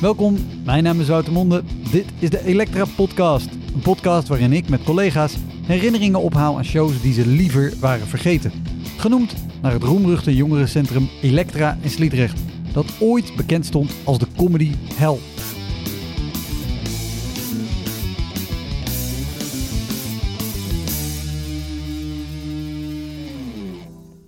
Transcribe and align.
Welkom, 0.00 0.36
mijn 0.64 0.82
naam 0.82 1.00
is 1.00 1.08
Wouter. 1.08 1.62
Dit 1.90 2.04
is 2.18 2.30
de 2.30 2.44
Elektra 2.44 2.84
Podcast. 2.96 3.48
Een 3.74 3.80
podcast 3.82 4.28
waarin 4.28 4.52
ik 4.52 4.68
met 4.68 4.82
collega's 4.82 5.36
herinneringen 5.66 6.20
ophaal 6.20 6.56
aan 6.56 6.64
shows 6.64 7.02
die 7.02 7.12
ze 7.12 7.26
liever 7.26 7.72
waren 7.80 8.06
vergeten. 8.06 8.52
Genoemd 8.96 9.34
naar 9.62 9.72
het 9.72 9.82
roemruchte 9.82 10.36
jongerencentrum 10.36 11.08
Elektra 11.22 11.78
in 11.80 11.90
Sliedrecht, 11.90 12.40
dat 12.72 13.00
ooit 13.00 13.32
bekend 13.36 13.66
stond 13.66 13.92
als 14.04 14.18
de 14.18 14.26
comedy 14.36 14.74
hell. 14.94 15.18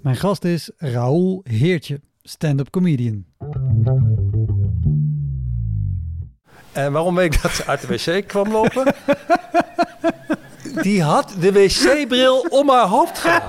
Mijn 0.02 0.16
gast 0.16 0.44
is 0.44 0.70
Raoul 0.76 1.40
Heertje, 1.44 2.00
stand-up 2.22 2.70
comedian. 2.70 3.24
En 6.72 6.92
waarom 6.92 7.14
weet 7.14 7.34
ik 7.34 7.42
dat 7.42 7.50
ze 7.50 7.66
uit 7.66 7.80
de 7.80 7.86
wc 7.86 8.26
kwam 8.28 8.52
lopen? 8.52 8.94
Die 10.82 11.02
had 11.02 11.34
de 11.40 11.52
wc-bril 11.52 12.46
om 12.48 12.70
haar 12.70 12.86
hoofd 12.86 13.18
gehad. 13.18 13.42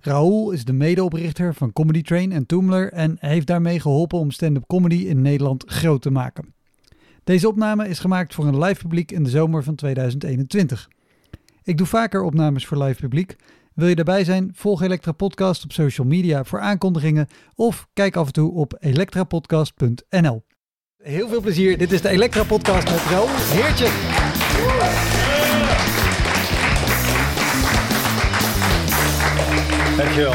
Raoul 0.00 0.50
is 0.50 0.64
de 0.64 0.72
medeoprichter 0.72 1.54
van 1.54 1.72
Comedy 1.72 2.02
Train 2.02 2.32
en 2.32 2.46
Toomler 2.46 2.92
en 2.92 3.16
heeft 3.20 3.46
daarmee 3.46 3.80
geholpen 3.80 4.18
om 4.18 4.30
stand-up 4.30 4.66
comedy 4.66 4.94
in 4.94 5.22
Nederland 5.22 5.64
groot 5.66 6.02
te 6.02 6.10
maken. 6.10 6.54
Deze 7.24 7.48
opname 7.48 7.88
is 7.88 7.98
gemaakt 7.98 8.34
voor 8.34 8.46
een 8.46 8.58
live 8.58 8.82
publiek 8.82 9.12
in 9.12 9.22
de 9.22 9.30
zomer 9.30 9.62
van 9.62 9.74
2021. 9.74 10.88
Ik 11.62 11.76
doe 11.76 11.86
vaker 11.86 12.22
opnames 12.22 12.66
voor 12.66 12.82
live 12.82 13.00
publiek. 13.00 13.36
Wil 13.74 13.88
je 13.88 13.94
daarbij 13.94 14.24
zijn? 14.24 14.50
Volg 14.54 14.82
Elektra 14.82 15.12
Podcast 15.12 15.64
op 15.64 15.72
social 15.72 16.06
media 16.06 16.44
voor 16.44 16.60
aankondigingen 16.60 17.26
of 17.54 17.86
kijk 17.92 18.16
af 18.16 18.26
en 18.26 18.32
toe 18.32 18.52
op 18.52 18.76
elektrapodcast.nl. 18.78 20.44
Heel 20.96 21.28
veel 21.28 21.40
plezier. 21.40 21.78
Dit 21.78 21.92
is 21.92 22.00
de 22.00 22.08
Elektra 22.08 22.44
Podcast 22.44 22.90
met 22.90 23.00
Raoul 23.04 23.28
Heertje. 23.28 23.88
Dankjewel. 29.96 30.34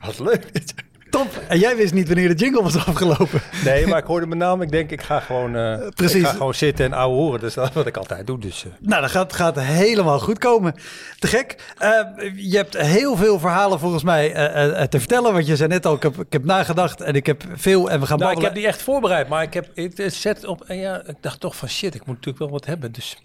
Wat 0.00 0.18
leuk. 0.18 0.92
Top. 1.14 1.42
En 1.48 1.58
jij 1.58 1.76
wist 1.76 1.92
niet 1.92 2.06
wanneer 2.06 2.28
de 2.28 2.34
jingle 2.34 2.62
was 2.62 2.86
afgelopen. 2.86 3.40
Nee, 3.64 3.86
maar 3.86 3.98
ik 3.98 4.04
hoorde 4.04 4.26
mijn 4.26 4.38
naam. 4.38 4.62
Ik 4.62 4.70
denk, 4.70 4.90
ik 4.90 5.02
ga 5.02 5.20
gewoon, 5.20 5.56
eh, 5.56 5.88
precies. 5.94 6.20
Ik 6.20 6.26
ga 6.26 6.32
gewoon 6.32 6.54
zitten 6.54 6.84
en 6.84 6.92
ouwe 6.92 7.16
horen. 7.16 7.40
Dus 7.40 7.54
dat 7.54 7.68
is 7.68 7.74
wat 7.74 7.86
ik 7.86 7.96
altijd 7.96 8.26
doe. 8.26 8.38
Dus, 8.38 8.64
eh. 8.64 8.70
Nou, 8.80 9.00
dat 9.02 9.10
gaat, 9.10 9.32
gaat 9.32 9.60
helemaal 9.60 10.18
goed 10.18 10.38
komen. 10.38 10.74
Te 11.18 11.26
gek. 11.26 11.74
Eh, 11.78 11.90
je 12.36 12.56
hebt 12.56 12.76
heel 12.76 13.16
veel 13.16 13.38
verhalen 13.38 13.78
volgens 13.78 14.02
mij 14.02 14.32
eh, 14.32 14.82
eh, 14.82 14.88
te 14.88 14.98
vertellen. 14.98 15.32
Want 15.32 15.46
je 15.46 15.56
zei 15.56 15.68
net 15.68 15.86
al, 15.86 15.94
ik 15.94 16.02
heb, 16.02 16.18
ik 16.18 16.32
heb 16.32 16.44
nagedacht 16.44 17.00
en 17.00 17.14
ik 17.14 17.26
heb 17.26 17.42
veel 17.54 17.90
en 17.90 18.00
we 18.00 18.06
gaan 18.06 18.18
Nou, 18.18 18.36
ik 18.36 18.42
heb 18.42 18.54
die 18.54 18.66
echt 18.66 18.82
voorbereid. 18.82 19.28
Maar 19.28 19.42
ik 19.42 19.54
heb 19.54 19.68
het 19.74 20.14
zet 20.14 20.46
op. 20.46 20.64
En 20.66 20.76
ja, 20.76 21.02
ik 21.06 21.16
dacht 21.20 21.40
toch 21.40 21.56
van 21.56 21.68
shit, 21.68 21.94
ik 21.94 22.06
moet 22.06 22.14
natuurlijk 22.16 22.38
wel 22.38 22.50
wat 22.50 22.66
hebben. 22.66 22.92
Dus 22.92 23.16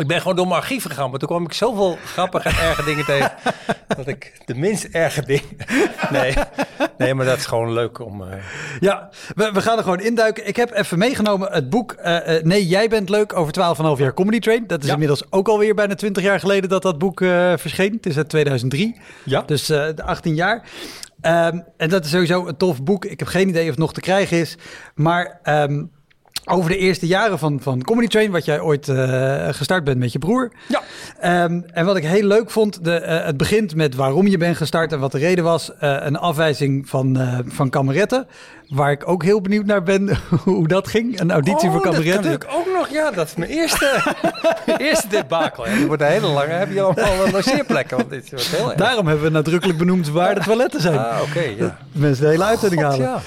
ik 0.00 0.06
ben 0.06 0.20
gewoon 0.20 0.36
door 0.36 0.46
mijn 0.48 0.60
archief 0.60 0.82
gegaan. 0.84 1.10
Maar 1.10 1.18
toen 1.18 1.28
kwam 1.28 1.44
ik 1.44 1.52
zoveel 1.52 1.98
grappige 2.04 2.48
en 2.48 2.54
erge 2.68 2.84
dingen 2.84 3.04
tegen. 3.04 3.32
dat 3.96 4.06
ik 4.06 4.32
de 4.44 4.54
minst 4.54 4.84
erge 4.84 5.22
dingen. 5.22 5.56
Nee, 6.10 6.34
nee, 6.98 7.14
maar 7.14 7.26
dat 7.26 7.36
is 7.38 7.46
gewoon 7.46 7.72
leuk 7.72 7.98
om. 7.98 8.22
eh, 8.22 8.38
Ja, 8.80 9.08
we, 9.34 9.50
we 9.52 9.60
gaan 9.62 9.76
er 9.76 9.82
gewoon 9.82 10.00
induiken. 10.00 10.46
Ik 10.46 10.56
heb 10.56 10.70
even 10.72 10.98
meegenomen 10.98 11.52
het 11.52 11.70
boek 11.70 11.92
eh, 11.92 12.36
eh, 12.36 12.44
Nee, 12.44 12.66
jij 12.66 12.88
bent 12.88 13.08
leuk 13.08 13.32
over 13.36 13.52
12,5 13.96 14.00
jaar 14.02 14.14
Comedy 14.14 14.38
Train. 14.38 14.66
Dat 14.66 14.80
is 14.80 14.86
Ja. 14.86 14.92
inmiddels 14.92 15.24
ook 15.32 15.48
alweer 15.48 15.74
bijna 15.74 15.94
20 15.94 16.22
jaar 16.22 16.40
geleden 16.40 16.68
dat 16.70 16.82
dat 16.82 16.98
boek 16.98 17.18
verscheen. 17.56 17.92
Het 17.92 18.06
is 18.06 18.16
uit 18.16 18.28
2003. 18.28 19.00
Ja. 19.24 19.42
Dus 19.42 19.66
de 19.66 20.02
18 20.04 20.34
jaar. 20.34 20.62
Ehm, 21.20 21.60
en 21.76 21.88
dat 21.88 22.04
is 22.04 22.10
sowieso 22.10 22.46
een 22.46 22.56
tof 22.56 22.82
boek. 22.82 23.04
Ik 23.04 23.18
heb 23.18 23.28
geen 23.28 23.48
idee 23.48 23.62
of 23.62 23.68
het 23.70 23.78
nog 23.78 23.92
te 23.92 24.00
krijgen 24.00 24.36
is. 24.38 24.56
Maar 24.94 25.38
ehm, 25.42 25.84
over 26.44 26.70
de 26.70 26.76
eerste 26.76 27.06
jaren 27.06 27.38
van, 27.38 27.60
van 27.60 27.82
Comedy 27.82 28.06
Train, 28.06 28.30
wat 28.30 28.44
jij 28.44 28.60
ooit 28.60 28.88
eh, 28.88 29.48
gestart 29.50 29.84
bent 29.84 29.98
met 29.98 30.12
je 30.12 30.18
broer. 30.18 30.50
Ja. 30.68 30.82
Ehm, 31.20 31.60
en 31.72 31.84
wat 31.86 31.96
ik 31.96 32.04
heel 32.04 32.26
leuk 32.26 32.50
vond, 32.50 32.84
de, 32.84 32.94
eh, 32.94 33.24
het 33.24 33.36
begint 33.36 33.74
met 33.74 33.94
waarom 33.94 34.26
je 34.26 34.38
bent 34.38 34.56
gestart 34.56 34.92
en 34.92 34.98
wat 35.00 35.12
de 35.12 35.18
reden 35.18 35.44
was. 35.44 35.70
Eh, 35.78 35.96
een 36.00 36.16
afwijzing 36.16 36.88
van, 36.88 37.18
van 37.46 37.70
kameretten, 37.70 38.26
waar 38.68 38.90
ik 38.90 39.08
ook 39.08 39.22
heel 39.22 39.40
benieuwd 39.40 39.66
naar 39.66 39.82
ben 39.82 40.18
hoe 40.44 40.68
dat 40.68 40.88
ging. 40.88 41.20
Een 41.20 41.30
auditie 41.30 41.70
voor 41.70 41.78
Oh, 41.78 41.84
dat 41.84 41.94
kameretten. 41.94 42.22
kan 42.22 42.32
natuurlijk 42.32 42.68
ook 42.68 42.74
nog. 42.78 42.88
Ja, 42.88 43.10
dat 43.10 43.26
is 43.26 43.34
mijn 43.34 43.50
eerste, 43.50 44.14
eerste 44.78 45.08
debakel. 45.08 45.64
Dat 45.64 45.86
wordt 45.86 46.02
een 46.02 46.08
hele 46.08 46.26
lange. 46.26 46.52
Heb 46.52 46.72
je 46.72 46.82
allemaal 46.82 47.30
logeerplekken? 47.32 47.96
Want 47.96 48.10
dit 48.10 48.30
wordt 48.30 48.46
heel 48.46 48.68
erg. 48.68 48.78
Daarom 48.78 49.06
hebben 49.06 49.24
we 49.24 49.30
nadrukkelijk 49.30 49.78
benoemd 49.78 50.08
waar 50.08 50.34
de 50.34 50.40
toiletten 50.40 50.80
zijn. 50.80 50.98
Ah, 50.98 51.22
oké. 51.22 51.42
ja. 51.56 51.78
Mensen 51.92 52.24
de 52.24 52.30
hele 52.30 52.44
uitzending 52.44 52.82
halen. 52.82 53.20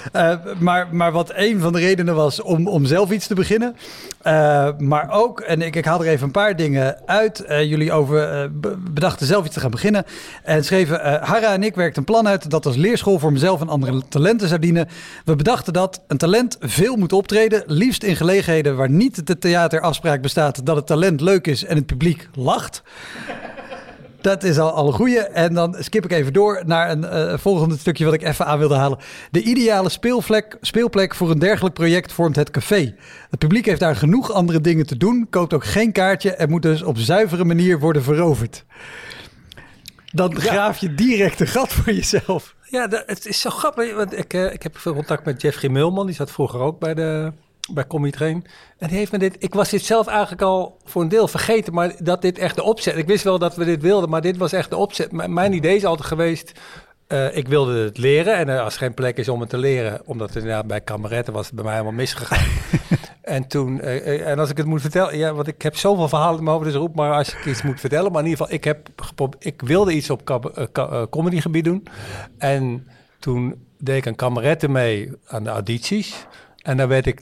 Maar, 0.60 0.88
maar 0.92 1.12
wat 1.12 1.32
een 1.36 1.60
van 1.60 1.74
de 1.74 1.80
redenen 1.80 2.16
was 2.16 2.42
om, 2.42 2.68
om 2.68 2.86
zelf 2.86 3.05
iets 3.12 3.28
te 3.28 3.36
beginnen. 3.36 3.76
Eh, 4.22 4.68
maar 4.78 5.10
ook, 5.12 5.40
en 5.40 5.62
ik, 5.62 5.76
ik 5.76 5.86
haal 5.86 6.00
er 6.04 6.08
even 6.08 6.26
een 6.26 6.32
paar 6.32 6.56
dingen 6.56 6.98
uit. 7.06 7.40
eh, 7.40 7.64
jullie 7.70 7.92
over 7.92 8.30
eh, 8.32 8.50
be- 8.52 8.78
bedachten 8.92 9.26
zelf 9.28 9.46
iets 9.46 9.54
te 9.54 9.60
gaan 9.60 9.72
beginnen. 9.72 10.04
En 10.44 10.64
schreven, 10.66 11.20
Harra 11.24 11.54
en 11.54 11.64
ik 11.64 11.76
werkten 11.76 12.00
een 12.00 12.06
plan 12.14 12.28
uit 12.28 12.50
dat 12.50 12.66
als 12.66 12.76
leerschool 12.76 13.20
voor 13.20 13.32
mezelf 13.32 13.62
en 13.62 13.70
andere 13.70 14.02
talenten 14.10 14.48
zou 14.48 14.60
dienen. 14.60 14.88
We 15.26 15.36
bedachten 15.36 15.74
dat 15.74 16.02
een 16.08 16.18
talent 16.18 16.58
veel 16.60 16.96
moet 16.96 17.14
optreden. 17.14 17.64
Liefst 17.66 18.04
in 18.04 18.16
gelegenheden 18.16 18.76
waar 18.76 18.90
niet 18.90 19.28
de 19.28 19.38
theaterafspraak 19.38 20.22
bestaat 20.22 20.66
dat 20.66 20.76
het 20.76 20.88
talent 20.88 21.22
leuk 21.22 21.48
is 21.48 21.66
en 21.66 21.76
het 21.76 21.86
publiek 21.86 22.30
lacht. 22.34 22.84
Dat 24.26 24.44
is 24.44 24.58
al, 24.58 24.72
al 24.72 24.88
een 24.88 24.94
goeie. 24.94 25.20
En 25.20 25.54
dan 25.54 25.76
skip 25.80 26.06
ik 26.06 26.12
even 26.12 26.34
door 26.34 26.64
naar 26.66 26.92
een 26.92 27.06
eh, 27.06 27.38
volgende 27.38 27.78
stukje 27.78 28.06
wat 28.06 28.14
ik 28.14 28.24
even 28.24 28.46
aan 28.46 28.60
wilde 28.60 28.76
halen. 28.76 28.98
De 29.32 29.42
ideale 29.42 29.90
speelplek, 29.90 30.58
speelplek 30.62 31.16
voor 31.16 31.32
een 31.32 31.40
dergelijk 31.40 31.74
project 31.74 32.12
vormt 32.12 32.36
het 32.36 32.52
café. 32.52 32.96
Het 33.30 33.40
publiek 33.40 33.66
heeft 33.66 33.80
daar 33.80 33.96
genoeg 33.96 34.32
andere 34.32 34.62
dingen 34.62 34.86
te 34.86 34.98
doen, 34.98 35.28
koopt 35.30 35.54
ook 35.54 35.66
geen 35.66 35.92
kaartje 35.92 36.36
en 36.36 36.50
moet 36.50 36.62
dus 36.62 36.82
op 36.84 36.98
zuivere 36.98 37.44
manier 37.44 37.80
worden 37.80 38.04
veroverd. 38.04 38.66
Dan 40.12 40.40
graaf 40.40 40.78
je 40.78 40.96
direct 40.96 41.40
een 41.40 41.48
gat 41.48 41.74
voor 41.74 41.94
jezelf. 41.94 42.56
Ja, 42.64 42.88
het 43.06 43.26
is 43.26 43.42
zo 43.42 43.50
grappig. 43.50 43.96
Want 43.96 44.18
ik, 44.18 44.34
eh, 44.34 44.54
ik 44.54 44.64
heb 44.64 44.78
veel 44.78 44.94
contact 44.94 45.26
met 45.26 45.42
Jeffrey 45.42 45.70
Mulman. 45.70 46.06
Die 46.06 46.16
zat 46.16 46.32
vroeger 46.32 46.60
ook 46.60 46.80
bij 46.80 46.94
de 46.94 47.32
bij 47.74 47.88
Comedy 47.88 48.18
Train. 48.18 48.46
En 48.78 48.88
die 48.88 48.98
heeft 48.98 49.12
me 49.12 49.18
dit... 49.18 49.36
Ik 49.40 49.54
was 49.54 49.70
dit 49.70 49.82
zelf 49.82 50.08
eigenlijk 50.08 50.42
al 50.42 50.78
voor 50.84 51.02
een 51.02 51.10
deel 51.10 51.28
vergeten. 51.28 51.74
Maar 51.74 51.94
dat 52.04 52.22
dit 52.22 52.38
echt 52.38 52.56
de 52.56 52.64
opzet... 52.64 52.98
Ik 52.98 53.08
wist 53.08 53.24
wel 53.24 53.40
dat 53.40 53.56
we 53.56 53.66
dit 53.66 53.82
wilden. 53.82 54.10
Maar 54.10 54.22
dit 54.22 54.38
was 54.38 54.54
echt 54.54 54.70
de 54.70 54.76
opzet. 54.76 55.12
M- 55.12 55.34
mijn 55.34 55.54
idee 55.54 55.76
is 55.76 55.86
altijd 55.86 56.08
geweest... 56.08 56.52
eh, 57.08 57.38
ik 57.38 57.48
wilde 57.48 57.84
het 57.84 57.98
leren. 57.98 58.36
En 58.36 58.60
als 58.64 58.74
er 58.74 58.80
geen 58.80 58.94
plek 58.94 59.18
is 59.18 59.30
om 59.30 59.40
het 59.40 59.50
te 59.50 59.58
leren... 59.58 60.02
Omdat 60.06 60.28
het 60.28 60.38
inderdaad 60.38 60.68
bij 60.68 60.82
kameretten 60.82 61.34
was 61.34 61.46
het 61.46 61.56
bij 61.56 61.64
mij 61.64 61.74
helemaal 61.74 61.94
misgegaan. 61.94 62.46
en 63.22 63.48
toen... 63.48 63.82
eh, 63.82 64.08
eh, 64.08 64.28
en 64.28 64.40
als 64.40 64.50
ik 64.50 64.58
het 64.58 64.66
moet 64.66 64.82
vertellen... 64.82 65.18
Ja, 65.18 65.34
want 65.34 65.48
ik 65.48 65.62
heb 65.62 65.76
zoveel 65.76 66.08
verhalen 66.08 66.38
in 66.38 66.44
mijn 66.44 66.56
hoofd. 66.56 66.68
Dus 66.70 66.78
roep 66.80 66.96
maar 66.96 67.14
als 67.14 67.34
ik 67.34 67.46
iets 67.46 67.62
moet 67.62 67.80
vertellen. 67.80 68.12
Maar 68.12 68.24
in 68.24 68.30
ieder 68.30 68.46
geval... 68.46 68.56
Ik, 68.58 68.64
heb 68.64 68.90
ik 69.40 69.62
wilde 69.62 69.94
iets 69.94 70.10
op 70.10 70.42
comedygebied 71.10 71.64
doen. 71.64 71.88
En 72.38 72.88
toen 73.20 73.66
deed 73.78 73.98
ik 73.98 74.06
een 74.06 74.16
kameretten 74.16 74.72
mee 74.72 75.12
aan 75.28 75.44
de 75.44 75.50
audities. 75.50 76.26
En 76.62 76.78
daar 76.78 76.88
werd 76.88 77.06
ik 77.06 77.22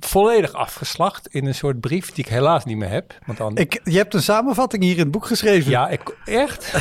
volledig 0.00 0.52
afgeslacht 0.52 1.28
in 1.30 1.46
een 1.46 1.54
soort 1.54 1.80
brief 1.80 2.12
die 2.12 2.24
ik 2.24 2.30
helaas 2.30 2.64
niet 2.64 2.76
meer 2.76 2.88
heb. 2.90 3.14
Want 3.26 3.38
dan, 3.38 3.56
Ik, 3.56 3.80
je 3.84 3.96
hebt 3.96 4.14
een 4.14 4.22
samenvatting 4.22 4.82
hier 4.82 4.92
in 4.94 4.98
het 4.98 5.10
boek 5.10 5.26
geschreven. 5.26 5.70
ja, 5.70 5.88
ik 5.88 6.00
echt. 6.24 6.72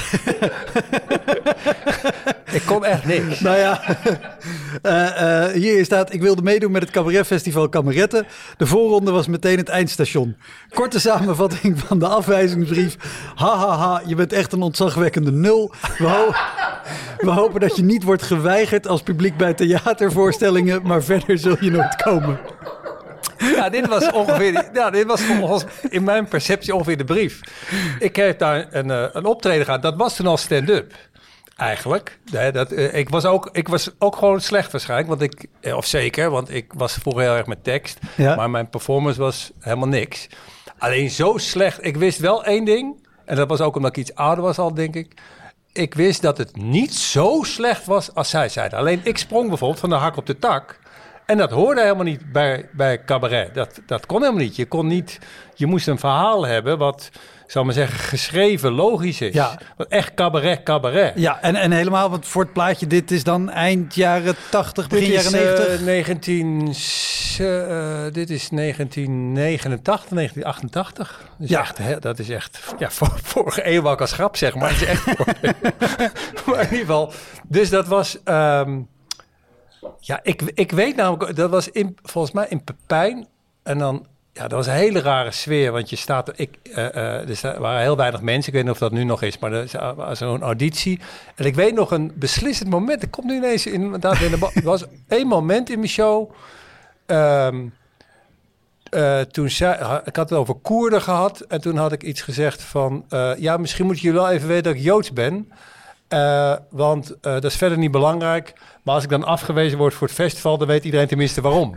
ik 2.51 2.61
kon 2.65 2.85
echt 2.85 3.05
niks. 3.05 3.39
Nou 3.39 3.57
ja, 3.57 3.81
eh, 4.81 5.44
eh, 5.45 5.51
hier 5.53 5.85
staat: 5.85 6.13
Ik 6.13 6.21
wilde 6.21 6.41
meedoen 6.41 6.71
met 6.71 6.81
het 6.81 6.91
cabaretfestival 6.91 7.69
Kameretten. 7.69 8.25
De 8.57 8.65
voorronde 8.65 9.11
was 9.11 9.27
meteen 9.27 9.57
het 9.57 9.69
eindstation. 9.69 10.35
Korte 10.73 11.00
samenvatting 11.00 11.79
van 11.79 12.00
de 12.00 12.07
afwijzingsbrief. 12.07 12.95
Ha 13.35 13.57
ha 13.57 13.77
ha, 13.77 14.01
je 14.05 14.15
bent 14.15 14.33
echt 14.33 14.53
een 14.53 14.61
ontzagwekkende 14.61 15.31
nul. 15.31 15.73
We, 15.97 16.07
ho- 16.07 16.33
we 17.17 17.31
hopen 17.31 17.59
dat 17.59 17.75
je 17.75 17.83
niet 17.83 18.03
wordt 18.03 18.23
geweigerd 18.23 18.88
als 18.88 19.01
publiek 19.01 19.38
bij 19.38 19.53
theatervoorstellingen, 19.53 20.81
maar 20.83 21.03
verder 21.03 21.38
zul 21.38 21.55
je 21.59 21.71
nooit 21.71 21.95
komen. 21.95 22.39
Ja, 23.38 23.69
dit 23.69 23.88
was 23.88 24.12
ongeveer, 24.12 24.69
ja, 24.74 24.89
dit 24.89 25.06
was 25.06 25.21
volgens 25.21 25.65
in 25.89 26.03
mijn 26.03 26.27
perceptie 26.27 26.75
ongeveer 26.75 26.97
de 26.97 27.03
brief. 27.03 27.39
Ik 28.00 28.15
heb 28.15 28.39
daar 28.39 28.68
een, 28.69 28.91
eh, 28.91 29.06
een 29.12 29.25
optreden 29.25 29.65
gehad. 29.65 29.81
Dat 29.81 29.95
was 29.95 30.15
toen 30.15 30.27
al 30.27 30.38
stand-up. 30.38 30.94
Eigenlijk. 31.57 32.19
Nee, 32.31 32.51
dat, 32.51 32.71
eh, 32.71 32.94
ik, 32.94 33.09
was 33.09 33.25
ook, 33.25 33.50
ik 33.51 33.68
was 33.68 33.89
ook 34.00 34.15
gewoon 34.15 34.41
slecht 34.41 34.71
waarschijnlijk. 34.71 35.09
Want 35.09 35.21
ik, 35.21 35.45
eh, 35.62 35.75
of 35.75 35.85
zeker, 35.85 36.30
want 36.30 36.53
ik 36.53 36.74
was 36.74 36.94
vroeger 36.94 37.21
heel 37.21 37.35
erg 37.35 37.45
met 37.45 37.63
tekst. 37.63 38.00
Ja. 38.15 38.35
Maar 38.35 38.50
mijn 38.50 38.69
performance 38.69 39.19
was 39.19 39.51
helemaal 39.59 39.88
niks. 39.88 40.27
Alleen 40.77 41.09
zo 41.09 41.38
slecht. 41.38 41.86
Ik 41.86 41.97
wist 41.97 42.19
wel 42.19 42.44
één 42.44 42.65
ding. 42.65 43.07
En 43.25 43.36
dat 43.36 43.50
was 43.50 43.62
ook 43.62 43.75
omdat 43.75 43.97
ik 43.97 43.97
iets 43.97 44.15
ouder 44.15 44.44
was 44.44 44.57
al, 44.57 44.74
denk 44.74 44.95
ik. 44.95 45.13
Ik 45.74 45.94
wist 45.94 46.21
dat 46.21 46.38
het 46.38 46.56
niet 46.56 46.95
zo 46.95 47.44
slecht 47.44 47.86
was 47.86 48.15
als 48.15 48.29
zij 48.29 48.50
zeiden. 48.50 48.79
Alleen 48.79 49.01
ik 49.03 49.18
sprong 49.18 49.47
bijvoorbeeld 49.47 49.79
van 49.79 49.89
de 49.89 49.95
hak 49.95 50.18
op 50.18 50.25
de 50.25 50.39
tak. 50.39 50.79
En 51.25 51.38
dat 51.38 51.52
hoorde 51.52 51.81
helemaal 51.81 52.04
niet 52.04 52.31
bij, 52.31 52.70
bij 52.72 53.04
cabaret. 53.04 53.54
Dat, 53.54 53.80
dat 53.86 54.06
kon 54.06 54.22
helemaal 54.22 54.42
niet. 54.44 54.56
Je 54.56 54.66
kon 54.66 54.88
niet. 54.88 55.20
Je 55.56 55.66
moest 55.66 55.88
een 55.88 56.00
verhaal 56.00 56.46
hebben 56.46 56.78
wat, 56.78 57.10
zal 57.48 57.64
maar 57.64 57.74
zeggen, 57.74 58.00
geschreven, 58.00 58.72
logisch 58.72 59.22
is. 59.22 59.34
Ja. 59.34 59.60
Wat 59.78 59.88
echt 59.88 60.14
cabaret, 60.14 60.64
cabaret. 60.64 61.14
Ja, 61.16 61.42
en, 61.42 61.56
en 61.56 61.72
helemaal 61.72 62.10
want 62.10 62.28
voor 62.28 62.44
het 62.44 62.54
plaatje, 62.54 62.88
dit 62.88 63.12
is 63.12 63.24
dan 63.24 63.50
eind 63.50 63.96
jaren 63.96 64.36
80, 64.50 64.88
begin 64.88 65.10
Dit 65.10 65.16
is, 65.18 65.30
jaren 65.31 65.48
90. 65.48 65.78
eh, 65.80 65.86
19, 65.86 66.68
eh, 67.40 68.04
dit 68.14 68.30
is 68.30 68.50
1989, 68.50 70.10
1988. 70.10 71.22
Dus 71.38 71.50
Ja. 71.50 71.60
echt, 71.60 71.78
hè, 71.78 72.00
dat 72.00 72.20
is 72.20 72.30
echt, 72.30 72.60
ja, 72.78 72.90
voor, 72.92 73.12
vorige 73.24 73.68
eeuw 73.68 73.88
als 73.88 74.12
grap 74.12 74.36
zeggen, 74.38 74.60
maar 74.60 74.70
het 74.70 74.81
is 74.81 74.88
echt 74.88 75.06
maar 76.46 76.58
in 76.58 76.64
ieder 76.64 76.78
geval. 76.80 77.12
Dus 77.48 77.70
dat 77.70 77.88
was, 77.88 78.18
ja, 80.00 80.19
ik, 80.24 80.41
ik 80.41 80.71
weet 80.71 80.95
namelijk, 80.95 81.35
dat 81.35 81.50
was 81.50 81.69
in, 81.69 81.97
volgens 82.03 82.33
mij 82.33 82.45
in 82.50 82.63
Pepijn. 82.63 83.27
En 83.63 83.77
dan, 83.77 84.06
ja, 84.33 84.41
dat 84.41 84.51
was 84.51 84.68
een 84.68 84.74
hele 84.74 85.01
rare 85.01 85.31
sfeer, 85.31 85.71
want 85.71 85.89
je 85.89 85.95
staat, 85.95 86.39
ik, 86.39 86.57
eh, 86.63 86.95
eh, 86.95 87.44
er 87.44 87.59
waren 87.59 87.81
heel 87.81 87.97
weinig 87.97 88.21
mensen, 88.21 88.47
ik 88.47 88.53
weet 88.53 88.63
niet 88.63 88.71
of 88.71 88.77
dat 88.77 88.91
nu 88.91 89.03
nog 89.03 89.21
is, 89.21 89.39
maar 89.39 89.51
er 89.53 89.95
was 89.95 90.18
zo'n 90.18 90.41
auditie. 90.41 91.00
En 91.35 91.45
ik 91.45 91.56
weet 91.56 91.74
nog 91.74 91.91
een 91.91 92.12
beslissend 92.15 92.69
moment, 92.69 93.03
ik 93.03 93.12
kom 93.12 93.25
nu 93.25 93.35
ineens 93.35 93.65
inderdaad 93.65 94.19
in 94.19 94.31
de 94.31 94.51
Er 94.53 94.63
was 94.63 94.85
één 95.07 95.27
moment 95.27 95.69
in 95.69 95.77
mijn 95.77 95.89
show, 95.89 96.31
ehm, 97.06 97.65
eh, 98.89 99.19
toen 99.19 99.45
ik 100.06 100.15
had 100.15 100.29
het 100.29 100.33
over 100.33 100.56
Koerden 100.56 101.01
gehad 101.01 101.39
en 101.39 101.62
toen 101.62 101.77
had 101.77 101.91
ik 101.91 102.03
iets 102.03 102.21
gezegd 102.21 102.62
van, 102.62 103.06
ja, 103.38 103.57
misschien 103.57 103.86
moeten 103.86 104.03
jullie 104.03 104.19
wel 104.19 104.29
even 104.29 104.47
weten 104.47 104.63
dat 104.63 104.74
ik 104.74 104.81
Joods 104.81 105.13
ben. 105.13 105.51
Want 106.69 107.15
dat 107.21 107.44
is 107.44 107.56
verder 107.56 107.77
niet 107.77 107.91
belangrijk. 107.91 108.53
Maar 108.83 108.95
als 108.95 109.03
ik 109.03 109.09
dan 109.09 109.24
afgewezen 109.24 109.77
word 109.77 109.94
voor 109.94 110.07
het 110.07 110.15
festival, 110.15 110.57
dan 110.57 110.68
weet 110.68 110.83
iedereen 110.83 111.07
tenminste 111.07 111.41
waarom. 111.41 111.75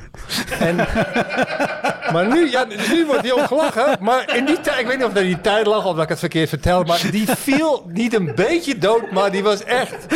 en, 0.58 0.76
maar 2.12 2.26
nu, 2.28 2.50
ja, 2.50 2.66
nu 2.90 3.06
wordt 3.06 3.22
hij 3.22 3.32
ook 3.32 3.46
gelachen. 3.46 3.96
Maar 4.00 4.36
in 4.36 4.44
die 4.44 4.60
tijd, 4.60 4.78
ik 4.78 4.86
weet 4.86 4.96
niet 4.96 5.06
of 5.06 5.12
dat 5.12 5.22
die 5.22 5.40
tijd 5.40 5.66
lag 5.66 5.84
of 5.84 5.94
dat 5.94 6.02
ik 6.02 6.08
het 6.08 6.18
verkeerd 6.18 6.48
vertel. 6.48 6.82
Maar 6.82 7.02
die 7.10 7.26
viel 7.26 7.84
niet 7.88 8.14
een 8.14 8.32
beetje 8.34 8.78
dood, 8.78 9.10
maar 9.10 9.30
die 9.30 9.42
was 9.42 9.64
echt. 9.64 10.06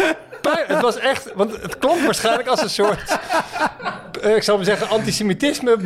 Het 0.67 0.81
was 0.81 0.97
echt, 0.99 1.33
want 1.35 1.63
het 1.63 1.79
klonk 1.79 2.01
waarschijnlijk 2.05 2.49
als 2.49 2.63
een 2.63 2.71
soort, 2.71 3.19
eh, 4.23 4.37
ik 4.37 4.43
zou 4.43 4.57
maar 4.57 4.67
zeggen, 4.67 4.89
antisemitisme 4.89 5.77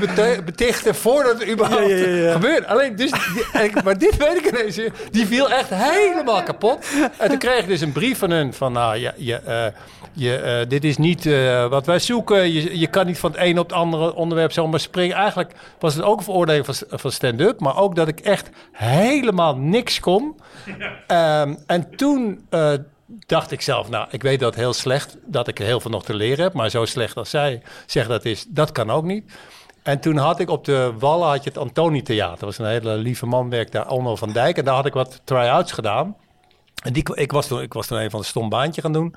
betichten 0.45 0.95
voordat 0.95 1.39
het 1.41 1.49
überhaupt 1.49 1.89
Ja, 1.89 1.97
ja, 1.97 2.07
ja, 2.07 2.17
ja. 2.27 2.33
gebeurde. 2.33 2.67
Alleen, 2.67 2.97
dus, 2.97 3.11
die- 3.11 3.83
maar 3.85 3.99
dit 3.99 4.17
weet 4.17 4.37
ik 4.37 4.47
ineens. 4.59 4.79
Die 5.11 5.27
viel 5.27 5.51
echt 5.51 5.69
helemaal 5.71 6.43
kapot. 6.43 6.87
En 7.19 7.29
toen 7.29 7.39
kreeg 7.39 7.59
ik 7.59 7.69
dus 7.69 7.81
een 7.81 7.93
brief 7.93 8.19
van 8.19 8.31
hun 8.31 8.55
van, 8.55 8.73
nou, 8.73 8.97
ja, 8.97 9.13
je, 9.17 9.37
eh, 9.37 9.67
je, 10.13 10.37
eh, 10.37 10.69
dit 10.69 10.85
is 10.85 10.97
niet 10.97 11.27
eh, 11.27 11.67
wat 11.69 11.87
wij 11.87 11.99
zoeken. 11.99 12.53
Je, 12.53 12.79
je 12.79 12.87
kan 12.87 13.07
niet 13.07 13.19
van 13.19 13.31
het 13.31 13.41
een 13.41 13.59
op 13.59 13.69
het 13.69 13.79
andere 13.79 14.15
onderwerp 14.15 14.53
zomaar 14.53 14.81
springen. 14.81 15.17
Eigenlijk 15.17 15.53
was 15.79 15.95
het 15.95 16.05
ook 16.05 16.19
een 16.19 16.25
veroordeling 16.25 16.65
van, 16.67 16.75
van 16.91 17.11
stand-up, 17.13 17.61
maar 17.61 17.77
ook 17.77 17.97
dat 17.97 18.09
ik 18.09 18.21
echt 18.21 18.49
helemaal 18.73 19.57
niks 19.57 20.01
kon. 20.01 20.37
Ehm, 21.07 21.55
en 21.67 21.97
toen 21.97 22.47
eh, 22.51 22.73
dacht 23.27 23.51
ik 23.51 23.61
zelf, 23.61 23.89
nou, 23.89 24.09
ik 24.11 24.23
weet 24.23 24.41
dat 24.41 24.55
heel 24.55 24.73
slecht, 24.73 25.17
dat 25.27 25.49
ik 25.49 25.59
heel 25.59 25.81
veel 25.81 25.91
nog 25.91 26.05
te 26.05 26.15
leren 26.15 26.45
heb, 26.45 26.53
maar 26.53 26.71
zo 26.71 26.85
slecht 26.85 27.17
als 27.17 27.31
zij 27.31 27.63
zegt 27.87 28.09
dat 28.09 28.25
is, 28.25 28.47
dat 28.49 28.73
kan 28.73 28.91
ook 28.91 29.05
niet. 29.05 29.33
En 29.83 30.01
toen 30.01 30.17
had 30.17 30.41
ik 30.41 30.51
op 30.51 30.65
de 30.65 30.93
Wallen 30.99 31.29
had 31.29 31.45
je 31.45 31.49
het 31.49 31.59
Antoni 31.59 32.03
Theater. 32.03 32.39
Dat 32.39 32.41
was 32.41 32.59
een 32.59 32.73
hele 32.73 32.97
lieve 32.97 33.27
man, 33.27 33.51
werkte 33.51 33.77
daar, 33.77 33.89
Onno 33.89 34.17
van 34.17 34.33
Dijk. 34.33 34.59
En 34.59 34.65
daar 34.65 34.75
had 34.75 34.87
ik 34.87 34.93
wat 34.93 35.21
try-outs 35.25 35.73
gedaan. 35.73 36.17
En 36.83 36.93
die, 36.93 37.15
ik, 37.15 37.33
was 37.33 37.47
toen, 37.47 37.63
ik 37.63 37.73
was 37.73 37.87
toen 37.87 37.99
een 37.99 38.11
van 38.11 38.21
de 38.21 38.27
stom 38.27 38.49
baantje 38.49 38.81
gaan 38.81 38.93
doen. 38.93 39.15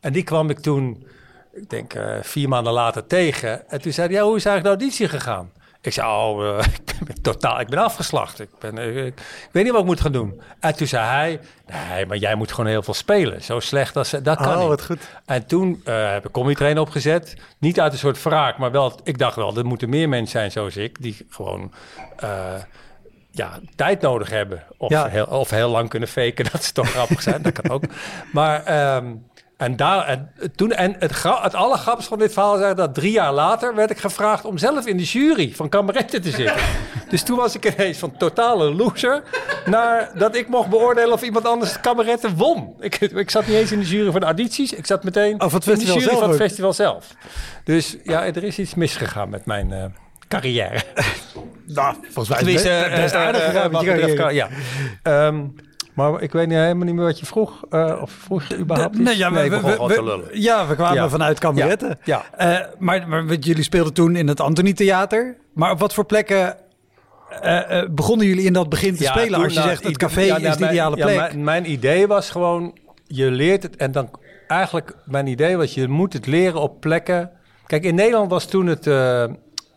En 0.00 0.12
die 0.12 0.22
kwam 0.22 0.50
ik 0.50 0.58
toen, 0.58 1.06
ik 1.52 1.70
denk 1.70 1.94
eh, 1.94 2.16
vier 2.22 2.48
maanden 2.48 2.72
later 2.72 3.06
tegen. 3.06 3.68
En 3.68 3.80
toen 3.80 3.92
zei 3.92 4.08
hij, 4.08 4.16
ja, 4.16 4.22
hoe 4.24 4.36
is 4.36 4.44
eigenlijk 4.44 4.78
de 4.78 4.84
auditie 4.84 5.08
gegaan? 5.08 5.52
Ik 5.82 5.92
zei, 5.92 6.08
oh, 6.08 6.58
eh, 6.58 6.64
ik 7.00 7.04
ben 7.06 7.22
totaal, 7.22 7.60
ik 7.60 7.68
ben 7.68 7.78
afgeslacht. 7.78 8.40
Ik, 8.40 8.48
ben, 8.58 8.78
eh, 8.78 8.96
ik, 8.96 9.06
ik 9.20 9.48
weet 9.52 9.62
niet 9.64 9.72
wat 9.72 9.80
ik 9.80 9.86
moet 9.86 10.00
gaan 10.00 10.12
doen. 10.12 10.40
En 10.60 10.76
toen 10.76 10.86
zei 10.86 11.06
hij, 11.06 11.40
nee, 11.66 12.06
maar 12.06 12.16
jij 12.16 12.34
moet 12.34 12.50
gewoon 12.52 12.70
heel 12.70 12.82
veel 12.82 12.94
spelen. 12.94 13.42
Zo 13.42 13.60
slecht 13.60 13.96
als 13.96 14.10
dat 14.10 14.36
kan 14.38 14.52
Oh, 14.54 14.58
niet. 14.58 14.68
wat 14.68 14.84
goed. 14.84 15.08
En 15.26 15.46
toen 15.46 15.80
eh, 15.84 16.12
heb 16.12 16.24
ik 16.26 16.32
Comedy 16.32 16.54
Train 16.54 16.78
opgezet. 16.78 17.36
Niet 17.58 17.80
uit 17.80 17.92
een 17.92 17.98
soort 17.98 18.22
wraak, 18.22 18.58
maar 18.58 18.70
wel, 18.70 19.00
ik 19.04 19.18
dacht 19.18 19.36
wel, 19.36 19.56
er 19.56 19.64
moeten 19.66 19.88
meer 19.88 20.08
mensen 20.08 20.38
zijn 20.38 20.50
zoals 20.50 20.76
ik, 20.76 21.02
die 21.02 21.26
gewoon 21.30 21.72
ja, 23.32 23.58
tijd 23.76 24.00
nodig 24.00 24.30
hebben. 24.30 24.62
Of, 24.78 24.90
Ja. 24.90 25.06
heel, 25.06 25.24
of 25.26 25.50
heel 25.50 25.70
lang 25.70 25.88
kunnen 25.88 26.08
faken 26.08 26.44
dat 26.52 26.64
ze 26.64 26.72
toch 26.72 26.90
grappig 26.90 27.22
zijn. 27.22 27.42
dat 27.42 27.52
kan 27.52 27.70
ook. 27.70 27.82
Maar 28.32 28.64
ehm, 28.64 29.12
en 29.60 29.76
daar, 29.76 30.06
en 30.06 30.32
toen, 30.54 30.72
en 30.72 30.96
het, 30.98 31.22
het 31.22 31.54
allergrappigste 31.54 32.08
van 32.10 32.18
dit 32.18 32.32
verhaal 32.32 32.64
is 32.64 32.74
dat 32.74 32.94
drie 32.94 33.12
jaar 33.12 33.32
later 33.32 33.74
werd 33.74 33.90
ik 33.90 33.98
gevraagd 33.98 34.44
om 34.44 34.58
zelf 34.58 34.86
in 34.86 34.96
de 34.96 35.02
jury 35.02 35.52
van 35.54 35.68
kameretten 35.68 36.22
te 36.22 36.30
zitten. 36.30 36.62
dus 37.10 37.22
toen 37.22 37.36
was 37.36 37.54
ik 37.54 37.74
ineens 37.74 37.98
van 37.98 38.16
totale 38.16 38.74
loser 38.74 39.22
naar 39.66 40.10
dat 40.14 40.36
ik 40.36 40.48
mocht 40.48 40.68
beoordelen 40.68 41.12
of 41.12 41.22
iemand 41.22 41.44
anders 41.44 41.80
kameretten 41.80 42.36
won. 42.36 42.74
Ik, 42.78 43.00
ik 43.00 43.30
zat 43.30 43.46
niet 43.46 43.56
eens 43.56 43.72
in 43.72 43.78
de 43.80 43.86
jury 43.86 44.10
van 44.10 44.20
de 44.20 44.26
audities, 44.26 44.72
ik 44.72 44.86
zat 44.86 45.04
meteen 45.04 45.42
Oh, 45.42 45.52
in 45.52 45.78
de 45.78 45.84
jury 45.84 46.00
van 46.00 46.22
het 46.22 46.30
ook. 46.30 46.36
festival 46.36 46.72
zelf. 46.72 47.14
Dus 47.64 47.96
ja, 48.02 48.24
er 48.24 48.44
is 48.44 48.58
iets 48.58 48.74
misgegaan 48.74 49.28
met 49.28 49.46
mijn 49.46 49.72
eh, 49.72 49.84
carrière. 50.28 50.82
Nou, 51.74 51.96
volgens 52.10 52.28
mij 52.28 52.52
is 52.52 52.62
het 52.62 52.94
best, 52.94 53.14
eh, 53.14 53.20
aardig 53.20 53.44
gegaan 53.44 53.86
eh, 53.86 54.30
Ja. 54.30 54.48
Ehm, 55.02 55.44
maar 55.94 56.22
ik 56.22 56.32
weet 56.32 56.46
niet, 56.48 56.56
helemaal 56.56 56.84
niet 56.86 56.94
meer 56.94 57.04
wat 57.04 57.18
je 57.18 57.26
vroeg. 57.26 57.64
eh, 57.70 57.98
of 58.02 58.10
vroeg 58.10 58.44
je 58.44 58.58
überhaupt 58.58 58.94
iets? 58.94 59.04
Nee, 59.04 59.16
ja, 59.16 59.32
we, 59.32 59.48
te 59.88 60.02
lullen. 60.04 60.24
ja, 60.40 60.66
we 60.66 60.74
kwamen 60.74 60.94
Ja. 61.02 61.08
vanuit 61.08 61.38
kameretten. 61.38 61.98
Ja, 62.04 62.22
Eh, 62.36 62.58
maar, 62.78 63.24
jullie 63.34 63.62
speelden 63.62 63.92
toen 63.92 64.16
in 64.16 64.28
het 64.28 64.40
Anthony 64.40 64.72
Theater. 64.72 65.36
Maar 65.54 65.70
op 65.70 65.78
wat 65.78 65.94
voor 65.94 66.04
plekken 66.04 66.56
eh, 67.42 67.82
begonnen 67.90 68.26
jullie 68.26 68.44
in 68.44 68.52
dat 68.52 68.68
begin 68.68 68.96
te 68.96 69.02
Ja, 69.02 69.10
spelen? 69.10 69.32
toen 69.34 69.42
Als 69.44 69.52
je 69.52 69.58
nou, 69.58 69.70
zegt, 69.70 69.84
het 69.84 69.96
café 69.96 70.20
ja, 70.20 70.36
is 70.36 70.56
de 70.56 70.64
ideale 70.64 70.96
mijn, 70.96 71.06
plek. 71.06 71.16
Ja, 71.18 71.20
mijn, 71.32 71.44
mijn 71.44 71.70
idee 71.70 72.06
was 72.06 72.30
gewoon, 72.30 72.78
je 73.06 73.30
leert 73.30 73.62
het 73.62 73.76
en 73.76 73.92
dan 73.92 74.10
eigenlijk, 74.46 74.94
mijn 75.04 75.26
idee 75.26 75.56
was, 75.56 75.74
je 75.74 75.88
moet 75.88 76.12
het 76.12 76.26
leren 76.26 76.60
op 76.60 76.80
plekken. 76.80 77.30
Kijk, 77.66 77.84
in 77.84 77.94
Nederland 77.94 78.30
was 78.30 78.44
toen 78.46 78.66
het, 78.66 78.86
eh, 78.86 79.24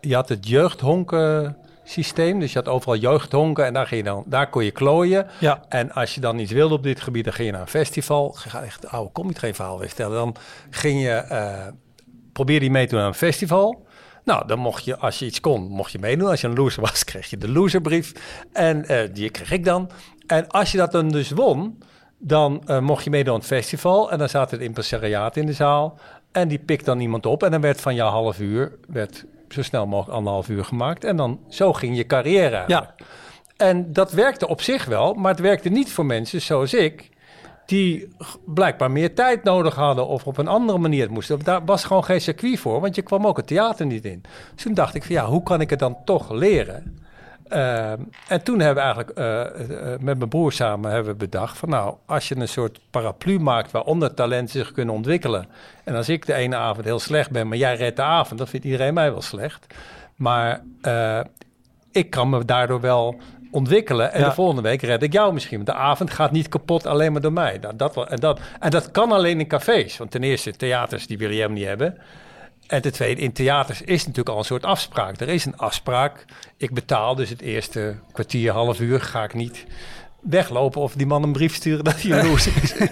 je 0.02 0.16
had 0.16 0.30
het 0.30 0.48
jeugdhonken 0.48 1.58
systeem. 1.84 2.40
Dus 2.40 2.54
je 2.54 2.60
had 2.60 2.68
overal 2.68 2.96
jeugdhonken 2.96 3.66
en 3.66 3.74
daar, 3.74 3.88
ging 3.88 4.04
je 4.04 4.10
dan, 4.10 4.24
daar 4.26 4.50
kon 4.50 4.64
je 4.64 4.72
klooien. 4.72 5.28
Ja. 5.40 5.64
En 5.70 5.92
als 5.92 6.16
je 6.16 6.22
dan 6.22 6.40
iets 6.40 6.52
wilde 6.52 6.74
op 6.74 6.84
dit 6.84 7.02
gebied, 7.02 7.24
dan 7.24 7.34
ging 7.34 7.48
je 7.48 7.54
naar 7.54 7.62
een 7.62 7.68
festival. 7.68 8.30
Ik 8.30 8.52
ga 8.52 8.64
echt 8.64 8.88
oude 8.88 9.12
comedy 9.12 9.36
train 9.36 9.56
verhaal 9.56 9.80
weer 9.80 9.88
vertellen. 9.88 10.16
Dan 10.16 10.36
ging 10.70 11.02
je, 11.02 11.10
eh 11.10 11.68
probeerde 12.34 12.66
je 12.66 12.72
mee 12.72 12.86
te 12.86 12.94
doen 12.94 13.04
aan 13.04 13.08
een 13.08 13.14
festival. 13.14 13.86
Nou, 14.24 14.48
dan 14.48 14.60
mocht 14.60 14.86
je, 14.86 14.98
als 14.98 15.20
je 15.20 15.26
iets 15.26 15.40
kon, 15.40 15.62
mocht 15.62 15.92
je 15.92 16.00
meedoen. 16.00 16.30
Als 16.30 16.42
je 16.42 16.48
een 16.48 16.56
loser 16.56 16.82
was, 16.82 17.04
kreeg 17.14 17.30
je 17.30 17.38
de 17.38 17.52
loserbrief. 17.52 18.14
En 18.52 18.86
eh, 18.86 19.14
die 19.14 19.30
kreeg 19.30 19.52
ik 19.52 19.66
dan. 19.66 19.90
En 20.28 20.48
als 20.48 20.72
je 20.72 20.78
dat 20.78 20.92
dan 20.92 21.10
dus 21.10 21.32
won, 21.32 21.78
dan 22.18 22.64
eh, 22.66 22.80
mocht 22.80 23.04
je 23.04 23.10
meedoen 23.10 23.34
aan 23.34 23.40
het 23.40 23.48
festival. 23.48 24.12
En 24.12 24.18
dan 24.18 24.30
zat 24.30 24.52
het 24.52 24.62
impresariaat 24.62 25.38
in 25.38 25.46
de 25.46 25.54
zaal. 25.54 25.98
En 26.32 26.48
die 26.48 26.60
pikt 26.60 26.86
dan 26.86 27.00
iemand 27.00 27.26
op. 27.26 27.44
En 27.44 27.52
dan 27.52 27.62
werd 27.62 27.82
van 27.82 27.96
jouw 27.96 28.10
half 28.10 28.40
uur, 28.40 28.72
werd 28.88 29.26
zo 29.54 29.62
snel 29.62 29.88
mogelijk 29.88 30.18
anderhalf 30.18 30.50
uur 30.50 30.66
gemaakt. 30.66 31.04
En 31.04 31.16
dan, 31.16 31.40
zo 31.50 31.74
ging 31.74 31.98
je 31.98 32.06
carrière 32.06 32.56
eigenlijk. 32.56 32.94
Ja. 32.98 33.06
En 33.58 33.94
dat 33.94 34.12
werkte 34.12 34.48
op 34.48 34.62
zich 34.62 34.86
wel, 34.86 35.14
maar 35.14 35.32
het 35.32 35.40
werkte 35.40 35.70
niet 35.70 35.92
voor 35.92 36.06
mensen 36.06 36.42
zoals 36.42 36.74
ik, 36.74 37.10
die 37.66 38.16
blijkbaar 38.46 38.92
meer 38.92 39.16
tijd 39.16 39.44
nodig 39.44 39.76
hadden 39.76 40.08
of 40.08 40.28
op 40.28 40.38
een 40.38 40.48
andere 40.48 40.78
manier 40.78 41.02
het 41.02 41.12
moesten. 41.12 41.40
Daar 41.44 41.66
was 41.66 41.84
gewoon 41.84 42.04
geen 42.04 42.22
circuit 42.22 42.60
voor, 42.60 42.82
want 42.82 42.96
je 42.96 43.02
kwam 43.02 43.28
ook 43.28 43.38
het 43.38 43.48
theater 43.48 43.86
niet 43.86 44.06
in. 44.06 44.22
Dus 44.54 44.64
toen 44.64 44.74
dacht 44.74 44.96
ik 44.96 45.04
van 45.04 45.16
ja, 45.16 45.26
hoe 45.26 45.44
kan 45.44 45.62
ik 45.62 45.70
het 45.70 45.80
dan 45.80 45.98
toch 46.06 46.32
leren? 46.32 47.03
Ehm, 47.48 48.00
en 48.28 48.44
toen 48.44 48.60
hebben 48.60 48.84
we 48.84 48.90
eigenlijk 48.94 49.18
eh, 49.18 49.42
eh, 49.94 50.00
met 50.00 50.18
mijn 50.18 50.30
broer 50.30 50.52
samen 50.52 50.92
hebben 50.92 51.12
we 51.12 51.18
bedacht 51.18 51.58
van 51.58 51.70
nou, 51.70 51.96
als 52.06 52.28
je 52.28 52.36
een 52.36 52.48
soort 52.48 52.80
paraplu 52.90 53.40
maakt 53.40 53.72
waaronder 53.72 54.14
talenten 54.14 54.60
zich 54.60 54.72
kunnen 54.72 54.96
ontwikkelen. 54.96 55.46
En 55.84 55.96
als 55.96 56.10
ik 56.10 56.26
de 56.26 56.34
ene 56.34 56.56
avond 56.56 56.86
heel 56.86 57.00
slecht 57.00 57.32
ben, 57.32 57.48
maar 57.48 57.58
jij 57.58 57.76
redt 57.76 57.96
de 57.96 58.02
avond, 58.02 58.38
dan 58.40 58.48
vindt 58.48 58.66
iedereen 58.66 58.94
mij 58.94 59.12
wel 59.12 59.22
slecht. 59.22 59.66
Maar 60.16 60.62
eh, 60.82 61.20
ik 61.92 62.10
kan 62.10 62.30
me 62.30 62.46
daardoor 62.46 62.82
wel 62.82 63.16
ontwikkelen. 63.52 64.12
En 64.14 64.20
Ja. 64.20 64.28
de 64.28 64.34
volgende 64.34 64.62
week 64.62 64.82
red 64.82 65.04
ik 65.04 65.14
jou 65.14 65.34
misschien. 65.34 65.56
Want 65.56 65.70
de 65.70 65.84
avond 65.84 66.12
gaat 66.12 66.32
niet 66.32 66.48
kapot 66.50 66.86
alleen 66.86 67.12
maar 67.12 67.22
door 67.22 67.34
mij. 67.34 67.58
Nou, 67.62 67.76
dat, 67.76 67.96
wel- 67.96 68.08
en, 68.08 68.20
dat, 68.20 68.40
en 68.60 68.70
dat 68.70 68.92
kan 68.92 69.12
alleen 69.12 69.40
in 69.40 69.48
cafés. 69.48 69.98
Want 69.98 70.12
ten 70.12 70.24
eerste, 70.24 70.52
theaters 70.52 71.08
die 71.08 71.18
wil 71.18 71.30
je 71.30 71.36
helemaal 71.36 71.58
niet 71.58 71.68
hebben. 71.68 71.98
En 72.74 72.82
ten 72.82 72.92
tweede, 72.92 73.22
in 73.22 73.32
theaters 73.34 73.82
is 73.82 74.00
natuurlijk 74.00 74.30
al 74.30 74.38
een 74.38 74.46
soort 74.46 74.66
afspraak. 74.66 75.20
Er 75.20 75.30
is 75.30 75.46
een 75.46 75.58
afspraak. 75.58 76.26
Ik 76.58 76.74
betaal 76.74 77.16
dus 77.16 77.30
het 77.30 77.42
eerste 77.42 77.96
kwartier, 78.12 78.52
half 78.52 78.80
uur 78.80 79.02
ga 79.02 79.24
ik 79.24 79.34
niet 79.34 79.66
weglopen 80.22 80.82
of 80.82 80.94
die 80.94 81.06
man 81.06 81.24
een 81.24 81.32
brief 81.32 81.56
sturen 81.56 81.84
dat 81.84 82.02
hij 82.02 82.10
jaloers 82.12 82.48
is. 82.48 82.74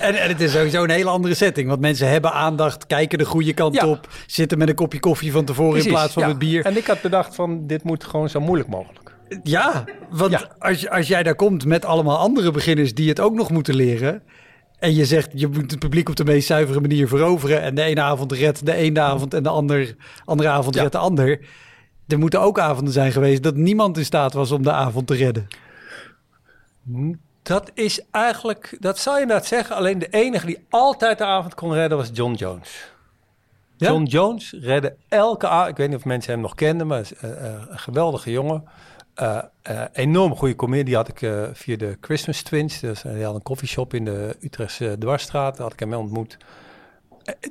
En, 0.00 0.14
en 0.14 0.28
het 0.28 0.40
is 0.40 0.52
sowieso 0.52 0.82
een 0.82 0.90
hele 0.90 1.10
andere 1.10 1.34
setting. 1.34 1.68
Want 1.68 1.80
mensen 1.80 2.08
hebben 2.08 2.32
aandacht, 2.32 2.86
kijken 2.86 3.18
de 3.18 3.24
goede 3.24 3.52
kant 3.54 3.74
Ja. 3.74 3.86
op. 3.86 4.08
Zitten 4.26 4.58
met 4.58 4.68
een 4.68 4.74
kopje 4.74 5.00
koffie 5.00 5.32
van 5.32 5.44
tevoren 5.44 5.82
in 5.82 5.88
plaats 5.88 6.12
van 6.12 6.22
ja. 6.22 6.28
met 6.28 6.38
bier. 6.38 6.64
En 6.64 6.76
ik 6.76 6.86
had 6.86 7.00
bedacht 7.00 7.34
van, 7.34 7.66
dit 7.66 7.82
moet 7.82 8.04
gewoon 8.04 8.28
zo 8.28 8.40
moeilijk 8.40 8.68
mogelijk. 8.68 9.14
Ja, 9.42 9.84
want 10.10 10.30
Ja. 10.30 10.48
Als, 10.58 10.88
als 10.88 11.08
jij 11.08 11.22
daar 11.22 11.34
komt 11.34 11.64
met 11.64 11.84
allemaal 11.84 12.18
andere 12.18 12.50
beginners 12.50 12.94
die 12.94 13.08
het 13.08 13.20
ook 13.20 13.34
nog 13.34 13.50
moeten 13.50 13.74
leren. 13.74 14.22
En 14.78 14.94
je 14.94 15.04
zegt, 15.04 15.30
je 15.34 15.46
moet 15.46 15.70
het 15.70 15.78
publiek 15.80 16.08
op 16.08 16.16
de 16.16 16.24
meest 16.24 16.46
zuivere 16.46 16.80
manier 16.80 17.08
veroveren. 17.08 17.62
En 17.62 17.74
de 17.74 17.82
ene 17.82 18.00
avond 18.00 18.32
redt 18.32 18.66
de 18.66 18.74
ene 18.74 19.00
avond 19.00 19.34
en 19.34 19.42
de 19.42 19.48
ander, 19.48 19.94
andere 20.24 20.48
avond 20.48 20.74
Ja. 20.74 20.80
redt 20.80 20.92
de 20.92 20.98
ander. 20.98 21.40
Er 22.06 22.18
moeten 22.18 22.40
ook 22.40 22.58
avonden 22.58 22.92
zijn 22.92 23.12
geweest 23.12 23.42
dat 23.42 23.54
niemand 23.56 23.96
in 23.96 24.04
staat 24.04 24.32
was 24.32 24.50
om 24.50 24.62
de 24.62 24.72
avond 24.72 25.06
te 25.06 25.14
redden. 25.14 25.46
Dat 27.42 27.70
is 27.74 28.00
eigenlijk, 28.10 28.76
dat 28.80 28.98
zou 28.98 29.16
je 29.16 29.22
inderdaad 29.22 29.46
zeggen. 29.46 29.76
Alleen 29.76 29.98
de 29.98 30.08
enige 30.10 30.46
die 30.46 30.66
altijd 30.70 31.18
de 31.18 31.24
avond 31.24 31.54
kon 31.54 31.72
redden 31.72 31.98
was 31.98 32.10
John 32.12 32.32
Jones. 32.34 32.90
Ja? 33.76 33.88
John 33.88 34.02
Jones 34.04 34.54
redde 34.60 34.94
elke 35.08 35.48
avond. 35.48 35.70
Ik 35.70 35.76
weet 35.76 35.88
niet 35.88 35.96
of 35.96 36.04
mensen 36.04 36.32
hem 36.32 36.40
nog 36.40 36.54
kenden, 36.54 36.86
maar 36.86 37.08
eh, 37.20 37.46
eh, 37.46 37.62
een 37.68 37.78
geweldige 37.78 38.30
jongen. 38.30 38.64
Eh, 39.18 39.38
eh, 39.62 39.80
enorm 39.92 40.36
goede 40.36 40.54
comedie. 40.56 40.84
Die 40.84 40.94
had 40.96 41.08
ik 41.08 41.22
eh, 41.22 41.42
via 41.52 41.76
de 41.76 41.96
Christmas 42.00 42.42
Twins. 42.42 42.80
Dus, 42.80 43.02
die 43.02 43.24
had 43.24 43.34
een 43.34 43.42
koffieshop 43.42 43.94
in 43.94 44.04
de 44.04 44.36
Utrechtse 44.40 44.96
Dwarsstraat. 44.98 45.52
Daar 45.54 45.62
had 45.62 45.72
ik 45.72 45.80
hem 45.80 45.94
ontmoet. 45.94 46.36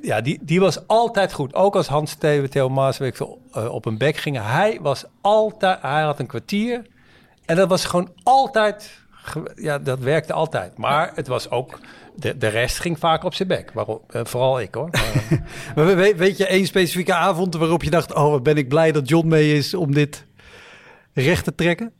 Ja, 0.02 0.20
die, 0.20 0.38
die 0.42 0.60
was 0.60 0.86
altijd 0.86 1.32
goed. 1.32 1.54
Ook 1.54 1.76
als 1.76 1.86
Hans 1.86 2.10
Steven, 2.10 2.50
Theo 2.50 2.68
Maas, 2.68 2.98
weet 2.98 3.08
ik 3.08 3.16
veel, 3.16 3.40
eh, 3.52 3.68
op 3.74 3.84
een 3.84 3.98
bek 3.98 4.16
gingen. 4.16 4.44
Hij 4.44 4.78
was 4.82 5.04
altijd, 5.20 5.78
hij 5.82 6.02
had 6.02 6.18
een 6.18 6.26
kwartier. 6.26 6.86
En 7.44 7.56
dat 7.56 7.68
was 7.68 7.84
gewoon 7.84 8.10
altijd, 8.22 8.90
ja, 9.54 9.78
dat 9.78 9.98
werkte 9.98 10.32
altijd. 10.32 10.78
Maar 10.78 11.12
het 11.14 11.26
was 11.26 11.50
ook, 11.50 11.78
de, 12.14 12.38
de 12.38 12.48
rest 12.48 12.78
ging 12.78 12.98
vaak 12.98 13.24
op 13.24 13.34
zijn 13.34 13.48
bek. 13.48 13.70
Waarom, 13.72 14.00
vooral 14.08 14.60
ik 14.60 14.74
hoor. 14.74 14.88
Maar, 14.90 15.40
Maar 15.74 15.86
we- 15.86 15.94
weet, 15.94 16.16
weet 16.16 16.36
je 16.36 16.46
één 16.46 16.66
specifieke 16.66 17.14
avond 17.14 17.54
waarop 17.54 17.82
je 17.82 17.90
dacht... 17.90 18.14
oh, 18.14 18.30
wat 18.30 18.42
ben 18.42 18.56
ik 18.56 18.68
blij 18.68 18.92
dat 18.92 19.08
John 19.08 19.28
mee 19.28 19.56
is 19.56 19.74
om 19.74 19.94
dit 19.94 20.26
recht 21.12 21.44
te 21.44 21.54
trekken? 21.54 21.92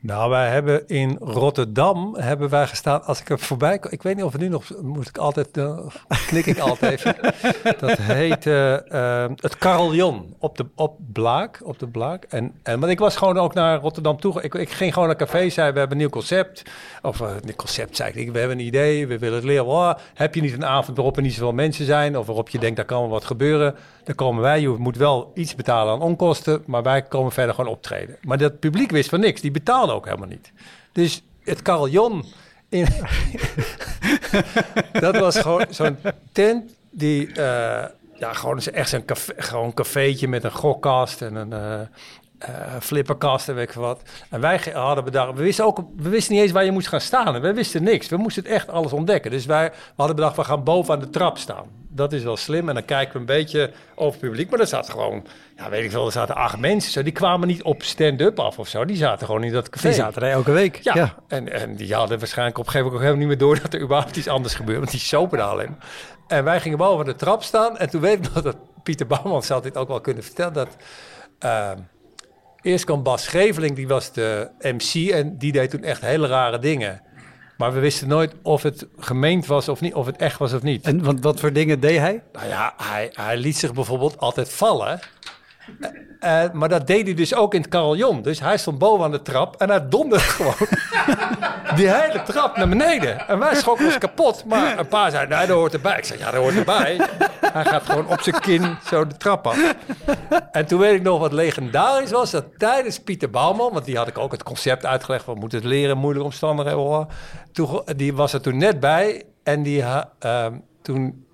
Nou, 0.00 0.30
wij 0.30 0.48
hebben 0.48 0.88
in 0.88 1.16
Rotterdam 1.20 2.16
hebben 2.16 2.48
wij 2.48 2.66
gestaan. 2.66 3.04
Als 3.04 3.20
ik 3.20 3.30
er 3.30 3.38
voorbij 3.38 3.78
kom, 3.78 3.90
ik 3.90 4.02
weet 4.02 4.16
niet 4.16 4.24
of 4.24 4.32
het 4.32 4.40
nu 4.40 4.48
nog 4.48 4.64
moet 4.80 5.08
ik 5.08 5.18
altijd, 5.18 5.56
eh, 5.56 5.86
knik 6.26 6.46
ik 6.46 6.58
altijd 6.58 6.92
even. 6.92 7.16
Dat 7.80 7.98
heet 7.98 8.46
eh, 8.46 9.26
het 9.36 9.58
Carillon 9.58 10.34
op 10.38 10.56
de 10.56 10.66
op 10.74 10.96
Blaak, 11.12 11.60
op 11.64 11.78
de 11.78 11.88
Blaak. 11.88 12.24
En 12.24 12.52
en 12.62 12.80
want 12.80 12.92
ik 12.92 12.98
was 12.98 13.16
gewoon 13.16 13.38
ook 13.38 13.54
naar 13.54 13.80
Rotterdam 13.80 14.20
toe. 14.20 14.42
Ik, 14.42 14.54
ik 14.54 14.70
ging 14.70 14.92
gewoon 14.92 15.08
naar 15.08 15.20
een 15.20 15.26
café, 15.26 15.48
zei 15.48 15.72
we 15.72 15.78
hebben 15.78 15.96
een 15.96 16.02
nieuw 16.02 16.12
concept. 16.12 16.62
Of 17.02 17.20
uh, 17.20 17.30
een 17.44 17.56
concept 17.56 17.96
zei 17.96 18.12
ik, 18.12 18.32
we 18.32 18.38
hebben 18.38 18.58
een 18.58 18.66
idee, 18.66 19.06
we 19.06 19.18
willen 19.18 19.36
het 19.36 19.44
leren. 19.44 19.66
Oh, 19.66 19.94
heb 20.14 20.34
je 20.34 20.40
niet 20.40 20.52
een 20.52 20.66
avond 20.66 20.96
waarop 20.96 21.16
er 21.16 21.22
niet 21.22 21.34
zoveel 21.34 21.52
mensen 21.52 21.84
zijn 21.84 22.18
of 22.18 22.26
waarop 22.26 22.48
je 22.48 22.58
denkt 22.58 22.76
daar 22.76 22.84
kan 22.84 23.08
wat 23.08 23.24
gebeuren? 23.24 23.74
Dan 24.08 24.16
komen 24.16 24.42
wij. 24.42 24.60
Je 24.60 24.68
moet 24.68 24.96
wel 24.96 25.30
iets 25.34 25.54
betalen 25.54 25.92
aan 25.92 26.00
onkosten, 26.00 26.62
maar 26.66 26.82
wij 26.82 27.02
komen 27.02 27.32
verder 27.32 27.54
gewoon 27.54 27.70
optreden. 27.70 28.16
Maar 28.22 28.38
dat 28.38 28.58
publiek 28.58 28.90
wist 28.90 29.08
van 29.08 29.20
niks. 29.20 29.40
Die 29.40 29.50
betaalde 29.50 29.92
ook 29.92 30.04
helemaal 30.04 30.28
niet. 30.28 30.52
Dus 30.92 31.22
het 31.44 31.62
carillon 31.62 32.24
in, 32.68 32.86
dat 35.00 35.18
was 35.18 35.38
gewoon 35.38 35.66
zo'n 35.70 35.96
tent 36.32 36.70
die 36.90 37.26
eh, 37.32 37.84
ja 38.14 38.32
gewoon 38.32 38.58
echt 38.58 38.88
zo'n 38.88 39.04
café, 39.04 39.32
gewoon 39.36 39.74
cafeetje 39.74 40.28
met 40.28 40.44
een 40.44 40.52
gokkast 40.52 41.22
en 41.22 41.34
een 41.34 41.52
eh, 41.52 41.86
eh, 42.38 42.50
flipperkast 42.80 43.48
en 43.48 43.54
weet 43.54 43.68
ik 43.68 43.74
wat. 43.74 44.02
En 44.30 44.40
wij 44.40 44.60
hadden 44.72 45.04
bedacht, 45.04 45.34
we 45.34 45.42
wisten 45.42 45.64
ook, 45.64 45.78
we 45.96 46.08
wisten 46.08 46.34
niet 46.34 46.42
eens 46.42 46.52
waar 46.52 46.64
je 46.64 46.70
moest 46.70 46.88
gaan 46.88 47.00
staan. 47.00 47.40
We 47.40 47.52
wisten 47.52 47.82
niks. 47.82 48.08
We 48.08 48.16
moesten 48.16 48.42
het 48.42 48.52
echt 48.52 48.70
alles 48.70 48.92
ontdekken. 48.92 49.30
Dus 49.30 49.46
wij 49.46 49.70
we 49.70 49.92
hadden 49.96 50.16
bedacht, 50.16 50.36
we 50.36 50.44
gaan 50.44 50.64
boven 50.64 50.94
aan 50.94 51.00
de 51.00 51.10
trap 51.10 51.38
staan. 51.38 51.64
Dat 51.88 52.12
is 52.12 52.22
wel 52.22 52.36
slim. 52.36 52.68
En 52.68 52.74
dan 52.74 52.84
kijken 52.84 53.12
we 53.12 53.18
een 53.18 53.24
beetje 53.24 53.70
over 53.94 54.20
het 54.20 54.30
publiek. 54.30 54.50
Maar 54.50 54.60
er 54.60 54.66
zaten 54.66 54.92
gewoon, 54.92 55.26
ja 55.56 55.70
weet 55.70 55.84
ik 55.84 55.90
veel, 55.90 56.06
er 56.06 56.12
zaten 56.12 56.34
acht 56.34 56.58
mensen. 56.58 56.92
Zo. 56.92 57.02
Die 57.02 57.12
kwamen 57.12 57.48
niet 57.48 57.62
op 57.62 57.82
stand-up 57.82 58.38
af 58.38 58.58
of 58.58 58.68
zo. 58.68 58.84
Die 58.84 58.96
zaten 58.96 59.26
gewoon 59.26 59.44
in 59.44 59.52
dat 59.52 59.68
café. 59.68 59.88
Die 59.88 59.96
zaten 59.96 60.22
er 60.22 60.30
elke 60.30 60.52
week. 60.52 60.76
Ja, 60.82 61.14
En, 61.28 61.52
en 61.52 61.76
die 61.76 61.94
hadden 61.94 62.18
waarschijnlijk 62.18 62.58
op 62.58 62.64
een 62.64 62.70
gegeven 62.70 62.92
moment 62.92 62.94
ook 62.94 63.16
helemaal 63.16 63.28
niet 63.28 63.38
meer 63.38 63.56
door 63.56 63.62
dat 63.62 63.74
er 63.74 63.80
überhaupt 63.80 64.16
iets 64.16 64.28
anders 64.28 64.54
gebeurde. 64.54 64.80
Want 64.80 64.90
die 64.90 65.00
sopen 65.00 65.38
daar 65.38 65.48
alleen. 65.48 65.76
En 66.26 66.44
wij 66.44 66.60
gingen 66.60 66.78
boven 66.78 67.04
de 67.04 67.14
trap 67.14 67.42
staan. 67.42 67.78
En 67.78 67.90
toen 67.90 68.00
weet 68.00 68.26
ik 68.26 68.34
nog 68.34 68.42
dat 68.42 68.56
Pieter 68.82 69.06
Bouwman 69.06 69.42
zal 69.42 69.60
dit 69.60 69.76
ook 69.76 69.88
wel 69.88 70.00
kunnen 70.00 70.22
vertellen. 70.22 70.52
Dat 70.52 70.76
eh, 71.38 71.70
eerst 72.62 72.84
kwam 72.84 73.02
Bas 73.02 73.24
Scheveling, 73.24 73.76
die 73.76 73.88
was 73.88 74.12
de 74.12 74.50
MC. 74.60 75.10
En 75.10 75.38
die 75.38 75.52
deed 75.52 75.70
toen 75.70 75.82
echt 75.82 76.00
hele 76.00 76.26
rare 76.26 76.58
dingen. 76.58 77.02
Maar 77.56 77.72
we 77.72 77.80
wisten 77.80 78.08
nooit 78.08 78.34
of 78.42 78.62
het 78.62 78.86
gemeend 78.98 79.46
was 79.46 79.68
of 79.68 79.80
niet, 79.80 79.94
of 79.94 80.06
het 80.06 80.16
echt 80.16 80.38
was 80.38 80.52
of 80.52 80.62
niet. 80.62 80.86
En 80.86 81.04
wat, 81.04 81.20
wat 81.20 81.40
voor 81.40 81.52
dingen 81.52 81.80
deed 81.80 81.98
hij? 81.98 82.22
Nou 82.32 82.46
ja, 82.46 82.74
hij, 82.76 83.10
hij 83.12 83.36
liet 83.36 83.56
zich 83.56 83.74
bijvoorbeeld 83.74 84.18
altijd 84.18 84.52
vallen. 84.52 85.00
Eh, 85.80 86.44
eh, 86.44 86.52
maar 86.52 86.68
dat 86.68 86.86
deed 86.86 87.04
hij 87.04 87.14
dus 87.14 87.34
ook 87.34 87.54
in 87.54 87.60
het 87.60 87.70
carillon. 87.70 88.22
Dus 88.22 88.40
hij 88.40 88.58
stond 88.58 88.78
boven 88.78 89.04
aan 89.04 89.10
de 89.10 89.22
trap 89.22 89.56
en 89.56 89.68
hij 89.68 89.88
donderde 89.88 90.24
gewoon 90.24 90.54
die 91.76 91.88
hele 91.88 92.22
trap 92.22 92.56
naar 92.56 92.68
beneden. 92.68 93.28
En 93.28 93.38
wij 93.38 93.54
schrokken 93.54 93.86
ons 93.86 93.98
kapot. 93.98 94.44
Maar 94.44 94.78
een 94.78 94.88
paar 94.88 95.10
zeiden, 95.10 95.38
nee, 95.38 95.46
dat 95.46 95.56
hoort 95.56 95.72
erbij. 95.72 95.98
Ik 95.98 96.04
zei, 96.04 96.18
ja, 96.18 96.30
dat 96.30 96.40
hoort 96.40 96.56
erbij. 96.56 97.00
Hij 97.52 97.64
gaat 97.64 97.82
gewoon 97.82 98.06
op 98.06 98.20
zijn 98.20 98.40
kin 98.40 98.76
zo 98.86 99.06
de 99.06 99.16
trap 99.16 99.46
af. 99.46 99.74
En 100.52 100.66
toen 100.66 100.78
weet 100.78 100.94
ik 100.94 101.02
nog 101.02 101.20
wat 101.20 101.32
legendarisch 101.32 102.10
was. 102.10 102.30
Dat 102.30 102.44
tijdens 102.58 102.98
Pieter 102.98 103.30
Bouwman, 103.30 103.72
want 103.72 103.84
die 103.84 103.96
had 103.96 104.08
ik 104.08 104.18
ook 104.18 104.32
het 104.32 104.42
concept 104.42 104.86
uitgelegd. 104.86 105.26
We 105.26 105.34
moeten 105.34 105.58
het 105.58 105.68
leren, 105.68 105.98
moeilijke 105.98 106.28
omstandigheden. 106.28 107.08
Toen, 107.52 107.82
die 107.96 108.14
was 108.14 108.32
er 108.32 108.40
toen 108.40 108.56
net 108.56 108.80
bij. 108.80 109.24
En 109.42 109.62
die, 109.62 109.84
ehm, 110.18 110.52
toen 110.82 111.26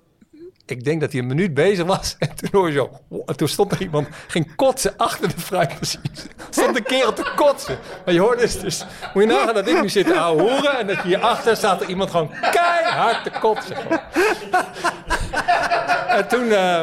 ik 0.65 0.83
denk 0.83 1.01
dat 1.01 1.11
hij 1.11 1.21
een 1.21 1.27
minuut 1.27 1.53
bezig 1.53 1.85
was. 1.85 2.15
En 2.19 2.35
toen 2.35 2.49
hoor 2.51 2.67
je 2.67 2.73
zo. 2.73 2.89
En 3.25 3.37
toen 3.37 3.47
stond 3.47 3.71
er 3.71 3.81
iemand, 3.81 4.07
ging 4.27 4.55
kotsen 4.55 4.93
achter 4.97 5.27
de 5.27 5.39
fruitmachine. 5.39 6.03
Stond 6.49 6.77
een 6.77 6.83
kerel 6.83 7.13
te 7.13 7.31
kotsen. 7.35 7.77
Maar 8.05 8.13
je 8.13 8.19
hoort 8.19 8.39
dus, 8.39 8.59
dus 8.59 8.85
moet 9.13 9.23
je 9.23 9.29
nagaan 9.29 9.53
dat 9.53 9.67
ik 9.67 9.81
nu 9.81 9.89
zit 9.89 10.05
te 10.05 10.19
ouwe 10.19 10.41
hoeren. 10.41 10.79
En 10.79 10.87
dat 10.87 11.01
hierachter 11.01 11.55
staat 11.55 11.81
er 11.81 11.89
iemand 11.89 12.11
gewoon 12.11 12.31
keihard 12.51 13.23
te 13.23 13.31
kotsen. 13.39 13.77
En 16.07 16.27
toen, 16.27 16.51
eh, 16.51 16.81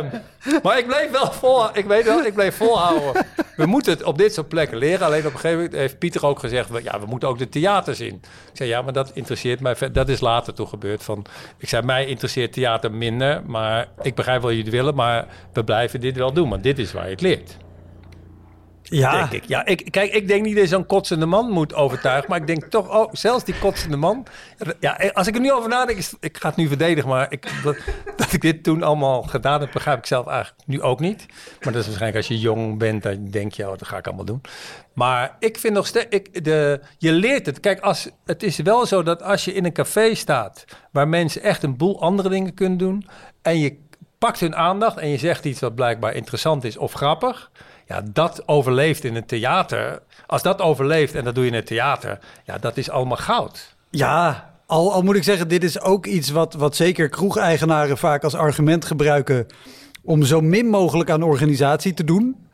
maar 0.63 0.79
ik 0.79 0.87
bleef 0.87 1.11
wel 1.11 1.33
vol, 1.33 1.77
ik 1.77 1.85
weet 1.85 2.05
wel, 2.05 2.25
ik 2.25 2.35
bleef 2.35 2.57
volhouden. 2.57 3.27
We 3.57 3.67
moeten 3.67 3.93
het 3.93 4.03
op 4.03 4.19
dit 4.19 4.35
soort 4.35 4.49
plekken 4.49 4.79
leren. 4.79 5.07
Alleen 5.07 5.27
op 5.27 5.33
een 5.33 5.39
gegeven 5.39 5.57
moment 5.57 5.75
heeft 5.75 5.99
Pieter 5.99 6.27
ook 6.27 6.39
gezegd, 6.39 6.69
ja, 6.83 7.01
we 7.01 7.07
moeten 7.07 7.29
ook 7.29 7.39
de 7.39 7.49
theaters 7.49 8.01
in. 8.01 8.15
Ik 8.15 8.57
zei, 8.57 8.69
ja, 8.69 8.83
maar 8.83 8.93
dat 8.93 9.11
interesseert 9.15 9.61
mij. 9.61 9.77
Dat 9.93 10.09
is 10.09 10.21
later 10.21 10.55
toe 10.55 10.67
gebeurd. 10.67 11.03
Van, 11.03 11.25
ik 11.59 11.69
zei, 11.69 11.83
mij 11.83 12.07
interesseert 12.07 12.53
theater 12.53 12.93
minder, 12.93 13.43
maar 13.47 13.89
ik 14.03 14.15
begrijp 14.15 14.43
wel 14.43 14.53
jullie 14.53 14.71
willen, 14.71 14.95
maar 14.95 15.27
we 15.53 15.65
blijven 15.65 16.01
dit 16.01 16.17
wel 16.17 16.33
doen, 16.33 16.49
want 16.49 16.63
dit 16.63 16.79
is 16.79 16.93
waar 16.93 17.05
je 17.05 17.11
het 17.11 17.21
leert. 17.21 17.57
Ja, 18.93 19.31
ik. 19.31 19.45
Ja, 19.45 19.67
ik, 19.67 19.87
kijk, 19.91 20.13
ik 20.13 20.29
denk 20.29 20.45
niet 20.45 20.57
dat 20.57 20.69
zo'n 20.69 20.87
kotsende 20.87 21.27
man 21.27 21.51
moet 21.51 21.75
overtuigen. 21.75 22.31
Maar 22.31 22.41
ik 22.41 22.47
denk 22.47 22.65
toch, 22.65 22.89
oh, 22.89 23.09
zelfs 23.13 23.45
die 23.45 23.59
kotsende 23.59 23.97
man. 23.97 24.27
Ja, 24.81 25.11
als 25.13 25.27
ik 25.27 25.35
er 25.35 25.41
nu 25.41 25.53
over 25.53 25.69
nadenk, 25.69 25.99
ik 26.21 26.39
ga 26.39 26.49
het 26.49 26.57
nu 26.57 26.69
verdedigen. 26.69 27.09
Maar 27.09 27.27
ik, 27.33 27.63
dat, 28.17 28.33
ik 28.33 28.41
dit 28.41 28.63
toen 28.63 28.83
allemaal 28.83 29.23
gedaan 29.23 29.61
heb, 29.61 29.73
begrijp 29.73 29.99
ik 29.99 30.07
zelf 30.07 30.27
eigenlijk 30.27 30.67
nu 30.67 30.83
ook 30.83 31.01
niet. 31.01 31.27
Maar 31.63 31.73
dat 31.73 31.83
is 31.83 31.87
waarschijnlijk 31.87 32.17
als 32.17 32.27
je 32.27 32.39
jong 32.39 32.79
bent, 32.79 33.03
dan 33.03 33.31
denk 33.31 33.53
je, 33.53 33.65
oh, 33.71 33.79
dat 33.79 33.89
ga 33.89 33.97
ik 33.97 34.07
allemaal 34.07 34.25
doen. 34.25 34.41
Maar 34.93 35.37
ik 35.39 35.59
vind 35.59 35.75
nog 35.75 35.87
steeds, 35.87 36.29
je 36.99 37.13
leert 37.13 37.47
het. 37.47 37.61
Kijk, 37.61 37.81
als, 37.81 38.09
het 38.25 38.43
is 38.43 38.57
wel 38.57 38.87
zo 38.87 39.03
dat 39.03 39.23
als 39.23 39.45
je 39.45 39.55
in 39.55 39.65
een 39.65 39.73
café 39.73 40.15
staat, 40.15 40.65
waar 40.91 41.09
mensen 41.09 41.43
echt 41.43 41.63
een 41.63 41.77
boel 41.77 42.01
andere 42.01 42.29
dingen 42.29 42.55
kunnen 42.55 42.79
doen. 42.79 43.09
En 43.43 43.59
je 43.59 43.79
pakt 44.19 44.41
hun 44.41 44.57
aandacht 44.57 44.97
en 44.97 45.09
je 45.09 45.19
zegt 45.19 45.45
iets 45.45 45.61
wat 45.61 45.75
blijkbaar 45.75 46.15
interessant 46.15 46.65
is 46.65 46.77
of 46.77 46.93
grappig. 46.93 47.51
Ja, 47.93 48.03
dat 48.13 48.49
overleeft 48.49 49.05
in 49.05 49.15
het 49.15 49.29
theater. 49.29 50.03
Als 50.27 50.43
dat 50.43 50.61
overleeft 50.61 51.15
en 51.15 51.25
dat 51.25 51.35
doe 51.35 51.45
je 51.45 51.51
in 51.51 51.57
het 51.57 51.67
theater, 51.67 52.19
ja, 52.45 52.59
dat 52.59 52.77
is 52.77 52.91
allemaal 52.91 53.17
goud. 53.17 53.75
ja 53.91 54.51
al, 54.67 54.93
al 54.93 55.03
moet 55.03 55.17
ik 55.17 55.23
zeggen, 55.23 55.49
dit 55.49 55.65
is 55.65 55.81
ook 55.81 56.07
iets 56.07 56.31
wat, 56.31 56.55
wat 56.55 56.77
zeker 56.77 57.09
kroegeigenaren 57.09 57.99
vaak 57.99 58.25
als 58.25 58.35
argument 58.35 58.85
gebruiken 58.85 59.47
om 60.03 60.23
zo 60.23 60.41
min 60.41 60.67
mogelijk 60.67 61.11
aan 61.11 61.23
organisatie 61.23 61.95
te 61.95 62.05
doen. 62.05 62.47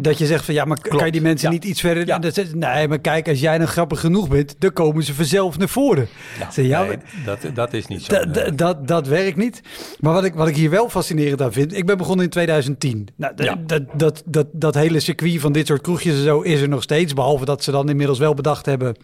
Dat 0.00 0.18
je 0.18 0.26
zegt 0.26 0.44
van 0.44 0.54
ja, 0.54 0.64
maar 0.64 0.78
kan 0.88 1.04
je 1.06 1.12
die 1.12 1.20
mensen 1.20 1.48
Ja. 1.48 1.54
niet 1.54 1.64
iets 1.64 1.80
verder... 1.80 2.06
Ja. 2.06 2.20
Nee, 2.54 2.88
maar 2.88 2.98
kijk, 2.98 3.28
als 3.28 3.40
jij 3.40 3.58
dan 3.58 3.66
grappig 3.68 4.00
genoeg 4.00 4.28
bent, 4.28 4.54
dan 4.58 4.72
komen 4.72 5.02
ze 5.02 5.14
vanzelf 5.14 5.58
naar 5.58 5.68
voren. 5.68 6.08
Zeg, 6.50 6.66
ja, 6.66 6.82
nee, 6.82 6.96
dat, 7.24 7.38
dat 7.54 7.72
is 7.72 7.86
niet 7.86 8.02
zo. 8.02 8.12
Da- 8.12 8.24
da- 8.24 8.50
dat, 8.50 8.88
dat 8.88 9.06
werkt 9.06 9.36
niet. 9.36 9.60
Maar 10.00 10.12
wat 10.12 10.24
ik, 10.24 10.34
wat 10.34 10.48
ik 10.48 10.56
hier 10.56 10.70
wel 10.70 10.88
fascinerend 10.90 11.42
aan 11.42 11.52
vind... 11.52 11.76
Ik 11.76 11.86
ben 11.86 11.96
begonnen 11.96 12.24
in 12.24 12.30
2010. 12.30 13.08
Nou, 13.16 13.32
dat, 13.66 13.82
dat, 13.94 14.22
dat, 14.26 14.46
dat 14.52 14.74
hele 14.74 15.00
circuit 15.00 15.40
van 15.40 15.52
dit 15.52 15.66
soort 15.66 15.80
kroegjes 15.80 16.14
en 16.14 16.22
zo 16.24 16.40
is 16.40 16.60
er 16.60 16.68
nog 16.68 16.82
steeds. 16.82 17.12
Behalve 17.14 17.44
dat 17.44 17.64
ze 17.64 17.70
dan 17.70 17.88
inmiddels 17.88 18.18
wel 18.18 18.34
bedacht 18.34 18.66
hebben... 18.66 18.96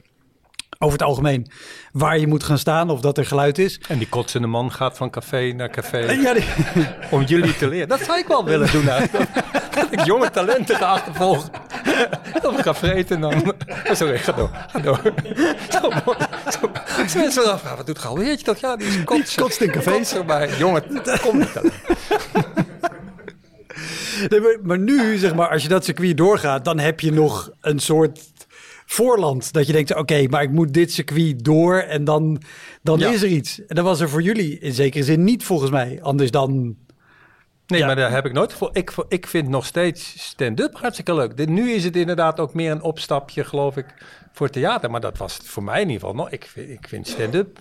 over 0.79 0.99
het 0.99 1.07
algemeen 1.07 1.47
waar 1.93 2.19
je 2.19 2.27
moet 2.27 2.43
gaan 2.45 2.59
staan 2.59 2.91
of 2.91 3.01
dat 3.01 3.19
er 3.19 3.27
geluid 3.27 3.59
is. 3.59 3.81
En 3.89 3.99
die 3.99 4.09
kotsende 4.09 4.47
man 4.47 4.73
gaat 4.73 4.97
van 4.97 5.11
café 5.11 5.53
naar 5.53 5.71
café 5.71 5.99
Ja, 5.99 6.33
die- 6.35 6.45
om 7.11 7.23
jullie 7.23 7.57
te 7.57 7.69
leren. 7.69 7.89
Dat 7.89 8.01
zou 8.01 8.19
ik 8.19 8.27
wel 8.27 8.45
willen 8.45 8.71
doen 8.73 8.89
eigenlijk. 8.89 9.31
Dat 9.75 9.93
ik 10.01 10.05
jonge 10.05 10.31
talenten 10.31 10.77
ga 10.77 10.87
achtervolgen. 10.87 11.51
dan 12.43 12.63
gaan 12.63 12.75
vreten 12.75 13.15
en 13.17 13.21
dan... 13.21 13.55
Sorry, 13.93 14.19
ga 14.19 14.33
door. 14.33 14.51
Ga 14.69 14.79
door. 14.79 15.01
Zo, 15.71 15.91
zo, 16.51 16.71
zo 17.09 17.19
mensen 17.19 17.53
afvragen, 17.53 17.77
wat 17.77 17.87
doet 17.87 17.99
Gal? 17.99 18.19
Weet 18.19 18.39
je 18.39 18.45
dat? 18.45 18.61
Ja, 18.61 18.77
die 18.77 18.87
is 18.87 19.05
kotsen. 19.05 19.43
kotst 19.43 19.61
in 19.61 19.71
cafés. 19.71 20.15
erbij. 20.15 20.51
Jongen, 20.59 20.83
kom 21.23 21.39
niet. 21.39 21.53
Nee, 24.29 24.41
maar, 24.41 24.59
maar 24.63 24.79
nu, 24.79 25.17
zeg 25.17 25.35
maar, 25.35 25.49
als 25.49 25.63
je 25.63 25.69
dat 25.69 25.85
circuit 25.85 26.17
doorgaat, 26.17 26.65
dan 26.65 26.79
heb 26.79 27.01
je 27.01 27.13
nog 27.13 27.51
een 27.61 27.79
soort 27.79 28.21
voorland. 28.87 29.53
Dat 29.53 29.67
je 29.67 29.73
denkt, 29.73 29.95
oké, 29.95 30.27
maar 30.29 30.43
ik 30.43 30.51
moet 30.51 30.75
dit 30.75 30.93
circuit 30.93 31.45
door 31.45 31.77
en 31.79 32.05
dan, 32.05 32.43
dan 32.83 32.99
Ja. 32.99 33.11
is 33.11 33.23
er 33.23 33.29
iets. 33.29 33.61
En 33.67 33.75
dat 33.77 33.85
was 33.85 34.01
er 34.01 34.09
voor 34.09 34.23
jullie 34.23 34.59
in 34.59 34.73
zekere 34.73 35.05
zin 35.05 35.25
niet, 35.25 35.45
volgens 35.45 35.71
mij. 35.71 35.99
Anders 36.03 36.31
dan... 36.31 36.77
Nee, 37.67 37.81
Ja. 37.81 37.87
maar 37.87 37.97
daar 37.97 38.11
heb 38.11 38.27
ik 38.27 38.33
nooit 38.33 38.53
voor. 38.53 38.71
Ik, 38.73 38.93
ik 39.09 39.27
vind 39.27 39.49
nog 39.49 39.67
steeds 39.67 40.23
stand-up 40.29 40.77
hartstikke 40.79 41.15
leuk. 41.15 41.37
Dit, 41.37 41.49
nu 41.49 41.71
is 41.71 41.85
het 41.85 41.97
inderdaad 41.97 42.41
ook 42.41 42.55
meer 42.55 42.71
een 42.71 42.83
opstapje, 42.83 43.45
geloof 43.45 43.77
ik, 43.77 43.87
voor 44.33 44.51
theater. 44.51 44.91
Maar 44.91 45.01
dat 45.01 45.19
was 45.19 45.37
het 45.37 45.47
voor 45.49 45.63
mij 45.63 45.81
in 45.81 45.89
ieder 45.91 46.01
geval 46.01 46.15
nog. 46.15 46.31
Ik, 46.31 46.45
vind- 46.45 46.71
ik 46.71 46.89
vind 46.89 47.09
stand-up 47.09 47.59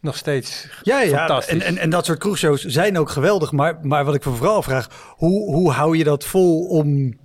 nog 0.00 0.16
steeds 0.16 0.68
Ja, 0.82 1.00
ja. 1.00 1.16
fantastisch. 1.18 1.52
En, 1.54 1.60
en, 1.66 1.78
en 1.78 1.90
dat 1.90 2.04
soort 2.04 2.18
kroegshows 2.18 2.64
zijn 2.64 2.98
ook 2.98 3.10
geweldig. 3.10 3.52
Maar, 3.52 3.78
maar 3.82 4.04
wat 4.04 4.14
ik 4.14 4.22
vooral 4.22 4.62
vraag, 4.62 4.88
hoe, 5.16 5.54
hoe 5.54 5.70
hou 5.72 5.96
je 5.96 6.04
dat 6.04 6.24
vol 6.24 6.64
om 6.66 7.18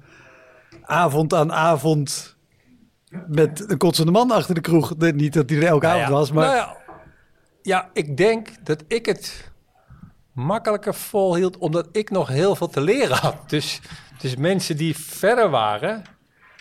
avond 0.82 1.34
aan 1.34 1.54
avond 1.54 2.38
met 3.28 3.64
een 3.72 3.78
kotsende 3.78 4.12
man 4.12 4.32
achter 4.32 4.56
de 4.56 4.62
kroeg? 4.62 4.94
Niet 4.98 5.34
dat 5.34 5.50
hij 5.50 5.60
er 5.60 5.66
elke 5.66 5.86
Nou 5.86 5.98
avond 6.00 6.18
was, 6.18 6.32
maar... 6.32 6.46
nou 6.46 6.56
ja, 6.58 6.78
ja, 7.62 7.90
ik 7.94 8.18
denk 8.18 8.48
dat 8.64 8.84
ik 8.88 9.06
het 9.06 9.52
makkelijker 10.40 10.94
volhield, 10.94 11.58
omdat 11.58 11.88
ik 11.92 12.10
nog 12.10 12.28
heel 12.28 12.56
veel 12.56 12.68
te 12.68 12.82
leren 12.82 13.18
had. 13.18 13.50
Dus, 13.50 13.82
dus 14.20 14.36
mensen 14.36 14.78
die 14.78 14.98
verder 14.98 15.50
waren... 15.50 16.04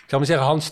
Ik 0.09 0.15
zou 0.15 0.27
maar 0.27 0.39
zeggen, 0.39 0.45
Hans 0.45 0.71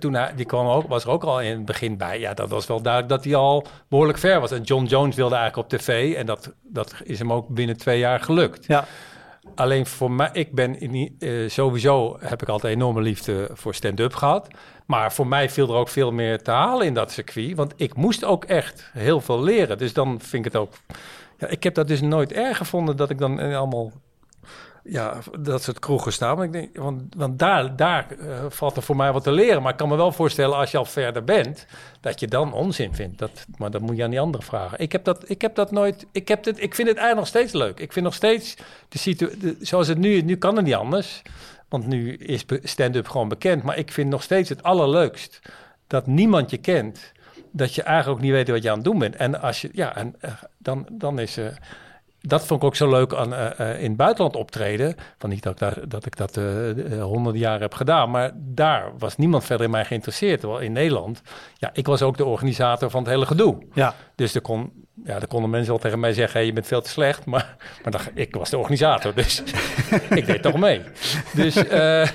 toen 0.00 0.14
hij, 0.14 0.32
die 0.36 0.44
kwam 0.44 0.66
ook, 0.66 0.88
was 0.88 1.04
er 1.04 1.10
ook 1.10 1.24
al 1.24 1.40
in 1.40 1.50
het 1.50 1.64
begin 1.64 1.96
bij. 1.96 2.20
Ja, 2.20 2.34
dat 2.34 2.48
was 2.48 2.66
wel 2.66 2.82
duidelijk 2.82 3.12
dat 3.12 3.24
hij 3.24 3.34
al 3.34 3.66
behoorlijk 3.88 4.18
ver 4.18 4.40
was. 4.40 4.50
En 4.50 4.62
John 4.62 4.84
Jones 4.84 5.16
wilde 5.16 5.34
eigenlijk 5.34 5.72
op 5.72 5.78
tv 5.78 6.14
en 6.14 6.26
dat, 6.26 6.52
dat 6.62 6.94
is 7.04 7.18
hem 7.18 7.32
ook 7.32 7.48
binnen 7.48 7.76
twee 7.76 7.98
jaar 7.98 8.20
gelukt. 8.20 8.66
Ja. 8.66 8.84
Alleen 9.54 9.86
voor 9.86 10.10
mij, 10.10 10.30
ik 10.32 10.52
ben 10.52 10.80
in, 10.80 11.16
eh, 11.18 11.48
sowieso 11.48 12.16
heb 12.20 12.42
ik 12.42 12.48
altijd 12.48 12.74
enorme 12.74 13.00
liefde 13.00 13.50
voor 13.52 13.74
stand-up 13.74 14.14
gehad. 14.14 14.48
Maar 14.86 15.12
voor 15.12 15.26
mij 15.26 15.50
viel 15.50 15.68
er 15.68 15.74
ook 15.74 15.88
veel 15.88 16.12
meer 16.12 16.42
te 16.42 16.50
halen 16.50 16.86
in 16.86 16.94
dat 16.94 17.12
circuit. 17.12 17.56
Want 17.56 17.72
ik 17.76 17.94
moest 17.94 18.24
ook 18.24 18.44
echt 18.44 18.90
heel 18.92 19.20
veel 19.20 19.42
leren. 19.42 19.78
Dus 19.78 19.92
dan 19.92 20.20
vind 20.20 20.46
ik 20.46 20.52
het 20.52 20.62
ook. 20.62 20.72
Ik 21.48 21.62
heb 21.62 21.74
dat 21.74 21.88
dus 21.88 22.00
nooit 22.00 22.32
erg 22.32 22.56
gevonden 22.56 22.96
dat 22.96 23.10
ik 23.10 23.18
dan 23.18 23.40
eh, 23.40 23.56
allemaal. 23.56 23.92
Ja, 24.84 25.18
dat 25.40 25.62
soort 25.62 25.78
kroegen 25.78 26.12
staan. 26.12 26.36
Want, 26.36 26.46
ik 26.46 26.52
denk, 26.52 26.76
want, 26.76 27.02
want 27.16 27.38
daar, 27.38 27.76
daar 27.76 28.06
eh, 28.10 28.44
valt 28.48 28.76
er 28.76 28.82
voor 28.82 28.96
mij 28.96 29.12
wat 29.12 29.22
te 29.22 29.32
leren. 29.32 29.62
Maar 29.62 29.72
ik 29.72 29.78
kan 29.78 29.88
me 29.88 29.96
wel 29.96 30.12
voorstellen, 30.12 30.56
als 30.56 30.70
je 30.70 30.78
al 30.78 30.84
verder 30.84 31.24
bent, 31.24 31.66
dat 32.00 32.20
je 32.20 32.26
dan 32.26 32.52
onzin 32.52 32.94
vindt. 32.94 33.18
Dat, 33.18 33.46
maar 33.56 33.70
dat 33.70 33.80
moet 33.80 33.96
je 33.96 34.02
aan 34.04 34.10
die 34.10 34.20
anderen 34.20 34.46
vragen. 34.46 34.78
Ik 34.78 34.92
heb 34.92 35.04
dat, 35.04 35.30
ik 35.30 35.40
heb 35.40 35.54
dat 35.54 35.70
nooit. 35.70 36.06
Ik, 36.12 36.28
heb 36.28 36.42
dit, 36.42 36.62
ik 36.62 36.74
vind 36.74 36.88
het 36.88 36.96
eigenlijk 36.96 37.16
nog 37.16 37.42
steeds 37.42 37.52
leuk. 37.52 37.80
Ik 37.80 37.92
vind 37.92 38.04
nog 38.04 38.14
steeds 38.14 38.56
de 38.88 38.98
situatie. 38.98 39.56
Zoals 39.60 39.88
het 39.88 39.98
nu 39.98 40.22
nu 40.22 40.36
kan 40.36 40.56
het 40.56 40.64
niet 40.64 40.74
anders. 40.74 41.22
Want 41.68 41.86
nu 41.86 42.16
is 42.16 42.44
stand-up 42.62 43.08
gewoon 43.08 43.28
bekend. 43.28 43.62
Maar 43.62 43.78
ik 43.78 43.92
vind 43.92 44.10
nog 44.10 44.22
steeds 44.22 44.48
het 44.48 44.62
allerleukst 44.62 45.40
dat 45.86 46.06
niemand 46.06 46.50
je 46.50 46.58
kent. 46.58 47.12
Dat 47.56 47.74
je 47.74 47.82
eigenlijk 47.82 48.18
ook 48.18 48.24
niet 48.24 48.32
weet 48.32 48.48
wat 48.48 48.62
je 48.62 48.70
aan 48.70 48.76
het 48.76 48.84
doen 48.84 48.98
bent. 48.98 49.16
En 49.16 49.40
als 49.40 49.60
je, 49.60 49.70
ja, 49.72 49.96
en, 49.96 50.14
eh, 50.20 50.30
dan, 50.58 50.86
dan 50.92 51.18
is. 51.18 51.36
eh 51.36 51.46
dat 52.26 52.46
vond 52.46 52.60
ik 52.60 52.66
ook 52.66 52.76
zo 52.76 52.90
leuk 52.90 53.14
aan 53.14 53.34
eh, 53.34 53.82
in 53.82 53.88
het 53.88 53.96
buitenland 53.96 54.36
optreden. 54.36 54.94
Van 55.18 55.30
niet 55.30 55.42
dat 55.42 55.52
ik, 55.52 55.58
daar, 55.58 55.88
dat, 55.88 56.06
ik 56.06 56.16
dat 56.16 56.34
honderden 57.00 57.40
jaren 57.40 57.60
heb 57.60 57.74
gedaan. 57.74 58.10
Maar 58.10 58.30
daar 58.34 58.92
was 58.98 59.16
niemand 59.16 59.44
verder 59.44 59.66
in 59.66 59.72
mij 59.72 59.84
geïnteresseerd. 59.84 60.40
Terwijl 60.40 60.60
in 60.60 60.72
Nederland, 60.72 61.22
ja, 61.54 61.70
ik 61.72 61.86
was 61.86 62.02
ook 62.02 62.16
de 62.16 62.24
organisator 62.24 62.90
van 62.90 63.02
het 63.02 63.10
hele 63.10 63.26
gedoe. 63.26 63.58
Ja. 63.72 63.94
Dus 64.14 64.34
er, 64.34 64.40
kon, 64.40 64.83
ja, 65.04 65.14
er 65.20 65.26
konden 65.26 65.50
mensen 65.50 65.70
wel 65.70 65.78
tegen 65.78 66.00
mij 66.00 66.12
zeggen: 66.12 66.36
hey, 66.38 66.46
je 66.46 66.52
bent 66.52 66.66
veel 66.66 66.82
te 66.82 66.88
slecht. 66.90 67.24
Maar, 67.34 67.56
maar 67.82 67.92
dan, 67.92 68.00
ik 68.14 68.34
was 68.34 68.50
de 68.50 68.58
organisator, 68.58 69.14
dus 69.14 69.42
ik 70.14 70.26
deed 70.26 70.42
toch 70.42 70.58
mee. 70.58 70.82
Dus 71.32 71.56
eh, 71.56 72.08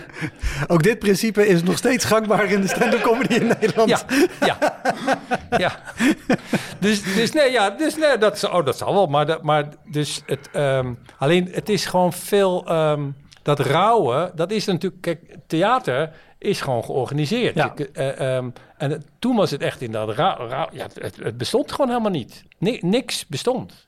Ook 0.68 0.84
dit 0.84 1.00
principe 1.00 1.48
is 1.48 1.64
nog 1.64 1.78
steeds 1.78 2.06
gangbaar 2.06 2.52
in 2.52 2.62
de 2.62 2.68
stand-up 2.68 3.02
comedy 3.02 3.34
in 3.34 3.48
Nederland. 3.48 3.90
ja, 3.90 4.02
ja, 4.46 4.58
ja. 5.58 5.80
Dus, 6.80 7.04
dus 7.16 7.32
nee, 7.32 7.52
ja, 7.52 7.70
dus 7.70 7.96
nee, 7.98 8.18
dat, 8.18 8.36
is- 8.36 8.44
oh, 8.44 8.66
dat 8.66 8.78
zal 8.78 8.94
wel. 8.94 9.08
Maar, 9.08 9.26
dat, 9.26 9.44
maar 9.44 9.66
dus 9.92 10.22
het, 10.26 10.50
ehm, 10.54 10.94
alleen 11.18 11.50
het 11.52 11.70
is 11.70 11.86
gewoon 11.86 12.14
veel, 12.14 12.66
ehm, 12.68 13.02
dat 13.44 13.60
rouwen, 13.60 14.32
dat 14.36 14.52
is 14.52 14.66
natuurlijk, 14.66 15.02
kijk, 15.02 15.20
theater 15.48 16.12
is 16.40 16.62
gewoon 16.62 16.84
georganiseerd. 16.84 17.56
Ja. 17.56 17.74
Je- 17.76 17.90
eh, 17.92 18.36
ehm, 18.38 18.50
en 18.78 19.04
toen 19.20 19.36
was 19.36 19.52
het 19.52 19.62
echt 19.62 19.82
inderdaad, 19.82 20.16
rauw, 20.50 20.68
ja, 20.72 20.88
het, 20.94 21.16
het 21.22 21.38
bestond 21.38 21.72
gewoon 21.72 21.88
helemaal 21.90 22.12
niet. 22.12 22.44
Ni- 22.58 22.80
niks 22.82 23.28
bestond. 23.28 23.88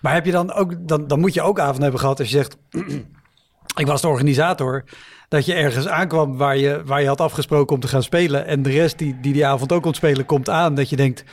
Maar 0.00 0.14
heb 0.14 0.24
je 0.24 0.32
dan 0.32 0.52
ook, 0.52 0.74
dan, 0.88 1.06
dan 1.06 1.20
moet 1.20 1.34
je 1.34 1.42
ook 1.42 1.60
avond 1.60 1.82
hebben 1.82 2.00
gehad 2.00 2.18
als 2.18 2.30
je 2.30 2.36
zegt, 2.36 2.56
ik 3.82 3.86
was 3.86 4.00
de 4.00 4.08
organisator, 4.08 4.84
dat 5.28 5.46
je 5.46 5.54
ergens 5.54 5.88
aankwam 5.88 6.36
waar 6.36 6.56
je, 6.56 6.82
waar 6.84 7.00
je 7.00 7.06
had 7.08 7.20
afgesproken 7.20 7.74
om 7.74 7.80
te 7.80 7.88
gaan 7.88 8.02
spelen 8.02 8.46
en 8.46 8.62
de 8.62 8.70
rest 8.70 8.98
die, 8.98 9.20
die 9.20 9.32
die 9.32 9.46
avond 9.46 9.72
ook 9.72 9.82
kon 9.82 9.94
spelen 9.94 10.24
komt 10.26 10.48
aan, 10.48 10.74
dat 10.74 10.88
je 10.90 10.96
denkt, 10.96 11.24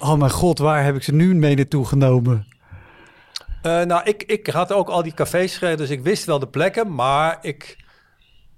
oh 0.00 0.14
mijn 0.14 0.30
god, 0.30 0.58
waar 0.58 0.84
heb 0.84 0.96
ik 0.96 1.02
ze 1.02 1.14
nu 1.14 1.34
mee 1.34 1.54
naartoe 1.56 1.86
genomen? 1.86 2.46
Eh, 3.62 3.82
nou, 3.82 4.00
ik, 4.04 4.22
ik 4.22 4.46
had 4.46 4.72
ook 4.72 4.88
al 4.88 5.02
die 5.02 5.14
cafés 5.14 5.56
gereden, 5.56 5.78
dus 5.78 5.90
ik 5.90 6.02
wist 6.02 6.24
wel 6.24 6.38
de 6.38 6.48
plekken. 6.48 6.94
Maar 6.94 7.38
ik, 7.40 7.76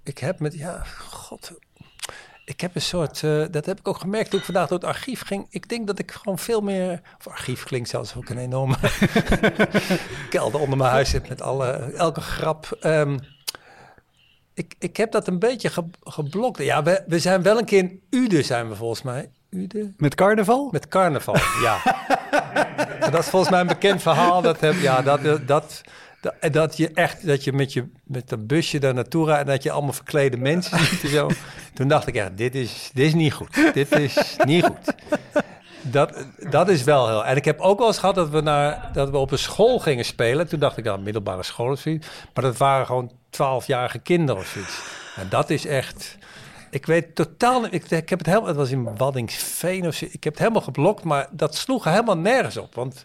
ik 0.09 0.17
heb 0.17 0.39
met, 0.39 0.53
ja, 0.53 0.83
god. 1.09 1.51
Ik 2.45 2.61
heb 2.61 2.75
een 2.75 2.81
soort, 2.81 3.23
eh, 3.23 3.43
dat 3.51 3.65
heb 3.65 3.79
ik 3.79 3.87
ook 3.87 3.97
gemerkt 3.97 4.29
toen 4.29 4.39
ik 4.39 4.45
vandaag 4.45 4.67
door 4.67 4.77
het 4.77 4.87
archief 4.87 5.25
ging. 5.25 5.47
Ik 5.49 5.69
denk 5.69 5.87
dat 5.87 5.99
ik 5.99 6.11
gewoon 6.11 6.39
veel 6.39 6.61
meer, 6.61 7.01
of 7.17 7.27
archief 7.27 7.63
klinkt 7.63 7.89
zelfs 7.89 8.15
ook 8.15 8.29
een 8.29 8.37
enorme 8.37 8.75
kelder 10.29 10.59
onder 10.59 10.77
mijn 10.77 10.91
huis 10.91 11.11
heb 11.11 11.29
met 11.29 11.41
alle, 11.41 11.71
elke 11.97 12.21
grap. 12.21 12.77
Ehm, 12.79 13.17
ik, 14.53 14.75
ik 14.79 14.97
heb 14.97 15.11
dat 15.11 15.27
een 15.27 15.39
beetje 15.39 15.69
ge- 15.69 15.89
geblokt. 16.03 16.63
Ja, 16.63 16.83
we, 16.83 17.03
we 17.07 17.19
zijn 17.19 17.41
wel 17.41 17.57
een 17.57 17.65
keer 17.65 17.79
in 17.79 18.01
Ude 18.09 18.41
zijn 18.43 18.69
we 18.69 18.75
volgens 18.75 19.01
mij. 19.01 19.29
Ude? 19.49 19.93
Met 19.97 20.15
carnaval? 20.15 20.69
Met 20.71 20.87
carnaval, 20.87 21.35
ja. 21.61 21.81
Dat 23.11 23.19
is 23.19 23.29
volgens 23.29 23.51
mij 23.51 23.59
een 23.61 23.67
bekend 23.67 24.01
verhaal. 24.01 24.41
Dat, 24.41 24.59
heb, 24.59 24.73
ja, 24.73 25.01
dat, 25.01 25.47
dat, 25.47 25.81
dat, 26.21 26.33
dat, 26.39 26.53
dat 26.53 26.77
je 26.77 26.91
echt, 26.93 27.27
dat 27.27 27.43
je 27.43 27.53
met, 27.53 27.73
je 27.73 27.91
met 28.03 28.31
een 28.31 28.47
busje 28.47 28.79
daar 28.79 28.93
naartoe 28.93 29.25
rijdt 29.25 29.41
en 29.41 29.53
dat 29.53 29.63
je 29.63 29.71
allemaal 29.71 29.93
verklede 29.93 30.37
mensen 30.37 30.79
ziet 30.79 31.03
en 31.03 31.09
zo. 31.09 31.29
Toen 31.73 31.87
dacht 31.87 32.07
ik, 32.07 32.15
ja, 32.15 32.29
dit 32.35 32.55
is, 32.55 32.89
dit 32.93 33.05
is 33.05 33.13
niet 33.13 33.33
goed. 33.33 33.73
Dit 33.73 33.91
is 33.91 34.35
niet 34.45 34.65
goed. 34.65 34.93
Dat, 35.81 36.25
dat 36.49 36.69
is 36.69 36.83
wel 36.83 37.07
heel... 37.07 37.25
En 37.25 37.35
ik 37.35 37.45
heb 37.45 37.59
ook 37.59 37.77
wel 37.77 37.87
eens 37.87 37.97
gehad 37.97 38.15
dat 38.15 38.29
we, 38.29 38.41
naar, 38.41 38.89
dat 38.93 39.09
we 39.09 39.17
op 39.17 39.31
een 39.31 39.37
school 39.37 39.79
gingen 39.79 40.05
spelen. 40.05 40.47
Toen 40.47 40.59
dacht 40.59 40.77
ik, 40.77 40.83
nou, 40.83 41.01
middelbare 41.01 41.43
school 41.43 41.71
of 41.71 41.79
zoiets. 41.79 42.07
Maar 42.33 42.43
dat 42.43 42.57
waren 42.57 42.85
gewoon 42.85 43.11
twaalfjarige 43.29 43.99
kinderen 43.99 44.41
of 44.41 44.47
zoiets. 44.47 44.81
En 45.15 45.29
dat 45.29 45.49
is 45.49 45.65
echt... 45.65 46.17
Ik 46.71 46.85
weet 46.85 47.15
totaal 47.15 47.61
niet... 47.61 47.73
Ik, 47.73 47.91
ik 47.91 48.09
heb 48.09 48.19
het 48.19 48.27
helemaal... 48.27 48.47
Het 48.47 48.57
was 48.57 48.71
in 48.71 48.97
Waddingsveen 48.97 49.87
of 49.87 49.95
zo. 49.95 50.05
Ik 50.05 50.23
heb 50.23 50.33
het 50.33 50.41
helemaal 50.41 50.61
geblokt, 50.61 51.03
maar 51.03 51.27
dat 51.31 51.55
sloeg 51.55 51.83
helemaal 51.83 52.17
nergens 52.17 52.57
op. 52.57 52.75
Want 52.75 53.03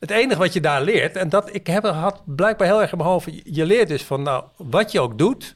het 0.00 0.10
enige 0.10 0.38
wat 0.38 0.52
je 0.52 0.60
daar 0.60 0.82
leert... 0.82 1.16
En 1.16 1.28
dat 1.28 1.54
ik 1.54 1.66
heb, 1.66 1.84
had 1.84 2.22
blijkbaar 2.24 2.66
heel 2.66 2.80
erg 2.80 2.92
in 2.92 2.98
mijn 2.98 3.10
hoofd... 3.10 3.28
Je, 3.44 3.66
leert 3.66 3.88
dus 3.88 4.02
van, 4.02 4.22
nou, 4.22 4.44
wat 4.56 4.92
je 4.92 5.00
ook 5.00 5.18
doet... 5.18 5.54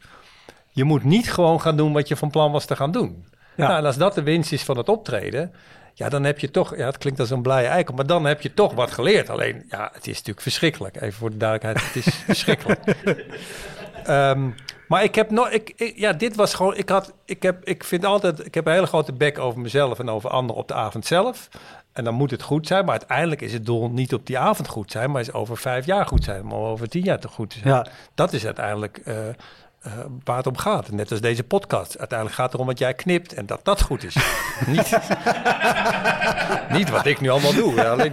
Je 0.70 0.84
moet 0.84 1.04
niet 1.04 1.32
gewoon 1.32 1.60
gaan 1.60 1.76
doen 1.76 1.92
wat 1.92 2.08
je 2.08 2.16
van 2.16 2.30
plan 2.30 2.52
was 2.52 2.64
te 2.64 2.76
gaan 2.76 2.90
doen. 2.92 3.24
Ja. 3.56 3.66
Nou, 3.66 3.78
en 3.78 3.84
als 3.84 3.96
dat 3.96 4.14
de 4.14 4.22
winst 4.22 4.52
is 4.52 4.62
van 4.62 4.76
het 4.76 4.88
optreden... 4.88 5.52
Ja, 5.96 6.08
dan 6.08 6.24
heb 6.24 6.38
je 6.38 6.50
toch... 6.50 6.76
Ja, 6.76 6.86
het 6.86 6.98
klinkt 6.98 7.20
als 7.20 7.30
een 7.30 7.42
blije 7.42 7.66
eikel... 7.66 7.94
Maar 7.94 8.06
dan 8.06 8.24
heb 8.24 8.40
je 8.40 8.54
toch 8.54 8.74
wat 8.74 8.90
geleerd. 8.90 9.30
Alleen, 9.30 9.64
ja, 9.68 9.90
het 9.92 10.06
is 10.06 10.12
natuurlijk 10.16 10.40
verschrikkelijk. 10.40 10.96
Even 10.96 11.12
voor 11.12 11.30
de 11.30 11.36
duidelijkheid. 11.36 11.86
Het 11.94 12.06
is 12.06 12.14
verschrikkelijk. 12.34 12.80
Ehm, 14.04 14.50
maar 14.88 15.02
ik 15.02 15.14
heb 15.14 15.30
nog, 15.30 15.50
ik, 15.50 15.72
ik- 15.76 15.96
ja, 15.98 16.12
dit 16.12 16.36
was 16.36 16.54
gewoon, 16.54 16.76
ik 16.76 16.88
had, 16.88 17.12
ik 17.24 17.42
heb, 17.42 17.64
ik 17.64 17.84
vind 17.84 18.04
altijd, 18.04 18.46
ik 18.46 18.54
heb 18.54 18.66
een 18.66 18.72
hele 18.72 18.86
grote 18.86 19.12
bek 19.12 19.38
over 19.38 19.60
mezelf 19.60 19.98
en 19.98 20.08
over 20.08 20.30
anderen 20.30 20.62
op 20.62 20.68
de 20.68 20.74
avond 20.74 21.06
zelf. 21.06 21.48
En 21.94 22.04
dan 22.04 22.14
moet 22.14 22.30
het 22.30 22.42
goed 22.42 22.66
zijn, 22.66 22.84
maar 22.84 22.98
uiteindelijk 22.98 23.40
is 23.40 23.52
het 23.52 23.66
doel 23.66 23.90
niet 23.90 24.14
op 24.14 24.26
die 24.26 24.38
avond 24.38 24.68
goed 24.68 24.90
zijn, 24.90 25.10
maar 25.10 25.20
is 25.20 25.32
over 25.32 25.56
vijf 25.56 25.86
jaar 25.86 26.06
goed 26.06 26.24
zijn, 26.24 26.46
maar 26.46 26.58
over 26.58 26.88
tien 26.88 27.02
jaar 27.02 27.20
te 27.20 27.28
goed 27.28 27.52
zijn. 27.52 27.74
Ja. 27.74 27.86
Dat 28.14 28.32
is 28.32 28.44
uiteindelijk 28.44 29.00
eh, 29.04 29.28
eh, 29.28 29.92
waar 30.24 30.36
het 30.36 30.46
om 30.46 30.56
gaat. 30.56 30.90
Net 30.90 31.10
als 31.10 31.20
deze 31.20 31.42
podcast. 31.44 31.98
Uiteindelijk 31.98 32.38
gaat 32.38 32.46
het 32.46 32.54
erom 32.54 32.66
wat 32.66 32.78
jij 32.78 32.94
knipt 32.94 33.34
en 33.34 33.46
dat 33.46 33.64
dat 33.64 33.82
goed 33.82 34.04
is. 34.04 34.14
niet, 34.66 34.98
niet 36.70 36.90
wat 36.90 37.06
ik 37.06 37.20
nu 37.20 37.28
allemaal 37.28 37.54
doe. 37.54 37.74
Ja, 37.74 37.90
Alleen, 37.90 38.12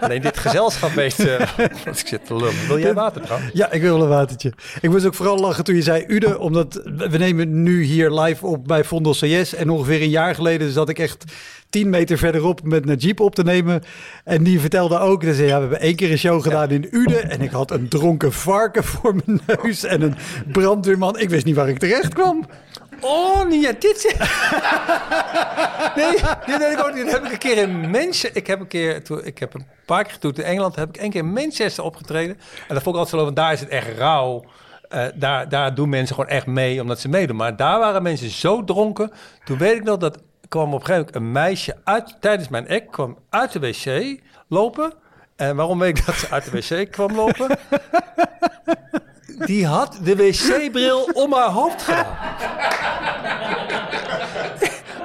alleen 0.00 0.22
dit 0.22 0.38
gezelschap 0.38 0.90
weet, 0.90 1.18
eh, 1.18 1.40
ik 1.94 2.06
zit 2.06 2.26
te 2.26 2.36
lullen. 2.36 2.66
Wil 2.66 2.78
jij 2.78 2.94
water 2.94 3.22
trouwens? 3.22 3.50
Ja, 3.52 3.70
ik 3.70 3.80
wil 3.80 3.92
wel 3.92 4.02
een 4.02 4.08
watertje. 4.08 4.52
Ik 4.80 4.90
moest 4.90 5.06
ook 5.06 5.14
vooral 5.14 5.38
lachen 5.38 5.64
toen 5.64 5.74
je 5.74 5.82
zei 5.82 6.04
Ude, 6.08 6.38
omdat 6.38 6.74
we 6.84 7.18
nemen 7.18 7.62
nu 7.62 7.82
hier 7.82 8.10
live 8.10 8.46
op 8.46 8.66
bij 8.66 8.84
Vondel 8.84 9.12
CS. 9.12 9.54
En 9.54 9.70
ongeveer 9.70 10.02
een 10.02 10.10
jaar 10.10 10.34
geleden 10.34 10.72
zat 10.72 10.88
ik 10.88 10.98
echt 10.98 11.24
tien 11.70 11.90
meter 11.90 12.18
verderop 12.18 12.62
met 12.62 12.84
Najib 12.84 13.20
op 13.20 13.34
te 13.34 13.42
nemen. 13.42 13.82
En 14.24 14.42
die 14.42 14.60
vertelde 14.60 14.98
ook, 14.98 15.24
dat 15.24 15.34
ze, 15.34 15.42
ja, 15.44 15.54
we 15.54 15.60
hebben 15.60 15.80
één 15.80 15.96
keer 15.96 16.10
een 16.10 16.18
show 16.18 16.42
gedaan 16.42 16.70
in 16.70 16.88
Ude. 16.90 17.18
En 17.18 17.40
ik 17.40 17.50
had 17.50 17.70
een 17.70 17.88
dronken 17.88 18.32
varken 18.32 18.84
voor 18.84 19.14
mijn 19.24 19.40
neus 19.46 19.84
en 19.84 20.02
een 20.02 20.14
brandweerman. 20.52 21.18
Ik 21.18 21.30
wist 21.30 21.44
niet 21.44 21.56
waar 21.56 21.68
ik 21.68 21.78
terecht 21.78 22.14
kwam. 22.14 22.46
Oh, 23.00 23.50
ja, 23.50 23.72
dit 23.78 24.14
Nee, 25.96 26.12
dit 26.46 26.58
heb 26.58 26.78
ik 26.78 26.86
ook 26.86 26.94
niet. 26.94 27.04
Dat 27.04 27.12
heb 27.12 27.24
ik 27.24 27.32
een 27.32 27.38
keer 27.38 27.56
in 27.56 27.90
Manchester... 27.90 28.36
Ik 28.36 28.46
heb 28.46 28.60
een 28.60 28.66
keer... 28.66 29.02
Ik 29.22 29.38
heb 29.38 29.54
een 29.54 29.66
paar 29.86 30.04
keer 30.04 30.18
toen 30.18 30.34
in 30.34 30.42
Engeland... 30.42 30.76
heb 30.76 30.88
ik 30.88 30.96
één 30.96 31.10
keer 31.10 31.20
in 31.20 31.32
Manchester 31.32 31.84
opgetreden. 31.84 32.38
En 32.68 32.74
dat 32.74 32.82
vond 32.82 32.94
ik 32.94 33.00
altijd 33.00 33.08
zo 33.08 33.24
want 33.24 33.36
daar 33.36 33.52
is 33.52 33.60
het 33.60 33.68
echt 33.68 33.98
rauw. 33.98 34.44
Eh, 34.88 35.04
daar, 35.14 35.48
daar 35.48 35.74
doen 35.74 35.88
mensen 35.88 36.14
gewoon 36.14 36.30
echt 36.30 36.46
mee 36.46 36.80
omdat 36.80 37.00
ze 37.00 37.08
meedoen. 37.08 37.36
Maar 37.36 37.56
daar 37.56 37.78
waren 37.78 38.02
mensen 38.02 38.30
zo 38.30 38.64
dronken. 38.64 39.12
Toen 39.44 39.58
weet 39.58 39.76
ik 39.76 39.84
nog 39.84 39.96
dat 39.96 40.18
kwam 40.48 40.74
op 40.74 40.80
een 40.80 40.86
gegeven 40.86 41.12
moment 41.12 41.14
een 41.14 41.32
meisje 41.32 41.76
uit, 41.84 42.16
tijdens 42.20 42.48
mijn 42.48 42.68
act 42.68 42.90
kwam 42.90 43.18
uit 43.30 43.52
de 43.52 43.60
wc 43.60 44.18
lopen. 44.48 44.92
En 45.36 45.56
waarom 45.56 45.78
weet 45.78 45.98
ik 45.98 46.06
dat 46.06 46.14
ze 46.14 46.26
uit 46.30 46.50
de 46.50 46.50
wc 46.50 46.90
kwam 46.90 47.14
lopen? 47.14 47.58
Die 49.46 49.66
had 49.66 49.98
de 50.02 50.16
wc-bril 50.16 51.10
om 51.12 51.32
haar 51.32 51.50
hoofd 51.50 51.82
gedaan. 51.82 52.16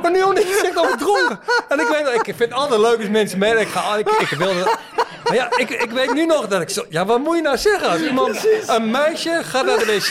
Maar 0.02 0.12
nu 0.12 0.24
omdat 0.24 0.44
over 0.76 0.98
dronken. 0.98 1.40
En 1.70 1.80
ik 1.80 1.88
weet 1.88 2.28
ik 2.28 2.36
vind 2.36 2.40
het 2.40 2.54
altijd 2.54 2.82
leuk 2.82 2.98
als 2.98 3.08
mensen 3.08 3.40
mee. 3.40 3.60
Ik 3.60 3.68
ga, 3.68 3.96
ik, 3.96 4.10
ik 4.10 4.30
wilde, 4.38 4.78
maar 5.24 5.36
ja, 5.36 5.48
ik, 5.58 5.70
ik 5.70 5.92
weet 5.92 6.14
nu 6.14 6.26
nog 6.26 6.48
dat 6.48 6.62
ik 6.62 6.70
zo... 6.70 6.86
Ja, 6.90 7.06
wat 7.06 7.20
moet 7.20 7.36
je 7.36 7.42
nou 7.42 7.58
zeggen? 7.58 7.90
Als 7.90 8.02
iemand, 8.02 8.48
een 8.68 8.92
meisje 8.92 9.42
gaat 9.44 9.66
naar 9.66 9.78
de 9.78 9.86
wc 9.86 10.10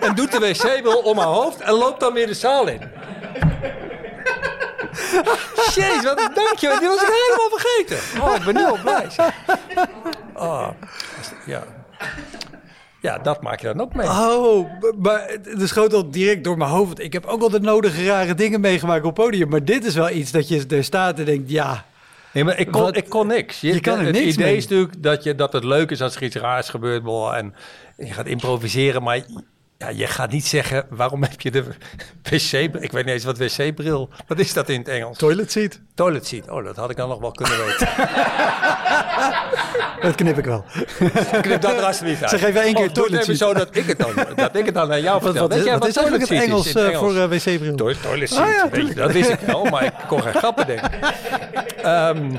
en 0.00 0.14
doet 0.14 0.32
de 0.32 0.38
wc-bril 0.38 0.98
om 0.98 1.18
haar 1.18 1.26
hoofd 1.26 1.60
en 1.60 1.72
loopt 1.72 2.00
dan 2.00 2.12
weer 2.12 2.26
de 2.26 2.34
zaal 2.34 2.66
in. 2.66 2.80
Jezus, 5.74 6.02
wat 6.02 6.16
dank 6.34 6.56
je. 6.58 6.76
Die 6.80 6.88
was 6.88 7.02
ik 7.02 7.08
helemaal 7.26 7.58
vergeten. 7.58 8.22
Oh, 8.22 8.34
ik 8.36 8.44
ben 8.44 8.54
nu 8.54 8.64
al 8.64 8.78
blij. 8.82 9.06
Oh, 10.34 10.68
ja. 11.46 11.62
Ja, 13.00 13.18
dat 13.18 13.42
maak 13.42 13.60
je 13.60 13.66
dan 13.66 13.80
ook 13.80 13.94
mee. 13.94 14.06
Oh, 14.08 14.70
maar 14.98 15.28
het 15.42 15.68
schoot 15.68 15.92
al 15.94 16.10
direct 16.10 16.44
door 16.44 16.56
mijn 16.56 16.70
hoofd. 16.70 17.00
Ik 17.00 17.12
heb 17.12 17.26
ook 17.26 17.42
al 17.42 17.50
de 17.50 17.60
nodige 17.60 18.04
rare 18.06 18.34
dingen 18.34 18.60
meegemaakt 18.60 19.04
op 19.04 19.14
podium. 19.14 19.48
Maar 19.48 19.64
dit 19.64 19.84
is 19.84 19.94
wel 19.94 20.10
iets 20.10 20.30
dat 20.30 20.48
je 20.48 20.64
er 20.68 20.84
staat 20.84 21.18
en 21.18 21.24
denkt, 21.24 21.50
ja... 21.50 21.84
Nee, 22.32 22.44
maar 22.44 22.58
ik 22.58 22.70
kon, 22.70 22.82
Wat- 22.82 22.96
ik 22.96 23.08
kon 23.08 23.26
niks. 23.26 23.60
Je 23.60 23.80
kan 23.80 23.98
het 23.98 24.12
niks 24.12 24.32
idee 24.34 24.46
mee. 24.46 24.56
is 24.56 24.62
natuurlijk 24.62 25.02
dat, 25.02 25.22
je, 25.22 25.34
dat 25.34 25.52
het 25.52 25.64
leuk 25.64 25.90
is 25.90 26.02
als 26.02 26.16
er 26.16 26.22
iets 26.22 26.36
raars 26.36 26.68
gebeurt. 26.68 27.02
boah, 27.02 27.36
En 27.36 27.54
je 27.96 28.12
gaat 28.12 28.26
improviseren, 28.26 29.02
maar 29.02 29.20
ja, 29.78 29.88
je 29.88 30.06
gaat 30.06 30.30
niet 30.30 30.46
zeggen... 30.46 30.86
waarom 30.90 31.22
heb 31.22 31.40
je 31.40 31.50
de 31.50 31.64
wc-bril... 32.22 32.82
Ik 32.82 32.92
weet 32.92 33.04
niet 33.04 33.14
eens 33.14 33.24
wat 33.24 33.38
wc-bril... 33.38 34.08
Wat 34.26 34.38
is 34.38 34.52
dat 34.52 34.68
in 34.68 34.78
het 34.78 34.88
Engels? 34.88 35.18
Toilet 35.18 35.52
seat. 35.52 35.80
Toilet 35.94 36.26
seat. 36.26 36.48
Oh, 36.48 36.64
dat 36.64 36.76
had 36.76 36.90
ik 36.90 36.96
dan 36.96 37.08
nog 37.08 37.20
wel 37.20 37.30
kunnen 37.30 37.66
weten. 37.66 37.88
Dat 40.02 40.14
knip 40.14 40.38
ik 40.38 40.44
wel. 40.44 40.64
Knip 41.40 41.60
dat 41.60 41.76
er 41.76 41.82
alsjeblieft 41.82 42.20
uit. 42.20 42.30
Zeg 42.30 42.42
even 42.42 42.62
één 42.62 42.74
keer 42.74 42.82
Of 42.82 42.86
het 42.86 42.94
toilet 42.94 43.24
seat. 43.24 43.36
zo 43.36 43.54
dat 43.54 43.76
ik 43.76 43.86
het 43.86 43.98
dan, 43.98 44.10
dat 44.36 44.56
ik 44.56 44.64
het 44.64 44.74
dan 44.74 44.92
aan 44.92 45.00
jou 45.00 45.20
Wat, 45.20 45.22
vertel. 45.22 45.48
wat, 45.48 45.56
is, 45.58 45.64
jij 45.64 45.78
wat 45.78 45.88
is 45.88 45.96
eigenlijk 45.96 46.30
het 46.30 46.38
toilet 46.38 46.74
Engels, 46.74 46.92
eh, 46.92 46.98
voor 46.98 47.16
eh, 47.16 47.28
wc-bril? 47.28 47.74
Toilet, 47.74 48.02
toilet 48.02 48.28
seat, 48.28 48.46
Ah, 48.46 48.52
ja, 48.52 48.68
weet 48.70 48.88
je, 48.88 48.94
dat 48.94 49.12
wist 49.12 49.30
ik 49.30 49.40
wel, 49.40 49.64
maar 49.64 49.84
ik 49.84 49.92
kon 50.08 50.22
geen 50.22 50.32
grappen 50.34 50.66
denken. 50.66 50.90
Ehm, 51.82 52.36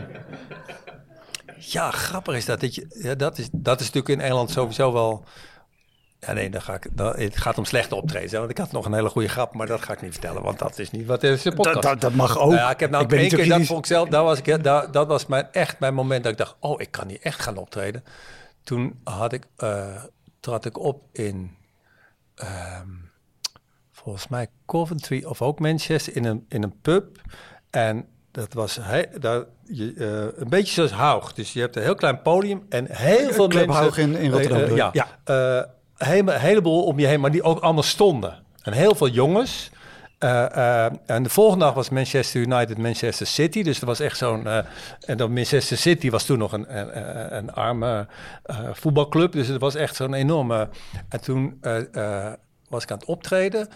ja, 1.58 1.92
grappig 1.92 2.36
is 2.36 2.46
dat. 2.46 2.60
Dat, 2.62 2.76
je, 2.76 2.86
ja, 3.02 3.16
dat, 3.16 3.38
is, 3.38 3.50
dat 3.52 3.80
is 3.80 3.86
natuurlijk 3.86 4.20
in 4.20 4.26
Engeland 4.26 4.52
sowieso 4.52 4.94
wel... 4.94 5.26
Ja, 6.20 6.34
nee, 6.34 6.50
dan 6.50 6.62
ga 6.62 6.74
ik, 6.74 6.88
dan, 6.92 7.16
het 7.16 7.38
gaat 7.38 7.58
om 7.58 7.66
slechte 7.66 7.96
optredens. 7.96 8.32
hè, 8.32 8.38
Want 8.38 8.50
ik 8.52 8.58
had 8.58 8.72
nog 8.72 8.86
een 8.86 8.94
hele 8.94 9.10
goede 9.10 9.28
grap, 9.28 9.54
maar 9.54 9.68
dat 9.68 9.82
ga 9.82 9.94
ik 9.94 10.02
niet 10.02 10.12
vertellen. 10.12 10.42
Want 10.42 10.60
dat 10.60 10.80
is 10.80 10.92
niet 10.92 11.06
wat 11.06 11.24
is 11.24 11.42
de 11.42 11.52
podcast. 11.52 11.74
Dat, 11.74 11.84
dat, 11.84 12.02
dat 12.02 12.14
mag 12.14 12.38
ook. 12.38 12.50
Nou 12.50 12.56
ja, 12.62 12.70
ik 12.70 12.80
heb 12.80 12.90
nou 12.90 13.06
ben 13.08 13.20
één 13.20 13.30
keer, 13.30 13.48
dat 13.50 13.62
vond 13.66 13.80
ik 13.80 13.86
zelf, 13.86 14.10
dat 14.10 14.24
was, 14.24 14.42
ik, 14.42 14.64
dat, 14.64 14.94
dat 14.94 15.08
was 15.08 15.26
mijn, 15.26 15.48
echt 15.52 15.80
mijn 15.80 15.94
moment 15.94 16.24
dat 16.24 16.32
ik 16.32 16.38
dacht, 16.38 16.56
oh, 16.60 16.82
ik 16.82 16.92
kan 16.92 17.08
niet 17.08 17.22
echt 17.22 17.42
gaan 17.42 17.58
optreden. 17.58 18.04
Toen 18.64 19.00
had 19.04 19.34
ik, 19.34 19.44
eh, 19.58 20.04
trad 20.40 20.66
ik 20.66 20.78
op 20.80 21.04
in, 21.12 21.52
ehm, 22.36 22.88
volgens 23.92 24.28
mij 24.28 24.48
Coventry 24.66 25.24
of 25.24 25.42
ook 25.42 25.60
Manchester, 25.60 26.16
in 26.16 26.26
een, 26.26 26.46
in 26.50 26.64
een 26.64 26.80
pub. 26.82 27.22
En 27.70 28.06
dat 28.32 28.54
was 28.54 28.76
he, 28.82 29.04
daar, 29.20 29.44
je, 29.64 29.94
eh, 29.98 30.42
een 30.42 30.50
beetje 30.50 30.74
zoals 30.74 30.92
Haug. 30.92 31.34
Dus 31.34 31.54
je 31.54 31.60
hebt 31.60 31.76
een 31.76 31.84
heel 31.84 31.96
klein 31.96 32.22
podium 32.22 32.66
en 32.70 32.86
heel 32.96 33.32
veel 33.34 33.48
Club 33.48 33.66
mensen. 33.66 33.84
Haug 33.84 33.98
in- 33.98 34.16
in 34.16 34.32
Rotterdam, 34.32 34.76
je? 34.76 34.90
ja, 34.94 35.20
Eh, 35.24 35.36
hele- 35.36 35.78
een 36.00 36.30
heleboel 36.30 36.84
om 36.84 37.00
je 37.00 37.08
heen, 37.08 37.20
maar 37.20 37.32
die 37.32 37.44
ook 37.44 37.60
allemaal 37.60 37.84
stonden. 37.84 38.44
En 38.64 38.74
heel 38.74 38.96
veel 38.96 39.10
jongens. 39.10 39.70
Eh, 40.18 40.86
eh, 40.86 40.92
en 41.06 41.24
de 41.24 41.30
volgende 41.30 41.66
dag 41.66 41.74
was 41.74 41.90
Manchester 41.90 42.42
United, 42.42 42.78
Manchester 42.78 43.28
City. 43.28 43.64
Dus 43.64 43.80
er 43.80 43.86
was 43.86 44.00
echt 44.00 44.18
zo'n. 44.18 44.48
eh, 44.48 44.58
en 45.06 45.18
dan 45.18 45.34
Manchester 45.34 45.78
City 45.78 46.10
was 46.10 46.24
toen 46.26 46.38
nog 46.38 46.52
een, 46.52 46.78
een, 46.78 47.38
een- 47.38 47.54
arme 47.54 48.08
voetbalclub. 48.72 49.32
Dus 49.32 49.48
het 49.48 49.62
was 49.62 49.76
echt 49.76 49.96
zo'n 49.96 50.14
enorme. 50.14 50.70
En 51.10 51.22
toen 51.22 51.60
was 52.70 52.84
ik 52.84 52.92
aan 52.92 52.98
het 52.98 53.06
optreden. 53.08 53.68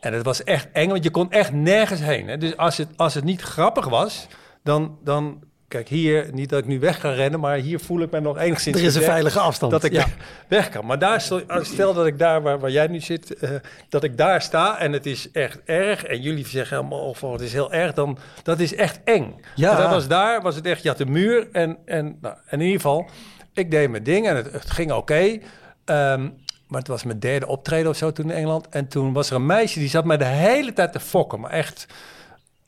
En 0.00 0.12
het 0.12 0.24
was 0.24 0.44
echt 0.44 0.68
eng, 0.72 0.88
want 0.88 1.04
je 1.04 1.10
kon 1.10 1.30
echt 1.30 1.52
nergens 1.52 2.00
heen. 2.00 2.28
Hè? 2.28 2.38
Dus 2.38 2.56
als 2.56 2.76
het, 2.76 2.88
als 2.96 3.14
het 3.14 3.24
niet 3.24 3.40
grappig 3.42 3.88
was, 3.88 4.26
dan. 4.62 4.98
dan 5.04 5.46
Kijk, 5.68 5.88
hier, 5.88 6.28
niet 6.32 6.48
dat 6.48 6.58
ik 6.58 6.66
nu 6.66 6.78
weg 6.78 7.00
ga 7.00 7.10
rennen, 7.10 7.40
maar 7.40 7.56
hier 7.56 7.80
voel 7.80 8.00
ik 8.00 8.10
me 8.10 8.20
nog 8.20 8.38
enigszins 8.38 8.78
Er 8.78 8.84
is 8.84 8.94
een 8.94 9.02
veilige 9.02 9.38
afstand. 9.38 9.72
dat 9.72 9.84
ik 9.84 9.92
ja. 9.92 10.06
weg 10.48 10.68
kan. 10.68 10.86
Maar 10.86 10.98
daar, 10.98 11.20
stel, 11.20 11.42
stel 11.60 11.94
dat 11.94 12.06
ik 12.06 12.18
daar, 12.18 12.42
waar, 12.42 12.58
waar 12.58 12.70
jij 12.70 12.86
nu 12.86 13.00
zit, 13.00 13.34
eh, 13.34 13.50
dat 13.88 14.04
ik 14.04 14.16
daar 14.16 14.42
sta 14.42 14.78
en 14.78 14.92
het 14.92 15.06
is 15.06 15.30
echt 15.30 15.60
erg. 15.64 16.04
En 16.04 16.20
jullie 16.20 16.46
zeggen 16.46 16.76
helemaal, 16.76 17.16
oh, 17.20 17.32
het 17.32 17.40
is 17.40 17.52
heel 17.52 17.72
erg, 17.72 17.94
dan 17.94 18.18
dat 18.42 18.60
is 18.60 18.74
echt 18.74 19.00
eng. 19.04 19.40
Ja. 19.54 19.76
Dat 19.76 19.90
was 19.90 20.08
daar, 20.08 20.42
was 20.42 20.54
het 20.54 20.66
echt, 20.66 20.82
je 20.82 20.88
had 20.88 20.98
de 20.98 21.06
muur 21.06 21.48
en, 21.52 21.78
en, 21.84 22.18
nou, 22.20 22.34
en 22.46 22.60
in 22.60 22.66
ieder 22.66 22.80
geval, 22.80 23.10
ik 23.52 23.70
deed 23.70 23.90
mijn 23.90 24.02
ding 24.02 24.28
en 24.28 24.36
het, 24.36 24.52
het 24.52 24.70
ging 24.70 24.92
oké. 24.92 25.38
Ehm, 25.84 26.28
maar 26.68 26.80
het 26.80 26.88
was 26.88 27.04
mijn 27.04 27.18
derde 27.18 27.46
optreden 27.46 27.90
of 27.90 27.96
zo 27.96 28.12
toen 28.12 28.30
in 28.30 28.36
Engeland. 28.36 28.68
En 28.68 28.88
toen 28.88 29.12
was 29.12 29.30
er 29.30 29.36
een 29.36 29.46
meisje 29.46 29.78
die 29.78 29.88
zat 29.88 30.04
mij 30.04 30.16
de 30.16 30.24
hele 30.24 30.72
tijd 30.72 30.92
te 30.92 31.00
fokken. 31.00 31.40
Maar 31.40 31.50
echt, 31.50 31.86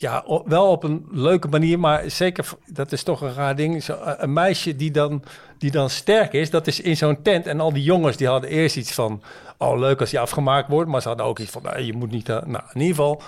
ja, 0.00 0.24
wel 0.44 0.70
op 0.70 0.82
een 0.82 1.06
leuke 1.10 1.48
manier, 1.48 1.78
maar 1.78 2.10
zeker, 2.10 2.48
dat 2.66 2.92
is 2.92 3.02
toch 3.02 3.20
een 3.20 3.34
raar 3.34 3.56
ding. 3.56 3.82
Zo, 3.82 3.92
eh, 3.92 4.12
een 4.16 4.32
meisje 4.32 4.76
die 4.76 4.90
dan, 4.90 5.22
die 5.58 5.70
dan 5.70 5.90
sterk 5.90 6.32
is, 6.32 6.50
dat 6.50 6.66
is 6.66 6.80
in 6.80 6.96
zo'n 6.96 7.22
tent. 7.22 7.46
En 7.46 7.60
al 7.60 7.72
die 7.72 7.82
jongens 7.82 8.16
die 8.16 8.26
hadden 8.28 8.50
eerst 8.50 8.76
iets 8.76 8.92
van, 8.92 9.22
oh 9.58 9.78
leuk 9.78 10.00
als 10.00 10.10
die 10.10 10.20
afgemaakt 10.20 10.68
wordt. 10.68 10.90
Maar 10.90 11.02
ze 11.02 11.08
hadden 11.08 11.26
ook 11.26 11.38
iets 11.38 11.50
van, 11.50 11.62
nou, 11.62 11.80
je 11.80 11.92
moet 11.92 12.10
niet, 12.10 12.28
eh, 12.28 12.42
nou 12.42 12.64
in 12.72 12.80
ieder 12.80 12.96
geval. 12.96 13.22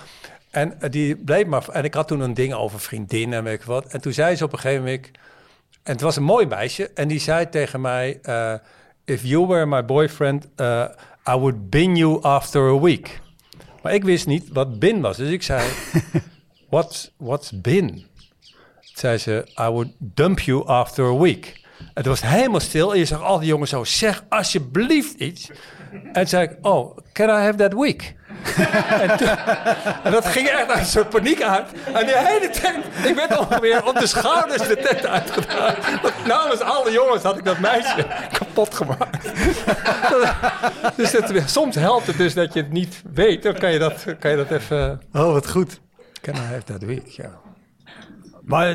En 0.49 0.81
eh, 0.81 0.89
die 0.89 1.15
bleef 1.15 1.45
maar, 1.45 1.69
en 1.69 1.83
ik 1.83 1.93
had 1.93 2.07
toen 2.07 2.19
een 2.19 2.33
ding 2.33 2.53
over 2.53 2.79
vriendinnen 2.79 3.37
en 3.37 3.43
weet 3.43 3.59
ik 3.59 3.63
wat. 3.63 3.85
En 3.85 4.01
toen 4.01 4.13
zei 4.13 4.35
ze 4.35 4.43
op 4.43 4.53
een 4.53 4.59
gegeven 4.59 4.83
moment, 4.83 5.07
en 5.83 5.91
het 5.91 6.01
was 6.01 6.15
een 6.15 6.23
mooi 6.23 6.45
meisje. 6.45 6.91
En 6.93 7.07
die 7.07 7.19
zei 7.19 7.49
tegen 7.49 7.81
mij, 7.81 8.19
if 9.05 9.23
you 9.23 9.47
were 9.47 9.65
my 9.65 9.85
boyfriend, 9.85 10.47
I 11.29 11.31
would 11.31 11.69
bin 11.69 11.95
you 11.95 12.21
after 12.21 12.61
a 12.61 12.79
week. 12.79 13.21
Maar 13.81 13.93
ik 13.93 14.03
wist 14.03 14.27
niet 14.27 14.49
wat 14.51 14.79
bin 14.79 15.01
was. 15.01 15.17
Dus 15.17 15.29
ik 15.29 15.43
zei, 15.43 15.69
what's, 16.73 17.11
what's? 17.17 17.51
Toen 17.61 18.05
zei 18.93 19.17
ze, 19.17 19.45
I 19.59 19.69
would 19.69 19.91
dump 19.97 20.39
you 20.39 20.67
after 20.67 21.05
a 21.05 21.17
week. 21.17 21.61
Het 21.93 22.05
was 22.05 22.21
helemaal 22.21 22.59
stil 22.59 22.93
en 22.93 22.99
je 22.99 23.05
zag 23.05 23.21
al 23.21 23.39
die 23.39 23.47
jongens 23.47 23.69
zo, 23.69 23.83
zeg 23.83 24.23
alsjeblieft 24.29 25.13
iets. 25.19 25.49
En 26.13 26.27
zei 26.27 26.43
ik, 26.43 26.57
oh, 26.61 26.97
can 27.11 27.29
I 27.29 27.31
have 27.31 27.55
that 27.55 27.73
week? 27.73 28.15
en, 30.03 30.11
dat 30.11 30.25
ging 30.25 30.47
echt 30.47 30.69
uit 30.71 30.87
soort 30.87 31.09
paniek 31.09 31.41
uit. 31.41 31.67
En 31.93 32.05
die 32.05 32.17
hele 32.17 32.49
tent, 32.49 32.85
ik 33.05 33.15
werd 33.15 33.37
ongeveer 33.37 33.85
op 33.85 33.99
de 33.99 34.07
schouders 34.07 34.67
de 34.67 34.75
tent 34.75 35.05
uitgedaan. 35.05 35.75
Namens 36.25 36.59
alle 36.59 36.91
jongens 36.91 37.23
had 37.23 37.37
ik 37.37 37.43
dat 37.43 37.59
meisje 37.59 38.07
kapot 38.37 38.73
gemaakt. 38.73 39.31
dus 40.97 41.51
soms 41.51 41.75
helpt 41.75 42.07
het 42.07 42.17
dus 42.17 42.33
dat 42.33 42.53
je 42.53 42.59
het 42.59 42.71
niet 42.71 43.01
weet. 43.13 43.43
Dan 43.43 43.53
kan 43.53 43.71
je 43.71 43.79
dat, 43.79 44.05
kan 44.19 44.31
je 44.31 44.37
dat 44.37 44.51
even... 44.51 45.01
Oh, 45.13 45.31
wat 45.31 45.49
goed. 45.49 45.81
Can 46.23 46.35
I 46.35 46.39
have 46.39 46.63
that 46.63 46.83
week, 46.83 47.07
ja. 47.07 47.39
Maar 48.41 48.67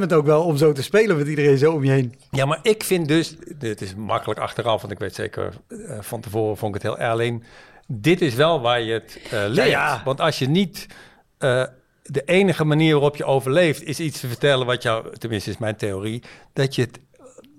het 0.00 0.12
ook 0.12 0.26
wel 0.26 0.42
om 0.42 0.56
zo 0.56 0.72
te 0.72 0.82
spelen 0.82 1.16
met 1.16 1.26
iedereen 1.26 1.58
zo 1.58 1.72
om 1.72 1.84
je 1.84 1.90
heen. 1.90 2.14
Ja, 2.30 2.44
maar 2.44 2.58
ik 2.62 2.84
vind 2.84 3.08
dus, 3.08 3.36
dit 3.58 3.80
is 3.80 3.94
makkelijk 3.94 4.40
achteraf, 4.40 4.80
want 4.80 4.92
ik 4.92 4.98
weet 4.98 5.14
zeker 5.14 5.52
eh, 5.68 6.00
van 6.00 6.20
tevoren 6.20 6.56
vond 6.56 6.74
ik 6.74 6.82
het 6.82 6.92
heel 6.92 7.08
alleen. 7.08 7.44
Dit 7.86 8.20
is 8.20 8.34
wel 8.34 8.60
waar 8.60 8.80
je 8.80 8.92
het 8.92 9.20
eh, 9.30 9.44
leert. 9.48 9.68
ja. 9.68 10.02
Want 10.04 10.20
als 10.20 10.38
je 10.38 10.48
niet 10.48 10.86
eh, 11.38 11.64
de 12.02 12.22
enige 12.24 12.64
manier 12.64 12.92
waarop 12.92 13.16
je 13.16 13.24
overleeft 13.24 13.82
is 13.82 14.00
iets 14.00 14.20
te 14.20 14.28
vertellen 14.28 14.66
wat 14.66 14.82
jou, 14.82 15.16
tenminste 15.18 15.50
is 15.50 15.58
mijn 15.58 15.76
theorie, 15.76 16.22
dat 16.52 16.74
je, 16.74 16.82
het, 16.82 17.00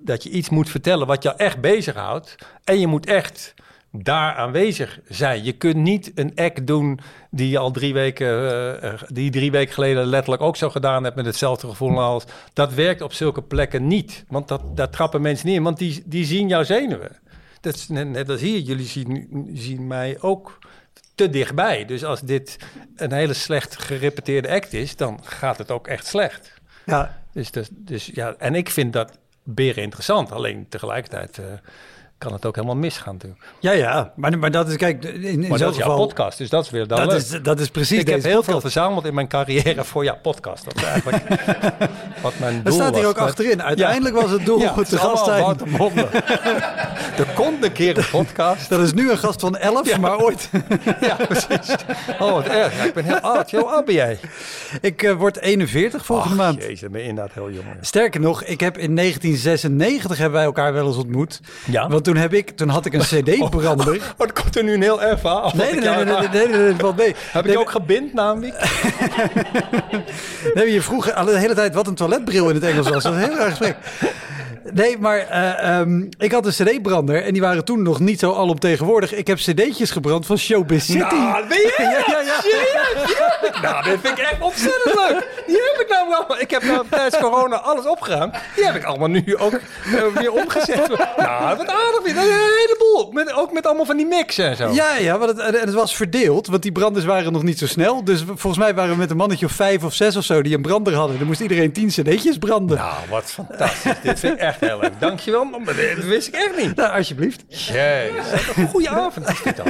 dat 0.03 0.23
je 0.23 0.29
iets 0.29 0.49
moet 0.49 0.69
vertellen 0.69 1.07
wat 1.07 1.23
jou 1.23 1.35
echt 1.37 1.61
bezighoudt. 1.61 2.35
En 2.63 2.79
je 2.79 2.87
moet 2.87 3.05
echt 3.05 3.53
daar 3.91 4.35
aanwezig 4.35 4.99
zijn. 5.07 5.43
Je 5.43 5.51
kunt 5.51 5.75
niet 5.75 6.11
een 6.15 6.31
act 6.35 6.67
doen 6.67 6.99
die 7.31 7.49
je 7.49 7.57
al 7.57 7.71
drie 7.71 7.93
weken, 7.93 8.27
eh, 8.27 8.93
eh, 8.93 9.01
die 9.07 9.31
drie 9.31 9.51
weken 9.51 9.73
geleden 9.73 10.05
letterlijk 10.05 10.41
ook 10.41 10.55
zo 10.55 10.69
gedaan 10.69 11.03
hebt 11.03 11.15
met 11.15 11.25
hetzelfde 11.25 11.67
gevoel 11.67 12.01
als. 12.01 12.23
Dat 12.53 12.73
werkt 12.73 13.01
op 13.01 13.13
zulke 13.13 13.41
plekken 13.41 13.87
niet. 13.87 14.25
Want 14.27 14.47
dat, 14.47 14.77
daar 14.77 14.89
trappen 14.89 15.21
mensen 15.21 15.47
niet 15.47 15.55
in, 15.55 15.63
want 15.63 15.77
die, 15.77 16.03
die 16.05 16.25
zien 16.25 16.47
jouw 16.47 16.63
zenuwen. 16.63 17.17
Dat 17.61 17.75
is 17.75 17.87
net, 17.87 18.07
net 18.07 18.29
als 18.29 18.41
hier. 18.41 18.59
Jullie 18.59 18.85
zien, 18.85 19.49
zien 19.53 19.87
mij 19.87 20.17
ook 20.21 20.59
te 21.15 21.29
dichtbij. 21.29 21.85
Dus 21.85 22.03
als 22.03 22.21
dit 22.21 22.57
een 22.95 23.11
hele 23.11 23.33
slecht 23.33 23.77
gerepeteerde 23.77 24.49
act 24.49 24.73
is, 24.73 24.95
dan 24.95 25.19
gaat 25.23 25.57
het 25.57 25.71
ook 25.71 25.87
echt 25.87 26.07
slecht. 26.07 26.53
Ja, 26.85 27.21
Dus, 27.31 27.51
dus, 27.51 27.67
dus 27.71 28.05
ja, 28.05 28.35
en 28.37 28.55
ik 28.55 28.69
vind 28.69 28.93
dat 28.93 29.17
beren 29.43 29.83
interessant. 29.83 30.31
Alleen 30.31 30.65
tegelijkertijd, 30.69 31.37
eh, 31.37 31.45
kan 32.17 32.33
het 32.33 32.45
ook 32.45 32.55
helemaal 32.55 32.75
misgaan 32.75 33.13
natuurlijk. 33.13 33.41
Ja, 33.59 33.71
ja. 33.71 34.13
Maar, 34.15 34.37
maar 34.37 34.51
dat 34.51 34.69
is, 34.69 34.75
kijk, 34.75 35.03
in, 35.03 35.23
in 35.23 35.43
zo'n 35.43 35.57
dat 35.57 35.75
geval... 35.75 35.97
podcast, 35.97 36.37
dus 36.37 36.49
dat 36.49 36.63
is 36.63 36.69
weer 36.69 36.87
dan 36.87 36.99
Dat 36.99 37.07
leuk. 37.11 37.17
is, 37.17 37.41
dat 37.41 37.59
is 37.59 37.69
precies 37.69 37.99
ik 37.99 38.05
deze 38.05 38.17
heb 38.17 38.25
heel 38.25 38.43
veel 38.43 38.61
verzameld 38.61 39.05
in 39.05 39.13
mijn 39.13 39.27
carrière 39.27 39.83
voor 39.83 40.03
jouw 40.03 40.17
podcast. 40.21 40.63
Dat 40.63 40.75
is 40.75 40.83
eigenlijk 40.83 41.23
wat 42.21 42.33
mijn 42.39 42.63
doel 42.63 42.65
Er 42.65 42.71
staat 42.71 42.93
hier 42.93 43.03
was. 43.03 43.11
ook 43.11 43.17
achterin. 43.17 43.63
Uiteindelijk 43.63 44.15
was 44.15 44.31
het 44.31 44.45
doel 44.45 44.59
ja, 44.59 44.75
het 44.75 44.89
te 44.89 44.97
gast 44.97 45.25
zijn. 45.25 45.57
Komt 47.35 47.63
een 47.63 47.71
keer 47.71 47.97
een 47.97 48.09
podcast. 48.11 48.69
Dat 48.69 48.79
is 48.79 48.93
nu 48.93 49.11
een 49.11 49.17
gast 49.17 49.39
van 49.39 49.57
11, 49.57 49.99
maar 49.99 50.17
ooit. 50.17 50.49
ja, 51.01 51.15
precies. 51.15 51.75
Oh, 52.19 52.31
wat 52.31 52.47
erg. 52.47 52.85
Ik 52.85 52.93
ben 52.93 53.03
heel 53.03 53.19
oud. 53.19 53.51
Hoe 53.51 53.63
oud 53.63 53.85
ben 53.85 53.93
jij? 53.93 54.19
Ik 54.81 55.03
eh, 55.03 55.13
word 55.13 55.39
41 55.39 56.05
volgende 56.05 56.31
Ach, 56.31 56.37
maand. 56.37 56.63
Jezus, 56.63 56.89
ben 56.89 57.01
je 57.01 57.07
inderdaad 57.07 57.33
heel 57.33 57.51
jong. 57.51 57.65
Sterker 57.81 58.19
nog, 58.19 58.43
ik 58.43 58.59
heb 58.59 58.77
in 58.77 58.95
1996 58.95 60.17
hebben 60.17 60.35
wij 60.37 60.45
elkaar 60.45 60.73
wel 60.73 60.87
eens 60.87 60.97
ontmoet. 60.97 61.39
Ja? 61.65 61.87
Want 61.87 62.06
toen, 62.07 62.15
heb 62.15 62.33
ik, 62.33 62.49
toen 62.49 62.69
had 62.69 62.85
ik 62.85 62.93
een 62.93 62.99
CD-brander. 63.11 63.95
Oh, 64.17 64.25
er 64.27 64.33
komt 64.33 64.55
er 64.55 64.63
nu 64.63 64.73
een 64.73 64.81
heel 64.81 65.01
erg 65.01 65.19
verhaal. 65.19 65.51
Nee, 65.55 65.73
nee, 65.73 65.79
nee, 65.79 66.05
nee, 66.05 66.27
nee, 66.27 66.47
nee, 66.47 66.73
nee, 66.73 66.93
mee. 66.97 67.15
Heb 67.31 67.45
nee, 67.45 67.53
ik 67.53 67.59
ook 67.59 67.71
gebind 67.71 68.13
namelijk? 68.13 68.55
Nee, 70.53 70.73
je 70.73 70.81
vroeg 70.81 71.13
al 71.13 71.25
de 71.25 71.37
hele 71.37 71.53
tijd 71.53 71.73
wat 71.73 71.87
een 71.87 71.95
toiletbril 71.95 72.49
in 72.49 72.55
het 72.55 72.63
Engels 72.63 72.89
was. 72.89 73.03
Dat 73.03 73.13
was 73.13 73.23
een 73.23 73.29
heel 73.29 73.39
erg 73.39 73.49
gesprek. 73.49 73.75
Nee, 74.73 74.97
maar 74.97 75.17
eh, 75.17 75.79
ehm, 75.79 76.01
ik 76.17 76.31
had 76.31 76.45
een 76.45 76.51
cd-brander 76.51 77.23
en 77.23 77.33
die 77.33 77.41
waren 77.41 77.65
toen 77.65 77.81
nog 77.81 77.99
niet 77.99 78.19
zo 78.19 78.33
alomtegenwoordig. 78.33 79.13
Ik 79.13 79.27
heb 79.27 79.37
cd'tjes 79.37 79.91
gebrand 79.91 80.25
van 80.25 80.37
Showbiz 80.37 80.85
City. 80.85 80.97
Nou, 80.97 81.47
ben 81.47 81.57
je? 81.57 81.75
Ja, 82.07 82.21
ja, 82.21 82.21
ja. 82.21 83.36
Ik. 83.47 83.61
Nou, 83.67 83.83
dat 83.83 83.99
vind 84.01 84.17
ik 84.17 84.23
echt 84.23 84.41
ontzettend 84.41 84.95
leuk. 84.95 85.43
Die 85.47 85.55
heb 85.55 85.81
ik 85.81 85.89
nou 85.89 86.09
wel. 86.09 86.39
Ik 86.39 86.51
heb 86.51 86.63
nou 86.63 86.85
tijdens 86.89 87.17
corona 87.17 87.55
alles 87.55 87.85
opgeruimd. 87.85 88.35
Die 88.55 88.65
heb 88.65 88.75
ik 88.75 88.83
allemaal 88.83 89.07
nu 89.07 89.37
ook 89.37 89.53
eh, 89.53 90.05
weer 90.13 90.31
omgezet. 90.31 90.87
Nou, 91.17 91.57
wat 91.57 91.67
aardig. 91.67 92.01
weer. 92.03 92.17
Een 92.17 92.23
heleboel. 92.23 93.11
Met, 93.11 93.33
ook 93.33 93.51
met 93.53 93.65
allemaal 93.65 93.85
van 93.85 93.97
die 93.97 94.05
mixen 94.05 94.45
en 94.45 94.55
zo. 94.55 94.69
Ja, 94.69 94.95
ja, 94.95 95.17
want 95.17 95.37
het, 95.37 95.55
en 95.55 95.65
het 95.65 95.73
was 95.73 95.95
verdeeld, 95.95 96.47
want 96.47 96.61
die 96.61 96.71
branders 96.71 97.05
waren 97.05 97.31
nog 97.31 97.43
niet 97.43 97.57
zo 97.59 97.67
snel. 97.67 98.03
Dus 98.03 98.23
volgens 98.25 98.57
mij 98.57 98.73
waren 98.73 98.91
we 98.91 98.97
met 98.97 99.09
een 99.09 99.17
mannetje 99.17 99.45
of 99.45 99.51
vijf 99.51 99.83
of 99.83 99.93
zes 99.93 100.15
of 100.15 100.23
zo 100.23 100.41
die 100.41 100.55
een 100.55 100.61
brander 100.61 100.93
hadden. 100.93 101.17
Dan 101.17 101.27
moest 101.27 101.39
iedereen 101.39 101.71
tien 101.71 101.87
cd'tjes 101.87 102.37
branden. 102.37 102.77
Nou, 102.77 102.93
wat 103.09 103.31
fantastisch. 103.31 104.01
Dit 104.01 104.19
vind 104.19 104.33
ik 104.33 104.39
echt 104.39 104.59
heel 104.59 104.79
leuk. 104.79 104.99
Dankjewel. 104.99 105.45
Maar 105.45 105.75
dit 105.75 106.05
wist 106.05 106.27
ik 106.27 106.35
echt 106.35 106.57
niet. 106.57 106.75
Nou, 106.75 106.97
alsjeblieft. 106.97 107.43
Jezus. 107.47 108.45
Goede 108.69 108.89
avond 108.89 109.29
is 109.29 109.41
dit 109.41 109.57
dan. 109.57 109.65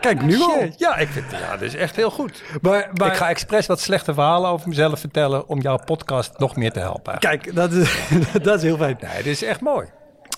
Kijk, 0.00 0.22
nu 0.22 0.40
al. 0.40 0.68
Ja, 0.76 0.96
ik 0.96 1.08
vind 1.08 1.24
ja, 1.30 1.56
dit 1.56 1.68
is 1.68 1.80
echt 1.80 1.96
heel 1.96 2.10
goed. 2.10 2.42
Maar, 2.60 2.90
maar 2.94 3.08
Ik 3.08 3.16
ga 3.16 3.28
expres 3.28 3.66
wat 3.66 3.80
slechte 3.80 4.14
verhalen 4.14 4.50
over 4.50 4.68
mezelf 4.68 5.00
vertellen 5.00 5.48
om 5.48 5.60
jouw 5.60 5.78
podcast 5.84 6.38
nog 6.38 6.56
meer 6.56 6.72
te 6.72 6.80
helpen. 6.80 7.18
kijk, 7.18 7.54
dat 7.54 7.72
is, 7.72 7.98
dat 8.42 8.56
is 8.56 8.62
heel 8.62 8.76
fijn. 8.76 8.96
Nee, 9.00 9.22
dit 9.22 9.26
is 9.32 9.42
echt 9.42 9.60
mooi. 9.60 9.86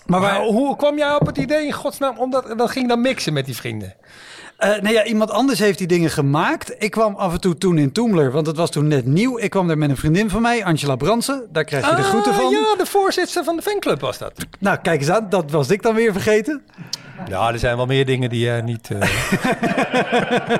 Maar, 0.05 0.41
hoe 0.41 0.75
kwam 0.75 0.97
jij 0.97 1.15
op 1.15 1.25
het 1.25 1.37
idee 1.37 1.65
in 1.65 1.71
godsnaam? 1.71 2.17
Omdat 2.17 2.53
dat 2.57 2.71
ging 2.71 2.87
dan 2.87 3.01
mixen 3.01 3.33
met 3.33 3.45
die 3.45 3.55
vrienden. 3.55 3.93
eh, 4.57 4.81
nee, 4.81 4.93
ja, 4.93 5.03
iemand 5.03 5.31
anders 5.31 5.59
heeft 5.59 5.77
die 5.77 5.87
dingen 5.87 6.09
gemaakt. 6.09 6.75
Ik 6.77 6.91
kwam 6.91 7.15
af 7.15 7.33
en 7.33 7.41
toe 7.41 7.57
toen 7.57 7.77
in 7.77 7.91
Toemler, 7.91 8.31
want 8.31 8.47
het 8.47 8.57
was 8.57 8.69
toen 8.71 8.87
net 8.87 9.05
nieuw. 9.05 9.37
Ik 9.39 9.49
kwam 9.49 9.67
daar 9.67 9.77
met 9.77 9.89
een 9.89 9.97
vriendin 9.97 10.29
van 10.29 10.41
mij, 10.41 10.65
Angela 10.65 10.95
Bransen. 10.95 11.47
Daar 11.51 11.63
krijg 11.63 11.89
je 11.89 11.95
de 11.95 12.01
groeten 12.03 12.33
van. 12.33 12.45
Ah, 12.45 12.51
Ja, 12.51 12.75
de 12.77 12.85
voorzitter 12.85 13.43
van 13.43 13.55
de 13.55 13.61
fanclub 13.61 13.99
was 13.99 14.17
dat. 14.17 14.33
Nou, 14.59 14.77
kijk 14.77 14.99
eens 14.99 15.09
aan, 15.09 15.29
dat 15.29 15.51
was 15.51 15.69
ik 15.69 15.81
dan 15.81 15.95
weer 15.95 16.11
vergeten. 16.11 16.63
Ja, 17.27 17.51
er 17.51 17.59
zijn 17.59 17.75
wel 17.77 17.85
meer 17.85 18.05
dingen 18.05 18.29
die 18.29 18.39
jij 18.39 18.61
niet... 18.61 18.89
eh, 18.91 19.09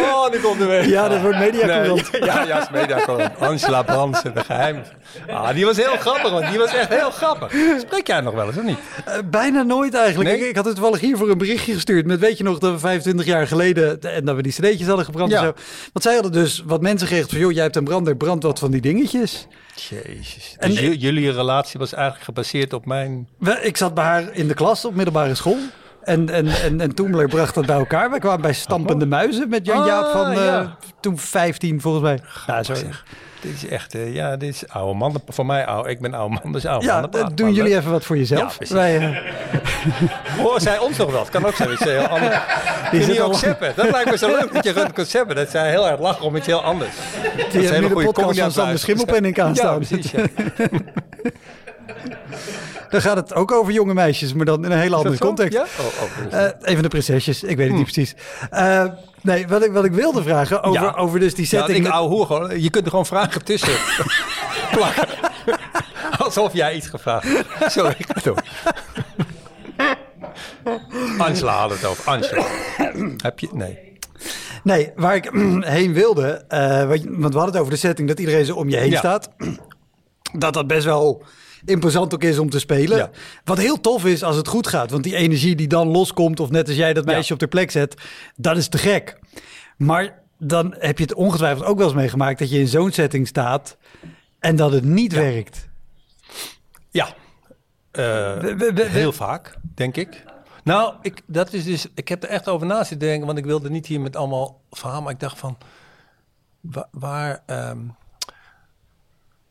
Oh, 0.00 0.30
die 0.30 0.40
komt 0.40 0.60
er 0.60 0.66
weer. 0.68 0.88
Ja, 0.88 1.08
dat 1.08 1.20
wordt 1.20 1.38
media 1.38 1.66
Nee, 1.66 2.02
ja, 2.20 2.42
ja, 2.42 2.60
is 2.62 2.70
media 2.70 3.28
Angela 3.38 3.82
Brandsen, 3.82 4.34
de 4.34 4.44
geheim. 4.44 4.82
Ah, 5.30 5.54
die 5.54 5.64
was 5.64 5.76
heel 5.76 5.96
grappig, 5.96 6.30
want 6.30 6.48
die 6.50 6.58
was 6.58 6.74
echt 6.74 6.88
heel 6.88 7.10
grappig. 7.10 7.52
Spreek 7.80 8.06
jij 8.06 8.20
nog 8.20 8.34
wel 8.34 8.46
eens, 8.46 8.56
of 8.56 8.62
niet? 8.62 8.78
Eh, 9.04 9.14
bijna 9.30 9.62
nooit 9.62 9.94
eigenlijk. 9.94 10.30
Nee? 10.30 10.40
Ik, 10.40 10.48
ik 10.48 10.56
had 10.56 10.64
het 10.64 10.74
toevallig 10.74 11.00
hiervoor 11.00 11.30
een 11.30 11.38
berichtje 11.38 11.72
gestuurd. 11.74 12.06
Met 12.06 12.20
weet 12.20 12.38
je 12.38 12.44
nog 12.44 12.58
dat 12.58 12.72
we 12.72 12.78
25 12.78 13.26
jaar 13.26 13.46
geleden 13.46 14.00
en 14.00 14.24
dat 14.24 14.36
we 14.36 14.42
die 14.42 14.52
cd'tjes 14.52 14.86
hadden 14.86 15.04
gebrand 15.04 15.30
Ja. 15.30 15.38
en 15.38 15.44
zo. 15.44 15.52
Want 15.92 16.04
zij 16.04 16.14
hadden 16.14 16.32
dus 16.32 16.62
wat 16.66 16.80
mensen 16.82 17.06
geregeld 17.06 17.30
van, 17.30 17.40
joh, 17.40 17.52
jij 17.52 17.62
hebt 17.62 17.76
een 17.76 17.84
brander, 17.84 18.16
brand 18.16 18.42
wat 18.42 18.58
van 18.58 18.70
die 18.70 18.80
dingetjes. 18.80 19.46
Jezus. 19.74 20.54
En- 20.58 20.70
Dus 20.70 20.78
jullie 20.80 21.30
relatie 21.32 21.78
was 21.78 21.92
eigenlijk 21.94 22.24
gebaseerd 22.24 22.72
op 22.72 22.86
mijn... 22.86 23.28
Ik 23.62 23.76
zat 23.76 23.94
bij 23.94 24.04
haar 24.04 24.28
in 24.32 24.48
de 24.48 24.54
klas 24.54 24.84
op 24.84 24.94
middelbare 24.94 25.34
school. 25.34 25.56
En, 26.04 26.28
en, 26.30 26.46
en, 26.46 26.80
en 26.80 26.94
Toemler 26.94 27.28
bracht 27.28 27.54
dat 27.54 27.66
bij 27.66 27.76
elkaar. 27.76 28.10
We 28.10 28.18
kwamen 28.18 28.40
bij 28.40 28.52
Stampende 28.52 29.06
Muizen 29.06 29.48
met 29.48 29.66
Jan-Jaap 29.66 30.04
Ah, 30.04 30.12
van 30.12 30.30
eh, 30.30 30.36
ja. 30.44 30.76
toen 31.00 31.18
15 31.18 31.80
volgens 31.80 32.02
mij. 32.04 32.18
Ja, 32.46 32.62
zo. 32.62 32.72
Dit 33.40 33.52
is 33.54 33.66
echt, 33.68 33.94
eh, 33.94 34.14
ja, 34.14 34.36
dit 34.36 34.54
is 34.54 34.68
oude 34.68 34.94
man. 34.98 35.22
Voor 35.28 35.46
mij 35.46 35.66
oude, 35.66 35.90
ik 35.90 36.00
ben 36.00 36.14
oude 36.14 36.38
man, 36.42 36.52
dus 36.52 36.66
oude 36.66 36.86
Ja, 36.86 37.00
man. 37.00 37.12
eh, 37.12 37.26
doen 37.34 37.52
jullie 37.52 37.76
even 37.76 37.90
wat 37.90 38.04
voor 38.04 38.16
Ja, 38.16 38.22
jezelf. 38.22 38.58
Wij, 38.68 39.22
Hoor 40.42 40.60
zij 40.60 40.78
ons 40.78 40.96
nog 40.96 41.10
wel? 41.10 41.20
Het 41.20 41.30
kan 41.30 41.46
ook 41.46 41.54
zo 41.54 41.72
iets 41.72 41.84
heel 41.84 42.06
anders. 42.06 42.36
Die 42.90 43.02
zit 43.02 43.20
ook 43.20 43.34
zeppen. 43.34 43.72
Dat 43.76 43.90
lijkt 43.90 44.10
me 44.10 44.18
zo 44.18 44.26
leuk 44.26 44.52
dat 44.54 44.64
je 44.64 44.72
runt 44.72 44.92
kunt 44.92 45.08
zeppen. 45.08 45.36
Dat 45.36 45.50
zij 45.50 45.70
heel 45.70 45.88
erg 45.88 46.00
lachen 46.00 46.24
om 46.24 46.36
iets 46.36 46.46
heel 46.46 46.62
anders. 46.62 46.90
Dat 47.36 47.50
die 47.52 47.62
is 47.62 47.70
hele 47.70 47.88
de 47.88 47.94
goede 47.94 48.12
podcast 48.12 48.38
van 48.40 48.52
Sander 48.52 48.78
Schimmelpenning 48.78 49.36
Ja, 49.36 49.44
aanstaan. 49.44 49.76
precies. 49.76 50.12
Ja. 52.94 53.00
Dan 53.00 53.10
gaat 53.16 53.16
het 53.28 53.34
ook 53.34 53.52
over 53.52 53.72
jonge 53.72 53.94
meisjes, 53.94 54.32
maar 54.34 54.44
dan 54.46 54.64
in 54.64 54.70
een 54.70 54.78
hele 54.78 54.96
andere 54.96 55.18
context. 55.18 55.52
Ja? 55.52 55.62
Oh, 55.62 55.86
oh, 56.02 56.24
dus- 56.24 56.32
Eh, 56.32 56.70
even 56.70 56.82
de 56.82 56.88
prinsesjes, 56.88 57.42
ik 57.42 57.56
weet 57.56 57.66
het 57.66 57.76
niet 57.76 57.84
precies. 57.92 58.14
Eh, 58.50 58.84
nee, 59.22 59.46
wat 59.46 59.64
ik, 59.64 59.72
wat 59.72 59.84
ik 59.84 59.92
wilde 59.92 60.22
vragen 60.22 60.62
over, 60.62 60.82
Ja. 60.82 60.92
over 60.96 61.20
dus 61.20 61.34
die 61.34 61.44
ja, 61.50 61.58
setting. 61.58 61.76
ik 61.76 61.82
met- 61.82 61.92
ouwe 61.92 62.14
hoer 62.14 62.26
gewoon. 62.26 62.60
Je 62.62 62.70
kunt 62.70 62.84
er 62.84 62.90
gewoon 62.90 63.06
vragen 63.06 63.44
tussen 63.44 63.74
plakken. 64.76 65.08
Alsof 66.18 66.52
jij 66.52 66.74
iets 66.74 66.86
gevraagd 66.88 67.26
hebt. 67.28 67.72
Sorry, 67.72 67.96
door. 68.22 68.42
Angela 71.18 71.52
had 71.52 71.70
het 71.70 71.84
over. 71.84 72.04
Angela. 72.04 72.44
Heb 73.16 73.38
je? 73.38 73.48
Nee. 73.52 73.92
Nee, 74.62 74.92
waar 74.96 75.14
ik 75.16 75.30
heen 75.76 75.92
wilde, 75.92 76.44
eh, 76.48 76.86
want 76.88 77.04
want 77.04 77.32
we 77.32 77.38
hadden 77.38 77.44
het 77.44 77.56
over 77.56 77.70
de 77.72 77.76
setting 77.78 78.08
dat 78.08 78.18
iedereen 78.18 78.44
zo 78.44 78.54
om 78.54 78.68
je 78.68 78.76
heen 78.76 78.90
Ja. 78.90 78.98
staat. 78.98 79.28
Dat 80.32 80.54
dat 80.54 80.66
best 80.66 80.84
wel 80.84 81.22
imposant 81.64 82.14
ook 82.14 82.22
is 82.22 82.38
om 82.38 82.50
te 82.50 82.58
spelen. 82.58 82.96
Ja. 82.98 83.10
Wat 83.44 83.58
heel 83.58 83.80
tof 83.80 84.04
is 84.04 84.22
als 84.22 84.36
het 84.36 84.48
goed 84.48 84.66
gaat. 84.66 84.90
Want 84.90 85.04
die 85.04 85.16
energie 85.16 85.54
die 85.56 85.68
dan 85.68 85.88
loskomt, 85.88 86.40
of 86.40 86.50
net 86.50 86.66
als 86.68 86.76
jij 86.76 86.92
dat 86.92 87.04
meisje 87.04 87.28
Ja. 87.28 87.34
op 87.34 87.40
de 87.40 87.46
plek 87.48 87.70
zet, 87.70 87.94
dat 88.36 88.56
is 88.56 88.68
te 88.68 88.78
gek. 88.78 89.18
Maar 89.76 90.22
dan 90.38 90.74
heb 90.78 90.98
je 90.98 91.04
het 91.04 91.14
ongetwijfeld 91.14 91.66
ook 91.66 91.76
wel 91.76 91.86
eens 91.86 91.96
meegemaakt 91.96 92.38
dat 92.38 92.50
je 92.50 92.58
in 92.58 92.68
zo'n 92.68 92.90
setting 92.92 93.26
staat 93.26 93.76
en 94.38 94.56
dat 94.56 94.72
het 94.72 94.84
niet 94.84 95.12
werkt. 95.12 95.68
Ja. 96.90 97.06
Eh, 97.90 98.02
We- 98.38 98.54
we- 98.56 98.72
we- 98.74 98.84
heel 98.88 99.12
vaak, 99.12 99.56
denk 99.74 99.96
ik. 99.96 100.24
Nou, 100.64 100.94
ik, 101.02 101.20
dat 101.26 101.52
is 101.52 101.64
dus, 101.64 101.86
ik 101.94 102.08
heb 102.08 102.22
er 102.22 102.28
echt 102.28 102.48
over 102.48 102.66
na 102.66 102.78
zitten 102.84 103.08
denken, 103.08 103.26
want 103.26 103.38
ik 103.38 103.44
wilde 103.44 103.70
niet 103.70 103.86
hier 103.86 104.00
met 104.00 104.16
allemaal 104.16 104.60
verhaal, 104.70 105.02
maar 105.02 105.12
ik 105.12 105.20
dacht 105.20 105.38
van, 105.38 105.58
wa- 106.60 106.88
waar, 106.90 107.42
ehm, 107.46 107.78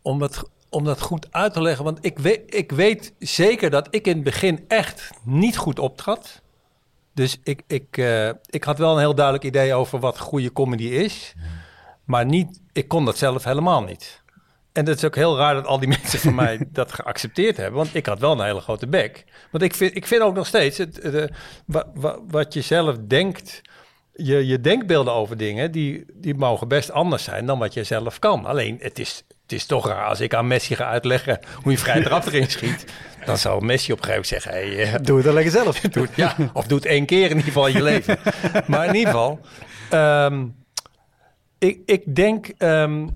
om, 0.01 0.19
dat, 0.19 0.49
om 0.73 0.83
dat 0.83 1.01
goed 1.01 1.27
uit 1.31 1.53
te 1.53 1.61
leggen, 1.61 1.83
want 1.83 2.05
ik 2.05 2.19
weet, 2.19 2.55
ik 2.55 2.71
weet 2.71 3.13
zeker 3.19 3.69
dat 3.69 3.87
ik 3.89 4.07
in 4.07 4.13
het 4.15 4.23
begin 4.23 4.65
echt 4.67 5.09
niet 5.23 5.57
goed 5.57 5.79
optrad. 5.79 6.41
Dus 7.13 7.37
ik, 7.43 7.61
ik, 7.67 7.97
eh, 7.97 8.29
ik 8.49 8.63
had 8.63 8.77
wel 8.77 8.93
een 8.93 8.99
heel 8.99 9.15
duidelijk 9.15 9.45
idee 9.45 9.73
over 9.73 9.99
wat 9.99 10.19
goede 10.19 10.51
comedy 10.53 10.83
is, 10.83 11.33
maar 12.05 12.25
niet, 12.25 12.59
ik 12.71 12.87
kon 12.87 13.05
dat 13.05 13.17
zelf 13.17 13.43
helemaal 13.43 13.81
niet. 13.83 14.21
En 14.71 14.85
dat 14.85 14.95
is 14.97 15.03
ook 15.03 15.15
heel 15.15 15.37
raar 15.37 15.53
dat 15.53 15.65
al 15.65 15.79
die 15.79 15.87
mensen 15.97 16.19
van 16.19 16.35
mij 16.35 16.65
dat 16.71 16.93
geaccepteerd 16.93 17.57
hebben. 17.57 17.75
Want 17.75 17.95
ik 17.95 18.05
had 18.05 18.19
wel 18.19 18.31
een 18.31 18.45
hele 18.45 18.61
grote 18.61 18.87
bek. 18.87 19.23
Want 19.51 19.63
ik 19.63 19.73
vind, 19.75 19.95
ik 19.95 20.07
vind 20.07 20.21
ook 20.21 20.35
nog 20.35 20.47
steeds, 20.47 20.77
het, 20.77 20.93
de, 20.95 21.29
wa, 21.65 21.85
wa- 21.93 22.19
wat 22.27 22.53
je 22.53 22.61
zelf 22.61 22.97
denkt, 23.07 23.61
je, 24.13 24.47
je 24.47 24.61
denkbeelden 24.61 25.13
over 25.13 25.37
dingen, 25.37 25.71
die, 25.71 26.05
die 26.13 26.35
mogen 26.35 26.67
best 26.67 26.91
anders 26.91 27.23
zijn 27.23 27.45
dan 27.45 27.59
wat 27.59 27.73
je 27.73 27.83
zelf 27.83 28.19
kan. 28.19 28.45
Alleen, 28.45 28.77
het 28.81 28.99
is, 28.99 29.23
het 29.43 29.51
is 29.51 29.65
toch 29.65 29.87
raar 29.87 30.07
als 30.07 30.19
ik 30.19 30.33
aan 30.33 30.47
Messi 30.47 30.75
ga 30.75 30.85
uitleggen 30.85 31.39
hoe 31.61 31.71
je 31.71 31.77
vrij 31.77 32.01
trap 32.03 32.25
erin 32.25 32.49
schiet. 32.57 32.85
Dan 33.25 33.37
zou 33.37 33.65
Messi 33.65 33.91
op 33.91 33.97
een 33.97 34.05
gegeven 34.05 34.29
moment 34.29 34.43
zeggen, 34.43 34.51
hey, 34.51 34.93
eh, 34.93 34.99
Doe 35.03 35.15
het 35.15 35.25
dan 35.25 35.33
lekker 35.33 35.51
zelf. 35.51 35.79
doe 35.95 36.03
het, 36.03 36.15
ja, 36.15 36.35
of 36.53 36.67
doe 36.67 36.77
het 36.77 36.87
één 36.87 37.05
keer 37.05 37.23
in 37.23 37.29
ieder 37.29 37.43
geval 37.43 37.67
in 37.67 37.73
je 37.73 37.83
leven. 37.83 38.17
Maar 38.67 38.87
in 38.87 38.95
ieder 38.95 39.13
geval, 39.13 39.39
ehm, 39.89 40.45
ik, 41.57 41.79
ik 41.85 42.15
denk, 42.15 42.47
ehm, 42.57 43.07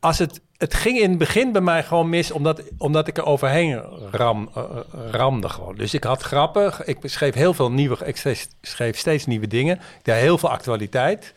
als 0.00 0.18
het, 0.18 0.40
het 0.56 0.74
ging 0.74 0.98
in 0.98 1.08
het 1.08 1.18
begin 1.18 1.52
bij 1.52 1.60
mij 1.60 1.82
gewoon 1.82 2.08
mis, 2.08 2.30
omdat, 2.30 2.62
omdat 2.78 3.08
ik 3.08 3.16
er 3.16 3.24
overheen 3.24 3.82
ram, 4.10 4.50
eh, 4.54 4.62
eh, 4.62 5.10
ramde 5.10 5.48
gewoon. 5.48 5.74
Dus 5.74 5.94
ik 5.94 6.04
had 6.04 6.22
grappen, 6.22 6.72
ik 6.84 6.98
schreef 7.02 7.34
heel 7.34 7.54
veel 7.54 7.70
nieuwe, 7.70 7.96
ik 8.04 8.16
schreef, 8.60 8.98
steeds 8.98 9.26
nieuwe 9.26 9.46
dingen. 9.46 9.76
Ik 9.76 10.04
deed 10.04 10.14
heel 10.14 10.38
veel 10.38 10.50
actualiteit. 10.50 11.34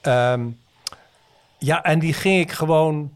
Ehm, 0.00 0.46
ja, 1.58 1.82
en 1.82 1.98
die 1.98 2.12
ging 2.12 2.40
ik 2.40 2.52
gewoon, 2.52 3.12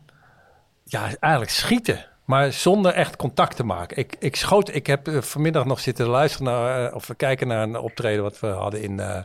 ja, 0.91 1.03
eigenlijk 1.03 1.53
schieten. 1.53 2.07
Maar 2.25 2.53
zonder 2.53 2.93
echt 2.93 3.17
contact 3.17 3.57
te 3.57 3.65
maken. 3.65 3.97
Ik, 3.97 4.17
ik 4.19 4.37
schoot, 4.37 4.75
ik 4.75 4.87
heb 4.87 5.09
eh, 5.09 5.21
vanmiddag 5.21 5.65
nog 5.65 5.81
zitten 5.81 6.07
luisteren 6.07 6.47
naar, 6.47 6.87
eh, 6.87 6.95
of 6.95 7.11
kijken 7.17 7.49
naar 7.49 7.63
een 7.63 7.77
optreden 7.77 8.23
wat 8.23 8.41
we 8.41 8.47
hadden 8.47 8.83
in 8.83 9.01
eh, 9.01 9.23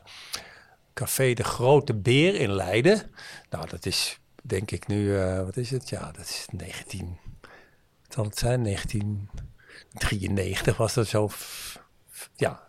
Café 0.93 1.33
de 1.33 1.43
Grote 1.43 1.93
Beer 1.93 2.35
in 2.35 2.51
Leiden. 2.51 3.11
Nou, 3.49 3.69
dat 3.69 3.85
is 3.85 4.19
denk 4.43 4.71
ik 4.71 4.87
nu, 4.87 5.17
wat 5.45 5.57
is 5.57 5.71
het? 5.71 5.89
Ja, 5.89 6.11
dat 6.11 6.25
is 6.25 6.47
19. 6.51 7.17
Wat 8.01 8.13
zal 8.13 8.23
het 8.23 8.37
zijn? 8.37 8.63
1993 8.63 10.77
was 10.77 10.93
dat 10.93 11.07
zo. 11.07 11.29
Ja. 12.35 12.63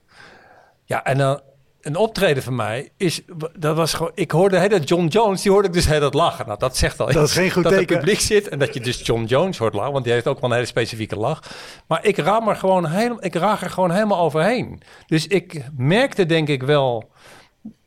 Ja, 0.85 1.05
en 1.05 1.19
dan 1.19 1.41
een 1.87 1.97
optreden 1.97 2.43
van 2.43 2.55
mij 2.55 2.89
is, 2.97 3.23
dat 3.59 3.77
was 3.77 3.95
gewoon, 3.95 4.13
ik 4.15 4.31
hoorde 4.31 4.59
hè, 4.59 4.69
dat 4.69 4.89
John 4.89 5.07
Jones, 5.07 5.43
die 5.43 5.51
hoorde 5.51 5.69
ik 5.69 5.75
dus 5.75 5.87
heel 5.87 6.01
dat 6.01 6.15
lachen. 6.15 6.47
Nou, 6.47 6.59
dat 6.59 6.77
zegt 6.77 7.01
al 7.01 7.13
Dat 7.13 7.29
is 7.29 7.33
geen 7.33 7.51
goed 7.51 7.63
dat 7.63 7.73
teken. 7.73 7.95
het 7.95 7.99
publiek 7.99 8.21
zit 8.21 8.49
en 8.49 8.59
dat 8.59 8.75
je 8.75 8.81
dus 8.81 9.01
John 9.07 9.25
Jones 9.25 9.59
hoort 9.59 9.75
lachen, 9.75 9.93
want 9.93 10.05
die 10.05 10.13
heeft 10.13 10.27
ook 10.27 10.41
wel 10.41 10.51
een 10.51 10.57
hele 10.57 10.69
specifieke 10.69 11.17
lach. 11.17 11.43
Maar 11.87 12.05
ik 12.05 12.17
raam 12.17 12.49
er 12.49 12.57
gewoon 12.57 12.87
helemaal, 12.87 13.25
ik 13.25 13.35
raag 13.35 13.63
er 13.63 13.71
gewoon 13.71 13.91
helemaal 13.91 14.19
overheen. 14.19 14.83
Dus 15.07 15.27
ik 15.27 15.63
merkte 15.77 16.27
denk 16.27 16.49
ik 16.49 16.63
wel 16.63 17.11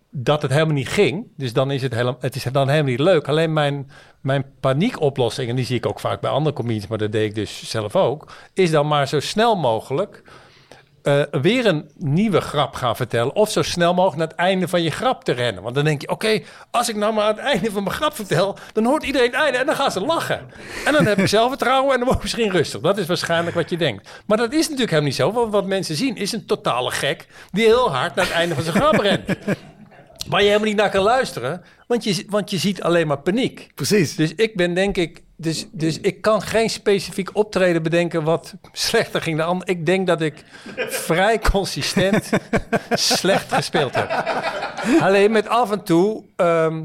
dat 0.09 0.41
het 0.41 0.51
helemaal 0.51 0.73
niet 0.73 0.89
ging. 0.89 1.27
Dus 1.37 1.53
dan 1.53 1.71
is 1.71 1.81
het, 1.81 1.93
helemaal, 1.93 2.17
het 2.19 2.35
is 2.35 2.43
dan 2.43 2.69
helemaal 2.69 2.91
niet 2.91 2.99
leuk. 2.99 3.27
Alleen 3.27 3.53
mijn, 3.53 3.91
mijn 4.21 4.45
paniekoplossing, 4.59 5.49
en 5.49 5.55
die 5.55 5.65
zie 5.65 5.77
ik 5.77 5.85
ook 5.85 5.99
vaak 5.99 6.21
bij 6.21 6.31
andere 6.31 6.55
comedians, 6.55 6.87
maar 6.87 6.97
dat 6.97 7.11
deed 7.11 7.25
ik 7.25 7.35
dus 7.35 7.69
zelf 7.69 7.95
ook, 7.95 8.31
is 8.53 8.71
dan 8.71 8.87
maar 8.87 9.07
zo 9.07 9.19
snel 9.19 9.55
mogelijk 9.55 10.23
eh, 11.03 11.21
weer 11.31 11.65
een 11.65 11.91
nieuwe 11.97 12.41
grap 12.41 12.75
gaan 12.75 12.95
vertellen. 12.95 13.35
Of 13.35 13.49
zo 13.51 13.61
snel 13.61 13.93
mogelijk 13.93 14.17
naar 14.17 14.27
het 14.27 14.37
einde 14.37 14.67
van 14.67 14.81
je 14.81 14.91
grap 14.91 15.23
te 15.23 15.31
rennen. 15.31 15.63
Want 15.63 15.75
dan 15.75 15.83
denk 15.83 16.01
je, 16.01 16.09
oké, 16.09 16.41
als 16.71 16.89
ik 16.89 16.95
nou 16.95 17.13
maar 17.13 17.23
aan 17.23 17.35
het 17.35 17.45
einde 17.45 17.71
van 17.71 17.83
mijn 17.83 17.95
grap 17.95 18.15
vertel, 18.15 18.57
dan 18.73 18.85
hoort 18.85 19.03
iedereen 19.03 19.31
het 19.31 19.39
einde 19.39 19.57
en 19.57 19.65
dan 19.65 19.75
gaan 19.75 19.91
ze 19.91 19.99
lachen. 19.99 20.41
En 20.85 20.93
dan 20.93 21.05
heb 21.05 21.17
ik 21.17 21.27
zelfvertrouwen 21.27 21.91
en 21.91 21.97
dan 21.97 22.05
word 22.05 22.15
ik 22.15 22.21
misschien 22.23 22.49
rustig. 22.51 22.81
Dat 22.81 22.97
is 22.97 23.05
waarschijnlijk 23.05 23.55
wat 23.55 23.69
je 23.69 23.77
denkt. 23.77 24.09
Maar 24.25 24.37
dat 24.37 24.51
is 24.51 24.61
natuurlijk 24.61 24.89
helemaal 24.89 25.09
niet 25.09 25.15
zo. 25.15 25.31
Want 25.31 25.51
wat 25.51 25.65
mensen 25.65 25.95
zien 25.95 26.15
is 26.15 26.31
een 26.31 26.45
totale 26.45 26.91
gek 26.91 27.27
die 27.51 27.65
heel 27.65 27.91
hard 27.91 28.15
naar 28.15 28.25
het 28.25 28.33
einde 28.33 28.55
van 28.55 28.63
zijn 28.63 28.75
grap 28.75 28.99
rent. 29.09 29.25
Waar 30.27 30.41
je 30.41 30.47
helemaal 30.47 30.67
niet 30.67 30.77
naar 30.77 30.89
kan 30.89 31.03
luisteren, 31.03 31.63
want 31.87 32.03
je, 32.03 32.25
want 32.27 32.49
je 32.49 32.57
ziet 32.57 32.81
alleen 32.81 33.07
maar 33.07 33.19
paniek. 33.19 33.71
Precies. 33.75 34.15
Dus 34.15 34.35
ik 34.35 34.55
ben 34.55 34.73
denk 34.73 34.97
ik, 34.97 35.23
dus, 35.41 35.67
dus 35.71 35.99
ik 35.99 36.21
kan 36.21 36.41
geen 36.41 36.69
specifiek 36.69 37.35
optreden 37.35 37.83
bedenken 37.83 38.23
wat 38.23 38.53
slechter 38.71 39.21
ging 39.21 39.37
dan 39.37 39.47
ander. 39.47 39.67
Ik 39.67 39.85
denk 39.85 40.07
dat 40.07 40.21
ik 40.21 40.43
vrij 40.89 41.39
consistent 41.39 42.29
slecht 42.89 43.53
gespeeld 43.53 43.95
heb. 43.95 44.09
Alleen 45.01 45.31
met 45.31 45.47
af 45.47 45.71
en 45.71 45.83
toe 45.83 46.23
ehm, 46.35 46.81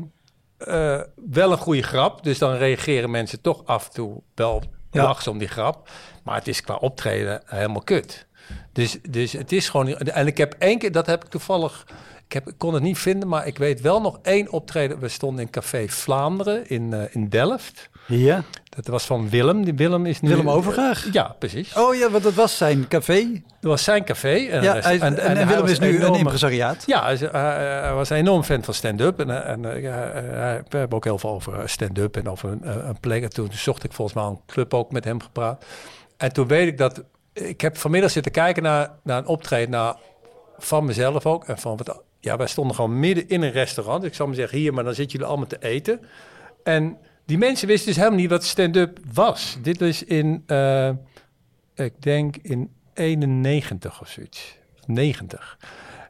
eh, 0.57 1.01
wel 1.31 1.53
een 1.53 1.59
goede 1.59 1.83
grap. 1.83 2.25
Dus 2.25 2.39
dan 2.39 2.55
reageren 2.55 3.11
mensen 3.11 3.41
toch 3.41 3.63
af 3.65 3.87
en 3.87 3.93
toe 3.93 4.23
wel 4.35 4.63
Ja. 4.91 5.17
om 5.29 5.39
die 5.39 5.49
grap. 5.49 5.89
Maar 6.25 6.35
het 6.35 6.49
is 6.49 6.61
qua 6.61 6.75
optreden 6.75 7.43
helemaal 7.45 7.83
kut. 7.83 8.27
Dus, 8.73 8.99
dus 9.09 9.33
het 9.33 9.53
is 9.53 9.69
gewoon... 9.69 9.89
En 9.97 10.27
ik 10.27 10.37
heb 10.37 10.55
één 10.59 10.79
keer, 10.79 10.93
dat 10.93 11.07
heb 11.07 11.25
ik 11.25 11.31
toevallig... 11.31 11.87
Ik, 12.27 12.33
heb, 12.33 12.49
ik 12.49 12.59
kon 12.59 12.75
het 12.75 12.83
niet 12.83 12.99
vinden, 12.99 13.29
maar 13.29 13.47
ik 13.47 13.59
weet 13.59 13.81
wel 13.81 14.01
nog 14.01 14.19
één 14.23 14.51
optreden. 14.53 14.99
We 14.99 15.09
stonden 15.09 15.45
in 15.45 15.51
Café 15.51 15.89
Vlaanderen 15.89 16.69
in, 16.69 16.93
eh, 16.93 17.15
in 17.15 17.29
Delft. 17.29 17.91
Ja. 18.07 18.43
Dat 18.69 18.87
was 18.87 19.05
van 19.05 19.29
Willem. 19.31 19.65
Die 19.65 19.75
Willem 19.75 20.07
is 20.07 20.21
nu... 20.21 20.29
Willem 20.29 20.51
Overgaag? 20.51 21.09
Ja, 21.13 21.35
precies. 21.39 21.77
Oh 21.77 21.95
ja, 21.95 22.11
want 22.11 22.23
dat 22.23 22.35
was 22.35 22.57
zijn 22.57 22.89
café. 22.89 23.23
Dat 23.61 23.71
was 23.71 23.85
zijn 23.85 24.05
café. 24.05 24.35
En, 24.47 24.63
Ja, 24.63 24.79
hij, 24.79 24.99
en, 25.01 25.19
en, 25.19 25.47
Willem 25.49 25.67
is 25.67 25.79
nu 25.79 26.03
een 26.03 26.15
impresariaat. 26.15 26.83
Ja, 26.87 27.03
hij, 27.03 27.13
is- 27.13 27.21
hij- 27.21 27.81
hij 27.81 27.93
was 27.95 28.11
een 28.11 28.17
enorm 28.17 28.43
fan 28.43 28.65
van 28.65 28.75
stand-up. 28.75 29.21
En, 29.21 29.31
eh, 29.45 29.51
en 29.53 29.75
eh, 29.75 29.83
ja, 29.83 30.05
eh, 30.11 30.23
we 30.69 30.77
hebben 30.79 30.97
ook 30.97 31.05
heel 31.05 31.19
veel 31.19 31.31
over 31.31 31.55
eh, 31.61 31.67
stand-up 31.67 32.17
en 32.17 32.29
over 32.29 32.49
een, 32.51 32.65
eh, 32.65 32.75
een 32.87 33.01
plek. 33.01 33.23
En 33.23 33.31
toen 33.31 33.49
zocht 33.53 33.85
ik 33.85 33.93
volgens 33.93 34.17
mij 34.17 34.27
een 34.27 34.41
club 34.47 34.75
ook 34.75 34.93
met 34.93 35.05
hem 35.05 35.21
gepraat. 35.23 35.65
En 36.17 36.33
toen 36.33 36.47
weet 36.47 36.67
ik 36.69 36.79
dat... 36.79 37.03
Ik 37.33 37.61
heb 37.61 37.77
vanmiddag 37.77 38.11
zitten 38.11 38.33
kijken 38.33 38.63
naar, 38.63 38.91
naar 39.03 39.19
een 39.19 39.27
optreden 39.27 39.71
naar, 39.71 39.95
van 40.59 40.85
mezelf 40.85 41.27
ook. 41.27 41.45
En 41.45 41.59
van 41.59 41.77
wat, 41.77 42.03
ja, 42.21 42.37
wij 42.37 42.47
stonden 42.47 42.75
gewoon 42.77 42.99
midden 43.01 43.29
in 43.29 43.43
een 43.43 43.51
restaurant. 43.53 44.05
Ik 44.05 44.15
zou 44.15 44.29
maar 44.29 44.37
zeggen, 44.39 44.59
hier, 44.59 44.75
maar 44.75 44.85
dan 44.85 44.95
zitten 44.95 45.13
jullie 45.13 45.27
allemaal 45.33 45.49
te 45.49 45.59
eten. 45.61 46.01
En 46.65 46.97
die 47.27 47.39
mensen 47.39 47.69
wisten 47.69 47.87
dus 47.87 47.97
helemaal 47.97 48.19
niet 48.19 48.31
wat 48.31 48.45
stand-up 48.45 48.99
was. 49.13 49.57
Dit 49.63 49.81
is 49.81 50.05
in, 50.05 50.43
eh, 50.47 50.91
ik 51.75 52.03
denk 52.03 52.37
in 52.37 52.71
91 52.95 54.01
of 54.01 54.09
zoiets. 54.09 54.59
90. 54.87 55.59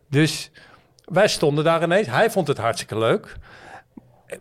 Dus 0.08 0.50
wij 1.04 1.28
stonden 1.28 1.64
daar 1.64 1.82
ineens. 1.82 2.06
Hij 2.06 2.30
vond 2.30 2.48
het 2.48 2.58
hartstikke 2.58 2.98
leuk. 2.98 3.36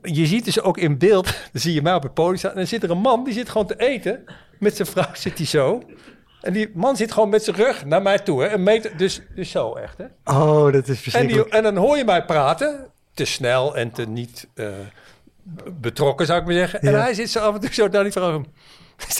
Je 0.01 0.25
ziet 0.25 0.45
dus 0.45 0.61
ook 0.61 0.77
in 0.77 0.97
beeld, 0.97 1.25
dan 1.51 1.61
zie 1.61 1.73
je 1.73 1.81
mij 1.81 1.93
op 1.93 2.03
het 2.03 2.13
podium 2.13 2.37
staan. 2.37 2.51
En 2.51 2.57
dan 2.57 2.67
zit 2.67 2.83
er 2.83 2.91
een 2.91 2.97
man, 2.97 3.23
die 3.23 3.33
zit 3.33 3.49
gewoon 3.49 3.67
te 3.67 3.79
eten. 3.79 4.23
Met 4.59 4.75
zijn 4.75 4.87
vrouw 4.87 5.13
zit 5.13 5.37
hij 5.37 5.47
zo. 5.47 5.81
En 6.41 6.53
die 6.53 6.71
man 6.73 6.95
zit 6.95 7.11
gewoon 7.11 7.29
met 7.29 7.43
zijn 7.43 7.55
rug 7.55 7.85
naar 7.85 8.01
mij 8.01 8.19
toe. 8.19 8.41
Hè? 8.41 8.49
Een 8.49 8.63
meter, 8.63 8.97
dus, 8.97 9.21
dus 9.35 9.49
zo 9.51 9.73
echt. 9.73 9.97
Hè? 9.97 10.05
Oh, 10.23 10.71
dat 10.71 10.87
is 10.87 10.89
En, 10.89 10.95
verschrikkelijk. 10.95 11.43
die, 11.43 11.53
en 11.53 11.63
dan 11.63 11.75
hoor 11.75 11.97
je 11.97 12.05
mij 12.05 12.25
praten. 12.25 12.91
Te 13.13 13.25
snel 13.25 13.75
en 13.75 13.91
te 13.91 14.05
niet 14.07 14.47
eh, 14.53 14.67
betrokken, 15.79 16.25
zou 16.25 16.39
ik 16.39 16.45
maar 16.45 16.53
zeggen. 16.53 16.81
En 16.81 16.91
Ja. 16.91 16.99
hij 16.99 17.13
zit 17.13 17.29
zo 17.29 17.39
af 17.39 17.53
en 17.53 17.59
toe 17.59 17.73
zo 17.73 17.87
naar 17.87 18.03
die 18.03 18.11
vrouw. 18.11 18.43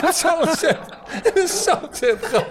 Dat 0.00 0.08
is 0.08 0.18
zo 0.18 0.28
ontzettend. 0.40 0.88
Dat 1.22 1.36
is 1.36 1.62
zo 1.62 1.78
ontzettend. 1.82 2.44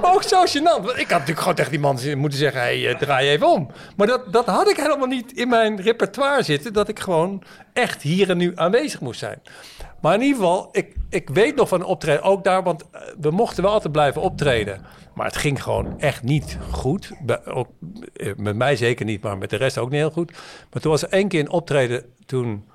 Maar 0.00 0.14
ook 0.14 0.22
zo 0.22 0.44
gênant. 0.46 0.84
Want 0.84 0.90
ik 0.98 0.98
had 0.98 1.08
natuurlijk 1.08 1.38
gewoon 1.38 1.54
tegen 1.54 1.70
die 1.70 1.80
man 1.80 1.98
moeten 2.16 2.38
zeggen... 2.38 2.60
Hey, 2.60 2.88
eh, 2.88 2.98
draai 2.98 3.28
even 3.28 3.46
om. 3.48 3.70
Maar 3.96 4.06
dat, 4.06 4.32
dat 4.32 4.46
had 4.46 4.68
ik 4.70 4.76
helemaal 4.76 5.06
niet 5.06 5.32
in 5.32 5.48
mijn 5.48 5.80
repertoire 5.80 6.42
zitten... 6.42 6.72
dat 6.72 6.88
ik 6.88 6.98
gewoon 7.00 7.42
echt 7.72 8.02
hier 8.02 8.30
en 8.30 8.36
nu 8.36 8.52
aanwezig 8.54 9.00
moest 9.00 9.18
zijn. 9.18 9.42
Maar 10.04 10.14
in 10.14 10.20
ieder 10.20 10.36
geval, 10.36 10.68
ik, 10.72 10.94
ik 11.08 11.28
weet 11.30 11.54
nog 11.56 11.68
van 11.68 11.80
een 11.80 11.86
optreden, 11.86 12.22
ook 12.22 12.44
daar, 12.44 12.62
want 12.62 12.90
eh, 12.90 13.00
we 13.20 13.30
mochten 13.30 13.62
wel 13.62 13.72
altijd 13.72 13.92
blijven 13.92 14.20
optreden. 14.22 14.80
Maar 15.14 15.26
het 15.26 15.36
ging 15.36 15.62
gewoon 15.62 16.00
echt 16.00 16.22
niet 16.22 16.58
goed. 16.70 17.12
Bij- 17.22 17.46
ook, 17.46 17.68
eh, 18.16 18.32
met 18.36 18.56
mij 18.56 18.76
zeker 18.76 19.04
niet, 19.04 19.22
maar 19.22 19.38
met 19.38 19.50
de 19.50 19.56
rest 19.56 19.78
ook 19.78 19.90
niet 19.90 20.00
heel 20.00 20.10
goed. 20.10 20.32
Maar 20.72 20.82
toen 20.82 20.90
was 20.90 21.02
er 21.02 21.08
één 21.08 21.28
keer 21.28 21.40
een 21.40 21.50
optreden, 21.50 22.04
toen 22.26 22.68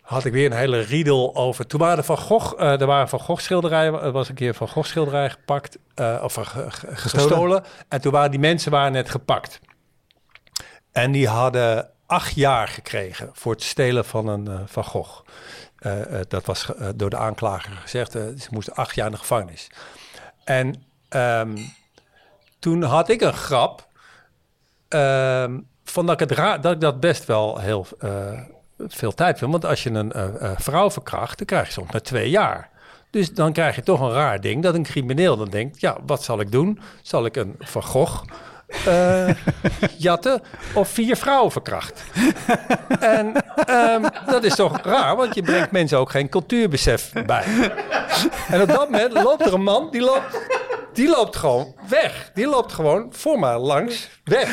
had 0.00 0.24
ik 0.24 0.32
weer 0.32 0.46
een 0.50 0.56
hele 0.56 0.78
riedel 0.80 1.34
over. 1.36 1.66
Toen 1.66 1.80
waren 1.80 2.04
Van 2.04 2.18
Gogh, 2.18 2.54
eh, 2.60 2.80
er 2.80 2.86
waren 2.86 3.08
Van 3.08 3.20
Gogh 3.20 3.40
schilderijen, 3.42 4.02
er 4.02 4.12
was 4.12 4.28
een 4.28 4.34
keer 4.34 4.54
Van 4.54 4.68
Gogh 4.68 4.88
schilderij 4.88 5.30
gepakt, 5.30 5.78
of 6.22 6.34
ge- 6.34 6.70
ge- 6.70 6.96
gestolen. 6.96 7.64
En 7.88 8.00
toen 8.00 8.12
waren 8.12 8.30
die 8.30 8.40
mensen 8.40 8.70
waren 8.70 8.92
net 8.92 9.10
gepakt. 9.10 9.60
En 10.92 11.12
die 11.12 11.28
hadden 11.28 11.90
acht 12.06 12.34
jaar 12.34 12.68
gekregen 12.68 13.30
voor 13.32 13.52
het 13.52 13.62
stelen 13.62 14.04
van 14.04 14.26
een 14.26 14.48
Van 14.68 14.84
Gogh. 14.84 15.20
Eh, 15.82 16.20
eh, 16.20 16.26
dat 16.28 16.46
was 16.46 16.74
eh, 16.74 16.88
door 16.94 17.10
de 17.10 17.16
aanklager 17.16 17.72
gezegd. 17.72 18.12
ze 18.12 18.48
moesten 18.50 18.74
acht 18.74 18.94
jaar 18.94 19.06
in 19.06 19.12
de 19.12 19.18
gevangenis. 19.18 19.70
En 20.44 20.84
ehm, 21.08 21.56
toen 22.58 22.82
had 22.82 23.08
ik 23.08 23.20
een 23.20 23.32
grap. 23.32 23.90
ehm, 24.88 25.58
van 25.84 26.06
dat 26.06 26.20
ik, 26.20 26.62
dat 26.62 26.80
dat 26.80 27.00
best 27.00 27.24
wel 27.24 27.58
heel 27.58 27.86
veel 28.78 29.12
tijd 29.12 29.38
vind. 29.38 29.50
Want 29.50 29.64
als 29.64 29.82
je 29.82 29.90
een 29.90 30.12
vrouw 30.56 30.90
verkracht, 30.90 31.38
dan 31.38 31.46
krijg 31.46 31.66
je 31.66 31.72
soms 31.72 31.92
maar 31.92 32.02
twee 32.02 32.30
jaar. 32.30 32.70
Dus 33.10 33.34
dan 33.34 33.52
krijg 33.52 33.76
je 33.76 33.82
toch 33.82 34.00
een 34.00 34.12
raar 34.12 34.40
ding 34.40 34.62
dat 34.62 34.74
een 34.74 34.82
crimineel 34.82 35.36
dan 35.36 35.50
denkt: 35.50 35.80
ja, 35.80 35.96
wat 36.06 36.22
zal 36.22 36.40
ik 36.40 36.52
doen? 36.52 36.80
Zal 37.02 37.24
ik 37.24 37.36
een 37.36 37.56
Van 37.58 37.82
eh, 38.86 39.28
jatten 39.98 40.42
of 40.74 40.88
vier 40.88 41.16
vrouwen 41.16 41.52
verkracht? 41.52 42.02
en 43.00 43.32
ehm, 43.66 44.02
dat 44.26 44.44
is 44.44 44.54
toch 44.54 44.80
raar, 44.82 45.16
want 45.16 45.34
je 45.34 45.42
brengt 45.42 45.70
mensen 45.70 45.98
ook 45.98 46.10
geen 46.10 46.28
cultuurbesef 46.28 47.12
bij. 47.26 47.44
En 48.48 48.60
op 48.60 48.68
dat 48.68 48.90
moment 48.90 49.12
loopt 49.12 49.46
er 49.46 49.54
een 49.54 49.62
man, 49.62 49.88
die 49.90 50.00
loopt, 50.00 50.40
die 50.92 51.08
loopt 51.08 51.36
gewoon 51.36 51.74
weg. 51.88 52.30
Die 52.34 52.46
loopt 52.46 52.72
gewoon 52.72 53.06
voor 53.10 53.38
mij 53.38 53.58
langs 53.58 54.08
weg. 54.24 54.50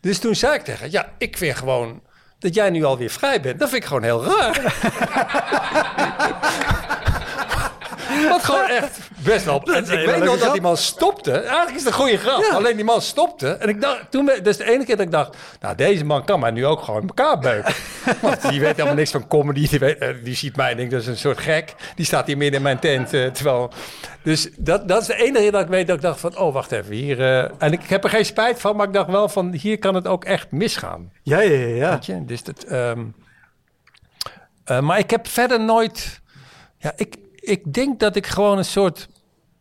Dus 0.00 0.18
toen 0.18 0.34
zei 0.34 0.54
ik 0.54 0.62
tegen 0.62 0.90
ja, 0.90 1.12
ik 1.18 1.36
vind 1.36 1.56
gewoon 1.56 2.02
dat 2.38 2.54
jij 2.54 2.70
nu 2.70 2.84
alweer 2.84 3.10
vrij 3.10 3.40
bent. 3.40 3.58
Dat 3.58 3.68
vind 3.68 3.82
ik 3.82 3.88
gewoon 3.88 4.02
heel 4.02 4.24
raar. 4.24 4.74
Wat 8.28 8.44
gewoon 8.44 8.68
echt 8.68 8.98
best 9.24 9.44
wel. 9.44 9.56
Ik 9.76 9.86
weet 9.86 10.24
nog 10.24 10.38
dat 10.38 10.52
die 10.52 10.60
man 10.62 10.76
stopte. 10.76 11.30
Eigenlijk 11.32 11.70
is 11.70 11.76
het 11.76 11.86
een 11.86 11.92
goede 11.92 12.16
grap. 12.16 12.42
Alleen 12.52 12.76
die 12.76 12.84
man 12.84 13.02
stopte. 13.02 13.48
En 13.50 13.68
ik 13.68 13.80
dacht, 13.80 14.10
toen, 14.10 14.24
we- 14.26 14.36
dat 14.36 14.46
is 14.46 14.56
de 14.56 14.70
ene 14.70 14.84
keer 14.84 14.96
dat 14.96 15.04
ik 15.06 15.12
dacht, 15.12 15.36
nou, 15.60 15.76
deze 15.76 16.04
man 16.04 16.24
kan 16.24 16.40
mij 16.40 16.50
nu 16.50 16.66
ook 16.66 16.80
gewoon 16.82 17.00
in 17.02 17.08
elkaar 17.08 17.38
beuken. 17.38 17.74
Want 18.22 18.48
die 18.48 18.60
weet 18.60 18.76
helemaal 18.76 18.94
niks 18.94 19.10
van 19.10 19.26
comedy. 19.28 19.68
Die, 19.68 19.78
weet, 19.78 19.98
eh, 19.98 20.08
die 20.24 20.34
ziet 20.34 20.56
mij 20.56 20.70
en 20.70 20.76
denkt, 20.76 20.92
dat 20.92 21.00
is 21.00 21.06
een 21.06 21.16
soort 21.16 21.38
gek. 21.38 21.74
Die 21.94 22.04
staat 22.06 22.26
hier 22.26 22.36
midden 22.36 22.56
in 22.56 22.62
mijn 22.62 22.78
tent. 22.78 23.12
eh, 23.12 23.26
terwijl, 23.26 23.70
dus 24.22 24.48
dat, 24.56 24.88
dat 24.88 25.00
is 25.00 25.06
de 25.06 25.14
enige 25.14 25.42
keer 25.42 25.52
dat 25.52 25.60
ik 25.62 25.68
weet 25.68 25.86
dat 25.86 25.96
ik 25.96 26.02
dacht 26.02 26.20
van, 26.20 26.36
oh, 26.38 26.52
wacht 26.52 26.72
even. 26.72 26.94
Hier, 26.94 27.20
eh, 27.20 27.50
en 27.58 27.72
ik 27.72 27.82
heb 27.82 28.04
er 28.04 28.10
geen 28.10 28.24
spijt 28.24 28.60
van, 28.60 28.76
maar 28.76 28.86
ik 28.86 28.92
dacht 28.92 29.10
wel 29.10 29.28
van, 29.28 29.52
hier 29.52 29.78
kan 29.78 29.94
het 29.94 30.06
ook 30.06 30.24
echt 30.24 30.50
misgaan. 30.50 31.12
Ja, 31.22 31.40
ja, 31.40 31.66
ja. 31.66 31.90
Weet 31.90 32.06
je? 32.06 32.24
Dus 32.24 32.42
dat, 32.42 32.62
ehm, 32.64 33.00
eh, 34.64 34.80
maar 34.80 34.98
ik 34.98 35.10
heb 35.10 35.28
verder 35.28 35.60
nooit. 35.60 36.20
Ja, 36.78 36.92
ik, 36.96 37.14
ik 37.50 37.74
denk 37.74 38.00
dat 38.00 38.16
ik 38.16 38.26
gewoon 38.26 38.58
een 38.58 38.64
soort. 38.64 39.08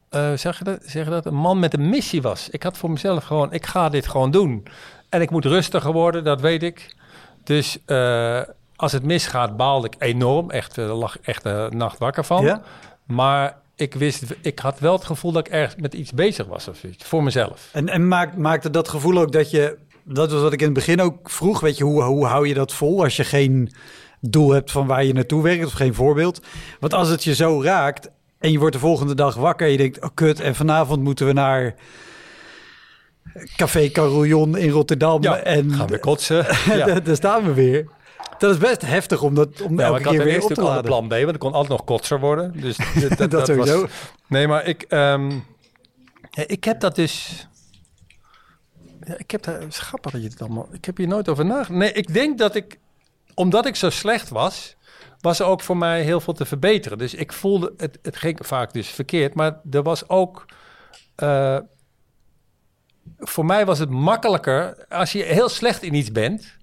eh, 0.10 0.34
zeg, 0.34 0.58
je 0.58 0.64
dat, 0.64 0.80
zeg 0.86 1.04
je 1.06 1.10
dat? 1.12 1.26
Een 1.26 1.36
man 1.36 1.60
met 1.60 1.74
een 1.74 1.90
missie 1.90 2.22
was. 2.22 2.50
Ik 2.50 2.64
had 2.64 2.78
voor 2.78 2.92
mezelf 2.92 3.24
gewoon. 3.24 3.54
Ik 3.54 3.66
ga 3.66 3.90
dit 3.90 4.08
gewoon 4.08 4.32
doen. 4.32 4.68
En 5.10 5.22
ik 5.22 5.30
moet 5.30 5.46
rustiger 5.46 5.92
worden, 5.92 6.24
dat 6.24 6.42
weet 6.42 6.64
ik. 6.64 6.96
Dus 7.44 7.78
eh, 7.86 8.42
als 8.76 8.92
het 8.92 9.04
misgaat, 9.04 9.58
baalde 9.58 9.88
ik 9.88 9.96
enorm. 10.00 10.50
Echt, 10.50 10.78
eh, 10.78 10.98
lag 11.00 11.20
echt 11.20 11.44
de 11.44 11.68
nacht 11.70 11.98
wakker 11.98 12.26
van. 12.26 12.44
Ja? 12.44 12.62
Maar 13.06 13.58
ik 13.76 13.94
wist, 13.94 14.24
ik 14.42 14.60
had 14.60 14.80
wel 14.80 14.94
het 14.94 15.06
gevoel 15.06 15.32
dat 15.32 15.48
ik 15.48 15.54
ergens 15.54 15.82
met 15.82 15.94
iets 15.94 16.12
bezig 16.12 16.46
was 16.46 16.68
of 16.68 16.78
zoiets. 16.78 17.04
Voor 17.06 17.24
mezelf. 17.24 17.70
En, 17.72 17.90
en 17.90 18.08
maakt, 18.08 18.38
maakte 18.38 18.70
dat 18.70 18.90
gevoel 18.90 19.18
ook 19.18 19.32
dat 19.32 19.52
je 19.52 19.78
dat 20.04 20.32
was 20.32 20.42
wat 20.42 20.54
ik 20.54 20.60
in 20.60 20.66
het 20.66 20.76
begin 20.76 21.02
ook 21.02 21.30
vroeg. 21.30 21.60
Weet 21.60 21.78
je, 21.78 21.84
hoe, 21.84 22.04
hoe 22.04 22.26
hou 22.26 22.48
je 22.48 22.54
dat 22.54 22.74
vol 22.74 23.04
als 23.04 23.16
je 23.16 23.24
geen 23.24 23.72
doel 24.22 24.52
hebt 24.52 24.72
van 24.72 24.88
waar 24.88 25.04
je 25.04 25.14
naartoe 25.14 25.44
werkt 25.44 25.66
of 25.66 25.72
geen 25.72 25.94
voorbeeld? 25.94 26.42
Want 26.80 26.94
als 26.94 27.10
het 27.10 27.24
je 27.24 27.36
zo 27.36 27.62
raakt 27.62 28.10
en 28.40 28.52
je 28.52 28.60
wordt 28.60 28.74
de 28.74 28.82
volgende 28.82 29.16
dag 29.16 29.36
wakker 29.36 29.66
en 29.66 29.72
je 29.72 29.78
denkt, 29.78 30.02
oh 30.02 30.10
kut, 30.14 30.40
en 30.40 30.56
vanavond 30.56 31.04
moeten 31.04 31.26
we 31.26 31.34
naar 31.34 31.76
Café 33.56 33.90
Carillon 33.90 34.58
in 34.58 34.70
Rotterdam. 34.70 35.24
Ja, 35.24 35.38
en 35.38 35.74
gaan 35.74 35.88
we 35.88 36.00
kotsen. 36.00 36.46
Ja. 36.78 37.00
daar, 37.00 37.16
staan 37.16 37.44
we 37.44 37.54
weer. 37.54 37.88
Dat 38.38 38.52
is 38.52 38.58
best 38.58 38.82
heftig 38.82 39.22
om 39.22 39.36
dat 39.36 39.62
om 39.62 39.80
Ja, 39.80 39.86
elke 39.86 40.00
ik 40.00 40.06
had 40.06 40.16
keer 40.16 40.24
weer 40.24 40.44
op 40.44 40.48
te 40.48 40.52
ook 40.52 40.58
al 40.58 40.64
de 40.64 40.70
laden. 40.70 40.86
plan 40.86 41.08
B, 41.08 41.12
want 41.12 41.34
ik 41.34 41.40
kon 41.40 41.54
altijd 41.54 41.72
nog 41.72 41.84
kotser 41.84 42.20
worden. 42.20 42.62
Dus 42.62 42.78
dat, 43.08 43.18
dat, 43.18 43.32
Dat 43.32 43.48
sowieso. 43.48 43.82
Was, 43.82 43.90
nee, 44.28 44.48
maar 44.48 44.66
ik, 44.66 44.82
ehm, 44.82 45.30
ja, 46.30 46.44
ik 46.48 46.64
heb 46.64 46.80
dat 46.80 46.96
dus... 46.96 47.48
Ja, 49.04 49.18
ik 49.18 49.32
heb 49.32 49.44
daar... 49.44 49.60
Het 49.60 49.68
is 49.68 49.80
grappig 49.80 50.12
dat 50.12 50.22
je 50.22 50.28
het 50.28 50.42
allemaal... 50.42 50.68
Ik 50.72 50.86
heb 50.86 50.98
hier 50.98 51.08
nooit 51.08 51.30
over 51.30 51.46
nagedacht. 51.46 51.80
Nee, 51.80 51.92
ik 51.92 52.14
denk 52.14 52.38
dat 52.38 52.56
ik... 52.56 52.80
Omdat 53.40 53.66
ik 53.66 53.76
zo 53.76 53.90
slecht 53.90 54.30
was... 54.30 54.76
was 55.22 55.40
er 55.40 55.46
ook 55.46 55.62
voor 55.62 55.78
mij 55.78 56.02
heel 56.02 56.20
veel 56.20 56.34
te 56.34 56.46
verbeteren. 56.46 56.98
Dus 56.98 57.14
ik 57.14 57.34
voelde... 57.34 57.74
Het, 57.78 58.00
het 58.02 58.18
ging 58.18 58.38
vaak 58.42 58.74
dus 58.74 58.88
verkeerd. 58.88 59.34
Maar 59.34 59.60
er 59.72 59.84
was 59.84 60.10
ook... 60.10 60.46
eh, 61.16 61.58
voor 63.18 63.46
mij 63.46 63.66
was 63.66 63.80
het 63.80 63.90
makkelijker... 63.90 64.86
Als 64.90 65.12
je 65.12 65.24
heel 65.24 65.50
slecht 65.50 65.84
in 65.84 65.94
iets 65.94 66.12
bent 66.12 66.58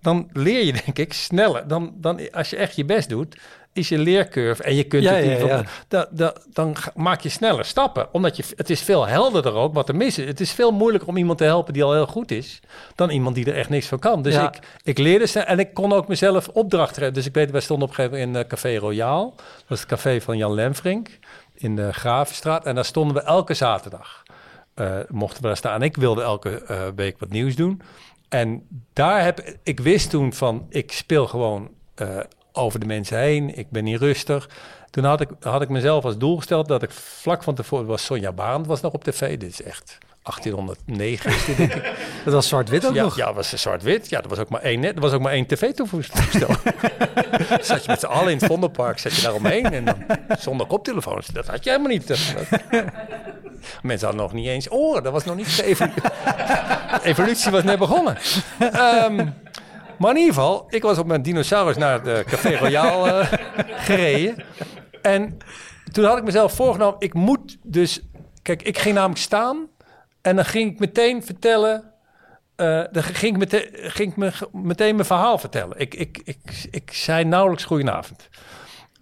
dan 0.00 0.28
leer 0.32 0.64
je 0.64 0.72
denk 0.84 0.98
ik 0.98 1.12
sneller. 1.12 1.68
Dan, 1.68 1.94
dan 1.96 2.30
als 2.30 2.50
je 2.50 2.56
echt 2.56 2.76
je 2.76 2.84
best 2.84 3.08
doet, 3.08 3.36
is 3.72 3.88
je 3.88 3.98
leercurve 3.98 4.62
en 4.62 4.74
je 4.74 4.84
kunt 4.84 5.02
Ja, 5.02 5.12
het 5.12 5.24
ja, 5.24 5.36
in- 5.36 5.46
ja. 5.46 5.64
da- 5.88 6.08
da- 6.10 6.34
dan 6.52 6.76
maak 6.94 7.20
je 7.20 7.28
sneller 7.28 7.64
stappen. 7.64 8.08
Omdat 8.12 8.36
je, 8.36 8.44
het 8.56 8.70
is 8.70 8.80
veel 8.82 9.06
helderder 9.06 9.52
ook 9.54 9.74
wat 9.74 9.88
er 9.88 9.96
mis 9.96 10.18
is. 10.18 10.24
Het 10.26 10.40
is 10.40 10.52
veel 10.52 10.70
moeilijker 10.72 11.08
om 11.08 11.16
iemand 11.16 11.38
te 11.38 11.44
helpen 11.44 11.72
die 11.72 11.84
al 11.84 11.92
heel 11.92 12.06
goed 12.06 12.30
is, 12.30 12.60
dan 12.94 13.10
iemand 13.10 13.34
die 13.34 13.44
er 13.46 13.56
echt 13.56 13.68
niks 13.68 13.86
van 13.86 13.98
kan. 13.98 14.22
Dus 14.22 14.34
ik, 14.34 14.58
ik 14.82 14.98
leerde 14.98 15.40
en 15.40 15.58
ik 15.58 15.74
kon 15.74 15.92
ook 15.92 16.08
mezelf 16.08 16.48
opdrachten 16.48 16.96
geven. 16.96 17.14
Dus 17.14 17.26
ik 17.26 17.34
weet, 17.34 17.50
wij 17.50 17.60
stonden 17.60 17.88
op 17.88 17.90
een 17.98 18.00
gegeven 18.02 18.18
moment 18.18 18.36
in 18.36 18.42
eh, 18.42 18.48
Café 18.48 18.76
Royaal. 18.76 19.34
Dat 19.36 19.44
is 19.76 19.80
het 19.80 19.88
café 19.88 20.20
van 20.20 20.36
Jan 20.36 20.54
Lemfrink 20.54 21.18
in 21.54 21.76
de 21.76 21.92
Gravenstraat. 21.92 22.64
En 22.66 22.74
daar 22.74 22.84
stonden 22.84 23.16
we 23.16 23.22
elke 23.22 23.54
zaterdag. 23.54 24.22
eh, 24.74 24.96
mochten 25.08 25.40
we 25.42 25.46
daar 25.46 25.56
staan. 25.56 25.82
Ik 25.82 25.96
wilde 25.96 26.22
elke 26.22 26.62
eh, 26.62 26.82
week 26.96 27.16
wat 27.18 27.28
nieuws 27.30 27.54
doen. 27.56 27.82
En 28.28 28.66
daar 28.92 29.24
heb 29.24 29.42
ik 29.62 29.80
wist 29.80 30.10
toen 30.10 30.32
van, 30.32 30.66
ik 30.68 30.92
speel 30.92 31.26
gewoon 31.26 31.70
over 32.52 32.80
de 32.80 32.86
mensen 32.86 33.18
heen. 33.18 33.58
Ik 33.58 33.70
ben 33.70 33.84
niet 33.84 33.98
rustig. 34.00 34.48
Toen 34.90 35.04
had 35.04 35.20
ik, 35.20 35.28
had 35.40 35.62
ik 35.62 35.68
mezelf 35.68 36.04
als 36.04 36.18
doel 36.18 36.36
gesteld 36.36 36.68
dat 36.68 36.82
ik 36.82 36.90
vlak 36.90 37.42
van 37.42 37.54
tevoren 37.54 37.86
was 37.86 38.04
Sonja 38.04 38.32
Barend 38.32 38.66
was 38.66 38.80
nog 38.80 38.92
op 38.92 39.04
tv. 39.04 39.38
Dit 39.38 39.50
is 39.50 39.62
echt 39.62 39.98
1809 40.22 41.30
is 41.30 41.44
dit 41.44 41.56
denk 41.56 41.74
ik. 41.74 41.92
Dat 42.24 42.34
was 42.34 42.48
zwart-wit 42.48 42.86
ook 42.86 42.94
Ja, 42.94 43.02
nog. 43.02 43.16
ja, 43.16 43.32
was 43.32 43.48
zwart-wit. 43.48 44.08
Ja, 44.08 44.22
er 44.22 44.28
was 44.28 44.38
ook 44.38 44.48
maar 44.48 44.60
één, 44.60 44.80
net, 44.80 44.94
er 44.94 45.00
was 45.00 45.12
ook 45.12 45.20
maar 45.20 45.32
één 45.32 45.46
tv-toestel. 45.46 46.48
zat 47.60 47.84
je 47.84 47.90
met 47.90 48.00
z'n 48.00 48.06
allen 48.06 48.32
in 48.32 48.36
het 48.38 48.46
Vondelpark, 48.46 48.98
zat 48.98 49.14
je 49.14 49.22
daar 49.22 49.34
omheen 49.34 49.72
en 49.72 49.84
dan 49.84 49.96
zonder 50.38 50.66
koptelefoons. 50.66 51.26
Dat 51.26 51.46
had 51.46 51.64
je 51.64 51.70
helemaal 51.70 51.92
niet. 51.92 52.06
Dat- 52.08 52.34
dat- 52.70 52.84
Mensen 53.82 54.06
hadden 54.06 54.24
nog 54.26 54.32
niet 54.32 54.46
eens 54.46 54.70
oren. 54.70 55.02
Dat 55.02 55.12
was 55.12 55.24
nog 55.24 55.36
niet. 55.36 55.56
De 55.56 57.00
evolutie 57.02 57.50
was 57.50 57.62
net 57.62 57.78
begonnen. 57.78 58.16
Ehm, 58.58 59.26
maar 60.00 60.10
in 60.10 60.16
ieder 60.16 60.34
geval, 60.34 60.64
ik 60.68 60.82
was 60.82 60.98
op 60.98 61.06
mijn 61.06 61.22
dinosaurus 61.22 61.76
naar 61.76 62.02
de 62.02 62.24
Café 62.26 62.56
Royal 62.56 63.06
eh, 63.06 63.32
gereden. 63.86 64.44
En 65.02 65.36
toen 65.92 66.04
had 66.04 66.18
ik 66.18 66.24
mezelf 66.24 66.52
voorgenomen, 66.54 67.00
ik 67.00 67.14
moet 67.14 67.56
dus... 67.62 68.00
Kijk, 68.42 68.62
ik 68.62 68.78
ging 68.78 68.94
namelijk 68.94 69.20
staan 69.20 69.66
en 70.22 70.36
dan 70.36 70.44
ging 70.44 70.72
ik 70.72 70.78
meteen 70.78 71.24
vertellen... 71.24 71.92
eh, 72.56 72.82
dan 72.90 73.02
ging 73.02 73.32
ik, 73.32 73.38
meteen, 73.38 73.68
ging 73.72 74.10
ik 74.10 74.16
me, 74.16 74.32
meteen 74.52 74.94
mijn 74.94 75.06
verhaal 75.06 75.38
vertellen. 75.38 75.78
Ik, 75.78 75.94
ik, 75.94 76.20
ik, 76.24 76.66
ik 76.70 76.92
zei 76.92 77.24
nauwelijks 77.24 77.64
goedenavond. 77.64 78.28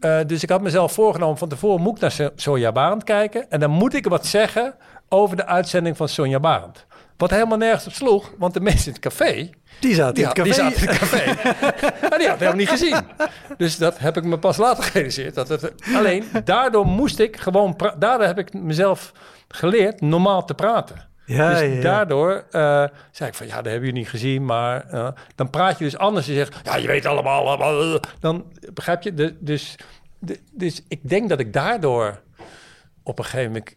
Eh, 0.00 0.18
dus 0.26 0.42
ik 0.42 0.50
had 0.50 0.60
mezelf 0.62 0.92
voorgenomen 0.92 1.38
van 1.38 1.48
tevoren 1.48 1.82
moet 1.82 1.94
ik 1.94 2.00
naar 2.00 2.10
So- 2.10 2.30
Sonja 2.36 2.72
Barend 2.72 3.04
kijken. 3.04 3.50
En 3.50 3.60
dan 3.60 3.70
moet 3.70 3.94
ik 3.94 4.06
wat 4.06 4.26
zeggen 4.26 4.74
over 5.08 5.36
de 5.36 5.46
uitzending 5.46 5.96
van 5.96 6.08
Sonja 6.08 6.40
Barend. 6.40 6.86
Wat 7.18 7.30
helemaal 7.30 7.58
nergens 7.58 7.86
op 7.86 7.92
sloeg, 7.92 8.32
want 8.38 8.54
de 8.54 8.60
mensen 8.60 8.86
in 8.86 8.92
het 8.92 9.00
café... 9.00 9.50
Die 9.80 9.94
zaten 9.94 10.14
Die, 10.14 10.22
in 10.22 10.28
het 10.28 10.44
die 10.44 10.54
café. 10.54 10.62
zaten 10.62 10.82
in 10.82 10.88
het 10.88 10.98
café. 10.98 11.24
maar 12.08 12.18
die 12.18 12.28
had 12.28 12.38
helemaal 12.38 12.58
niet 12.58 12.68
gezien. 12.68 12.96
Dus 13.56 13.76
dat 13.76 13.98
heb 13.98 14.16
ik 14.16 14.24
me 14.24 14.38
pas 14.38 14.56
later 14.56 14.84
gerealiseerd. 14.84 15.34
Dat 15.34 15.48
het, 15.48 15.72
alleen 15.94 16.24
daardoor 16.44 16.86
moest 16.86 17.18
ik 17.18 17.36
gewoon... 17.36 17.76
Daardoor 17.98 18.26
heb 18.26 18.38
ik 18.38 18.52
mezelf 18.52 19.12
geleerd 19.48 20.00
normaal 20.00 20.44
te 20.44 20.54
praten. 20.54 21.08
Ja, 21.24 21.50
dus 21.50 21.74
ja, 21.74 21.80
daardoor 21.80 22.44
eh, 22.50 22.84
zei 23.10 23.28
ik 23.30 23.34
van 23.34 23.46
ja, 23.46 23.54
dat 23.56 23.64
hebben 23.64 23.84
jullie 23.84 24.00
niet 24.00 24.08
gezien, 24.08 24.44
maar 24.44 24.86
eh, 24.90 25.08
dan 25.34 25.50
praat 25.50 25.78
je 25.78 25.84
dus 25.84 25.96
anders. 25.96 26.26
Je 26.26 26.34
zegt 26.34 26.60
ja, 26.62 26.76
je 26.76 26.86
weet 26.86 27.06
allemaal, 27.06 27.46
allemaal, 27.46 28.00
dan 28.20 28.52
begrijp 28.72 29.02
je. 29.02 29.14
De, 29.14 29.36
dus, 29.40 29.74
de, 30.18 30.40
dus 30.52 30.82
ik 30.88 31.08
denk 31.08 31.28
dat 31.28 31.40
ik 31.40 31.52
daardoor 31.52 32.20
op 33.02 33.18
een 33.18 33.24
gegeven 33.24 33.52
moment 33.52 33.74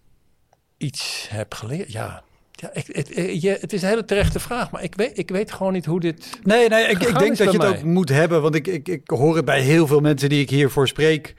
iets 0.77 1.27
heb 1.29 1.53
geleerd. 1.53 1.91
Ja, 1.91 2.23
ja 2.61 2.69
ik, 2.73 2.85
het, 2.87 3.11
eh, 3.11 3.41
je, 3.41 3.57
het 3.61 3.73
is 3.73 3.81
een 3.81 3.87
hele 3.87 4.05
terechte 4.05 4.39
vraag, 4.39 4.71
maar 4.71 4.83
ik 4.83 4.95
weet, 4.95 5.17
ik 5.17 5.29
weet 5.29 5.51
gewoon 5.51 5.73
niet 5.73 5.85
hoe 5.85 5.99
dit. 5.99 6.39
Nee, 6.43 6.69
nee, 6.69 6.83
ik, 6.83 7.03
ik 7.03 7.19
denk 7.19 7.31
is 7.31 7.37
dat 7.37 7.51
je 7.51 7.57
bij 7.57 7.67
het 7.67 7.75
mij. 7.75 7.85
ook 7.85 7.93
moet 7.93 8.09
hebben. 8.09 8.41
Want 8.41 8.55
ik, 8.55 8.67
ik, 8.67 8.87
ik 8.87 9.09
hoor 9.09 9.35
het 9.35 9.45
bij 9.45 9.61
heel 9.61 9.87
veel 9.87 9.99
mensen 9.99 10.29
die 10.29 10.41
ik 10.41 10.49
hiervoor 10.49 10.87
spreek. 10.87 11.35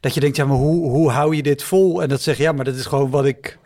Dat 0.00 0.14
je 0.14 0.20
denkt, 0.20 0.36
ja, 0.36 0.44
maar 0.44 0.56
hoe, 0.56 0.90
hoe 0.90 1.10
hou 1.10 1.36
je 1.36 1.42
dit 1.42 1.62
vol? 1.62 2.02
En 2.02 2.08
dat 2.08 2.22
zeg 2.22 2.36
je, 2.36 2.42
ja, 2.42 2.52
maar 2.52 2.64
dat 2.64 2.74
is 2.74 2.86
gewoon 2.86 3.10
wat 3.10 3.24
ik, 3.24 3.58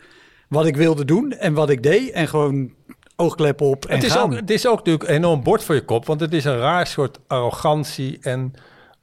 wat 0.49 0.65
ik 0.65 0.75
wilde 0.75 1.05
doen 1.05 1.31
en 1.31 1.53
wat 1.53 1.69
ik 1.69 1.83
deed. 1.83 2.11
En 2.11 2.27
gewoon 2.27 2.73
oogklep 3.15 3.61
op 3.61 3.85
en 3.85 3.95
Het 3.95 4.03
is, 4.03 4.11
gaan. 4.11 4.23
ook, 4.23 4.33
het 4.33 4.49
is 4.49 4.67
ook 4.67 4.77
natuurlijk 4.77 5.09
een 5.09 5.15
enorm 5.15 5.43
bord 5.43 5.63
voor 5.63 5.75
je 5.75 5.85
kop, 5.85 6.05
want 6.05 6.19
het 6.19 6.33
is 6.33 6.45
een 6.45 6.57
raar 6.57 6.87
soort 6.87 7.19
arrogantie 7.27 8.17
en 8.21 8.53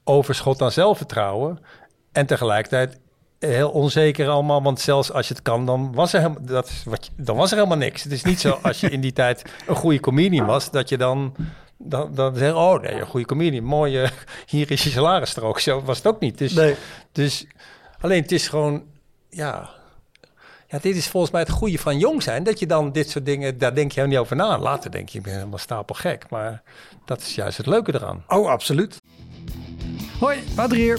overschot 0.05 0.63
aan 0.63 0.73
zelfvertrouwen. 0.73 1.59
En 2.13 2.27
tegelijkertijd 2.27 2.99
heel 3.47 3.71
onzeker 3.71 4.29
allemaal, 4.29 4.63
want 4.63 4.81
zelfs 4.81 5.13
als 5.13 5.29
je 5.29 5.35
het 5.35 5.43
kan, 5.43 5.67
dan 5.67 5.93
was 5.95 6.13
er, 6.13 6.21
helemaal, 6.21 6.45
dat 6.45 6.69
is 6.69 6.83
wat 6.85 7.07
je, 7.07 7.13
dan 7.17 7.37
was 7.37 7.51
er 7.51 7.57
helemaal 7.57 7.79
niks. 7.79 8.03
Het 8.03 8.13
is 8.13 8.23
niet 8.23 8.41
zo 8.41 8.59
als 8.63 8.81
je 8.81 8.91
in 8.91 9.01
die 9.01 9.13
tijd 9.13 9.43
een 9.67 9.77
goede 9.77 10.01
comedian 10.01 10.47
was, 10.47 10.71
dat 10.71 10.89
je 10.89 10.97
dan, 10.97 11.35
dan, 11.79 12.15
dan 12.15 12.37
zegt, 12.37 12.55
oh 12.55 12.81
nee, 12.81 13.01
een 13.01 13.07
goede 13.07 13.27
comedian, 13.27 13.65
mooi, 13.65 13.99
eh, 13.99 14.11
hier 14.47 14.71
is 14.71 14.85
je 14.85 14.91
salarisstrook. 14.91 15.61
Zo 15.61 15.83
was 15.83 15.97
het 15.97 16.07
ook 16.07 16.21
niet. 16.21 16.39
Dus, 16.39 16.53
Nee. 16.53 16.75
dus 17.13 17.47
alleen 18.01 18.23
het 18.23 18.33
is 18.33 18.49
gewoon, 18.49 18.83
ja... 19.31 19.71
Ja, 20.69 20.81
dit 20.81 20.97
is 20.97 21.09
volgens 21.09 21.33
mij 21.33 21.41
het 21.41 21.51
goede 21.51 21.79
van 21.79 21.99
jong 21.99 22.23
zijn. 22.23 22.43
Dat 22.43 22.59
je 22.59 22.67
dan 22.67 22.93
dit 22.93 23.11
soort 23.11 23.27
dingen, 23.27 23.59
daar 23.59 23.75
denk 23.75 23.93
je 23.93 24.01
helemaal 24.01 24.23
niet 24.23 24.33
over 24.33 24.37
na. 24.37 24.59
Later 24.59 24.91
denk 24.91 25.09
je, 25.09 25.19
ik 25.19 25.25
ben 25.25 25.35
helemaal 25.35 25.59
stapel 25.59 25.95
gek. 25.95 26.25
Maar 26.31 26.63
dat 27.05 27.21
is 27.21 27.35
juist 27.35 27.57
het 27.57 27.67
leuke 27.67 27.95
eraan. 27.95 28.25
Oh, 28.29 28.49
absoluut. 28.49 29.01
Hoi, 30.21 30.39
Wouter 30.55 30.77
hier. 30.77 30.99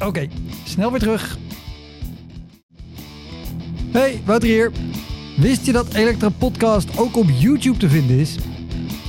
Oké, 0.00 0.28
snel 0.64 0.90
weer 0.90 1.00
terug. 1.00 1.38
Hey, 3.90 4.20
Wouter 4.24 4.48
hier. 4.48 4.72
Wist 5.36 5.66
je 5.66 5.72
dat 5.72 5.94
Elektra 5.94 6.28
Podcast 6.28 6.98
ook 6.98 7.16
op 7.16 7.26
YouTube 7.38 7.78
te 7.78 7.88
vinden 7.88 8.18
is? 8.18 8.36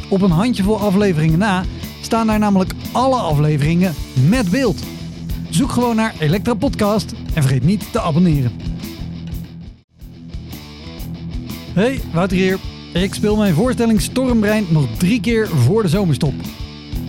Op 0.10 0.22
een 0.22 0.32
handjevol 0.32 0.80
afleveringen 0.80 1.40
na 1.40 1.64
staan 2.02 2.28
daar 2.28 2.40
namelijk 2.40 2.74
alle 2.92 3.16
afleveringen 3.16 3.94
met 4.30 4.50
beeld. 4.50 4.84
Zoek 5.50 5.72
gewoon 5.72 5.96
naar 5.96 6.14
Elektra 6.20 6.54
Podcast 6.54 7.14
en 7.34 7.42
vergeet 7.42 7.64
niet 7.64 7.92
te 7.92 8.02
abonneren. 8.02 8.52
Hey, 11.74 12.00
Wouter 12.14 12.38
hier. 12.38 12.60
Ik 12.94 13.14
speel 13.14 13.36
mijn 13.36 13.54
voorstelling 13.54 14.02
Stormbrein 14.02 14.66
nog 14.70 14.88
drie 14.98 15.22
keer 15.22 15.48
voor 15.48 15.82
de 15.82 15.88
zomerstop. 15.88 16.34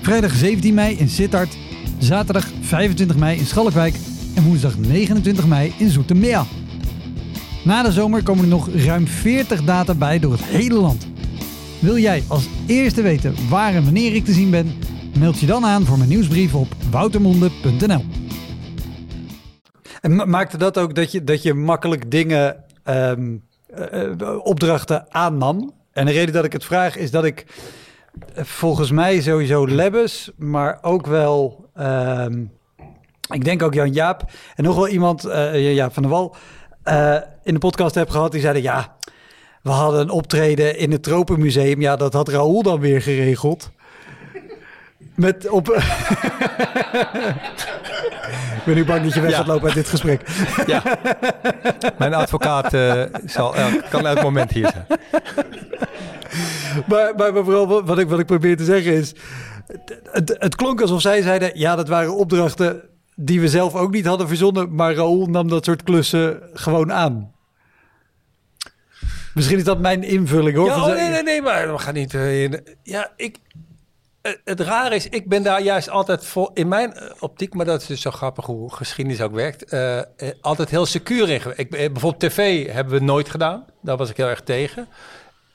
Vrijdag 0.02 0.34
17 0.34 0.74
mei 0.74 0.96
in 0.96 1.08
Sittard, 1.08 1.56
zaterdag 1.98 2.48
25 2.60 3.16
mei 3.16 3.38
in 3.38 3.46
Schalkwijk 3.46 3.94
en 4.34 4.42
woensdag 4.44 4.78
29 4.78 5.46
mei 5.46 5.74
in 5.78 5.90
Zoetermeer. 5.90 6.44
Na 7.64 7.82
de 7.82 7.92
zomer 7.92 8.22
komen 8.22 8.44
er 8.44 8.50
nog 8.50 8.68
ruim 8.74 9.06
40 9.06 9.64
data 9.64 9.94
bij 9.94 10.18
door 10.18 10.32
het 10.32 10.42
hele 10.44 10.74
land. 10.74 11.06
Wil 11.78 11.98
jij 11.98 12.22
als 12.28 12.48
eerste 12.66 13.02
weten 13.02 13.34
waar 13.48 13.74
en 13.74 13.84
wanneer 13.84 14.14
ik 14.14 14.24
te 14.24 14.32
zien 14.32 14.50
ben? 14.50 14.72
Meld 15.18 15.38
je 15.40 15.46
dan 15.46 15.64
aan 15.64 15.84
voor 15.84 15.96
mijn 15.98 16.08
nieuwsbrief 16.08 16.54
op 16.54 16.74
woutermonde.nl. 16.90 18.04
En 20.00 20.14
ma- 20.14 20.24
maakte 20.24 20.58
dat 20.58 20.78
ook 20.78 20.94
dat 20.94 21.12
je, 21.12 21.24
dat 21.24 21.42
je 21.42 21.54
makkelijk 21.54 22.10
dingen, 22.10 22.56
eh, 22.82 23.12
opdrachten 24.42 25.06
aannam? 25.12 25.72
En 25.92 26.06
de 26.06 26.12
reden 26.12 26.34
dat 26.34 26.44
ik 26.44 26.52
het 26.52 26.64
vraag 26.64 26.96
is 26.96 27.10
dat 27.10 27.24
ik 27.24 27.46
volgens 28.34 28.90
mij 28.90 29.20
sowieso 29.20 29.66
Lebbes, 29.68 30.30
maar 30.36 30.78
ook 30.82 31.06
wel... 31.06 31.68
ehm, 31.74 32.44
ik 33.32 33.44
denk 33.44 33.62
ook 33.62 33.74
Jan 33.74 33.92
Jaap 33.92 34.22
en 34.54 34.64
nog 34.64 34.74
wel 34.74 34.88
iemand, 34.88 35.22
Jaap 35.52 35.92
van 35.94 36.02
der 36.02 36.12
Wal, 36.12 36.36
eh, 36.82 37.16
in 37.42 37.54
de 37.54 37.60
podcast 37.60 37.94
heb 37.94 38.10
gehad. 38.10 38.32
Die 38.32 38.40
zeiden, 38.40 38.62
ja, 38.62 38.96
we 39.62 39.70
hadden 39.70 40.00
een 40.00 40.10
optreden 40.10 40.78
in 40.78 40.92
het 40.92 41.02
Tropenmuseum. 41.02 41.80
Ja, 41.80 41.96
dat 41.96 42.12
had 42.12 42.28
Raoul 42.28 42.62
dan 42.62 42.80
weer 42.80 43.02
geregeld. 43.02 43.70
Met 45.14 45.48
op... 45.48 45.68
ik 48.56 48.62
ben 48.64 48.74
nu 48.74 48.84
bang 48.84 49.02
dat 49.02 49.14
je 49.14 49.20
weg 49.20 49.30
Ja. 49.30 49.36
gaat 49.36 49.46
lopen 49.46 49.64
uit 49.66 49.74
dit 49.74 49.88
gesprek. 49.88 50.20
Ja. 50.66 50.82
Mijn 51.98 52.14
advocaat 52.14 52.74
eh, 52.74 53.02
zal, 53.24 53.54
kan 53.90 54.06
elk 54.06 54.22
moment 54.22 54.50
hier 54.50 54.70
zijn. 54.72 54.86
Maar, 56.86 57.14
maar, 57.16 57.32
maar 57.32 57.44
vooral 57.44 57.84
wat- 57.84 57.98
ik, 57.98 58.08
wat 58.08 58.18
ik 58.18 58.26
probeer 58.26 58.56
te 58.56 58.64
zeggen 58.64 58.92
is... 58.92 59.14
Het, 60.10 60.36
het, 60.38 60.54
klonk 60.54 60.80
alsof 60.80 61.00
zij 61.00 61.22
zeiden... 61.22 61.58
Ja, 61.58 61.76
dat 61.76 61.88
waren 61.88 62.16
opdrachten 62.16 62.82
die 63.14 63.40
we 63.40 63.48
zelf 63.48 63.74
ook 63.74 63.92
niet 63.92 64.06
hadden 64.06 64.28
verzonnen. 64.28 64.74
Maar 64.74 64.94
Raoul 64.94 65.26
nam 65.26 65.48
dat 65.48 65.64
soort 65.64 65.82
klussen 65.82 66.42
gewoon 66.52 66.92
aan. 66.92 67.32
Misschien 69.34 69.58
is 69.58 69.64
dat 69.64 69.78
mijn 69.80 70.02
invulling 70.02 70.56
hoor. 70.56 70.66
Ja, 70.66 70.80
oh, 70.80 70.86
nee, 70.86 71.08
nee, 71.08 71.22
nee, 71.22 71.42
maar 71.42 71.72
we 71.72 71.78
gaan 71.78 71.94
niet... 71.94 72.14
eh, 72.14 72.42
in- 72.42 72.64
ja, 72.82 73.12
ik... 73.16 73.38
Het 74.44 74.60
raar 74.60 74.92
is, 74.92 75.08
ik 75.08 75.28
ben 75.28 75.42
daar 75.42 75.62
juist 75.62 75.88
altijd 75.88 76.24
vol, 76.24 76.50
in 76.54 76.68
mijn 76.68 76.92
eh, 76.94 77.10
optiek, 77.18 77.54
maar 77.54 77.66
dat 77.66 77.80
is 77.80 77.86
dus 77.86 78.00
zo 78.00 78.10
grappig 78.10 78.46
hoe 78.46 78.74
geschiedenis 78.74 79.20
ook 79.20 79.32
werkt, 79.34 79.64
eh, 79.64 80.00
altijd 80.40 80.70
heel 80.70 80.86
secuur 80.86 81.28
in. 81.28 81.40
Ik, 81.56 81.70
bijvoorbeeld 81.70 82.20
tv 82.20 82.72
hebben 82.72 82.98
we 82.98 83.04
nooit 83.04 83.28
gedaan, 83.30 83.64
daar 83.82 83.96
was 83.96 84.10
ik 84.10 84.16
heel 84.16 84.28
erg 84.28 84.42
tegen. 84.42 84.88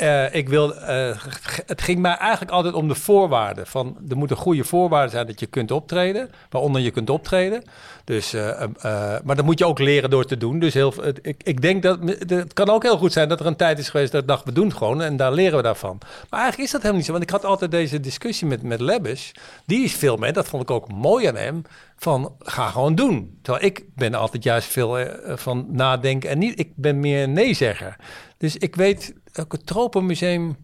Eh, 0.01 0.35
ik 0.35 0.49
wil, 0.49 0.75
eh, 0.75 1.17
het 1.65 1.81
ging 1.81 1.99
mij 1.99 2.15
eigenlijk 2.15 2.51
altijd 2.51 2.73
om 2.73 2.87
de 2.87 2.95
voorwaarden. 2.95 3.67
Van, 3.67 3.97
er 4.09 4.17
moeten 4.17 4.37
goede 4.37 4.63
voorwaarden 4.63 5.11
zijn 5.11 5.27
dat 5.27 5.39
je 5.39 5.45
kunt 5.45 5.71
optreden, 5.71 6.29
waaronder 6.49 6.81
je 6.81 6.91
kunt 6.91 7.09
optreden. 7.09 7.63
Dus, 8.03 8.33
eh, 8.33 8.49
eh, 8.49 8.63
eh, 8.81 9.21
maar 9.23 9.35
dat 9.35 9.45
moet 9.45 9.59
je 9.59 9.65
ook 9.65 9.79
leren 9.79 10.09
door 10.09 10.25
te 10.25 10.37
doen. 10.37 10.59
Dus 10.59 10.73
heel, 10.73 10.93
ik, 11.21 11.41
ik 11.43 11.61
denk 11.61 11.83
dat 11.83 11.99
het 12.27 12.53
kan 12.53 12.69
ook 12.69 12.83
heel 12.83 12.97
goed 12.97 13.11
zijn 13.11 13.29
dat 13.29 13.39
er 13.39 13.45
een 13.45 13.55
tijd 13.55 13.79
is 13.79 13.89
geweest 13.89 14.11
dat 14.11 14.27
dacht, 14.27 14.45
we 14.45 14.51
doen 14.51 14.67
het 14.67 14.77
gewoon 14.77 15.01
en 15.01 15.17
daar 15.17 15.31
leren 15.31 15.57
we 15.57 15.63
daarvan. 15.63 15.97
Maar 16.29 16.39
eigenlijk 16.39 16.63
is 16.63 16.71
dat 16.71 16.81
helemaal 16.81 16.95
niet 16.95 17.05
zo. 17.05 17.11
Want 17.11 17.23
ik 17.23 17.29
had 17.29 17.45
altijd 17.45 17.71
deze 17.71 17.99
discussie 17.99 18.47
met, 18.47 18.63
met 18.63 18.79
Lebbes. 18.79 19.31
Die 19.65 19.83
is 19.83 19.93
veel 19.95 20.17
meer, 20.17 20.33
dat 20.33 20.47
vond 20.47 20.63
ik 20.63 20.71
ook 20.71 20.91
mooi 20.91 21.25
aan 21.25 21.35
hem, 21.35 21.61
van 21.97 22.35
ga 22.39 22.69
gewoon 22.69 22.95
doen. 22.95 23.37
Terwijl 23.41 23.65
ik 23.65 23.83
ben 23.95 24.13
altijd 24.13 24.43
juist 24.43 24.67
veel 24.67 24.97
van 25.25 25.65
nadenken 25.69 26.29
en 26.29 26.39
niet, 26.39 26.59
ik 26.59 26.71
ben 26.75 26.99
meer 26.99 27.23
een 27.23 27.33
nee-zegger. 27.33 27.95
Dus 28.41 28.57
ik 28.57 28.75
weet, 28.75 29.13
ook 29.39 29.51
het 29.51 29.65
Tropenmuseum, 29.65 30.57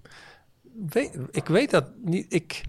weet, 0.89 1.17
ik 1.31 1.45
weet 1.47 1.71
dat 1.71 1.85
niet. 2.03 2.25
Ik, 2.33 2.61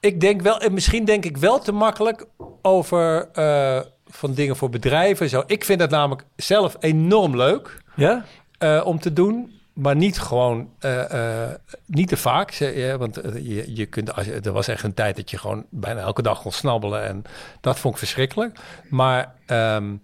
ik 0.00 0.20
denk 0.20 0.40
wel, 0.40 0.60
en 0.60 0.72
misschien 0.74 1.04
denk 1.04 1.24
ik 1.24 1.36
wel 1.36 1.58
te 1.58 1.72
makkelijk 1.72 2.26
over 2.62 3.28
eh, 3.32 3.80
van 4.06 4.34
dingen 4.34 4.56
voor 4.56 4.70
bedrijven. 4.70 5.28
Zo. 5.28 5.42
Ik 5.46 5.64
vind 5.64 5.80
het 5.80 5.90
namelijk 5.90 6.24
zelf 6.36 6.76
enorm 6.80 7.36
leuk 7.36 7.82
Ja? 7.96 8.24
eh, 8.58 8.82
om 8.84 8.98
te 8.98 9.12
doen. 9.12 9.60
Maar 9.72 9.96
niet 9.96 10.18
gewoon, 10.18 10.70
eh, 10.78 11.50
niet 11.86 12.08
te 12.08 12.16
vaak. 12.16 12.50
Ja, 12.50 12.98
want 12.98 13.20
je, 13.34 13.74
je 13.74 13.86
kunt, 13.86 14.14
als, 14.14 14.26
er 14.26 14.52
was 14.52 14.68
echt 14.68 14.82
een 14.82 14.94
tijd 14.94 15.16
dat 15.16 15.30
je 15.30 15.38
gewoon 15.38 15.66
bijna 15.70 16.00
elke 16.00 16.22
dag 16.22 16.42
kon 16.42 16.52
snabbelen. 16.52 17.04
En 17.04 17.22
dat 17.60 17.78
vond 17.78 17.94
ik 17.94 17.98
verschrikkelijk. 18.00 18.58
Maar 18.90 19.34
ehm, 19.46 19.94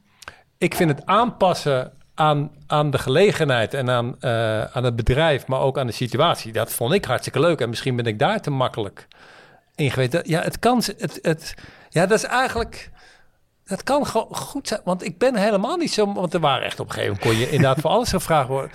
ik 0.59 0.75
vind 0.75 0.91
het 0.91 1.07
aanpassen 1.07 1.93
aan, 2.19 2.51
aan 2.67 2.91
de 2.91 2.99
gelegenheid 2.99 3.75
en 3.75 3.91
aan, 3.91 4.17
eh, 4.21 4.63
aan 4.63 4.85
het 4.85 4.97
bedrijf, 4.97 5.47
maar 5.47 5.61
ook 5.61 5.79
aan 5.79 5.87
de 5.87 5.93
situatie. 5.93 6.53
Dat 6.53 6.73
vond 6.73 6.93
ik 6.93 7.05
hartstikke 7.05 7.41
leuk. 7.41 7.61
En 7.61 7.69
misschien 7.69 7.97
ben 7.97 8.05
ik 8.05 8.19
daar 8.19 8.41
te 8.41 8.51
makkelijk 8.51 9.07
in 9.75 9.91
geweest. 9.91 10.21
Ja, 10.23 10.43
het 10.43 10.59
kan. 10.59 10.83
Het, 10.97 11.19
het, 11.23 11.55
ja, 11.89 12.07
dat 12.07 12.19
is 12.19 12.25
eigenlijk. 12.25 12.91
Dat 13.65 13.83
kan 13.83 14.07
gewoon 14.07 14.37
goed 14.37 14.69
zijn. 14.69 14.81
Want 14.85 15.05
ik 15.05 15.19
ben 15.19 15.37
helemaal 15.37 15.77
niet 15.77 15.93
zo. 15.93 16.13
Want 16.13 16.35
er 16.35 16.41
waren 16.41 16.67
echt 16.67 16.81
op 16.81 16.87
een 16.87 16.93
gegeven 16.93 17.17
moment. 17.17 17.31
kon 17.31 17.47
je 17.47 17.51
inderdaad 17.51 17.81
voor 17.81 17.91
alles 17.91 18.09
gevraagd 18.09 18.49
worden. 18.49 18.71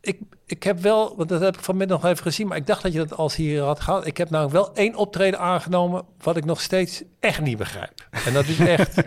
Ik, 0.00 0.18
ik 0.46 0.62
heb 0.62 0.78
wel. 0.78 1.16
Want 1.16 1.28
dat 1.28 1.40
heb 1.40 1.56
ik 1.56 1.64
vanmiddag 1.64 2.02
nog 2.02 2.10
even 2.10 2.22
gezien. 2.22 2.46
Maar 2.46 2.56
ik 2.56 2.66
dacht 2.66 2.82
dat 2.82 2.92
je 2.92 2.98
dat 2.98 3.16
als 3.16 3.36
hier 3.36 3.62
had 3.62 3.80
gehad. 3.80 4.06
Ik 4.06 4.16
heb 4.16 4.30
nou 4.30 4.50
wel 4.50 4.74
één 4.74 4.94
optreden 4.94 5.40
aangenomen. 5.40 6.04
wat 6.22 6.36
ik 6.36 6.44
nog 6.44 6.60
steeds 6.60 7.02
echt 7.20 7.40
niet 7.40 7.58
begrijp. 7.58 8.08
En 8.24 8.32
dat 8.32 8.46
is 8.46 8.58
echt. 8.58 9.02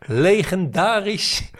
legendarisch. 0.00 1.50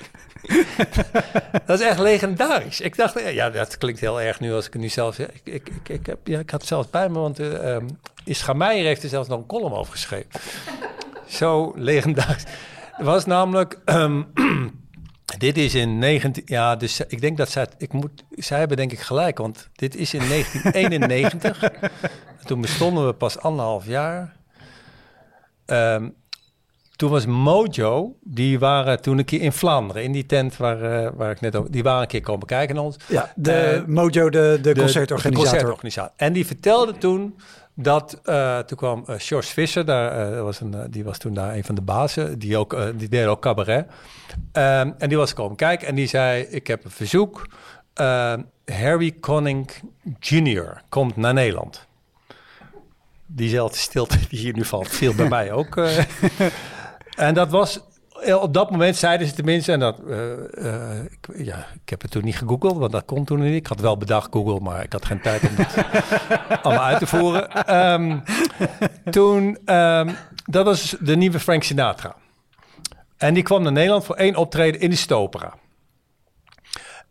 dat 1.66 1.80
is 1.80 1.86
echt 1.86 1.98
legendarisch. 1.98 2.80
Ik 2.80 2.96
dacht, 2.96 3.32
ja, 3.32 3.50
dat 3.50 3.78
klinkt 3.78 4.00
heel 4.00 4.20
erg 4.20 4.40
nu 4.40 4.52
als 4.52 4.66
ik 4.66 4.72
het 4.72 4.82
nu 4.82 4.88
zelf 4.88 5.14
zeg. 5.14 5.26
Ik, 5.26 5.40
ik, 5.44 5.68
ik, 5.68 5.88
ik, 5.88 6.06
heb, 6.06 6.26
ja, 6.26 6.38
ik 6.38 6.50
had 6.50 6.60
het 6.60 6.68
zelfs 6.68 6.90
bij 6.90 7.08
me, 7.08 7.18
want 7.18 7.40
uh, 7.40 7.74
um, 7.74 7.98
Ischa 8.24 8.52
Meijer 8.52 8.86
heeft 8.86 9.02
er 9.02 9.08
zelfs 9.08 9.28
nog 9.28 9.38
een 9.38 9.46
column 9.46 9.72
over 9.74 9.92
geschreven. 9.92 10.30
Zo 11.26 11.72
legendarisch. 11.76 12.44
Er 12.98 13.04
was 13.04 13.24
namelijk, 13.24 13.78
um, 13.84 14.32
dit 15.38 15.56
is 15.56 15.74
in 15.74 15.98
19, 15.98 16.42
ja, 16.46 16.76
dus 16.76 17.00
ik 17.00 17.20
denk 17.20 17.36
dat 17.36 17.50
zij, 17.50 17.66
ik 17.78 17.92
moet, 17.92 18.24
zij 18.30 18.58
hebben 18.58 18.76
denk 18.76 18.92
ik 18.92 19.00
gelijk, 19.00 19.38
want 19.38 19.68
dit 19.72 19.96
is 19.96 20.14
in 20.14 20.28
1991. 20.28 21.70
Toen 22.44 22.60
bestonden 22.60 23.06
we 23.06 23.12
pas 23.12 23.38
anderhalf 23.38 23.86
jaar. 23.86 24.36
Um, 25.66 26.14
toen 26.98 27.10
was 27.10 27.26
Mojo, 27.26 28.16
die 28.22 28.58
waren 28.58 29.00
toen 29.00 29.18
een 29.18 29.24
keer 29.24 29.40
in 29.40 29.52
Vlaanderen, 29.52 30.02
in 30.02 30.12
die 30.12 30.26
tent 30.26 30.56
waar, 30.56 31.04
uh, 31.04 31.10
waar 31.14 31.30
ik 31.30 31.40
net 31.40 31.56
over, 31.56 31.70
die 31.70 31.82
waren 31.82 32.00
een 32.00 32.06
keer 32.06 32.20
komen 32.20 32.46
kijken 32.46 32.74
naar 32.74 32.84
ons. 32.84 32.96
Ja, 33.06 33.32
de 33.36 33.78
uh, 33.80 33.94
Mojo, 33.94 34.30
de, 34.30 34.58
de, 34.62 34.74
concertorganisator. 34.74 35.30
De 35.30 35.36
concertorganisator. 35.36 36.12
En 36.16 36.32
die 36.32 36.46
vertelde 36.46 36.98
toen 36.98 37.38
dat, 37.74 38.20
uh, 38.24 38.58
toen 38.58 38.76
kwam 38.76 39.04
uh, 39.08 39.14
George 39.18 39.52
Visser, 39.52 39.84
daar, 39.84 40.42
was 40.42 40.60
een, 40.60 40.74
die 40.90 41.04
was 41.04 41.18
toen 41.18 41.34
daar 41.34 41.54
een 41.54 41.64
van 41.64 41.74
de 41.74 41.80
bazen, 41.80 42.38
die, 42.38 42.56
ook, 42.56 42.76
die 42.96 43.08
deed 43.08 43.26
ook 43.26 43.40
cabaret. 43.40 43.86
Um, 44.52 44.94
en 44.98 45.08
die 45.08 45.16
was 45.16 45.34
komen 45.34 45.56
kijken 45.56 45.88
en 45.88 45.94
die 45.94 46.06
zei, 46.06 46.42
ik 46.42 46.66
heb 46.66 46.84
een 46.84 46.90
verzoek, 46.90 47.46
Harry 48.64 49.16
Connick 49.20 49.80
Jr. 50.20 50.82
komt 50.88 51.16
naar 51.16 51.34
Nederland. 51.34 51.86
Diezelfde 53.26 53.78
stilte 53.78 54.18
die 54.28 54.38
hier 54.38 54.54
nu 54.54 54.64
valt, 54.64 54.88
viel 54.88 55.14
bij 55.14 55.28
mij 55.38 55.52
ook. 55.52 55.76
En 57.18 57.34
dat 57.34 57.50
was, 57.50 57.80
op 58.40 58.54
dat 58.54 58.70
moment 58.70 58.96
zeiden 58.96 59.26
ze 59.26 59.34
tenminste, 59.34 59.72
en 59.72 59.80
dat, 59.80 60.00
uh, 60.06 60.16
uh, 60.52 61.04
ik, 61.04 61.28
ja, 61.36 61.66
ik 61.82 61.88
heb 61.88 62.02
het 62.02 62.10
toen 62.10 62.24
niet 62.24 62.36
gegoogeld, 62.36 62.78
want 62.78 62.92
dat 62.92 63.04
kon 63.04 63.24
toen 63.24 63.40
niet. 63.40 63.54
Ik 63.54 63.66
had 63.66 63.80
wel 63.80 63.96
bedacht 63.96 64.28
Google, 64.32 64.60
maar 64.60 64.82
ik 64.82 64.92
had 64.92 65.04
geen 65.04 65.20
tijd 65.20 65.42
om 65.48 65.56
dat 65.56 65.74
allemaal 66.62 66.84
uit 66.84 66.98
te 66.98 67.06
voeren. 67.06 67.74
Um, 67.92 68.22
toen, 69.10 69.74
um, 69.74 70.16
dat 70.44 70.64
was 70.64 70.96
de 71.00 71.16
nieuwe 71.16 71.40
Frank 71.40 71.62
Sinatra. 71.62 72.14
En 73.16 73.34
die 73.34 73.42
kwam 73.42 73.62
naar 73.62 73.72
Nederland 73.72 74.04
voor 74.04 74.16
één 74.16 74.36
optreden 74.36 74.80
in 74.80 74.90
de 74.90 74.96
Stopera. 74.96 75.54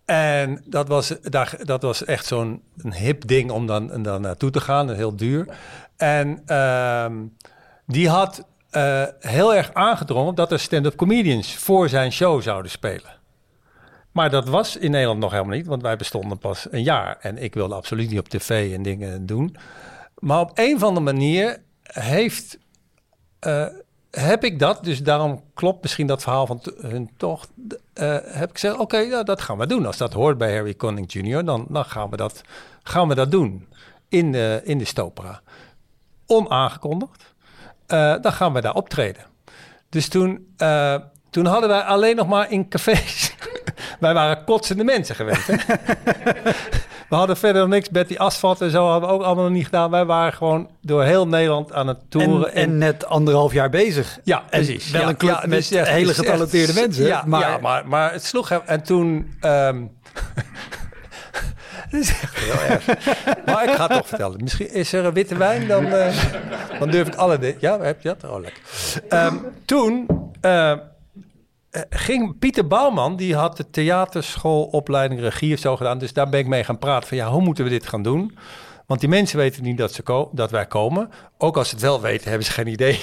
En 0.05 0.63
dat 0.65 0.87
was, 0.87 1.13
daar, 1.21 1.55
dat 1.63 1.81
was 1.81 2.05
echt 2.05 2.25
zo'n 2.25 2.63
hip 2.89 3.27
ding 3.27 3.51
om 3.51 3.65
dan, 3.65 4.03
dan 4.03 4.21
naartoe 4.21 4.49
te 4.49 4.59
gaan, 4.59 4.89
heel 4.89 5.15
duur. 5.15 5.57
En 5.97 6.55
um, 6.55 7.35
die 7.85 8.09
had 8.09 8.45
uh, 8.71 9.03
heel 9.19 9.55
erg 9.55 9.73
aangedrongen 9.73 10.35
dat 10.35 10.51
er 10.51 10.59
stand-up 10.59 10.95
comedians 10.95 11.55
voor 11.55 11.89
zijn 11.89 12.11
show 12.11 12.41
zouden 12.41 12.71
spelen. 12.71 13.15
Maar 14.11 14.29
dat 14.29 14.47
was 14.47 14.77
in 14.77 14.91
Nederland 14.91 15.19
nog 15.19 15.31
helemaal 15.31 15.55
niet, 15.55 15.65
want 15.65 15.81
wij 15.81 15.95
bestonden 15.95 16.37
pas 16.37 16.67
een 16.71 16.83
jaar. 16.83 17.17
En 17.21 17.37
ik 17.37 17.53
wilde 17.53 17.75
absoluut 17.75 18.09
niet 18.09 18.19
op 18.19 18.29
tv 18.29 18.73
en 18.73 18.81
dingen 18.81 19.25
doen. 19.25 19.55
Maar 20.19 20.39
op 20.39 20.51
een 20.53 20.75
of 20.75 20.83
andere 20.83 21.13
manier 21.13 21.61
heeft, 21.83 22.57
uh, 23.47 23.65
heb 24.11 24.43
ik 24.43 24.59
dat, 24.59 24.83
dus 24.83 25.03
daarom 25.03 25.43
klopt 25.53 25.81
misschien 25.81 26.07
dat 26.07 26.21
verhaal 26.21 26.45
van 26.45 26.61
hun 26.81 27.09
toch. 27.17 27.47
Uh, 27.93 28.17
heb 28.23 28.49
ik 28.49 28.59
gezegd, 28.59 28.77
oké, 28.77 28.97
ja, 28.97 29.23
dat 29.23 29.41
gaan 29.41 29.57
we 29.57 29.67
doen. 29.67 29.85
Als 29.85 29.97
dat 29.97 30.13
hoort 30.13 30.37
bij 30.37 30.53
Harry 30.55 30.75
Connick 30.75 31.11
Jr., 31.11 31.45
dan, 31.45 31.65
dan 31.69 31.85
gaan, 31.85 32.09
we 32.09 32.17
dat, 32.17 32.41
gaan 32.83 33.07
we 33.07 33.15
dat 33.15 33.31
doen 33.31 33.67
in 34.09 34.31
de, 34.31 34.61
in 34.63 34.77
de 34.77 34.85
Stopera. 34.85 35.41
Onaangekondigd. 36.25 37.26
Uh, 37.93 38.15
dan 38.21 38.31
gaan 38.33 38.53
we 38.53 38.61
daar 38.61 38.73
optreden. 38.73 39.23
Dus 39.89 40.07
toen, 40.07 40.55
uh, 40.57 40.95
toen 41.29 41.45
hadden 41.45 41.69
wij 41.69 41.81
alleen 41.81 42.15
nog 42.15 42.27
maar 42.27 42.51
in 42.51 42.69
cafés. 42.69 43.35
wij 43.99 44.13
waren 44.13 44.43
kotsende 44.43 44.83
mensen 44.83 45.15
gewend. 45.15 45.47
Hè? 45.47 45.55
we 47.09 47.15
hadden 47.15 47.37
verder 47.37 47.61
nog 47.61 47.71
niks. 47.71 47.89
Betty 47.89 48.15
Asfalt 48.15 48.61
en 48.61 48.71
zo 48.71 48.87
hadden 48.87 49.09
we 49.09 49.15
ook 49.15 49.23
allemaal 49.23 49.43
nog 49.43 49.53
niet 49.53 49.65
gedaan. 49.65 49.91
Wij 49.91 50.05
waren 50.05 50.33
gewoon 50.33 50.69
door 50.81 51.03
heel 51.03 51.27
Nederland 51.27 51.73
aan 51.73 51.87
het 51.87 51.99
toeren. 52.09 52.53
En, 52.53 52.61
en, 52.61 52.69
en 52.69 52.77
net 52.77 53.05
anderhalf 53.05 53.53
jaar 53.53 53.69
bezig. 53.69 54.19
Ja, 54.23 54.43
precies. 54.49 54.91
Wel 54.91 55.01
ja, 55.01 55.07
een 55.07 55.17
club 55.17 55.41
ja, 55.41 55.47
met 55.47 55.69
dus, 55.69 55.69
hele 55.69 56.13
getalenteerde 56.13 56.71
echt, 56.71 56.81
mensen. 56.81 57.05
Ja, 57.05 57.23
maar... 57.25 57.61
maar, 57.61 57.87
maar 57.87 58.11
het 58.11 58.25
sloeg 58.25 58.49
hem. 58.49 58.61
En 58.65 58.83
toen... 58.83 59.33
Um, 59.41 59.91
Dat 61.91 62.01
is 62.01 62.09
echt 62.09 62.37
heel 62.37 62.61
erg. 62.61 62.85
maar 63.45 63.63
ik 63.63 63.75
ga 63.75 63.87
het 63.87 63.91
toch 63.91 64.07
vertellen. 64.07 64.39
Misschien 64.43 64.73
is 64.73 64.93
er 64.93 65.05
een 65.05 65.13
witte 65.13 65.37
wijn, 65.37 65.67
dan, 65.67 65.85
uh, 65.85 66.23
dan 66.79 66.91
durf 66.91 67.07
ik 67.07 67.15
alle... 67.15 67.39
De- 67.39 67.55
ja, 67.59 67.79
heb 67.79 68.01
je 68.01 68.15
dat? 68.19 68.31
Oh, 68.31 68.39
lekker. 68.39 68.61
Um, 69.25 69.45
toen 69.65 70.07
uh, 70.41 70.73
ging 71.89 72.39
Pieter 72.39 72.67
Bouwman, 72.67 73.15
die 73.15 73.35
had 73.35 73.57
de 73.57 73.69
theaterschoolopleiding 73.69 75.19
regie 75.21 75.53
of 75.53 75.59
zo 75.59 75.75
gedaan. 75.75 75.97
Dus 75.97 76.13
daar 76.13 76.29
ben 76.29 76.39
ik 76.39 76.47
mee 76.47 76.63
gaan 76.63 76.77
praten 76.79 77.07
van, 77.07 77.17
ja, 77.17 77.29
hoe 77.29 77.41
moeten 77.41 77.63
we 77.63 77.69
dit 77.69 77.87
gaan 77.87 78.03
doen? 78.03 78.37
Want 78.85 78.99
die 78.99 79.09
mensen 79.09 79.37
weten 79.37 79.63
niet 79.63 79.77
dat, 79.77 79.93
ze 79.93 80.27
dat 80.31 80.51
wij 80.51 80.65
komen. 80.65 81.09
Ook 81.37 81.57
als 81.57 81.69
ze 81.69 81.75
het 81.75 81.83
wel 81.83 82.01
weten, 82.01 82.29
hebben 82.29 82.47
ze 82.47 82.51
geen 82.53 82.67
idee 82.67 82.99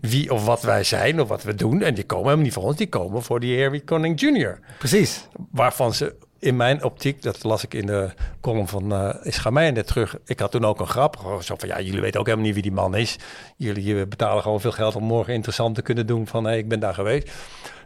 wie 0.00 0.32
of 0.32 0.44
wat 0.44 0.62
wij 0.62 0.84
zijn 0.84 1.20
of 1.20 1.28
wat 1.28 1.42
we 1.42 1.54
doen. 1.54 1.82
En 1.82 1.94
die 1.94 2.04
komen 2.04 2.24
helemaal 2.24 2.44
niet 2.44 2.54
voor 2.54 2.62
ons, 2.62 2.76
die 2.76 2.88
komen 2.88 3.22
voor 3.22 3.40
die 3.40 3.62
Harry 3.62 3.84
Conning 3.84 4.20
Jr. 4.20 4.58
Precies. 4.78 5.28
Waarvan 5.50 5.94
ze 5.94 6.16
in 6.38 6.56
mijn 6.56 6.84
optiek, 6.84 7.22
dat 7.22 7.44
las 7.44 7.64
ik 7.64 7.74
in 7.74 7.86
de 7.86 8.10
column 8.40 8.68
van 8.68 8.92
uh, 8.92 9.70
net 9.70 9.86
terug. 9.86 10.16
Ik 10.24 10.40
had 10.40 10.50
toen 10.50 10.64
ook 10.64 10.80
een 10.80 10.86
grap. 10.86 11.16
Gewoon 11.16 11.42
Zo 11.42 11.54
van, 11.58 11.68
ja, 11.68 11.80
jullie 11.80 12.00
weten 12.00 12.20
ook 12.20 12.26
helemaal 12.26 12.46
niet 12.46 12.54
wie 12.54 12.64
die 12.64 12.72
man 12.72 12.96
is. 12.96 13.16
Jullie 13.56 14.00
eh, 14.00 14.06
betalen 14.06 14.42
gewoon 14.42 14.60
veel 14.60 14.72
geld 14.72 14.96
om 14.96 15.04
morgen 15.04 15.34
interessant 15.34 15.74
te 15.74 15.82
kunnen 15.82 16.06
doen 16.06 16.26
van, 16.26 16.44
hé, 16.44 16.56
ik 16.56 16.68
ben 16.68 16.80
daar 16.80 16.94
geweest. 16.94 17.30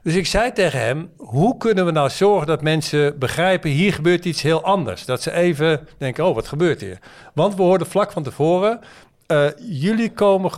Dus 0.02 0.14
ik 0.14 0.26
zei 0.26 0.52
tegen 0.52 0.78
hem, 0.78 1.10
hoe 1.16 1.56
kunnen 1.56 1.84
we 1.84 1.90
nou 1.90 2.10
zorgen 2.10 2.46
dat 2.46 2.62
mensen 2.62 3.18
begrijpen, 3.18 3.70
hier 3.70 3.92
gebeurt 3.92 4.24
iets 4.24 4.42
heel 4.42 4.62
anders. 4.62 5.04
Dat 5.04 5.22
ze 5.22 5.32
even 5.32 5.88
denken, 5.98 6.26
oh, 6.26 6.34
wat 6.34 6.48
gebeurt 6.48 6.80
hier? 6.80 6.98
Want 7.34 7.54
we 7.54 7.62
hoorden 7.62 7.86
vlak 7.86 8.12
van 8.12 8.22
tevoren, 8.22 8.80
uh, 9.26 9.46
jullie 9.58 10.12
komen, 10.12 10.50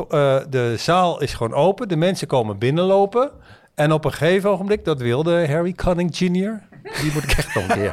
de 0.51 0.74
zaal 0.76 1.20
is 1.20 1.34
gewoon 1.34 1.55
open, 1.55 1.88
de 1.88 1.97
mensen 1.97 2.26
komen 2.26 2.59
binnenlopen. 2.59 3.30
En 3.74 3.92
op 3.92 4.05
een 4.05 4.12
gegeven 4.12 4.51
ogenblik, 4.51 4.84
dat 4.84 5.01
wilde 5.01 5.49
Harry 5.49 5.72
Conning 5.72 6.16
Jr., 6.18 6.61
die 7.01 7.12
moet 7.12 7.22
ik 7.22 7.32
echt 7.32 7.55
nog 7.55 7.68
een 7.68 7.74
keer 7.74 7.93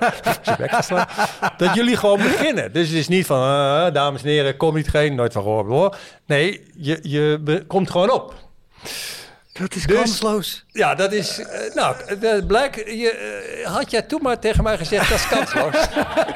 dat 1.57 1.73
jullie 1.73 1.97
gewoon 1.97 2.17
beginnen. 2.17 2.73
Dus 2.73 2.87
het 2.87 2.97
is 2.97 3.07
niet 3.07 3.25
van, 3.25 3.41
uh, 3.41 3.93
dames 3.93 4.23
en 4.23 4.29
heren, 4.29 4.57
kom 4.57 4.75
niet 4.75 4.89
geen, 4.89 5.15
nooit 5.15 5.33
van 5.33 5.43
gehoord 5.43 5.67
hoor. 5.67 5.97
Nee, 6.25 6.65
je, 6.75 6.99
je 7.01 7.63
komt 7.67 7.89
gewoon 7.89 8.11
op. 8.11 8.33
Dat 9.53 9.75
is 9.75 9.85
dus, 9.85 9.95
kansloos. 9.95 10.65
Ja, 10.71 10.95
dat 10.95 11.11
is. 11.11 11.39
Uh, 11.39 11.45
nou, 11.73 11.95
dat 12.19 12.47
blijkt. 12.47 12.75
Je, 12.75 13.59
uh, 13.61 13.67
had 13.67 13.91
jij 13.91 14.01
toen 14.01 14.19
maar 14.21 14.39
tegen 14.39 14.63
mij 14.63 14.77
gezegd 14.77 15.09
dat 15.09 15.17
is 15.17 15.27
kansloos? 15.27 15.75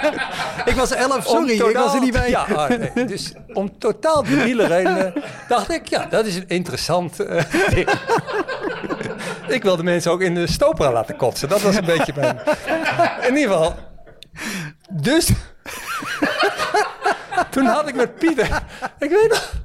ik 0.71 0.75
was 0.75 0.91
elf, 0.91 1.25
sorry, 1.27 1.57
totaal, 1.57 1.69
ik 1.69 1.75
was 1.75 1.93
er 1.93 1.99
niet 1.99 2.13
bij. 2.13 2.29
Ja, 2.29 2.45
ah, 2.55 2.69
nee, 2.69 3.05
dus 3.05 3.33
om 3.53 3.79
totaal 3.79 4.23
debiele 4.23 4.65
redenen 4.65 5.13
dacht 5.47 5.71
ik, 5.71 5.87
ja, 5.87 6.05
dat 6.05 6.25
is 6.25 6.35
een 6.35 6.47
interessant 6.47 7.17
ding. 7.73 7.89
Ik 9.47 9.63
wilde 9.63 9.83
mensen 9.83 10.11
ook 10.11 10.21
in 10.21 10.33
de 10.33 10.47
stopera 10.47 10.91
laten 10.91 11.15
kotsen. 11.15 11.49
Dat 11.49 11.61
was 11.61 11.75
een 11.75 11.85
beetje 11.85 12.13
mijn. 12.15 12.39
In 13.27 13.35
ieder 13.35 13.53
geval. 13.53 13.75
Dus. 14.91 15.29
toen 17.51 17.65
had 17.65 17.87
ik 17.87 17.95
met 17.95 18.15
Pieter. 18.15 18.63
Ik 18.99 19.09
weet 19.09 19.29
nog 19.29 19.63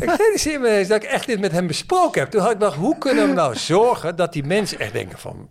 ik 0.00 0.16
realiseer 0.16 0.60
me 0.60 0.68
eens 0.68 0.88
dat 0.88 1.02
ik 1.02 1.08
echt 1.08 1.26
dit 1.26 1.40
met 1.40 1.52
hem 1.52 1.66
besproken 1.66 2.20
heb. 2.20 2.30
Toen 2.30 2.40
had 2.40 2.50
ik 2.50 2.56
gedacht, 2.56 2.76
hoe 2.76 2.98
kunnen 2.98 3.28
we 3.28 3.32
nou 3.32 3.56
zorgen 3.56 4.16
dat 4.16 4.32
die 4.32 4.44
mensen 4.44 4.78
echt 4.78 4.92
denken 4.92 5.18
van... 5.18 5.50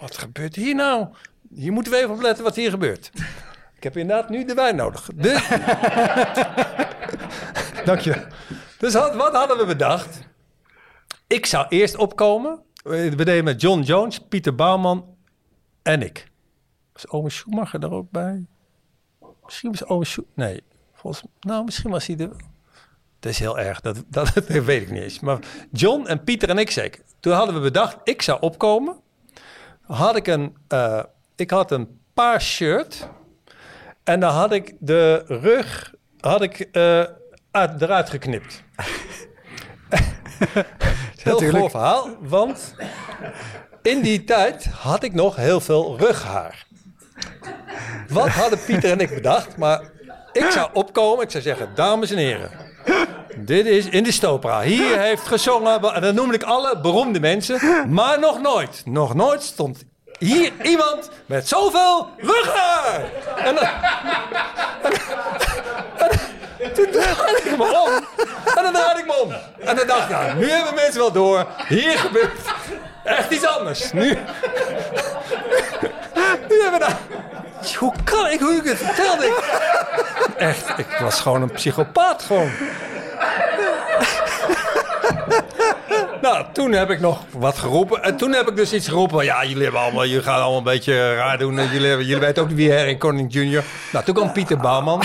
Wat 0.00 0.18
gebeurt 0.18 0.54
hier 0.54 0.74
nou? 0.74 1.06
Hier 1.54 1.72
moeten 1.72 1.92
we 1.92 1.98
even 1.98 2.10
op 2.10 2.20
letten 2.20 2.44
wat 2.44 2.56
hier 2.56 2.70
gebeurt. 2.70 3.10
Ik 3.76 3.82
heb 3.82 3.96
inderdaad 3.96 4.28
nu 4.28 4.44
de 4.44 4.54
wijn 4.54 4.76
nodig. 4.76 5.08
Dus... 5.14 5.48
Dank 7.84 8.00
je. 8.00 8.26
Dus 8.78 8.92
wat 8.94 9.34
hadden 9.34 9.58
we 9.58 9.64
bedacht? 9.66 10.18
Ik 11.26 11.46
zou 11.46 11.66
eerst 11.68 11.96
opkomen. 11.96 12.62
We 12.82 13.14
deden 13.16 13.44
met 13.44 13.60
John 13.60 13.80
Jones, 13.80 14.18
Pieter 14.18 14.54
Bouwman 14.54 15.16
en 15.82 16.02
ik. 16.02 16.30
Was 16.92 17.08
Ome 17.08 17.30
Schumacher 17.30 17.82
er 17.82 17.92
ook 17.92 18.10
bij? 18.10 18.46
Misschien 19.44 19.70
was 19.70 19.84
Ome 19.84 20.04
Schumacher... 20.04 20.44
Nee, 20.44 20.62
volgens... 20.92 21.24
Nou, 21.40 21.64
misschien 21.64 21.90
was 21.90 22.06
hij 22.06 22.16
er... 22.16 22.30
Dat 23.18 23.32
is 23.32 23.38
heel 23.38 23.58
erg, 23.58 23.80
dat, 23.86 24.04
dat, 24.08 24.32
weet 24.34 24.82
ik 24.82 24.90
niet 24.90 25.02
eens. 25.02 25.20
Maar 25.20 25.38
John 25.72 26.06
en 26.06 26.24
Pieter 26.24 26.48
en 26.48 26.58
ik 26.58 26.70
zeker. 26.70 27.02
Toen 27.20 27.32
hadden 27.32 27.54
we 27.54 27.60
bedacht, 27.60 27.96
ik 28.04 28.22
zou 28.22 28.40
opkomen. 28.40 28.96
Had 29.82 30.16
ik 30.16 30.26
een, 30.26 30.56
uh, 30.72 31.02
ik 31.36 31.50
had 31.50 31.70
een 31.70 32.00
paar 32.14 32.42
shirt. 32.42 33.08
En 34.04 34.20
dan 34.20 34.32
had 34.32 34.52
ik 34.52 34.74
de 34.78 35.24
rug 35.26 35.94
had 36.20 36.42
ik, 36.42 36.68
uh, 36.72 37.04
uit, 37.50 37.82
eruit 37.82 38.10
geknipt. 38.10 38.64
heel 41.26 41.38
groot 41.38 41.70
verhaal, 41.70 42.08
want 42.20 42.74
in 43.82 44.00
die 44.00 44.24
tijd 44.24 44.66
had 44.66 45.02
ik 45.02 45.14
nog 45.14 45.36
heel 45.36 45.60
veel 45.60 45.96
rughaar. 45.98 46.66
Wat 48.08 48.28
hadden 48.28 48.58
Pieter 48.66 48.90
en 48.90 49.00
ik 49.00 49.14
bedacht? 49.14 49.56
Maar 49.56 49.80
ik 50.32 50.50
zou 50.50 50.68
opkomen, 50.72 51.24
ik 51.24 51.30
zou 51.30 51.42
zeggen, 51.42 51.68
dames 51.74 52.10
en 52.10 52.16
heren. 52.16 52.50
Dit 53.36 53.66
is 53.66 53.88
in 53.88 54.02
de 54.02 54.12
Stopera. 54.12 54.62
Hier 54.62 55.00
heeft 55.00 55.26
gezongen, 55.26 55.82
en 55.82 56.00
dan 56.00 56.14
noem 56.14 56.32
ik 56.32 56.42
alle 56.42 56.80
beroemde 56.80 57.20
mensen. 57.20 57.60
Maar 57.92 58.18
nog 58.18 58.40
nooit, 58.40 58.82
nog 58.84 59.14
nooit 59.14 59.42
stond 59.42 59.84
hier 60.18 60.52
iemand 60.62 61.10
met 61.26 61.48
zoveel 61.48 62.08
rughaar. 62.16 63.04
En 63.36 63.54
dan, 63.54 63.64
en, 64.82 64.92
en, 65.96 66.18
toen 66.74 66.90
draaide 66.90 67.40
ik 67.44 67.56
me 67.56 67.82
om. 67.86 67.92
En 68.56 68.62
dan 68.62 68.72
draaide 68.72 69.00
ik 69.00 69.06
me 69.06 69.20
om. 69.22 69.32
En 69.58 69.76
dan 69.76 69.86
dacht 69.86 70.02
ik, 70.02 70.08
nou, 70.08 70.34
nu 70.34 70.50
hebben 70.50 70.74
mensen 70.74 71.00
wel 71.00 71.12
door. 71.12 71.46
Hier 71.68 71.98
gebeurt 71.98 72.40
echt 73.04 73.30
iets 73.30 73.46
anders. 73.46 73.92
Nu, 73.92 74.18
nu 76.48 76.60
hebben 76.62 76.72
we 76.72 76.78
daar... 76.78 76.98
Hoe 77.78 77.92
kan 78.04 78.26
ik, 78.26 78.40
hoe 78.40 78.52
ik 78.52 78.64
het 78.64 78.78
vertelde? 78.78 79.26
Ik, 79.26 79.34
echt, 80.36 80.78
ik 80.78 80.96
was 81.00 81.20
gewoon 81.20 81.42
een 81.42 81.50
psychopaat 81.50 82.22
gewoon. 82.22 82.50
nou, 86.22 86.44
toen 86.52 86.72
heb 86.72 86.90
ik 86.90 87.00
nog 87.00 87.24
wat 87.30 87.58
geroepen. 87.58 88.02
En 88.02 88.16
toen 88.16 88.32
heb 88.32 88.48
ik 88.48 88.56
dus 88.56 88.72
iets 88.72 88.88
geroepen. 88.88 89.24
Ja, 89.24 89.44
jullie, 89.44 89.62
hebben 89.62 89.80
allemaal, 89.80 90.06
jullie 90.06 90.22
gaan 90.22 90.40
allemaal 90.40 90.58
een 90.58 90.64
beetje 90.64 91.14
raar 91.14 91.38
doen. 91.38 91.54
Jullie, 91.54 91.88
jullie 91.88 92.18
weten 92.18 92.42
ook 92.42 92.48
niet 92.48 92.56
wie 92.56 92.74
Harry 92.74 92.96
Conning 92.96 93.32
Jr. 93.32 93.64
Nou, 93.92 94.04
toen 94.04 94.14
kwam 94.14 94.32
Pieter 94.32 94.56
Bouwman. 94.58 95.02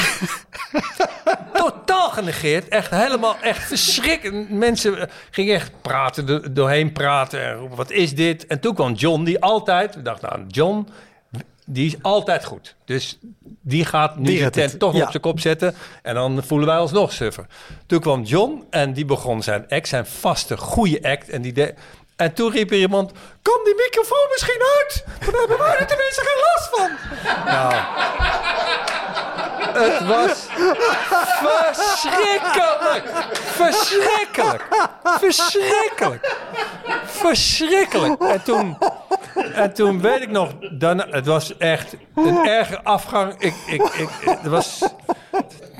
Totaal 1.54 2.10
genegeerd. 2.10 2.68
Echt 2.68 2.89
helemaal, 2.89 3.36
echt 3.42 3.68
verschrikkelijk. 3.68 4.50
Mensen 4.50 5.10
gingen 5.32 5.56
echt 5.56 5.72
praten, 5.82 6.54
doorheen 6.54 6.92
praten. 6.92 7.42
En 7.42 7.54
roepen, 7.54 7.78
wat 7.78 7.92
is 7.92 8.16
dit? 8.16 8.48
En 8.48 8.60
toen 8.60 8.74
kwam 8.74 8.94
John, 8.94 9.24
die 9.24 9.42
altijd... 9.42 9.96
We 9.96 10.02
dachten, 10.02 10.30
nou, 10.30 10.44
John 10.48 10.88
die 11.66 11.86
is 11.86 11.96
altijd 12.02 12.46
goed. 12.46 12.76
Dus 12.86 13.18
die 13.62 13.86
gaat 13.86 14.18
nu 14.18 14.38
de 14.38 14.50
tent 14.50 14.80
toch 14.80 14.96
ja. 14.96 15.04
op 15.04 15.10
zijn 15.10 15.22
kop 15.22 15.39
zetten. 15.39 15.76
En 16.02 16.14
dan 16.14 16.44
voelen 16.44 16.68
wij 16.68 16.80
ons 16.80 16.92
nog 16.92 17.12
suffer. 17.12 17.46
Toen 17.86 18.00
kwam 18.00 18.24
John 18.24 18.66
en 18.70 18.94
die 18.94 19.06
begon 19.06 19.44
zijn 19.44 19.66
act, 19.70 19.88
zijn 19.88 20.06
vaste, 20.06 20.58
goede 20.58 21.04
act. 21.04 21.30
En, 21.30 21.42
die 21.42 21.54
de, 21.54 21.74
en 22.16 22.34
toen 22.34 22.52
riep 22.52 22.72
er 22.72 22.78
iemand... 22.78 23.12
Kan 23.42 23.60
die 23.64 23.76
microfoon 23.76 24.28
misschien 24.32 24.62
uit? 24.78 25.06
Dan 25.26 25.39
hebben 25.39 25.58
wij 25.58 25.78
er 25.78 25.88
tenminste 25.88 26.22
geen 26.26 26.42
last 26.44 26.70
van. 26.76 26.89
Nou, 27.46 27.74
het 29.74 30.07
was 30.07 30.47
verschrikkelijk. 31.43 33.03
Verschrikkelijk. 33.32 34.68
Verschrikkelijk. 35.03 36.36
Verschrikkelijk. 37.05 38.22
En 38.22 38.43
toen, 38.43 38.78
en 39.54 39.74
toen 39.74 40.02
weet 40.02 40.22
ik 40.22 40.30
nog, 40.30 40.54
dan, 40.78 40.99
het 41.10 41.26
was 41.26 41.58
echt 41.58 41.95
een 42.16 42.45
erge 42.45 42.84
afgang. 42.84 43.34
Ik, 43.34 43.54
ik, 43.68 43.82
ik, 43.82 44.10
het 44.26 44.47
was 44.47 44.84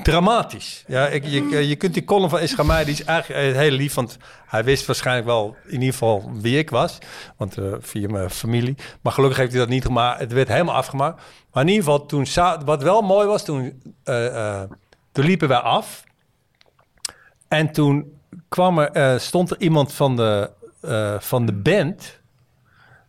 dramatisch. 0.02 0.84
Ja, 0.86 1.06
ik, 1.06 1.24
je, 1.24 1.76
kunt 1.76 1.94
die 1.94 2.04
column 2.04 2.30
van 2.30 2.40
Ischamij, 2.40 2.84
die 2.84 2.94
is 2.94 3.04
eigenlijk 3.04 3.56
heel 3.56 3.70
lief, 3.70 3.94
want 3.94 4.16
hij 4.46 4.64
wist 4.64 4.86
waarschijnlijk 4.86 5.26
wel 5.26 5.56
in 5.66 5.72
ieder 5.72 5.92
geval 5.92 6.30
wie 6.32 6.58
ik 6.58 6.70
was, 6.70 6.98
want 7.36 7.58
uh, 7.58 7.74
via 7.78 8.08
mijn 8.08 8.30
familie. 8.30 8.76
Maar 9.00 9.12
gelukkig 9.12 9.38
heeft 9.38 9.50
hij 9.50 9.60
dat 9.60 9.68
niet 9.68 9.84
gemaakt. 9.84 10.20
Het 10.20 10.32
werd 10.32 10.48
helemaal 10.48 10.74
afgemaakt. 10.74 11.22
Maar 11.52 11.62
in 11.62 11.68
ieder 11.68 11.84
geval, 11.84 12.06
toen, 12.06 12.26
wat 12.64 12.82
wel 12.82 13.02
mooi 13.02 13.26
was, 13.26 13.44
toen, 13.44 13.82
uh, 14.04 14.62
toen 15.12 15.24
liepen 15.24 15.48
wij 15.48 15.58
af. 15.58 16.04
En 17.48 17.72
toen 17.72 18.20
kwam 18.48 18.78
er, 18.78 19.20
stond 19.20 19.50
er 19.50 19.60
iemand 19.60 19.92
van 19.92 20.16
de, 20.16 20.50
van 21.18 21.46
de 21.46 21.52
band 21.52 22.20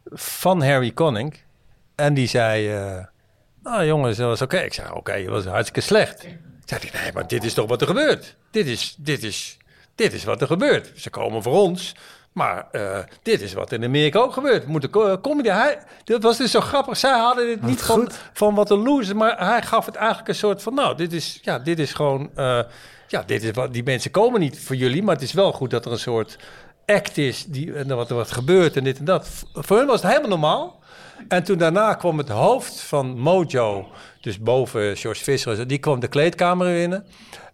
van 0.05 0.63
Harry 0.63 0.93
Conning. 0.93 1.37
En 1.95 2.13
die 2.13 2.27
zei, 2.27 2.69
nou 3.63 3.85
jongens, 3.85 4.17
dat 4.17 4.27
was 4.27 4.41
oké. 4.41 4.55
Okay. 4.55 4.65
Ik 4.65 4.73
zei, 4.73 4.87
oké, 4.87 4.97
okay, 4.97 5.21
het 5.21 5.29
was 5.29 5.45
hartstikke 5.45 5.81
slecht. 5.81 6.25
Zei 6.65 6.81
hij, 6.81 7.01
nee, 7.01 7.11
maar 7.13 7.27
dit 7.27 7.43
is 7.43 7.53
toch 7.53 7.67
wat 7.67 7.81
er 7.81 7.87
gebeurt? 7.87 8.35
Dit 8.51 8.67
is, 8.67 8.95
dit 8.97 9.23
is, 9.23 9.57
dit 9.95 10.13
is 10.13 10.23
wat 10.23 10.41
er 10.41 10.47
gebeurt. 10.47 10.91
Ze 10.95 11.09
komen 11.09 11.43
voor 11.43 11.53
ons, 11.53 11.95
maar 12.31 12.67
uh, 12.71 12.97
dit 13.23 13.41
is 13.41 13.53
wat 13.53 13.71
in 13.71 13.83
Amerika 13.83 14.19
ook 14.19 14.33
gebeurt. 14.33 14.65
Moet 14.67 14.81
de 14.81 15.19
comedy, 15.21 15.49
hij, 15.49 15.79
dat 16.03 16.23
was 16.23 16.37
dus 16.37 16.51
zo 16.51 16.61
grappig. 16.61 16.97
Zij 16.97 17.19
hadden 17.19 17.45
dit 17.45 17.61
niet 17.61 17.81
van, 17.81 18.09
van 18.33 18.55
wat 18.55 18.69
een 18.69 18.83
loser, 18.83 19.15
maar 19.15 19.47
hij 19.47 19.61
gaf 19.61 19.85
het 19.85 19.95
eigenlijk 19.95 20.27
een 20.27 20.35
soort 20.35 20.61
van, 20.61 20.73
nou, 20.73 20.95
dit 20.95 21.13
is, 21.13 21.39
ja, 21.41 21.59
dit 21.59 21.79
is 21.79 21.93
gewoon, 21.93 22.29
uh, 22.35 22.59
ja, 23.07 23.23
dit 23.25 23.43
is 23.43 23.51
wat, 23.51 23.73
die 23.73 23.83
mensen 23.83 24.11
komen 24.11 24.39
niet 24.39 24.59
voor 24.59 24.75
jullie, 24.75 25.03
maar 25.03 25.15
het 25.15 25.23
is 25.23 25.33
wel 25.33 25.51
goed 25.51 25.69
dat 25.69 25.85
er 25.85 25.91
een 25.91 25.99
soort 25.99 26.37
act 26.85 27.17
is, 27.17 27.45
die, 27.45 27.73
en 27.73 27.95
wat 27.95 28.09
er 28.09 28.15
wat 28.15 28.31
gebeurt 28.31 28.77
en 28.77 28.83
dit 28.83 28.97
en 28.97 29.05
dat. 29.05 29.29
Voor 29.53 29.77
hen 29.77 29.87
was 29.87 30.01
het 30.01 30.09
helemaal 30.09 30.29
normaal. 30.29 30.81
En 31.27 31.43
toen 31.43 31.57
daarna 31.57 31.93
kwam 31.93 32.17
het 32.17 32.29
hoofd 32.29 32.79
van 32.81 33.19
Mojo, 33.19 33.87
dus 34.21 34.39
boven 34.39 34.97
George 34.97 35.23
Visser, 35.23 35.67
die 35.67 35.77
kwam 35.77 35.99
de 35.99 36.07
kleedkamer 36.07 36.73
binnen. 36.73 37.05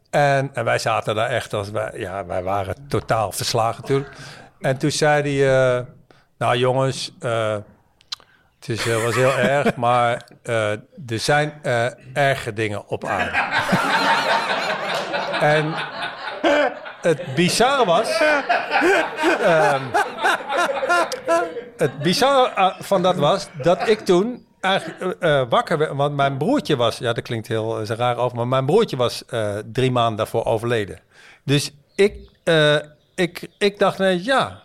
En, 0.10 0.50
en 0.54 0.66
wij 0.66 0.80
zaten 0.80 1.16
daar 1.16 1.30
echt 1.30 1.54
als 1.54 1.70
wij, 1.70 1.92
ja, 1.96 2.26
wij 2.26 2.44
waren 2.44 2.88
totaal 2.88 3.32
verslagen 3.32 3.82
natuurlijk. 3.82 4.12
En 4.60 4.78
toen 4.78 4.92
zei 4.92 5.22
hij, 5.22 5.78
uh, 5.80 5.86
nou 6.38 6.58
jongens, 6.58 7.12
uh, 7.22 7.58
het 8.60 8.70
is, 8.70 8.86
uh, 8.86 9.04
was 9.04 9.16
heel 9.16 9.38
erg, 9.58 9.76
maar 9.76 10.28
er 11.08 11.20
zijn 11.20 11.54
erge 12.14 12.54
dingen 12.54 12.88
op 12.88 13.06
aarde. 13.06 13.38
En 15.40 15.74
het 17.02 17.36
bizarre 17.36 17.86
was... 17.86 18.22
ehm, 19.42 19.82
het 21.78 22.00
bizarre 22.00 22.54
eh, 22.56 22.80
van 22.80 23.02
dat 23.02 23.16
was 23.16 23.48
dat 23.62 23.88
ik 23.88 24.00
toen 24.00 24.46
eigenlijk 24.60 25.16
eh, 25.20 25.40
eh, 25.40 25.50
wakker 25.50 25.78
werd. 25.78 25.94
Want 25.94 26.16
mijn 26.16 26.38
broertje 26.38 26.76
was... 26.76 26.98
Ja, 26.98 27.14
dat 27.14 27.24
klinkt 27.24 27.48
heel 27.48 27.86
raar 27.86 28.18
over. 28.18 28.38
Maar 28.38 28.48
mijn 28.48 28.66
broertje 28.66 28.98
was 28.98 29.24
drie 29.72 29.92
maanden 29.92 30.18
daarvoor 30.18 30.46
overleden. 30.46 31.00
Dus 31.44 31.72
ik, 31.96 32.16
ik, 33.16 33.48
ik 33.58 33.80
dacht, 33.80 33.98
nee, 33.98 34.24
ja. 34.24 34.64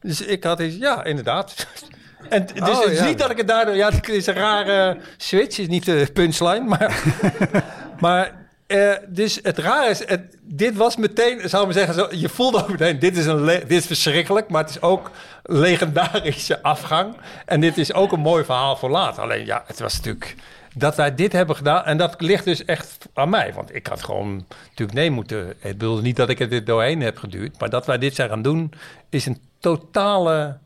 Dus 0.00 0.20
ik 0.20 0.44
had 0.44 0.60
iets, 0.60 0.76
ja, 0.76 1.04
inderdaad. 1.04 1.54
En 2.28 2.46
dus 2.46 2.68
Oh, 2.68 2.80
het 2.80 2.90
is 2.90 2.98
ja. 2.98 3.04
niet 3.04 3.18
dat 3.18 3.30
ik 3.30 3.36
het 3.36 3.48
daardoor... 3.48 3.74
Ja, 3.74 3.90
het 3.90 4.08
is 4.08 4.26
een 4.26 4.34
rare 4.34 4.98
switch. 5.16 5.58
is 5.58 5.68
niet 5.68 5.84
de 5.84 6.10
punchline, 6.12 6.60
maar... 6.60 7.02
maar 8.00 8.41
eh, 8.72 8.96
dus 9.08 9.38
het 9.42 9.58
rare 9.58 9.90
is, 9.90 10.06
het, 10.08 10.20
dit 10.42 10.76
was 10.76 10.96
meteen, 10.96 11.48
zou 11.48 11.68
ik 11.68 11.74
maar 11.74 11.84
zeggen, 11.86 11.94
zo, 11.94 12.16
je 12.16 12.28
voelde 12.28 12.58
ook 12.58 12.68
meteen, 12.70 12.98
dit 12.98 13.16
is, 13.16 13.26
een 13.26 13.44
dit 13.46 13.70
is 13.72 13.86
verschrikkelijk, 13.86 14.48
maar 14.48 14.60
het 14.62 14.70
is 14.70 14.80
ook 14.82 15.10
legendarische 15.42 16.62
afgang. 16.62 17.16
En 17.46 17.60
dit 17.60 17.78
is 17.78 17.92
ook 17.94 18.12
een 18.12 18.20
mooi 18.20 18.44
verhaal 18.44 18.76
voor 18.76 18.90
later. 18.90 19.22
Alleen 19.22 19.46
ja, 19.46 19.62
het 19.66 19.80
was 19.80 19.96
natuurlijk 19.96 20.34
dat 20.74 20.96
wij 20.96 21.14
dit 21.14 21.32
hebben 21.32 21.56
gedaan. 21.56 21.84
En 21.84 21.96
dat 21.96 22.14
ligt 22.18 22.44
dus 22.44 22.64
echt 22.64 22.98
aan 23.14 23.28
mij. 23.28 23.52
Want 23.54 23.74
ik 23.74 23.86
had 23.86 24.02
gewoon 24.02 24.46
natuurlijk 24.68 24.98
nee 24.98 25.10
moeten. 25.10 25.46
Het 25.58 25.78
bedoel 25.78 26.00
niet 26.00 26.16
dat 26.16 26.28
ik 26.28 26.38
het 26.38 26.52
er 26.52 26.64
doorheen 26.64 27.00
heb 27.00 27.18
geduurd. 27.18 27.58
Maar 27.60 27.70
dat 27.70 27.86
wij 27.86 27.98
dit 27.98 28.14
zijn 28.14 28.28
gaan 28.28 28.42
doen, 28.42 28.72
is 29.10 29.26
een 29.26 29.40
totale... 29.60 30.58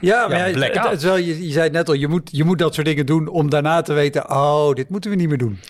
Ja, 0.00 0.28
maar 0.28 0.38
Ja, 0.38 0.44
het- 0.44 0.54
het 0.90 1.24
je, 1.24 1.46
je 1.46 1.52
zei 1.52 1.70
net 1.70 1.88
al, 1.88 1.94
je 1.94 2.08
moet, 2.08 2.28
je 2.32 2.44
moet 2.44 2.58
dat 2.58 2.74
soort 2.74 2.86
dingen 2.86 3.06
doen 3.06 3.28
om 3.28 3.50
daarna 3.50 3.82
te 3.82 3.92
weten, 3.92 4.30
oh, 4.30 4.72
dit 4.72 4.88
moeten 4.88 5.10
we 5.10 5.16
niet 5.16 5.28
meer 5.28 5.38
doen. 5.38 5.60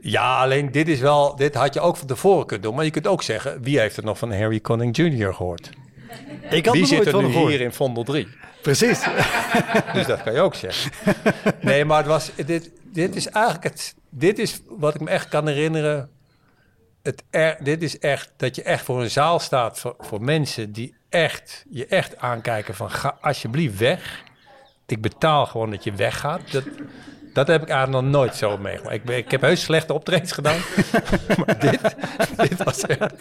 Ja, 0.00 0.42
alleen 0.42 0.72
dit 0.72 0.88
is 0.88 1.00
wel, 1.00 1.36
dit 1.36 1.54
had 1.54 1.74
je 1.74 1.80
ook 1.80 1.96
van 1.96 2.06
tevoren 2.06 2.46
kunnen 2.46 2.66
doen. 2.66 2.74
Maar 2.74 2.84
je 2.84 2.90
kunt 2.90 3.06
ook 3.06 3.22
zeggen, 3.22 3.62
wie 3.62 3.78
heeft 3.78 3.96
er 3.96 4.04
nog 4.04 4.18
van 4.18 4.32
Harry 4.32 4.60
Connick 4.60 4.96
Jr. 4.96 5.34
gehoord? 5.34 5.70
Ik 6.50 6.64
had 6.64 6.74
Wie 6.74 6.82
er 6.82 6.88
zit 6.88 6.96
nooit 6.96 7.06
er 7.06 7.12
van 7.12 7.24
nu 7.24 7.30
gehoord. 7.30 7.50
hier 7.50 7.60
in 7.60 7.72
Vondel 7.72 8.04
3? 8.04 8.28
Precies. 8.62 9.00
Dus 9.94 10.06
dat 10.06 10.22
kan 10.22 10.32
je 10.32 10.40
ook 10.40 10.54
zeggen. 10.54 10.92
Nee, 11.60 11.84
maar 11.84 11.98
het 11.98 12.06
was, 12.06 12.30
dit, 12.46 12.70
dit 12.92 13.16
is 13.16 13.28
eigenlijk 13.28 13.64
het. 13.64 13.94
Dit 14.10 14.38
is 14.38 14.60
wat 14.68 14.94
ik 14.94 15.00
me 15.00 15.10
echt 15.10 15.28
kan 15.28 15.48
herinneren. 15.48 16.10
Het 17.02 17.22
er, 17.30 17.56
dit 17.62 17.82
is 17.82 17.98
echt 17.98 18.32
dat 18.36 18.56
je 18.56 18.62
echt 18.62 18.84
voor 18.84 19.02
een 19.02 19.10
zaal 19.10 19.38
staat 19.38 19.78
voor, 19.78 19.94
voor 19.98 20.22
mensen 20.22 20.72
die 20.72 20.94
echt 21.08 21.64
je 21.70 21.86
echt 21.86 22.16
aankijken 22.16 22.74
van 22.74 22.90
ga 22.90 23.18
alsjeblieft 23.20 23.78
weg. 23.78 24.22
Ik 24.86 25.00
betaal 25.00 25.46
gewoon 25.46 25.70
dat 25.70 25.84
je 25.84 25.92
weggaat. 25.92 26.52
Dat, 26.52 26.64
dat 27.32 27.46
heb 27.46 27.62
ik 27.62 27.68
eigenlijk 27.68 28.02
nog 28.02 28.12
nooit 28.12 28.34
zo 28.34 28.58
meegemaakt. 28.58 28.94
Ik, 28.94 29.08
ik 29.08 29.30
heb 29.30 29.40
heus 29.40 29.62
slechte 29.62 29.92
optredens 29.92 30.32
gedaan. 30.32 30.60
maar 31.46 31.58
dit, 31.58 31.80
dit 32.36 32.62
was 32.62 32.86
echt... 32.86 33.14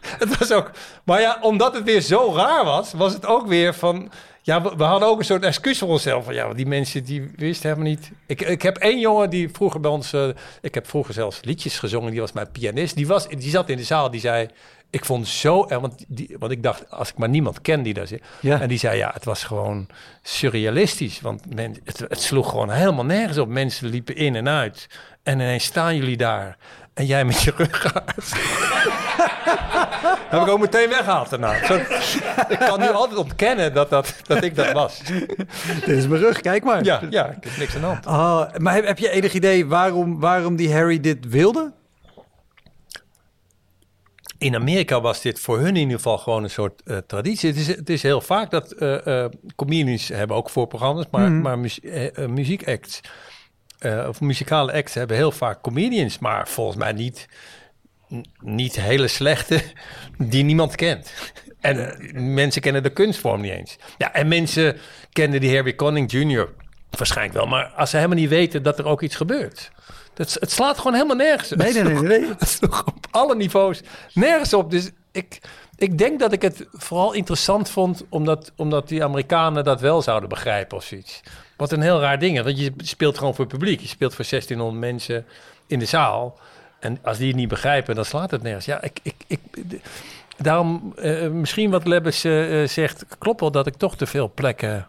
Het 0.00 0.38
was 0.38 0.52
ook... 0.52 0.70
Maar 1.04 1.20
ja, 1.20 1.38
omdat 1.40 1.74
het 1.74 1.84
weer 1.84 2.00
zo 2.00 2.32
raar 2.34 2.64
was, 2.64 2.92
was 2.92 3.12
het 3.12 3.26
ook 3.26 3.46
weer 3.46 3.74
van... 3.74 4.10
Ja, 4.42 4.76
we, 4.76 4.84
hadden 4.84 5.08
ook 5.08 5.18
een 5.18 5.24
soort 5.24 5.42
excuus 5.44 5.78
voor 5.78 5.88
onszelf. 5.88 6.24
Van, 6.24 6.34
ja, 6.34 6.54
die 6.54 6.66
mensen 6.66 7.04
die 7.04 7.32
wisten 7.36 7.68
helemaal 7.68 7.90
niet... 7.90 8.10
Ik, 8.26 8.40
ik 8.40 8.62
heb 8.62 8.76
één 8.76 9.00
jongen 9.00 9.30
die 9.30 9.48
vroeger 9.52 9.80
bij 9.80 9.90
ons... 9.90 10.12
eh, 10.12 10.28
ik 10.60 10.74
heb 10.74 10.88
vroeger 10.88 11.14
zelfs 11.14 11.40
liedjes 11.42 11.78
gezongen. 11.78 12.10
Die 12.10 12.20
was 12.20 12.32
mijn 12.32 12.50
pianist. 12.50 12.96
Die, 12.96 13.06
was, 13.06 13.28
die 13.28 13.50
zat 13.50 13.68
in 13.68 13.76
de 13.76 13.84
zaal. 13.84 14.10
Die 14.10 14.20
zei... 14.20 14.48
Ik 14.90 15.04
vond 15.04 15.24
het 15.24 15.34
zo... 15.34 15.66
Want, 15.66 16.04
die, 16.08 16.36
want 16.38 16.52
ik 16.52 16.62
dacht, 16.62 16.90
als 16.90 17.08
ik 17.08 17.18
maar 17.18 17.28
niemand 17.28 17.60
ken 17.60 17.82
die 17.82 17.94
daar 17.94 18.06
zit. 18.06 18.22
Ja. 18.40 18.60
En 18.60 18.68
die 18.68 18.78
zei, 18.78 18.96
ja, 18.96 19.10
het 19.14 19.24
was 19.24 19.44
gewoon 19.44 19.86
surrealistisch. 20.22 21.20
Want 21.20 21.54
men, 21.54 21.76
het, 21.84 21.98
het 21.98 22.20
sloeg 22.20 22.50
gewoon 22.50 22.70
helemaal 22.70 23.04
nergens 23.04 23.38
op. 23.38 23.48
Mensen 23.48 23.88
liepen 23.88 24.16
in 24.16 24.36
en 24.36 24.48
uit. 24.48 24.86
En 25.22 25.34
ineens 25.40 25.64
staan 25.64 25.96
jullie 25.96 26.16
daar. 26.16 26.56
En 26.94 27.06
jij 27.06 27.24
met 27.24 27.42
je 27.42 27.52
rug 27.56 27.94
uit. 27.94 28.32
heb 30.28 30.42
ik 30.42 30.48
ook 30.48 30.60
meteen 30.60 30.88
weggehaald 30.88 31.30
daarna. 31.30 31.66
Zo, 31.66 31.74
ik 32.48 32.58
kan 32.58 32.80
nu 32.80 32.88
altijd 32.88 33.18
ontkennen 33.18 33.74
dat, 33.74 33.90
dat, 33.90 34.14
dat 34.26 34.42
ik 34.42 34.54
dat 34.54 34.72
was. 34.72 35.02
dit 35.84 35.88
is 35.96 36.06
mijn 36.06 36.20
rug, 36.20 36.40
kijk 36.40 36.64
maar. 36.64 36.84
Ja, 36.84 37.00
ja, 37.10 37.26
ik 37.26 37.44
heb 37.44 37.56
niks 37.56 37.74
aan 37.74 37.80
de 37.80 37.86
hand. 37.86 38.06
Oh, 38.06 38.42
maar 38.56 38.74
heb, 38.74 38.86
heb 38.86 38.98
je 38.98 39.10
enig 39.10 39.32
idee 39.32 39.66
waarom, 39.66 40.20
waarom 40.20 40.56
die 40.56 40.72
Harry 40.72 41.00
dit 41.00 41.28
wilde? 41.28 41.72
In 44.38 44.54
Amerika 44.54 45.00
was 45.00 45.20
dit 45.22 45.40
voor 45.40 45.58
hun 45.58 45.66
in 45.68 45.76
ieder 45.76 45.96
geval 45.96 46.18
gewoon 46.18 46.42
een 46.42 46.50
soort 46.50 46.82
eh, 46.84 46.96
traditie. 46.96 47.48
Het 47.48 47.58
is, 47.58 47.66
het 47.66 47.90
is 47.90 48.02
heel 48.02 48.20
vaak 48.20 48.50
dat 48.50 48.72
eh 48.72 49.24
eh 49.24 49.30
comedians 49.56 50.08
hebben 50.08 50.36
ook 50.36 50.50
voorprogramma's, 50.50 51.06
maar, 51.10 51.30
maar 51.30 51.58
muzie- 51.58 51.90
eh, 51.90 52.24
eh, 52.24 52.30
muziekacts 52.30 53.00
of 54.08 54.20
muzikale 54.20 54.72
acts 54.72 54.94
hebben 54.94 55.16
heel 55.16 55.32
vaak 55.32 55.60
comedians, 55.62 56.18
maar 56.18 56.48
volgens 56.48 56.76
mij 56.76 56.92
niet, 56.92 57.28
niet 58.40 58.80
hele 58.80 59.08
slechte 59.08 59.62
die 60.18 60.44
niemand 60.44 60.74
kent. 60.74 61.12
En 61.60 61.96
mensen 62.34 62.62
kennen 62.62 62.82
de 62.82 62.90
kunstvorm 62.92 63.40
niet 63.40 63.52
eens. 63.52 63.76
Ja, 63.98 64.12
en 64.12 64.28
mensen 64.28 64.76
kennen 65.12 65.40
die 65.40 65.54
Harry 65.54 65.74
Connick 65.74 66.10
Jr. 66.10 66.48
waarschijnlijk 66.90 67.36
wel, 67.36 67.46
maar 67.46 67.64
als 67.64 67.90
ze 67.90 67.96
helemaal 67.96 68.18
niet 68.18 68.28
weten 68.28 68.62
dat 68.62 68.78
er 68.78 68.86
ook 68.86 69.02
iets 69.02 69.16
gebeurt. 69.16 69.70
Dat, 70.18 70.36
het 70.40 70.50
slaat 70.50 70.76
gewoon 70.76 70.94
helemaal 70.94 71.16
nergens. 71.16 71.50
Nee, 71.50 71.72
nee, 71.72 71.82
nee, 71.82 72.02
nee. 72.02 72.28
Het 72.38 72.48
sloeg 72.48 72.86
op 72.86 73.06
alle 73.10 73.36
niveaus 73.36 73.80
nergens 74.14 74.54
op. 74.54 74.70
Dus 74.70 74.90
ik, 75.12 75.40
ik 75.76 75.98
denk 75.98 76.18
dat 76.18 76.32
ik 76.32 76.42
het 76.42 76.66
vooral 76.72 77.12
interessant 77.12 77.70
vond... 77.70 78.04
Omdat, 78.08 78.52
omdat 78.56 78.88
die 78.88 79.04
Amerikanen 79.04 79.64
dat 79.64 79.80
wel 79.80 80.02
zouden 80.02 80.28
begrijpen 80.28 80.76
of 80.76 80.84
zoiets. 80.84 81.20
Wat 81.56 81.72
een 81.72 81.80
heel 81.80 82.00
raar 82.00 82.18
ding 82.18 82.38
is. 82.38 82.44
Want 82.44 82.60
je 82.60 82.72
speelt 82.76 83.18
gewoon 83.18 83.34
voor 83.34 83.44
het 83.44 83.54
publiek. 83.54 83.80
Je 83.80 83.88
speelt 83.88 84.14
voor 84.14 84.24
1600 84.30 84.80
mensen 84.80 85.26
in 85.66 85.78
de 85.78 85.84
zaal. 85.84 86.38
En 86.80 86.98
als 87.02 87.18
die 87.18 87.26
het 87.26 87.36
niet 87.36 87.48
begrijpen, 87.48 87.94
dan 87.94 88.04
slaat 88.04 88.30
het 88.30 88.42
nergens. 88.42 88.64
Ja, 88.64 88.82
ik... 88.82 89.00
ik, 89.02 89.14
ik 89.26 89.40
Daarom, 90.36 90.92
eh, 90.96 91.28
misschien 91.28 91.70
wat 91.70 91.86
Lebbes 91.86 92.24
eh, 92.24 92.62
eh, 92.62 92.68
zegt, 92.68 93.04
klopt 93.18 93.40
wel 93.40 93.50
dat 93.50 93.66
ik 93.66 93.74
toch 93.74 93.96
te 93.96 94.06
veel 94.06 94.30
plekken 94.34 94.86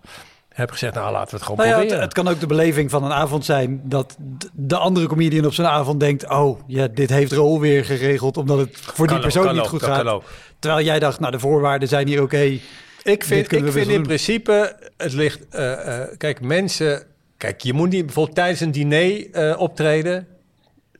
heb 0.59 0.71
gezegd. 0.71 0.93
Nou, 0.93 1.11
laten 1.11 1.29
we 1.29 1.35
het 1.35 1.45
gewoon 1.45 1.57
Nou 1.57 1.69
ja, 1.69 1.75
het, 1.75 1.85
proberen. 1.85 2.03
het 2.03 2.13
kan 2.13 2.27
ook 2.27 2.39
de 2.39 2.47
beleving 2.47 2.89
van 2.89 3.03
een 3.03 3.11
avond 3.11 3.45
zijn 3.45 3.81
dat 3.83 4.15
de 4.53 4.77
andere 4.77 5.07
comedian 5.07 5.45
op 5.45 5.53
zijn 5.53 5.67
avond 5.67 5.99
denkt: 5.99 6.29
Oh, 6.29 6.59
ja, 6.67 6.87
dit 6.87 7.09
heeft 7.09 7.31
Raoul 7.31 7.59
weer 7.59 7.85
geregeld 7.85 8.37
omdat 8.37 8.57
het 8.57 8.77
voor 8.77 9.07
die 9.07 9.19
persoon 9.19 9.47
ook, 9.47 9.51
niet 9.51 9.61
ook, 9.61 9.67
goed 9.67 9.83
gaat. 9.83 10.21
Terwijl 10.59 10.85
jij 10.85 10.99
dacht: 10.99 11.19
Nou, 11.19 11.31
de 11.31 11.39
voorwaarden 11.39 11.87
zijn 11.87 12.07
hier 12.07 12.21
oké. 12.21 12.59
Ik 13.03 13.23
vind, 13.23 13.51
ik 13.51 13.71
vind 13.71 13.87
in 13.87 13.93
doen. 13.93 14.03
principe, 14.03 14.75
het 14.97 15.13
ligt... 15.13 15.47
eh, 15.49 16.01
eh, 16.01 16.07
kijk, 16.17 16.41
mensen... 16.41 17.03
Kijk, 17.37 17.61
je 17.61 17.73
moet 17.73 17.89
niet 17.89 18.05
bijvoorbeeld 18.05 18.35
tijdens 18.35 18.59
een 18.59 18.71
diner 18.71 19.31
eh, 19.31 19.59
optreden. 19.59 20.27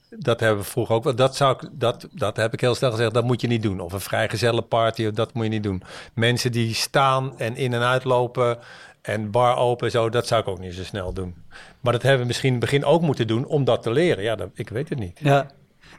Dat 0.10 0.40
hebben 0.40 0.64
we 0.64 0.70
vroeger 0.70 0.96
ook. 0.96 1.18
Dat, 1.18 1.36
zou 1.36 1.58
ik, 1.60 1.70
dat, 1.72 2.08
dat 2.12 2.38
heb 2.38 2.54
ik 2.54 2.62
heel 2.62 2.76
snel 2.76 2.92
gezegd, 2.92 3.14
dat 3.14 3.24
moet 3.24 3.42
je 3.42 3.48
niet 3.48 3.62
doen. 3.62 3.80
Of 3.80 3.94
een 3.94 4.02
vrijgezelle 4.02 4.62
party, 4.62 5.12
dat 5.12 5.34
moet 5.34 5.44
je 5.44 5.50
niet 5.50 5.64
doen. 5.64 5.84
Mensen 6.14 6.52
die 6.52 6.74
staan 6.74 7.34
en 7.38 7.56
in 7.56 7.74
en 7.74 7.82
uitlopen 7.82 8.58
en 9.02 9.32
bar 9.32 9.58
open 9.58 9.86
en 9.86 9.92
zo, 9.92 10.10
dat 10.10 10.28
zou 10.28 10.42
ik 10.42 10.48
ook 10.48 10.60
niet 10.60 10.74
zo 10.74 10.84
snel 10.84 11.14
doen. 11.14 11.36
Maar 11.80 11.94
dat 11.94 12.02
hebben 12.02 12.22
we 12.22 12.28
misschien 12.28 12.54
in 12.54 12.56
het 12.60 12.64
begin 12.70 12.86
ook 12.86 13.02
moeten 13.02 13.28
doen 13.28 13.46
om 13.46 13.64
dat 13.64 13.82
te 13.84 13.92
leren. 13.92 14.24
Ja, 14.24 14.36
dat, 14.36 14.50
ik 14.54 14.70
weet 14.70 14.90
het 14.90 15.00
niet. 15.00 15.20
Ja. 15.24 15.48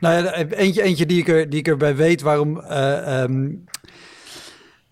Nou 0.01 0.25
ja, 0.25 0.35
eentje, 0.35 0.83
eentje 0.83 1.07
die, 1.07 1.19
ik 1.19 1.29
er, 1.29 1.51
die 1.51 1.59
ik 1.59 1.69
erbij 1.69 1.97
weet 1.97 2.21
waarom 2.21 2.61
eh, 2.61 3.23
ehm, 3.23 3.49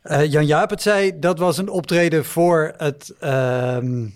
eh, 0.03 0.31
Jan 0.31 0.47
Jaap 0.47 0.71
het 0.71 0.83
zei, 0.83 1.19
dat 1.19 1.39
was 1.39 1.59
een 1.59 1.69
optreden 1.69 2.25
voor 2.25 2.73
het, 2.77 3.15
ehm, 3.21 4.07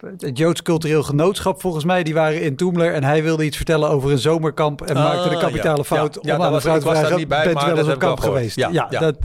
het 0.00 0.38
Joods 0.38 0.62
Cultureel 0.62 1.02
Genootschap 1.02 1.60
volgens 1.60 1.84
mij. 1.84 2.02
Die 2.02 2.14
waren 2.14 2.40
in 2.42 2.56
Toemler 2.56 2.92
en 2.94 3.04
hij 3.04 3.22
wilde 3.22 3.44
iets 3.44 3.56
vertellen 3.56 3.88
over 3.88 4.10
een 4.10 4.18
zomerkamp 4.18 4.82
en 4.82 4.96
Ah, 4.96 5.04
maakte 5.04 5.28
de 5.28 5.38
kapitale 5.38 5.76
ja. 5.76 5.82
fout 5.84 6.14
Ja, 6.14 6.20
om 6.20 6.26
ja, 6.26 6.32
aan 6.34 6.40
de 6.40 6.48
was- 6.50 6.62
vrouw 6.62 6.78
te 6.78 6.80
vragen, 6.86 7.16
niet 7.16 7.28
bij, 7.28 7.44
bent 7.44 7.62
u 7.62 7.66
wel 7.66 7.74
dat 7.74 7.84
eens 7.84 7.94
op 7.94 8.00
kamp 8.00 8.20
geweest? 8.20 8.56
Ja, 8.56 8.86
dat, 8.90 9.16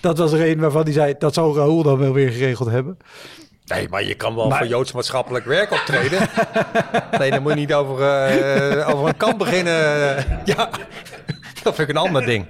dat 0.00 0.18
was 0.18 0.32
er 0.32 0.48
een 0.50 0.60
waarvan 0.60 0.82
hij 0.82 0.92
zei, 0.92 1.14
dat 1.18 1.34
zou 1.34 1.56
Raoul 1.56 1.82
dan 1.82 1.98
wel 1.98 2.12
weer 2.12 2.30
geregeld 2.30 2.70
hebben. 2.70 2.96
Nee, 3.74 3.88
maar 3.90 4.04
je 4.04 4.14
kan 4.14 4.34
wel 4.34 4.48
Maar- 4.48 4.58
voor 4.58 4.66
Joods 4.66 4.92
maatschappelijk 4.92 5.44
werk 5.44 5.70
optreden. 5.72 6.18
nee, 7.18 7.30
dan 7.30 7.42
moet 7.42 7.52
je 7.52 7.58
niet 7.58 7.74
over, 7.74 8.02
eh, 8.26 8.88
over 8.94 9.08
een 9.08 9.16
kamp 9.16 9.38
beginnen. 9.38 9.74
ja, 10.44 10.68
dat 11.64 11.74
vind 11.74 11.88
ik 11.88 11.96
een 11.96 12.02
ander 12.02 12.24
ding. 12.24 12.46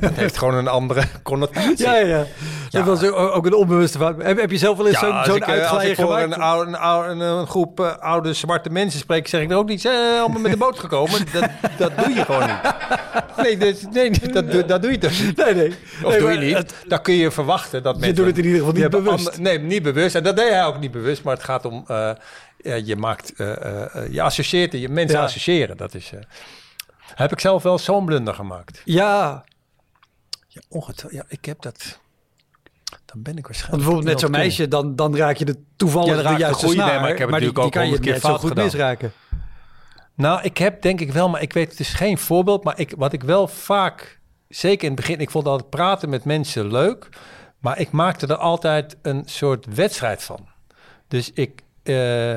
Dat 0.00 0.12
heeft 0.14 0.38
gewoon 0.38 0.54
een 0.54 0.68
andere 0.68 1.02
connotatie. 1.22 1.86
Ja, 1.86 1.96
ja, 1.96 2.06
ja. 2.06 2.24
Dat 2.70 2.84
was 2.84 3.02
ook 3.12 3.46
een 3.46 3.54
onbewuste 3.54 3.98
fout. 3.98 4.22
Heb, 4.22 4.40
heb 4.40 4.50
je 4.50 4.58
zelf 4.58 4.76
wel 4.76 4.86
eens 4.88 4.98
zo'n 4.98 5.12
als 5.12 5.28
ik, 5.28 5.34
eh, 5.34 5.48
als 5.48 5.58
uitglijder 5.58 5.90
ik 5.90 5.96
voor 5.96 6.18
een, 6.18 6.34
oude, 6.34 6.70
een, 6.70 6.76
oude, 6.76 7.08
een, 7.10 7.20
een 7.20 7.46
groep 7.46 7.80
eh, 7.80 7.96
oude 7.98 8.32
zwarte 8.32 8.70
mensen 8.70 9.00
spreek, 9.00 9.28
zeg 9.28 9.40
ik 9.40 9.50
er 9.50 9.56
ook 9.56 9.68
niet. 9.68 9.80
Ze 9.80 9.88
zijn 9.88 10.20
allemaal 10.20 10.40
met 10.40 10.50
de 10.50 10.56
boot 10.56 10.78
gekomen. 10.78 11.20
Dat, 11.32 11.50
dat 11.78 11.92
doe 12.04 12.14
je 12.14 12.24
gewoon 12.24 12.46
niet. 12.46 12.74
Nee, 13.42 13.56
dat, 13.56 13.86
nee 13.92 14.10
dat, 14.32 14.50
doe- 14.50 14.64
dat 14.64 14.82
doe 14.82 14.90
je 14.90 14.98
toch 14.98 15.10
niet? 15.22 15.36
Nee, 15.36 15.54
nee. 15.54 15.74
Of 16.02 16.10
Nee, 16.10 16.18
doe 16.20 16.32
je 16.32 16.38
niet? 16.38 16.56
het- 16.56 16.74
Dan 16.88 17.02
kun 17.02 17.14
je 17.14 17.30
verwachten 17.30 17.82
dat 17.82 17.94
mensen... 17.96 18.14
doet 18.14 18.26
het 18.26 18.38
in 18.38 18.44
ieder 18.44 18.58
geval 18.58 18.74
niet 18.74 18.90
bewust. 18.90 19.26
ander- 19.28 19.40
nee, 19.40 19.58
niet 19.58 19.82
bewust. 19.82 20.14
En 20.14 20.22
dat 20.22 20.36
deed 20.36 20.48
hij 20.48 20.64
ook 20.64 20.78
niet 20.80 20.90
bewust. 20.90 21.22
Maar 21.22 21.34
het 21.34 21.44
gaat 21.44 21.64
om... 21.64 21.84
eh, 21.86 22.10
je 22.84 22.96
maakt... 22.96 23.32
eh, 23.36 23.50
eh, 23.50 23.82
eh, 23.94 24.12
je 24.12 24.22
associeert... 24.22 24.72
Je 24.72 24.88
mensen 24.88 25.20
associëren. 25.20 25.76
Dat 25.76 25.94
is... 25.94 26.12
heb 27.18 27.32
ik 27.32 27.40
zelf 27.40 27.62
wel 27.62 27.78
zo'n 27.78 28.04
blunder 28.04 28.34
gemaakt. 28.34 28.82
Ja, 28.84 29.44
Ja, 30.48 30.60
ongetwijfeld. 30.68 31.22
Ja, 31.22 31.36
ik 31.36 31.44
heb 31.44 31.62
dat... 31.62 31.98
Dan 33.04 33.22
ben 33.22 33.36
ik 33.36 33.46
want 33.46 33.46
waarschijnlijk... 33.46 33.82
bijvoorbeeld 33.82 34.14
met 34.14 34.20
zo'n 34.20 34.30
meisje, 34.30 34.68
dan, 34.68 34.96
dan 34.96 35.16
raak 35.16 35.36
je 35.36 35.44
de 35.44 35.62
toevallig 35.76 36.22
Ja, 36.22 36.32
de 36.32 36.38
juiste 36.38 36.66
goede, 36.66 36.80
snaar. 36.80 36.90
nee, 36.90 37.00
maar 37.00 37.10
ik 37.10 37.18
heb 37.18 37.28
natuurlijk 37.28 37.56
die 37.56 37.64
ook 37.64 37.72
kan 37.72 37.88
je 37.88 37.98
keer 37.98 38.12
net 38.12 38.20
zo 38.20 38.28
fout 38.28 38.40
goed 38.40 38.48
gedaan. 38.48 38.64
misraken. 38.64 39.12
Nou, 40.14 40.42
ik 40.42 40.58
heb 40.58 40.82
denk 40.82 41.00
ik 41.00 41.12
wel, 41.12 41.28
maar 41.28 41.42
ik 41.42 41.52
weet 41.52 41.70
het 41.70 41.80
is 41.80 41.92
geen 41.92 42.18
voorbeeld. 42.18 42.64
Maar 42.64 42.78
ik, 42.78 42.94
wat 42.96 43.12
ik 43.12 43.22
wel 43.22 43.48
vaak, 43.48 44.20
zeker 44.48 44.82
in 44.88 44.92
het 44.92 45.00
begin, 45.00 45.20
ik 45.20 45.30
vond 45.30 45.46
altijd 45.46 45.70
praten 45.70 46.08
met 46.08 46.24
mensen 46.24 46.70
leuk. 46.70 47.08
Maar 47.58 47.78
ik 47.78 47.90
maakte 47.90 48.26
er 48.26 48.36
altijd 48.36 48.96
een 49.02 49.22
soort 49.24 49.66
wedstrijd 49.74 50.22
van. 50.22 50.48
Dus 51.08 51.32
ik, 51.32 51.62
eh, 51.82 52.36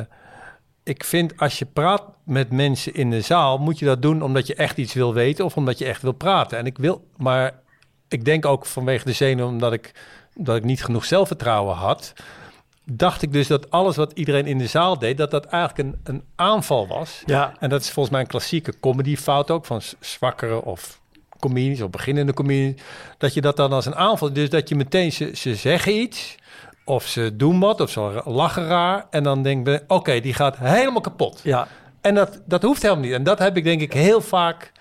ik 0.83 1.03
vind 1.03 1.37
als 1.37 1.59
je 1.59 1.65
praat 1.65 2.03
met 2.23 2.51
mensen 2.51 2.93
in 2.93 3.09
de 3.09 3.21
zaal, 3.21 3.57
moet 3.57 3.79
je 3.79 3.85
dat 3.85 4.01
doen 4.01 4.21
omdat 4.21 4.47
je 4.47 4.55
echt 4.55 4.77
iets 4.77 4.93
wil 4.93 5.13
weten 5.13 5.45
of 5.45 5.57
omdat 5.57 5.77
je 5.77 5.85
echt 5.85 6.01
wil 6.01 6.11
praten. 6.11 6.57
En 6.57 6.65
ik 6.65 6.77
wil, 6.77 7.07
maar 7.17 7.59
ik 8.07 8.25
denk 8.25 8.45
ook 8.45 8.65
vanwege 8.65 9.05
de 9.05 9.13
zenuw, 9.13 9.47
omdat 9.47 9.73
ik, 9.73 9.93
dat 10.35 10.55
ik 10.55 10.63
niet 10.63 10.83
genoeg 10.83 11.05
zelfvertrouwen 11.05 11.75
had 11.75 12.13
dacht 12.85 13.21
ik 13.21 13.31
dus 13.31 13.47
dat 13.47 13.71
alles 13.71 13.95
wat 13.95 14.11
iedereen 14.11 14.45
in 14.45 14.57
de 14.57 14.67
zaal 14.67 14.99
deed, 14.99 15.17
dat 15.17 15.31
dat 15.31 15.45
eigenlijk 15.45 15.89
een, 15.89 16.15
een 16.15 16.23
aanval 16.35 16.87
was. 16.87 17.23
Ja. 17.25 17.53
En 17.59 17.69
dat 17.69 17.81
is 17.81 17.91
volgens 17.91 18.13
mij 18.13 18.23
een 18.23 18.29
klassieke 18.29 18.79
comedyfout 18.79 19.51
ook 19.51 19.65
van 19.65 19.81
zwakkere 19.99 20.61
of 20.61 20.99
comedies 21.39 21.81
of 21.81 21.89
beginnende 21.89 22.33
comedies. 22.33 22.81
Dat 23.17 23.33
je 23.33 23.41
dat 23.41 23.57
dan 23.57 23.73
als 23.73 23.85
een 23.85 23.95
aanval, 23.95 24.33
dus 24.33 24.49
dat 24.49 24.69
je 24.69 24.75
meteen 24.75 25.11
ze, 25.11 25.31
ze 25.35 25.55
zeggen 25.55 25.93
iets 25.93 26.35
of 26.91 27.07
ze 27.07 27.35
doen 27.35 27.59
wat 27.59 27.81
of 27.81 27.89
ze 27.89 28.21
lachen 28.25 28.67
raar 28.67 29.05
en 29.09 29.23
dan 29.23 29.43
denk 29.43 29.67
je, 29.67 29.83
oké, 29.87 30.19
die 30.19 30.33
gaat 30.33 30.57
helemaal 30.57 31.01
kapot. 31.01 31.39
Ja. 31.43 31.67
En 32.01 32.15
dat, 32.15 32.41
dat 32.45 32.61
hoeft 32.61 32.81
helemaal 32.81 33.03
niet. 33.03 33.13
En 33.13 33.23
dat 33.23 33.39
heb 33.39 33.57
ik 33.57 33.63
denk 33.63 33.81
ik 33.81 33.93
heel 33.93 34.21
vaak 34.21 34.71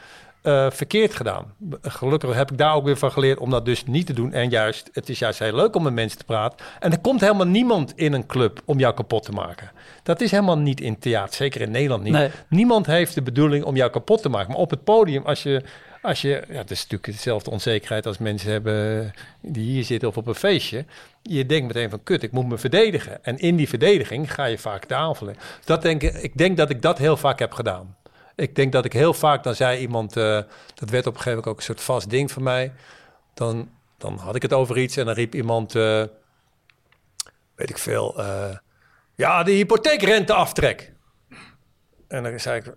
eh, 0.43 0.71
verkeerd 0.71 1.15
gedaan. 1.15 1.45
Gelukkig 1.83 2.35
heb 2.35 2.51
ik 2.51 2.59
daar 2.59 2.75
ook 2.75 2.85
weer 2.85 2.97
van 2.97 3.13
geleerd 3.13 3.39
om 3.39 3.51
dat 3.51 3.65
dus 3.65 3.85
niet 3.85 4.07
te 4.07 4.13
doen. 4.13 4.33
En 4.33 4.49
juist, 4.49 4.91
het 4.93 5.09
is 5.09 5.19
juist 5.19 5.39
heel 5.39 5.55
leuk 5.55 5.77
om 5.77 5.83
met 5.83 5.93
mensen 5.93 6.19
te 6.19 6.25
praten. 6.25 6.67
En 6.81 6.93
er 6.93 7.01
komt 7.01 7.21
helemaal 7.21 7.47
niemand 7.47 7.93
in 7.97 8.13
een 8.13 8.27
club 8.27 8.61
om 8.65 8.79
jou 8.79 8.95
kapot 8.95 9.23
te 9.23 9.33
maken. 9.33 9.71
Dat 10.03 10.21
is 10.21 10.31
helemaal 10.31 10.59
niet 10.59 10.81
in 10.81 10.99
theater, 10.99 11.35
zeker 11.35 11.61
in 11.61 11.71
Nederland 11.71 12.03
niet. 12.03 12.13
Nee. 12.13 12.31
Niemand 12.49 12.87
heeft 12.87 13.15
de 13.15 13.23
bedoeling 13.23 13.65
om 13.65 13.77
jou 13.77 13.91
kapot 13.91 14.23
te 14.23 14.29
maken. 14.29 14.51
Maar 14.51 14.61
op 14.61 14.71
het 14.71 14.85
podium, 14.85 15.25
als 15.25 15.43
je... 15.43 15.63
Als 16.03 16.21
je, 16.21 16.45
ja, 16.49 16.57
het 16.57 16.71
is 16.71 16.83
natuurlijk 16.83 17.13
dezelfde 17.13 17.51
onzekerheid 17.51 18.07
als 18.07 18.19
mensen 18.19 18.51
hebben 18.51 19.13
die 19.41 19.71
hier 19.71 19.85
zitten 19.85 20.09
of 20.09 20.17
op 20.17 20.27
een 20.27 20.35
feestje. 20.35 20.85
Je 21.23 21.47
denkt 21.47 21.67
meteen 21.67 21.91
van, 21.91 22.03
kut, 22.03 22.23
ik 22.23 22.33
moet 22.33 22.47
me 22.47 22.59
verdedigen. 22.59 23.25
En 23.25 23.39
in 23.39 23.57
die 23.57 23.69
verdediging 23.69 24.35
ga 24.35 24.45
je 24.45 24.59
vaak 24.59 24.85
in. 24.89 25.37
Dat 25.65 25.83
denk 25.83 26.03
ik, 26.03 26.15
ik 26.15 26.37
denk 26.37 26.57
dat 26.57 26.71
ik 26.71 26.83
dat 26.83 26.99
heel 26.99 27.17
vaak 27.17 27.39
heb 27.39 27.53
gedaan. 27.53 27.97
Ik 28.35 28.55
denk 28.55 28.73
dat 28.73 28.85
ik 28.85 28.93
heel 28.93 29.15
vaak, 29.15 29.43
dan 29.43 29.55
zei 29.55 29.81
iemand, 29.81 30.17
eh, 30.17 30.43
dat 30.75 30.91
werd 30.91 31.07
op 31.07 31.15
een 31.15 31.21
gegeven 31.21 31.31
moment 31.31 31.47
ook 31.47 31.57
een 31.57 31.63
soort 31.63 31.81
vast 31.81 32.11
ding 32.11 32.33
voor 32.33 32.43
mij. 32.43 32.73
Dan, 33.35 33.71
dan 33.99 34.17
had 34.17 34.35
ik 34.35 34.43
het 34.43 34.53
over 34.53 34.79
iets 34.79 34.97
en 34.97 35.05
dan 35.05 35.15
riep 35.15 35.35
iemand, 35.35 35.75
eh, 35.75 36.05
weet 37.55 37.71
ik 37.71 37.79
veel, 37.79 38.19
eh, 38.19 38.57
ja, 39.15 39.43
de 39.43 39.53
hypotheekrenteaftrek. 39.53 40.93
En 42.09 42.23
dan 42.23 42.41
zei 42.41 42.61
ik, 42.61 42.75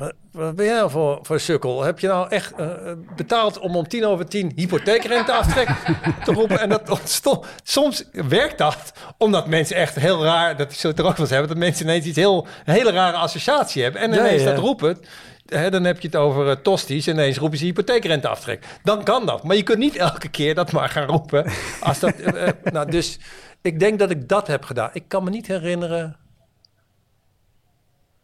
wat, 0.00 0.54
ben 0.54 0.64
jij 0.64 0.74
nou 0.74 0.90
voor, 0.90 1.18
voor 1.22 1.40
sukkel? 1.40 1.82
Heb 1.82 1.98
je 1.98 2.06
nou 2.06 2.28
echt 2.28 2.52
eh, 2.56 2.68
betaald 3.16 3.58
om 3.58 3.76
om 3.76 3.88
tien 3.88 4.06
over 4.06 4.26
tien 4.26 4.52
hypotheekrenteaftrek 4.54 5.68
te 6.24 6.32
roepen? 6.32 6.60
En 6.60 6.68
dat 6.68 6.90
ontstond, 6.90 7.46
soms 7.62 8.04
werkt 8.12 8.58
dat, 8.58 8.92
omdat 9.18 9.46
mensen 9.46 9.76
echt 9.76 9.94
heel 9.94 10.24
raar, 10.24 10.56
dat 10.56 10.72
zullen 10.72 10.96
het 10.96 11.04
er 11.04 11.10
ook 11.10 11.16
wel 11.16 11.26
eens 11.26 11.34
hebben, 11.34 11.48
dat 11.48 11.58
mensen 11.58 11.84
ineens 11.84 12.04
iets 12.04 12.16
heel, 12.16 12.46
een 12.64 12.74
hele 12.74 12.90
rare 12.90 13.16
associatie 13.16 13.82
hebben. 13.82 14.00
En 14.00 14.12
ineens 14.12 14.42
ja. 14.42 14.50
dat 14.50 14.58
roepen, 14.58 14.98
hè, 15.46 15.70
dan 15.70 15.84
heb 15.84 16.00
je 16.00 16.06
het 16.06 16.16
over 16.16 16.46
uh, 16.46 16.52
tosties 16.52 17.06
en 17.06 17.14
ineens 17.14 17.38
roepen 17.38 17.58
ze 17.58 17.64
hypotheekrenteaftrek. 17.64 18.64
Dan 18.82 19.04
kan 19.04 19.26
dat, 19.26 19.42
maar 19.42 19.56
je 19.56 19.62
kunt 19.62 19.78
niet 19.78 19.96
elke 19.96 20.28
keer 20.28 20.54
dat 20.54 20.72
maar 20.72 20.88
gaan 20.88 21.06
roepen. 21.06 21.50
Als 21.80 21.98
dat, 21.98 22.14
eh, 22.14 22.48
eh, 22.48 22.54
nou, 22.72 22.90
dus 22.90 23.18
ik 23.62 23.80
denk 23.80 23.98
dat 23.98 24.10
ik 24.10 24.28
dat 24.28 24.46
heb 24.46 24.64
gedaan. 24.64 24.90
Ik 24.92 25.04
kan 25.08 25.24
me 25.24 25.30
niet 25.30 25.46
herinneren... 25.46 26.16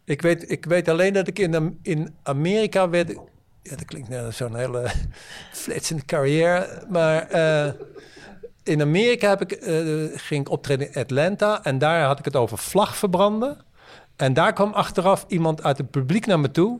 Ik 0.07 0.21
weet, 0.21 0.51
ik 0.51 0.65
weet 0.65 0.87
alleen 0.87 1.13
dat 1.13 1.27
ik 1.27 1.39
in, 1.39 1.79
in 1.81 2.15
Amerika 2.23 2.89
werd... 2.89 3.09
Ja, 3.61 3.75
dat 3.75 3.85
klinkt 3.85 4.09
net 4.09 4.35
zo'n 4.35 4.55
hele 4.55 4.91
flitsende 5.51 6.05
carrière. 6.05 6.83
Maar 6.89 7.29
eh, 7.29 7.73
in 8.63 8.81
Amerika 8.81 9.29
heb 9.29 9.41
ik, 9.41 9.51
eh, 9.51 9.75
ging 10.13 10.41
ik 10.41 10.49
optreden 10.49 10.93
in 10.93 11.01
Atlanta. 11.01 11.63
En 11.63 11.77
daar 11.77 12.05
had 12.05 12.19
ik 12.19 12.25
het 12.25 12.35
over 12.35 12.57
vlagverbranden. 12.57 13.57
En 14.15 14.33
daar 14.33 14.53
kwam 14.53 14.73
achteraf 14.73 15.25
iemand 15.27 15.63
uit 15.63 15.77
het 15.77 15.91
publiek 15.91 16.25
naar 16.25 16.39
me 16.39 16.51
toe. 16.51 16.79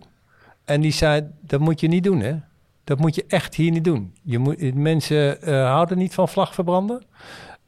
En 0.65 0.81
die 0.81 0.91
zei, 0.91 1.31
dat 1.41 1.59
moet 1.59 1.79
je 1.79 1.87
niet 1.87 2.03
doen, 2.03 2.19
hè. 2.19 2.35
Dat 2.83 2.99
moet 2.99 3.15
je 3.15 3.25
echt 3.27 3.55
hier 3.55 3.71
niet 3.71 3.83
doen. 3.83 4.13
Je 4.23 4.37
moet, 4.37 4.75
mensen 4.75 5.41
eh, 5.41 5.69
houden 5.69 5.97
niet 5.97 6.13
van 6.13 6.29
vlagverbranden. 6.29 7.03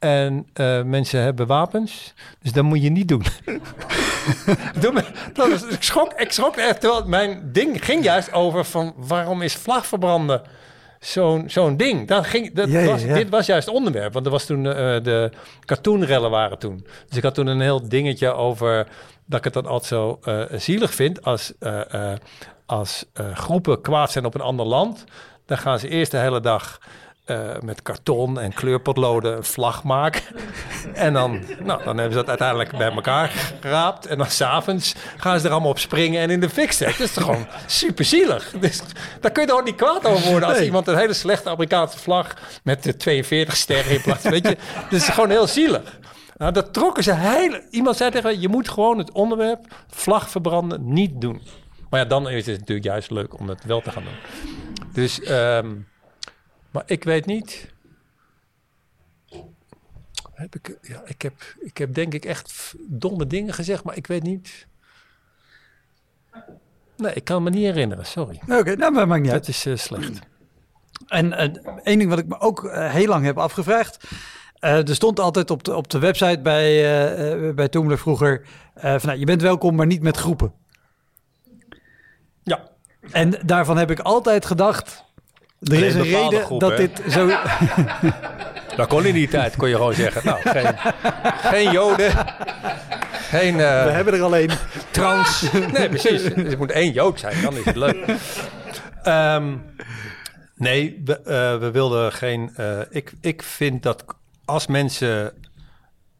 En 0.00 0.46
eh, 0.52 0.82
mensen 0.82 1.20
hebben 1.22 1.46
wapens. 1.46 2.14
Dus 2.42 2.52
dat 2.52 2.64
moet 2.64 2.82
je 2.82 2.90
niet 2.90 3.08
doen. 3.08 3.22
Doe 4.80 4.92
me- 4.92 5.04
dat 5.32 5.48
is, 5.48 5.62
ik, 5.62 5.82
schrok, 5.82 6.12
ik 6.12 6.32
schrok 6.32 6.56
echt. 6.56 6.80
Terwijl 6.80 7.04
mijn 7.06 7.52
ding 7.52 7.84
ging 7.84 8.04
juist 8.04 8.32
over 8.32 8.64
van 8.64 8.94
waarom 8.96 9.42
is 9.42 9.54
vlagverbranden 9.54 10.42
zo'n 11.00 11.44
zo'n 11.46 11.76
ding. 11.76 12.08
Dat 12.08 12.26
ging, 12.26 12.54
dat 12.54 12.70
was, 12.70 13.02
ja. 13.02 13.14
Dit 13.14 13.28
was 13.28 13.46
juist 13.46 13.66
het 13.66 13.74
onderwerp. 13.76 14.12
Want 14.12 14.26
er 14.26 14.32
was 14.32 14.44
toen 14.44 14.66
eh, 14.66 14.74
de 15.02 15.30
cartoonrellen 15.64 16.30
waren 16.30 16.58
toen. 16.58 16.86
Dus 17.08 17.16
ik 17.16 17.22
had 17.22 17.34
toen 17.34 17.46
een 17.46 17.60
heel 17.60 17.88
dingetje 17.88 18.32
over 18.32 18.86
dat 19.26 19.38
ik 19.38 19.44
het 19.44 19.54
dan 19.54 19.66
altijd 19.66 19.88
zo 19.88 20.18
eh, 20.22 20.42
zielig 20.58 20.94
vind 20.94 21.22
als, 21.24 21.52
als 22.66 23.04
groepen 23.34 23.80
kwaad 23.80 24.10
zijn 24.10 24.24
op 24.24 24.34
een 24.34 24.40
ander 24.40 24.66
land. 24.66 25.04
Dan 25.46 25.58
gaan 25.58 25.78
ze 25.78 25.88
eerst 25.88 26.10
de 26.10 26.18
hele 26.18 26.40
dag 26.40 26.78
eh, 27.24 27.58
met 27.60 27.82
karton 27.82 28.40
en 28.40 28.52
kleurpotloden 28.52 29.36
een 29.36 29.44
vlag 29.44 29.84
maken. 29.84 30.22
En 30.94 31.12
dan, 31.12 31.42
nou, 31.62 31.84
dan 31.84 31.96
hebben 31.96 32.12
ze 32.12 32.18
dat 32.18 32.28
uiteindelijk 32.28 32.76
bij 32.76 32.90
elkaar 32.92 33.28
geraapt. 33.60 34.06
En 34.06 34.18
dan 34.18 34.26
s'avonds 34.26 34.94
gaan 35.16 35.40
ze 35.40 35.46
er 35.46 35.52
allemaal 35.52 35.70
op 35.70 35.78
springen 35.78 36.20
en 36.20 36.30
in 36.30 36.40
de 36.40 36.50
fik 36.50 36.72
zetten. 36.72 36.98
Dat 36.98 37.06
is 37.08 37.14
toch 37.14 37.24
gewoon 37.24 37.46
super 37.66 38.04
zielig. 38.04 38.50
Dus 38.60 38.80
daar 39.20 39.30
kun 39.30 39.42
je 39.42 39.48
toch 39.48 39.64
niet 39.64 39.74
kwaad 39.74 40.06
over 40.06 40.30
worden 40.30 40.48
als 40.48 40.56
Nee. 40.56 40.66
iemand 40.66 40.86
een 40.86 40.96
hele 40.96 41.12
slechte 41.12 41.48
Amerikaanse 41.48 41.98
vlag 41.98 42.34
met 42.64 42.82
de 42.82 42.96
42 42.96 43.56
sterren 43.56 43.92
in 43.94 44.00
plaats. 44.00 44.24
Weet 44.24 44.48
je, 44.48 44.56
dat 44.90 45.00
is 45.00 45.08
gewoon 45.08 45.30
heel 45.30 45.46
zielig. 45.46 45.98
Nou, 46.36 46.52
dat 46.52 46.72
trokken 46.72 47.02
ze 47.02 47.14
heel... 47.14 47.60
Iemand 47.70 47.96
zei 47.96 48.10
tegen 48.10 48.30
me, 48.30 48.40
je 48.40 48.48
moet 48.48 48.68
gewoon 48.68 48.98
het 48.98 49.12
onderwerp 49.12 49.66
vlag 49.90 50.30
verbranden 50.30 50.92
niet 50.92 51.20
doen. 51.20 51.42
Maar 51.90 52.00
ja, 52.00 52.06
dan 52.06 52.28
is 52.28 52.46
het 52.46 52.58
natuurlijk 52.58 52.86
juist 52.86 53.10
leuk 53.10 53.38
om 53.38 53.48
het 53.48 53.64
wel 53.64 53.80
te 53.80 53.90
gaan 53.90 54.02
doen. 54.02 54.12
Dus, 54.92 55.20
ehm, 55.22 55.66
maar 56.70 56.82
ik 56.86 57.04
weet 57.04 57.26
niet... 57.26 57.72
Heb 60.32 60.54
ik, 60.54 60.78
ja, 60.82 61.02
ik, 61.04 61.22
heb, 61.22 61.32
ik 61.58 61.78
heb 61.78 61.94
denk 61.94 62.14
ik 62.14 62.24
echt 62.24 62.74
domme 62.78 63.26
dingen 63.26 63.54
gezegd, 63.54 63.84
maar 63.84 63.96
ik 63.96 64.06
weet 64.06 64.22
niet... 64.22 64.66
Nee, 66.96 67.12
ik 67.14 67.24
kan 67.24 67.42
me 67.42 67.50
niet 67.50 67.64
herinneren, 67.64 68.06
sorry. 68.06 68.40
Oké, 68.48 68.76
nou, 68.76 68.92
maar 68.92 69.06
maakt 69.06 69.22
niet 69.22 69.30
uit. 69.30 69.46
Dat 69.46 69.54
is 69.54 69.66
eh, 69.66 69.76
slecht. 69.76 70.18
En 71.06 71.32
eh, 71.32 71.48
één 71.82 71.98
ding 71.98 72.10
wat 72.10 72.18
ik 72.18 72.26
me 72.26 72.40
ook 72.40 72.64
eh, 72.64 72.90
heel 72.90 73.06
lang 73.06 73.24
heb 73.24 73.38
afgevraagd. 73.38 74.08
er 74.60 74.94
stond 74.94 75.20
altijd 75.20 75.50
op 75.50 75.64
de, 75.64 75.76
op 75.76 75.90
de 75.90 75.98
website 75.98 76.40
bij, 76.40 77.02
eh, 77.48 77.54
bij 77.54 77.68
vroeger... 77.98 78.46
eh, 78.74 78.90
van, 78.90 79.06
nou, 79.08 79.18
je 79.18 79.24
bent 79.24 79.42
welkom, 79.42 79.74
maar 79.74 79.86
niet 79.86 80.02
met 80.02 80.16
groepen. 80.16 80.52
Ja, 82.42 82.68
En 83.10 83.40
daarvan 83.44 83.76
heb 83.76 83.90
ik 83.90 83.98
altijd 83.98 84.46
gedacht... 84.46 85.04
Er 85.60 85.72
Alleen 85.76 85.84
is 85.84 85.94
een 85.94 86.02
reden 86.02 86.58
dat 86.58 86.70
hè? 86.70 86.76
dit 86.76 87.02
zo... 87.08 87.26
dat 88.76 88.88
kon 88.88 89.04
in 89.06 89.14
die 89.14 89.28
tijd, 89.28 89.56
kon 89.56 89.68
je 89.68 89.74
gewoon 89.76 89.94
zeggen. 89.94 90.22
Nou, 90.24 90.40
geen, 90.42 90.74
geen 91.52 91.70
joden, 91.70 92.10
geen... 93.12 93.60
eh, 93.60 93.84
We 93.84 93.90
hebben 93.90 94.14
er 94.14 94.22
alleen. 94.22 94.50
trans. 94.90 95.42
Nee, 95.72 95.88
precies. 95.88 96.22
Dus 96.22 96.34
het 96.34 96.58
moet 96.58 96.70
één 96.70 96.92
Jood 96.92 97.20
zijn, 97.20 97.42
dan 97.42 97.56
is 97.56 97.64
het 97.64 97.76
leuk. 97.76 98.04
Ehm, 99.02 99.56
nee, 100.56 101.02
we, 101.04 101.20
eh, 101.20 101.58
we 101.58 101.70
wilden 101.70 102.12
geen... 102.12 102.50
eh, 102.56 102.78
ik, 102.90 103.12
ik 103.20 103.42
vind 103.42 103.82
dat 103.82 104.04
als 104.44 104.66
mensen 104.66 105.32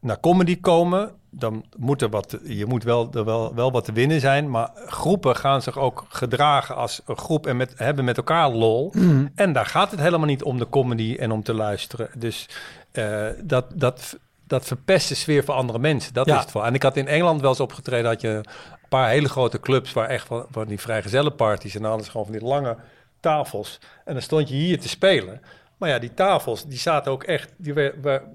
naar 0.00 0.20
comedy 0.20 0.60
komen... 0.60 1.10
dan 1.30 1.64
moet 1.76 2.02
er 2.02 2.08
wat... 2.08 2.38
Je 2.44 2.66
moet 2.66 2.82
wel, 2.84 3.08
er 3.12 3.24
wel, 3.24 3.54
wel 3.54 3.72
wat 3.72 3.84
te 3.84 3.92
winnen 3.92 4.20
zijn. 4.20 4.50
Maar 4.50 4.70
groepen 4.86 5.36
gaan 5.36 5.62
zich 5.62 5.78
ook 5.78 6.04
gedragen 6.08 6.76
als 6.76 7.00
een 7.06 7.16
groep... 7.18 7.46
en 7.46 7.56
met, 7.56 7.72
hebben 7.76 8.04
met 8.04 8.16
elkaar 8.16 8.50
lol. 8.50 8.92
En 9.34 9.52
daar 9.52 9.66
gaat 9.66 9.90
het 9.90 10.00
helemaal 10.00 10.26
niet 10.26 10.42
om 10.42 10.58
de 10.58 10.68
comedy 10.68 11.16
en 11.18 11.30
om 11.30 11.42
te 11.42 11.54
luisteren. 11.54 12.08
Dus 12.16 12.48
eh, 12.92 13.26
dat... 13.44 13.64
dat 13.74 14.18
dat 14.46 14.64
verpest 14.64 15.08
de 15.08 15.14
sfeer 15.14 15.44
voor 15.44 15.54
andere 15.54 15.78
mensen. 15.78 16.14
Dat 16.14 16.26
Ja. 16.26 16.34
is 16.34 16.40
het 16.40 16.50
voor. 16.50 16.64
En 16.64 16.74
ik 16.74 16.82
had 16.82 16.96
in 16.96 17.06
Engeland 17.08 17.40
wel 17.40 17.50
eens 17.50 17.60
opgetreden... 17.60 18.06
had 18.10 18.20
je 18.20 18.28
een 18.28 18.44
paar 18.88 19.08
hele 19.08 19.28
grote 19.28 19.60
clubs... 19.60 19.92
waar 19.92 20.08
echt 20.08 20.26
van, 20.26 20.46
van 20.50 20.66
die 20.66 20.80
vrijgezellenparties... 20.80 21.74
en 21.74 22.04
ze 22.04 22.10
gewoon 22.10 22.26
van 22.26 22.38
die 22.38 22.46
lange 22.46 22.76
tafels. 23.20 23.78
En 24.04 24.12
dan 24.12 24.22
stond 24.22 24.48
je 24.48 24.54
hier 24.54 24.80
te 24.80 24.88
spelen. 24.88 25.40
Maar 25.80 25.88
ja, 25.88 25.98
die 25.98 26.14
tafels, 26.14 26.66
die 26.66 26.78
zaten 26.78 27.12
ook 27.12 27.24
echt... 27.24 27.52
Die, 27.56 27.74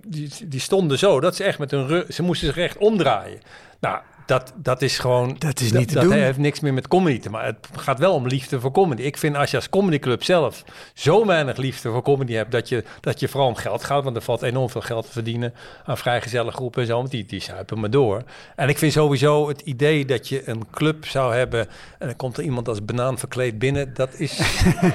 die, 0.08 0.48
die 0.48 0.60
stonden 0.60 0.98
zo, 0.98 1.20
dat 1.20 1.36
ze 1.36 1.44
echt 1.44 1.60
met 1.60 1.72
hun 1.72 1.88
rug... 1.88 2.14
Ze 2.14 2.24
moesten 2.24 2.48
zich 2.48 2.58
echt 2.58 2.78
omdraaien. 2.78 3.40
Nou, 3.80 4.00
dat, 4.26 4.54
dat 4.56 4.82
is 4.82 5.00
gewoon... 5.00 5.36
Dat 5.40 5.60
is 5.60 5.72
niet 5.72 5.88
te 5.88 5.94
dat 5.94 6.04
doen. 6.04 6.14
heeft 6.14 6.38
niks 6.38 6.60
meer 6.60 6.74
met 6.74 6.88
comedy 6.88 7.20
te 7.20 7.30
maken. 7.30 7.58
Het 7.72 7.82
gaat 7.82 8.00
wel 8.00 8.14
om 8.14 8.28
liefde 8.28 8.60
voor 8.60 8.72
comedy. 8.72 9.02
Ik 9.02 9.18
vind 9.18 9.36
als 9.36 9.52
je 9.52 9.56
als 9.56 9.70
comedyclub 9.70 10.24
zelf 10.24 10.64
zo 10.94 11.26
weinig 11.26 11.58
liefde 11.58 11.90
voor 11.92 12.02
comedy 12.02 12.34
hebt... 12.34 12.52
dat 12.52 12.70
je, 12.70 12.84
dat 13.02 13.20
je 13.20 13.28
vooral 13.28 13.48
om 13.50 13.56
geld 13.56 13.84
gaat. 13.84 14.04
Want 14.04 14.16
er 14.16 14.22
valt 14.22 14.42
enorm 14.42 14.70
veel 14.70 14.82
geld 14.82 15.06
te 15.06 15.12
verdienen 15.12 15.54
aan 15.86 15.98
vrijgezelle 15.98 16.52
groepen 16.52 16.82
en 16.82 16.88
zo. 16.88 16.96
Want 16.98 17.12
die, 17.12 17.26
die 17.26 17.42
zuipen 17.42 17.80
maar 17.80 17.90
door. 17.90 18.24
En 18.56 18.70
ik 18.70 18.78
vind 18.78 18.92
sowieso 18.92 19.48
het 19.48 19.62
idee 19.62 20.06
dat 20.06 20.28
je 20.30 20.50
een 20.50 20.64
club 20.72 21.06
zou 21.06 21.36
hebben... 21.36 21.68
en 22.00 22.08
dan 22.08 22.16
komt 22.16 22.38
er 22.38 22.44
iemand 22.44 22.68
als 22.68 22.86
banaan 22.86 23.18
verkleed 23.18 23.60
binnen... 23.60 23.94
dat 23.94 24.14
is, 24.20 24.40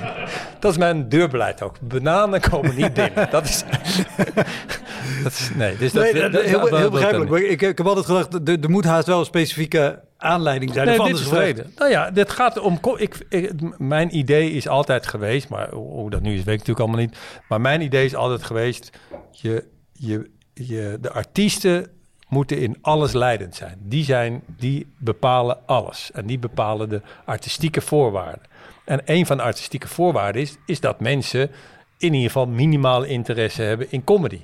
dat 0.60 0.70
is 0.70 0.78
mijn 0.78 1.08
deurbeleid 1.08 1.62
ook. 1.62 1.80
Bananen 1.80 2.40
komen 2.40 2.76
niet 2.76 2.94
binnen. 2.94 3.28
Dat 3.30 3.44
is... 3.44 3.64
dat 5.22 5.32
is 5.32 5.50
nee, 5.54 5.76
dus 5.76 5.92
dat, 5.92 6.02
Nee, 6.02 6.12
dat- 6.12 6.22
dat- 6.22 6.32
dat- 6.32 6.42
heel, 6.50 6.60
dat- 6.60 6.78
heel 6.78 6.90
begrijpelijk. 6.90 7.44
Ik, 7.44 7.62
ik 7.62 7.78
heb 7.78 7.86
altijd 7.86 8.06
gedacht, 8.06 8.48
er 8.64 8.70
moet 8.70 8.84
haast 8.84 9.06
wel 9.06 9.19
een 9.20 9.26
specifieke 9.26 10.02
aanleiding 10.16 10.72
zijn. 10.72 10.86
Nee, 10.86 10.94
dit 10.96 11.04
anders 11.04 11.22
is 11.22 11.28
vrede. 11.28 11.66
Nou 11.76 11.90
ja, 11.90 12.10
dit 12.10 12.30
gaat 12.30 12.58
om... 12.58 12.78
Ik, 12.96 13.26
ik- 13.28 13.78
mijn 13.78 14.16
idee 14.16 14.52
is 14.52 14.68
altijd 14.68 15.06
geweest, 15.06 15.48
maar 15.48 15.70
hoe 15.70 16.10
dat 16.10 16.20
nu 16.20 16.30
is, 16.30 16.44
weet 16.44 16.60
ik 16.60 16.66
natuurlijk 16.66 16.80
allemaal 16.80 17.00
niet. 17.00 17.16
Maar 17.48 17.60
mijn 17.60 17.80
idee 17.80 18.04
is 18.04 18.14
altijd 18.14 18.42
geweest, 18.42 18.90
je, 19.30 19.64
je, 19.92 20.30
je, 20.54 20.98
de 21.00 21.10
artiesten 21.12 21.86
moeten 22.28 22.58
in 22.58 22.76
alles 22.80 23.12
leidend 23.12 23.54
zijn. 23.54 23.78
Die, 23.82 24.04
zijn. 24.04 24.42
die 24.46 24.92
bepalen 24.98 25.58
alles. 25.66 26.10
En 26.14 26.26
die 26.26 26.38
bepalen 26.38 26.88
de 26.88 27.02
artistieke 27.24 27.80
voorwaarden. 27.80 28.42
En 28.84 29.00
een 29.04 29.26
van 29.26 29.36
de 29.36 29.42
artistieke 29.42 29.88
voorwaarden 29.88 30.42
is, 30.42 30.56
is 30.66 30.80
dat 30.80 31.00
mensen 31.00 31.50
in 31.98 32.12
ieder 32.14 32.26
geval 32.30 32.46
minimale 32.46 33.08
interesse 33.08 33.62
hebben 33.62 33.86
in 33.90 34.04
comedy. 34.04 34.40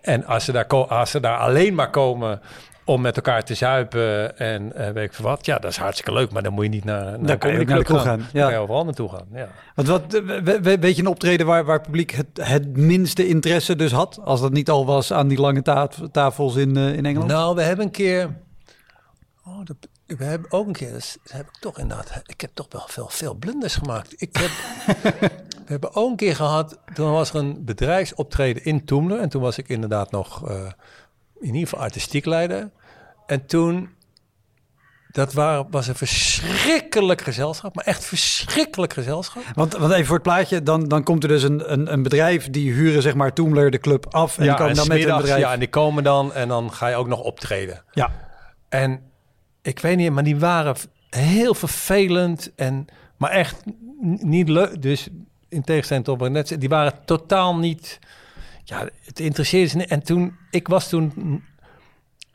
En 0.00 0.24
als 0.24 0.44
ze 0.44 0.52
daar, 0.52 0.66
als 0.66 1.10
ze 1.10 1.20
daar 1.20 1.38
alleen 1.38 1.74
maar 1.74 1.90
komen 1.90 2.40
om 2.88 3.00
met 3.00 3.16
elkaar 3.16 3.44
te 3.44 3.54
zuipen 3.54 4.38
en 4.38 4.72
eh, 4.72 4.90
weet 4.90 5.04
ik 5.04 5.12
veel 5.14 5.24
wat, 5.24 5.46
ja, 5.46 5.58
dat 5.58 5.70
is 5.70 5.76
hartstikke 5.76 6.12
leuk, 6.12 6.30
maar 6.32 6.42
dan 6.42 6.52
moet 6.52 6.64
je 6.64 6.70
niet 6.70 6.84
naar, 6.84 7.20
naar 7.20 7.38
kan 7.38 7.50
je 7.58 7.64
naar 7.64 7.78
de 7.78 7.84
gaan. 7.84 7.98
gaan, 8.00 8.18
Dan 8.18 8.26
ja. 8.32 8.42
kan 8.44 8.52
je 8.52 8.58
overal 8.58 8.84
naartoe 8.84 9.08
gaan. 9.08 9.26
Ja. 9.34 9.48
Want 9.74 9.88
wat, 9.88 10.14
eh, 10.14 10.40
we- 10.42 10.60
we- 10.60 10.78
weet 10.78 10.96
je 10.96 11.02
een 11.02 11.08
optreden 11.08 11.46
waar, 11.46 11.64
waar 11.64 11.74
het 11.76 11.84
publiek 11.86 12.10
het, 12.10 12.26
het 12.40 12.76
minste 12.76 13.28
interesse 13.28 13.76
dus 13.76 13.92
had? 13.92 14.18
Als 14.24 14.40
dat 14.40 14.52
niet 14.52 14.70
al 14.70 14.86
was 14.86 15.12
aan 15.12 15.28
die 15.28 15.40
lange 15.40 15.62
ta- 15.62 15.88
tafels 16.12 16.56
in, 16.56 16.76
eh, 16.76 16.92
in 16.92 17.06
Engeland? 17.06 17.30
Nou, 17.30 17.54
we 17.54 17.62
hebben 17.62 17.84
een 17.84 17.90
keer. 17.90 18.36
Oh, 19.46 19.58
dat, 19.64 19.76
we 20.06 20.24
hebben 20.24 20.52
ook 20.52 20.66
een 20.66 20.72
keer. 20.72 20.92
Dat, 20.92 21.18
heb 21.28 21.46
ik 21.46 21.56
toch 21.60 21.78
inderdaad. 21.78 22.20
Ik 22.26 22.40
heb 22.40 22.50
toch 22.54 22.66
wel 22.70 22.84
veel, 22.86 23.08
veel 23.08 23.34
blunders 23.34 23.74
gemaakt. 23.74 24.14
Ik 24.16 24.36
heb, 24.36 24.50
we 25.66 25.72
hebben 25.72 25.94
ook 25.94 26.10
een 26.10 26.16
keer 26.16 26.36
gehad. 26.36 26.78
Toen 26.94 27.10
was 27.10 27.30
er 27.30 27.36
een 27.36 27.64
bedrijfsoptreden 27.64 28.64
in 28.64 28.84
Toemler. 28.84 29.20
En 29.20 29.28
toen 29.28 29.42
was 29.42 29.58
ik 29.58 29.68
inderdaad 29.68 30.10
nog. 30.10 30.48
eh, 30.48 30.56
in 31.40 31.46
ieder 31.46 31.68
geval 31.68 31.84
artistiek 31.84 32.24
leider. 32.24 32.70
En 33.26 33.46
toen. 33.46 33.94
Dat 35.10 35.32
waren, 35.32 35.66
was 35.70 35.86
een 35.86 35.94
verschrikkelijk 35.94 37.20
gezelschap, 37.20 37.74
maar 37.74 37.84
echt 37.84 38.04
verschrikkelijk 38.04 38.92
gezelschap. 38.92 39.42
Want, 39.54 39.72
want 39.76 39.92
even 39.92 40.06
voor 40.06 40.14
het 40.14 40.22
plaatje, 40.22 40.62
dan, 40.62 40.88
dan 40.88 41.02
komt 41.02 41.22
er 41.22 41.28
dus 41.28 41.42
een, 41.42 41.72
een, 41.72 41.92
een 41.92 42.02
bedrijf 42.02 42.50
die 42.50 42.72
huren 42.72 43.02
zeg 43.02 43.14
maar 43.14 43.32
Toomler 43.32 43.70
de 43.70 43.78
club 43.78 44.06
af. 44.10 44.38
En 44.38 44.42
die 44.42 44.52
komen 44.52 44.68
en 44.68 44.74
dan 44.76 44.88
met 44.88 45.04
een 45.04 45.16
bedrijf. 45.16 45.40
Ja, 45.40 45.52
en 45.52 45.58
die 45.58 45.68
komen 45.68 46.04
dan 46.04 46.32
en 46.32 46.48
dan 46.48 46.72
ga 46.72 46.88
je 46.88 46.94
ook 46.94 47.06
nog 47.08 47.20
optreden. 47.20 47.84
ja. 47.92 48.10
En 48.68 49.00
ik 49.62 49.78
weet 49.78 49.96
niet, 49.96 50.10
maar 50.12 50.24
die 50.24 50.38
waren 50.38 50.76
heel 51.10 51.54
vervelend 51.54 52.52
en 52.56 52.86
maar 53.16 53.30
echt 53.30 53.62
niet 54.00 54.48
leuk. 54.48 54.82
Dus 54.82 55.08
in 55.48 55.62
tegenstelling 55.62 56.04
tot 56.04 56.18
wat 56.18 56.28
ik 56.28 56.34
net 56.34 56.60
die 56.60 56.68
waren 56.68 56.92
totaal 57.04 57.56
niet. 57.56 57.98
Ja, 58.68 58.88
het 59.04 59.20
interesseerde 59.20 59.68
ze. 59.68 59.86
En 59.86 60.02
toen, 60.02 60.36
ik 60.50 60.68
was 60.68 60.88
toen. 60.88 61.44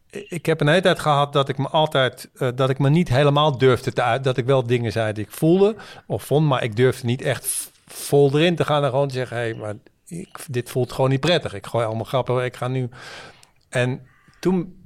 Ik 0.10 0.46
heb 0.46 0.62
een 0.62 0.68
hele 0.68 0.82
tijd 0.82 1.00
gehad 1.00 1.34
dat 1.34 1.50
ik 1.50 1.58
me 1.58 1.68
altijd, 1.68 2.30
eh, 2.34 2.50
dat 2.56 2.70
ik 2.70 2.80
me 2.80 2.90
niet 2.90 3.10
helemaal 3.10 3.58
durfde 3.58 3.94
te 3.94 4.02
uit. 4.02 4.24
Dat 4.24 4.38
ik 4.38 4.46
wel 4.46 4.66
dingen 4.66 4.92
zei 4.92 5.14
die 5.14 5.24
ik 5.24 5.32
voelde 5.32 5.76
of 6.08 6.24
vond, 6.24 6.48
maar 6.48 6.64
ik 6.64 6.76
durfde 6.76 7.06
niet 7.06 7.22
echt 7.22 7.72
vol 7.88 8.38
erin 8.40 8.56
te 8.56 8.66
gaan 8.66 8.84
en 8.84 8.90
gewoon 8.90 9.08
te 9.08 9.14
zeggen: 9.14 9.38
hé, 9.38 9.44
hey, 9.44 9.54
maar 9.54 9.76
ik, 10.06 10.46
dit 10.50 10.70
voelt 10.70 10.92
gewoon 10.92 11.10
niet 11.10 11.20
prettig. 11.20 11.54
Ik 11.54 11.66
gooi 11.66 11.86
allemaal 11.86 12.06
grappen, 12.06 12.46
ik 12.46 12.56
ga 12.56 12.68
nu. 12.68 12.90
En 13.70 14.08
toen 14.40 14.80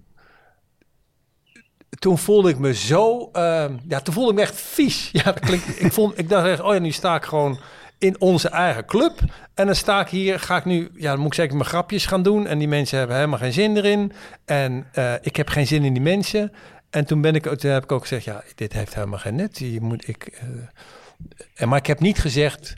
toen 2.00 2.18
voelde 2.18 2.50
ik 2.50 2.58
me 2.58 2.74
zo, 2.74 3.30
ehm, 3.32 3.78
ja, 3.88 4.00
toen 4.00 4.14
voelde 4.14 4.30
ik 4.30 4.36
me 4.36 4.42
echt 4.42 4.62
vies. 4.62 5.10
Ja, 5.12 5.24
dat 5.24 5.40
klinkt, 5.40 5.82
ik, 5.82 5.94
vond, 5.94 6.18
ik 6.20 6.30
dacht 6.30 6.48
echt, 6.48 6.62
oh 6.62 6.74
ja, 6.74 6.80
nu 6.80 6.92
sta 6.92 7.16
ik 7.16 7.24
gewoon 7.24 7.60
in 8.06 8.22
onze 8.22 8.50
eigen 8.50 8.86
club. 8.86 9.20
En 9.54 9.66
dan 9.66 9.76
sta 9.76 10.02
ik 10.02 10.08
hier, 10.08 10.40
ga 10.40 10.58
ik 10.58 10.66
nu, 10.66 10.90
ja, 10.94 11.12
dan 11.12 11.20
moet 11.20 11.28
ik 11.28 11.34
zeker 11.34 11.56
mijn 11.56 11.70
grapjes 11.70 12.06
gaan 12.06 12.24
doen. 12.24 12.48
En 12.48 12.58
die 12.58 12.68
mensen 12.68 12.98
hebben 12.98 13.16
helemaal 13.16 13.40
geen 13.40 13.54
zin 13.54 13.78
erin. 13.78 14.12
En 14.46 14.88
eh, 14.92 15.14
ik 15.22 15.36
heb 15.36 15.48
geen 15.48 15.68
zin 15.68 15.84
in 15.84 15.94
die 15.94 16.02
mensen. 16.02 16.52
En 16.90 17.06
toen 17.06 17.22
ben 17.22 17.36
ik, 17.36 17.44
toen 17.44 17.72
heb 17.72 17.84
ik 17.84 17.92
ook 17.92 18.02
gezegd, 18.02 18.24
ja, 18.24 18.44
dit 18.56 18.74
heeft 18.74 18.96
helemaal 18.96 19.20
geen 19.20 19.36
nut. 19.36 19.58
Je 19.58 19.82
moet, 19.82 20.08
ik, 20.08 20.42
en, 21.56 21.70
maar 21.70 21.78
ik 21.78 21.88
heb 21.88 22.00
niet 22.00 22.20
gezegd, 22.20 22.76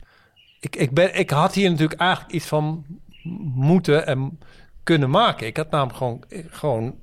ik, 0.60 0.76
ik, 0.76 0.90
ben, 0.94 1.14
ik 1.14 1.30
had 1.30 1.54
hier 1.54 1.70
natuurlijk 1.70 2.00
eigenlijk 2.00 2.32
iets 2.32 2.46
van 2.46 2.84
moeten 3.54 4.06
en 4.06 4.38
kunnen 4.82 5.10
maken. 5.10 5.46
Ik 5.46 5.56
had 5.56 5.70
namelijk 5.70 5.96
gewoon, 5.96 6.24
gewoon 6.50 6.94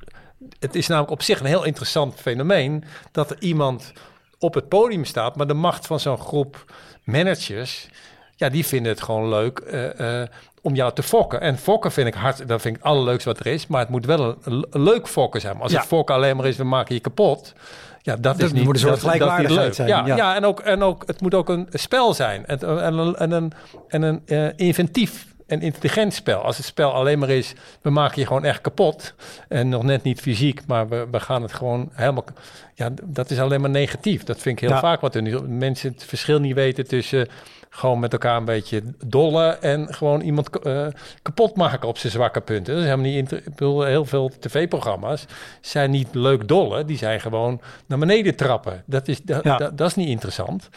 het 0.59 0.75
is 0.75 0.87
namelijk 0.87 1.11
op 1.11 1.21
zich 1.21 1.39
een 1.39 1.45
heel 1.45 1.63
interessant 1.63 2.19
fenomeen 2.19 2.83
dat 3.11 3.31
er 3.31 3.41
iemand 3.41 3.93
op 4.39 4.53
het 4.53 4.69
podium 4.69 5.05
staat, 5.05 5.35
maar 5.35 5.47
de 5.47 5.53
macht 5.53 5.87
van 5.87 5.99
zo'n 5.99 6.17
groep 6.17 6.73
managers, 7.03 7.87
ja, 8.35 8.49
die 8.49 8.65
vinden 8.65 8.91
het 8.91 9.01
gewoon 9.01 9.29
leuk 9.29 9.59
eh, 9.59 10.21
eh, 10.21 10.27
om 10.61 10.75
jou 10.75 10.93
te 10.93 11.03
fokken. 11.03 11.41
En 11.41 11.57
fokken 11.57 11.91
vind 11.91 12.07
ik 12.07 12.13
hard, 12.13 12.47
dat 12.47 12.61
vind 12.61 12.75
ik 12.75 12.83
het 12.83 12.91
allerleukste 12.91 13.29
wat 13.29 13.39
er 13.39 13.47
is, 13.47 13.67
maar 13.67 13.79
het 13.79 13.89
moet 13.89 14.05
wel 14.05 14.37
een, 14.43 14.65
leuk 14.71 15.07
fokken 15.07 15.41
zijn. 15.41 15.53
Maar 15.53 15.63
als 15.63 15.71
Ja. 15.71 15.77
het 15.77 15.87
fokken 15.87 16.15
alleen 16.15 16.35
maar 16.35 16.45
is, 16.45 16.57
we 16.57 16.63
maken 16.63 16.95
je 16.95 17.01
kapot. 17.01 17.53
Ja, 18.01 18.13
dat 18.15 18.23
Dat 18.23 18.39
is 18.41 18.51
niet, 18.51 18.63
moet 18.63 18.73
een 18.73 18.79
soort 18.79 18.91
dat, 18.93 19.01
gelijkwaardigheid 19.01 19.65
leuk. 19.65 19.73
zijn, 19.73 19.87
Ja, 19.87 20.05
ja. 20.05 20.15
ja. 20.15 20.35
en, 20.35 20.45
ook, 20.45 20.59
en 20.59 20.83
ook, 20.83 21.03
het 21.07 21.21
moet 21.21 21.33
ook 21.33 21.49
een 21.49 21.67
spel 21.71 22.13
zijn. 22.13 22.45
En, 22.45 22.59
en 22.59 22.93
een, 22.97 23.15
en 23.15 23.31
een, 23.31 23.51
en 23.87 24.01
een 24.01 24.21
eh, 24.25 24.47
inventief 24.67 25.25
en 25.47 25.61
intelligent 25.61 26.13
spel. 26.13 26.41
Als 26.41 26.57
het 26.57 26.65
spel 26.65 26.93
alleen 26.93 27.19
maar 27.19 27.29
is, 27.29 27.53
we 27.81 27.89
maken 27.89 28.19
je 28.21 28.27
gewoon 28.27 28.43
echt 28.43 28.61
kapot. 28.61 29.13
En 29.49 29.69
nog 29.69 29.83
net 29.83 30.03
niet 30.03 30.21
fysiek, 30.21 30.61
maar 30.67 30.89
we, 30.89 31.07
we 31.11 31.19
gaan 31.19 31.41
het 31.41 31.53
gewoon 31.53 31.89
helemaal... 31.93 32.25
Ja, 32.73 32.89
dat 33.03 33.29
is 33.29 33.39
alleen 33.39 33.61
maar 33.61 33.69
negatief. 33.69 34.23
Dat 34.23 34.39
vind 34.39 34.61
ik 34.61 34.69
heel 34.69 34.77
vaak 34.79 35.01
wat 35.01 35.15
er 35.15 35.21
nu... 35.21 35.41
Mensen 35.41 35.91
het 35.91 36.03
verschil 36.03 36.39
niet 36.39 36.53
weten 36.55 36.87
tussen 36.87 37.27
gewoon 37.75 37.99
met 37.99 38.11
elkaar 38.13 38.37
een 38.37 38.45
beetje 38.45 38.83
dollen... 39.05 39.61
en 39.61 39.93
gewoon 39.93 40.21
iemand 40.21 40.59
eh, 40.59 40.87
kapot 41.21 41.55
maken 41.55 41.87
op 41.87 41.97
zijn 41.97 42.11
zwakke 42.11 42.41
punten. 42.41 42.73
Dat 42.73 42.83
is 42.83 42.89
helemaal 42.89 43.05
niet... 43.11 43.17
inter- 43.17 43.37
Ik 43.37 43.43
bedoel, 43.49 43.83
heel 43.83 44.05
veel 44.05 44.31
tv-programma's 44.39 45.25
zijn 45.61 45.91
niet 45.91 46.07
leuk 46.11 46.47
dollen. 46.47 46.87
Die 46.87 46.97
zijn 46.97 47.19
gewoon 47.21 47.61
naar 47.87 47.99
beneden 47.99 48.35
trappen. 48.35 48.83
Dat 48.85 49.07
is, 49.07 49.21
dat, 49.21 49.43
Ja. 49.43 49.57
dat, 49.57 49.77
dat 49.77 49.87
is 49.87 49.95
niet 49.95 50.07
interessant. 50.07 50.69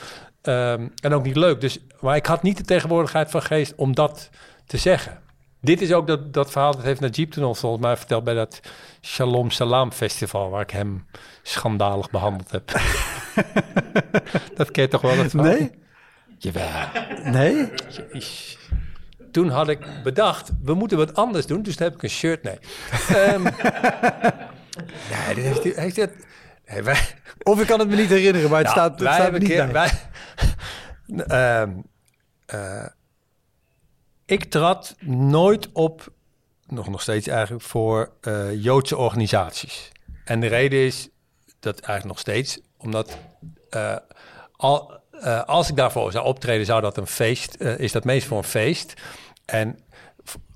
Ehm, 0.42 0.86
en 1.02 1.12
ook 1.14 1.22
niet 1.24 1.36
leuk. 1.36 1.60
Dus, 1.60 1.78
maar 2.00 2.16
ik 2.16 2.26
had 2.26 2.42
niet 2.42 2.56
de 2.56 2.62
tegenwoordigheid 2.64 3.30
van 3.30 3.42
geest 3.42 3.74
om 3.76 3.94
dat 3.94 4.30
te 4.66 4.76
zeggen. 4.76 5.18
Dit 5.60 5.80
is 5.80 5.92
ook 5.92 6.06
dat, 6.06 6.32
dat 6.34 6.50
verhaal, 6.50 6.72
dat 6.72 6.82
heeft 6.84 7.00
Najib 7.00 7.30
toen 7.30 7.44
al 7.44 7.54
volgens 7.54 7.82
mij 7.82 7.96
verteld 7.96 8.24
bij 8.24 8.34
dat 8.34 8.60
Shalom 9.00 9.50
Salam 9.50 9.92
festival, 9.92 10.50
waar 10.50 10.60
ik 10.62 10.70
hem 10.70 11.06
schandalig 11.42 12.10
behandeld 12.10 12.50
heb. 12.50 12.70
dat 14.56 14.70
ken 14.70 14.82
je 14.82 14.88
toch 14.88 15.00
wel? 15.00 15.16
Dat 15.16 15.30
verhaal? 15.30 15.50
Nee? 15.52 15.70
Jawel. 16.38 16.68
Nee? 17.24 17.70
Toen 19.30 19.48
had 19.48 19.68
ik 19.68 20.02
bedacht, 20.02 20.50
we 20.62 20.74
moeten 20.74 20.98
wat 20.98 21.14
anders 21.14 21.46
doen. 21.46 21.62
Dus 21.62 21.76
toen 21.76 21.86
heb 21.86 21.94
ik 21.94 22.02
een 22.02 22.10
shirt, 22.10 22.42
nee. 22.42 22.58
Ehm 23.08 23.42
nee, 25.10 25.34
dit 25.34 25.44
heeft, 25.44 25.76
heeft 25.76 25.96
het... 25.96 26.26
Nee, 26.66 26.82
wij, 26.82 27.00
Of 27.42 27.60
ik 27.60 27.66
kan 27.66 27.78
het 27.78 27.88
me 27.88 27.96
niet 27.96 28.08
herinneren, 28.08 28.50
maar 28.50 28.64
het 28.64 28.74
nou, 28.74 28.78
staat, 28.78 28.90
het 28.90 29.00
wij 29.00 29.12
staat 29.12 29.22
hebben 29.22 29.40
niet 29.40 29.50
keer, 29.50 29.66
bij. 29.66 29.72
wij, 29.72 29.90
Ehm, 31.16 31.72
eh, 32.46 32.86
ik 34.24 34.44
trad 34.44 34.96
nooit 35.00 35.72
op, 35.72 36.12
nog, 36.66 36.88
nog 36.88 37.02
steeds 37.02 37.26
eigenlijk, 37.26 37.64
voor 37.64 38.12
eh, 38.20 38.62
Joodse 38.62 38.96
organisaties. 38.96 39.92
En 40.24 40.40
de 40.40 40.46
reden 40.46 40.78
is 40.78 41.08
dat 41.60 41.80
eigenlijk 41.80 42.04
nog 42.04 42.18
steeds, 42.18 42.60
omdat 42.76 43.18
eh, 43.70 43.96
al, 44.52 44.97
eh, 45.20 45.44
als 45.44 45.68
ik 45.68 45.76
daarvoor 45.76 46.12
zou 46.12 46.26
optreden, 46.26 46.66
zou 46.66 46.80
dat 46.80 46.96
een 46.96 47.06
feest, 47.06 47.54
eh, 47.54 47.78
is 47.78 47.92
dat 47.92 48.04
meest 48.04 48.26
voor 48.26 48.38
een 48.38 48.44
feest. 48.44 48.94
En 49.44 49.78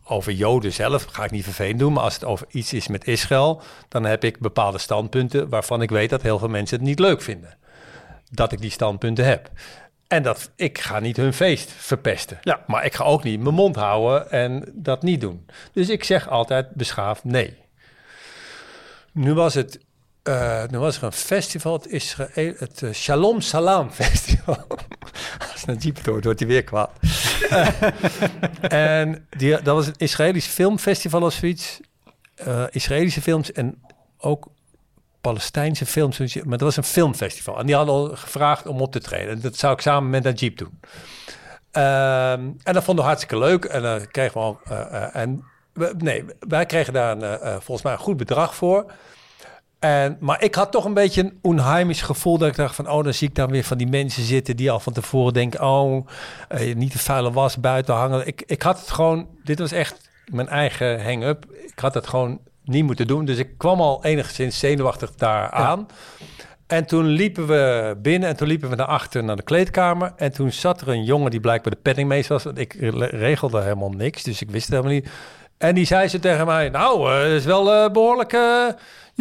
over 0.04 0.32
Joden 0.32 0.72
zelf 0.72 1.04
ga 1.04 1.24
ik 1.24 1.30
niet 1.30 1.44
vervelend 1.44 1.78
doen, 1.78 1.92
maar 1.92 2.02
als 2.02 2.14
het 2.14 2.24
over 2.24 2.46
iets 2.50 2.72
is 2.72 2.88
met 2.88 3.06
Israël, 3.06 3.62
dan 3.88 4.04
heb 4.04 4.24
ik 4.24 4.38
bepaalde 4.38 4.78
standpunten 4.78 5.48
waarvan 5.48 5.82
ik 5.82 5.90
weet 5.90 6.10
dat 6.10 6.22
heel 6.22 6.38
veel 6.38 6.48
mensen 6.48 6.76
het 6.76 6.86
niet 6.86 6.98
leuk 6.98 7.22
vinden. 7.22 7.56
Dat 8.30 8.52
ik 8.52 8.60
die 8.60 8.70
standpunten 8.70 9.24
heb. 9.24 9.50
En 10.08 10.22
dat 10.22 10.50
ik 10.56 10.78
ga 10.78 11.00
niet 11.00 11.16
hun 11.16 11.32
feest 11.32 11.72
verpesten. 11.72 12.38
Ja. 12.42 12.60
Maar 12.66 12.84
ik 12.84 12.94
ga 12.94 13.04
ook 13.04 13.22
niet 13.22 13.40
mijn 13.40 13.54
mond 13.54 13.76
houden 13.76 14.30
en 14.30 14.72
dat 14.74 15.02
niet 15.02 15.20
doen. 15.20 15.46
Dus 15.72 15.88
ik 15.88 16.04
zeg 16.04 16.28
altijd 16.28 16.74
beschaafd 16.74 17.24
nee. 17.24 17.56
Nu 19.12 19.34
was 19.34 19.54
het. 19.54 19.80
Eh, 20.22 20.62
nu 20.70 20.78
was 20.78 20.96
er 20.96 21.02
een 21.02 21.12
festival, 21.12 21.72
het 21.72 21.86
Israël, 21.86 22.54
het 22.58 22.82
eh, 22.82 22.92
Shalom 22.92 23.40
Salam 23.40 23.90
Festival. 24.02 24.66
Als 25.52 25.62
een 25.66 25.76
jeep 25.76 26.04
door, 26.04 26.20
wordt 26.22 26.38
hij 26.38 26.48
weer 26.48 26.64
kwaad. 26.64 26.90
Eh, 27.50 27.68
en 29.02 29.26
die, 29.36 29.50
dat 29.62 29.74
was 29.74 29.86
een 29.86 29.94
Israëlisch 29.96 30.46
filmfestival 30.46 31.22
of 31.22 31.32
zoiets. 31.32 31.80
Eh, 32.34 32.64
Israëlische 32.70 33.20
films 33.22 33.52
en 33.52 33.82
ook 34.18 34.46
Palestijnse 35.20 35.86
films, 35.86 36.18
maar 36.18 36.58
dat 36.58 36.60
was 36.60 36.76
een 36.76 36.84
filmfestival. 36.84 37.58
En 37.58 37.66
die 37.66 37.74
hadden 37.74 37.94
al 37.94 38.08
gevraagd 38.16 38.66
om 38.66 38.80
op 38.80 38.92
te 38.92 39.00
treden. 39.00 39.30
En 39.30 39.40
dat 39.40 39.56
zou 39.56 39.72
ik 39.72 39.80
samen 39.80 40.10
met 40.10 40.22
Najib 40.22 40.56
doen. 40.58 40.80
Ehm, 41.70 42.50
en 42.62 42.72
dat 42.72 42.84
vonden 42.84 43.04
we 43.04 43.10
hartstikke 43.10 43.38
leuk. 43.44 43.64
En 43.64 43.82
dan 43.82 44.06
kregen 44.10 44.32
we 44.32 44.38
al. 44.38 44.60
eh, 44.64 44.80
eh, 45.02 45.16
en 45.16 45.44
we- 45.72 45.94
nee, 45.98 46.24
wij 46.40 46.66
kregen 46.66 46.92
daar 46.92 47.10
een, 47.12 47.22
eh, 47.22 47.34
eh, 47.34 47.52
volgens 47.60 47.82
mij 47.82 47.92
een 47.92 47.98
goed 47.98 48.16
bedrag 48.16 48.54
voor. 48.54 48.92
En, 49.82 50.16
maar 50.20 50.42
ik 50.42 50.54
had 50.54 50.72
toch 50.72 50.84
een 50.84 50.94
beetje 50.94 51.22
een 51.22 51.38
onheimisch 51.42 52.02
gevoel 52.02 52.38
dat 52.38 52.48
ik 52.48 52.56
dacht 52.56 52.74
van... 52.74 52.90
oh, 52.90 53.04
dan 53.04 53.14
zie 53.14 53.28
ik 53.28 53.34
dan 53.34 53.50
weer 53.50 53.64
van 53.64 53.78
die 53.78 53.86
mensen 53.86 54.22
zitten 54.22 54.56
die 54.56 54.70
al 54.70 54.80
van 54.80 54.92
tevoren 54.92 55.32
denken... 55.32 55.60
oh, 55.62 56.06
eh, 56.48 56.74
niet 56.74 56.92
de 56.92 56.98
vuile 56.98 57.32
was 57.32 57.60
buiten 57.60 57.94
hangen. 57.94 58.26
Ik, 58.26 58.42
ik 58.46 58.62
had 58.62 58.80
het 58.80 58.90
gewoon... 58.90 59.26
Dit 59.44 59.58
was 59.58 59.72
echt 59.72 60.08
mijn 60.24 60.48
eigen 60.48 61.04
hang-up. 61.04 61.44
Ik 61.66 61.78
had 61.78 61.94
het 61.94 62.06
gewoon 62.06 62.40
niet 62.64 62.84
moeten 62.84 63.06
doen. 63.06 63.24
Dus 63.24 63.38
ik 63.38 63.58
kwam 63.58 63.80
al 63.80 64.04
enigszins 64.04 64.58
zenuwachtig 64.58 65.14
daar 65.14 65.50
aan. 65.50 65.86
En 66.66 66.86
toen 66.86 67.06
liepen 67.06 67.46
we 67.46 67.94
binnen 68.02 68.28
en 68.28 68.36
toen 68.36 68.48
liepen 68.48 68.70
we 68.70 68.76
naar 68.76 68.86
achter 68.86 69.24
naar 69.24 69.36
de 69.36 69.42
kleedkamer. 69.42 70.12
En 70.16 70.32
toen 70.32 70.52
zat 70.52 70.80
er 70.80 70.88
een 70.88 71.04
jongen 71.04 71.30
die 71.30 71.40
blijkbaar 71.40 71.72
de 71.72 71.78
penningmeester 71.82 72.32
was. 72.32 72.44
Want 72.44 72.58
ik 72.58 72.76
re- 72.80 73.06
regelde 73.06 73.60
helemaal 73.62 73.90
niks, 73.90 74.22
dus 74.22 74.40
ik 74.42 74.50
wist 74.50 74.66
het 74.66 74.74
helemaal 74.74 74.94
niet. 74.94 75.08
En 75.58 75.74
die 75.74 75.86
zei 75.86 76.08
ze 76.08 76.18
tegen 76.18 76.46
mij, 76.46 76.68
nou, 76.68 77.12
eh, 77.12 77.18
dat 77.22 77.30
is 77.30 77.44
wel 77.44 77.72
eh, 77.72 77.90
behoorlijk... 77.90 78.32
eh, 78.32 78.66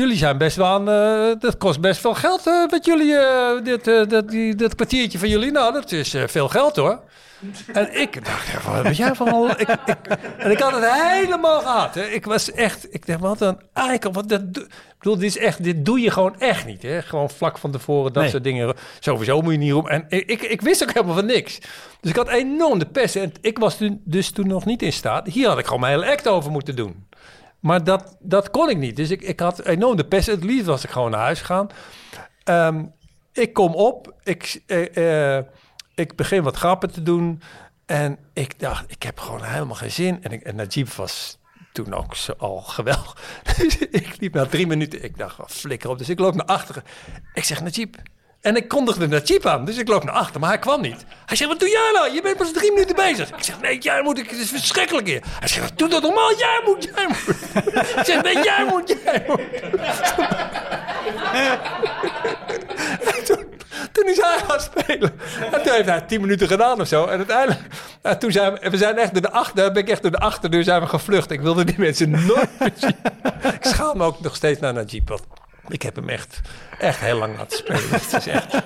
jullie 0.01 0.17
zijn 0.17 0.37
best 0.37 0.55
wel 0.55 0.65
aan... 0.65 0.89
eh, 0.89 1.39
dat 1.39 1.57
kost 1.57 1.79
best 1.81 2.01
veel 2.01 2.13
geld, 2.13 2.47
eh, 2.47 2.67
wat 2.69 2.85
jullie... 2.85 3.15
eh, 3.17 3.63
dit, 3.63 4.09
dat, 4.09 4.29
die, 4.29 4.55
dat 4.55 4.75
kwartiertje 4.75 5.19
van 5.19 5.29
jullie, 5.29 5.51
nou, 5.51 5.73
dat 5.73 5.91
is 5.91 6.15
veel 6.25 6.47
geld, 6.47 6.75
hoor. 6.75 6.99
En 7.73 7.99
ik 8.01 8.25
dacht, 8.25 8.65
wat 8.65 8.83
ben 8.83 8.93
jij 8.93 9.15
van. 9.15 9.49
Ik, 9.49 9.59
ik, 9.69 9.95
en 10.37 10.51
ik 10.51 10.59
had 10.59 10.71
het 10.71 10.91
helemaal 10.91 11.59
gehad. 11.59 11.95
Hè. 11.95 12.03
Ik 12.05 12.25
was 12.25 12.51
echt... 12.51 12.93
Ik 12.93 13.05
dacht, 13.05 13.19
wat 13.19 13.41
een 13.41 13.59
eikel. 13.73 14.11
Wat 14.11 14.29
dat, 14.29 14.41
ik 14.41 14.67
bedoel, 14.97 15.15
dit, 15.17 15.23
is 15.23 15.37
echt, 15.37 15.63
dit 15.63 15.85
doe 15.85 15.99
je 15.99 16.11
gewoon 16.11 16.39
echt 16.39 16.65
niet. 16.65 16.81
Hè. 16.81 17.01
Gewoon 17.01 17.29
vlak 17.29 17.57
van 17.57 17.71
tevoren, 17.71 18.13
dat 18.13 18.21
Nee. 18.21 18.31
soort 18.31 18.43
dingen. 18.43 18.73
Sowieso 18.99 19.41
moet 19.41 19.51
je 19.51 19.57
niet 19.59 19.71
roepen. 19.71 19.91
En 19.91 20.05
ik, 20.09 20.29
ik, 20.29 20.41
ik 20.41 20.61
wist 20.61 20.83
ook 20.83 20.93
helemaal 20.93 21.15
van 21.15 21.25
niks. 21.25 21.59
Dus 22.01 22.09
ik 22.11 22.15
had 22.15 22.27
enorm 22.29 22.79
de 22.79 22.85
pest. 22.85 23.15
En 23.15 23.31
ik 23.41 23.57
was 23.57 23.77
toen, 23.77 24.01
dus 24.05 24.31
toen 24.31 24.47
nog 24.47 24.65
niet 24.65 24.81
in 24.81 24.93
staat. 24.93 25.27
Hier 25.27 25.47
had 25.47 25.59
ik 25.59 25.65
gewoon 25.65 25.79
mijn 25.81 25.99
hele 25.99 26.11
act 26.11 26.27
over 26.27 26.51
moeten 26.51 26.75
doen. 26.75 27.07
Maar 27.61 27.83
dat, 27.83 28.17
dat 28.19 28.49
kon 28.49 28.69
ik 28.69 28.77
niet. 28.77 28.95
Dus 28.95 29.09
ik, 29.09 29.21
ik 29.21 29.39
had 29.39 29.65
enorm 29.65 29.95
de 29.95 30.05
pest. 30.05 30.27
Het 30.27 30.43
liefst 30.43 30.65
was 30.65 30.83
ik 30.83 30.89
gewoon 30.89 31.11
naar 31.11 31.19
huis 31.19 31.39
gegaan. 31.39 31.69
Ehm, 32.43 32.85
ik 33.33 33.53
kom 33.53 33.75
op. 33.75 34.15
Ik, 34.23 34.61
eh, 34.67 35.37
eh, 35.37 35.45
ik 35.95 36.15
begin 36.15 36.43
wat 36.43 36.55
grappen 36.55 36.91
te 36.91 37.01
doen. 37.01 37.41
En 37.85 38.17
ik 38.33 38.59
dacht, 38.59 38.91
ik 38.91 39.03
heb 39.03 39.19
gewoon 39.19 39.43
helemaal 39.43 39.75
geen 39.75 39.91
zin. 39.91 40.23
En, 40.23 40.43
en 40.43 40.55
Najib 40.55 40.89
was 40.89 41.39
toen 41.71 41.93
ook 41.93 42.15
zo 42.15 42.33
al 42.37 42.61
geweldig. 42.77 43.41
Dus 43.57 43.77
ik 43.77 44.17
liep 44.19 44.33
na 44.33 44.45
drie 44.45 44.67
minuten. 44.67 45.03
Ik 45.03 45.17
dacht, 45.17 45.51
flikker 45.51 45.89
op. 45.89 45.97
Dus 45.97 46.09
ik 46.09 46.19
loop 46.19 46.35
naar 46.35 46.45
achteren. 46.45 46.83
Ik 47.33 47.43
zeg, 47.43 47.61
Najib. 47.61 47.95
En 48.41 48.55
ik 48.55 48.67
kondigde 48.67 49.07
Najib 49.07 49.45
aan. 49.45 49.65
Dus 49.65 49.77
ik 49.77 49.87
loop 49.87 50.03
naar 50.03 50.13
achter, 50.13 50.39
maar 50.39 50.49
hij 50.49 50.59
kwam 50.59 50.81
niet. 50.81 51.05
Hij 51.25 51.37
zegt, 51.37 51.49
wat 51.49 51.59
doe 51.59 51.69
jij 51.69 51.91
nou? 51.93 52.13
Je 52.13 52.21
bent 52.21 52.37
pas 52.37 52.51
drie 52.51 52.71
minuten 52.71 52.95
bezig. 52.95 53.29
Ik 53.29 53.43
zeg, 53.43 53.61
nee, 53.61 53.77
jij 53.77 54.01
moet. 54.01 54.17
Het 54.17 54.31
is 54.31 54.49
verschrikkelijk 54.49 55.07
hier. 55.07 55.21
Hij 55.39 55.47
zegt, 55.47 55.77
doe 55.77 55.89
dat 55.89 56.01
normaal. 56.01 56.37
Jij 56.37 56.61
moet, 56.65 56.83
jij 56.95 57.07
moet. 57.07 57.35
Ik 57.97 58.05
zeg, 58.05 58.23
nee, 58.23 58.43
jij 58.43 58.65
moet, 58.69 58.95
jij 59.03 59.25
moet. 59.27 59.41
En 63.15 63.23
toen, 63.91 64.05
is 64.07 64.17
hij 64.17 64.39
gaan 64.47 64.59
spelen. 64.59 65.13
En 65.51 65.63
toen 65.63 65.73
heeft 65.73 65.85
hij 65.85 66.01
tien 66.01 66.21
minuten 66.21 66.47
gedaan 66.47 66.81
of 66.81 66.87
zo. 66.87 67.05
En 67.05 67.17
uiteindelijk, 67.17 67.59
nou, 68.01 68.17
toen 68.17 68.31
zijn 68.31 68.53
we, 68.53 68.77
zijn 68.77 68.97
echt 68.97 69.13
door 69.13 69.21
de 69.21 69.31
achter, 69.31 69.71
ben 69.71 69.81
ik 69.83 69.89
echt 69.89 70.01
door 70.01 70.11
de 70.11 70.19
achterdeur 70.19 70.63
zijn 70.63 70.81
we 70.81 70.87
gevlucht. 70.87 71.31
Ik 71.31 71.41
wilde 71.41 71.63
die 71.63 71.75
mensen 71.77 72.09
nooit 72.09 72.49
meer 72.59 72.71
zien. 72.75 72.95
Ik 73.59 73.65
schaam 73.65 73.97
me 73.97 74.03
ook 74.03 74.19
nog 74.19 74.35
steeds 74.35 74.59
naar 74.59 74.73
Najib. 74.73 75.19
Ik 75.67 75.81
heb 75.81 75.95
hem 75.95 76.09
echt, 76.09 76.41
echt 76.79 76.99
heel 76.99 77.17
lang 77.17 77.37
laten 77.37 77.57
spelen. 77.57 77.93
Is 78.17 78.27
echt... 78.27 78.61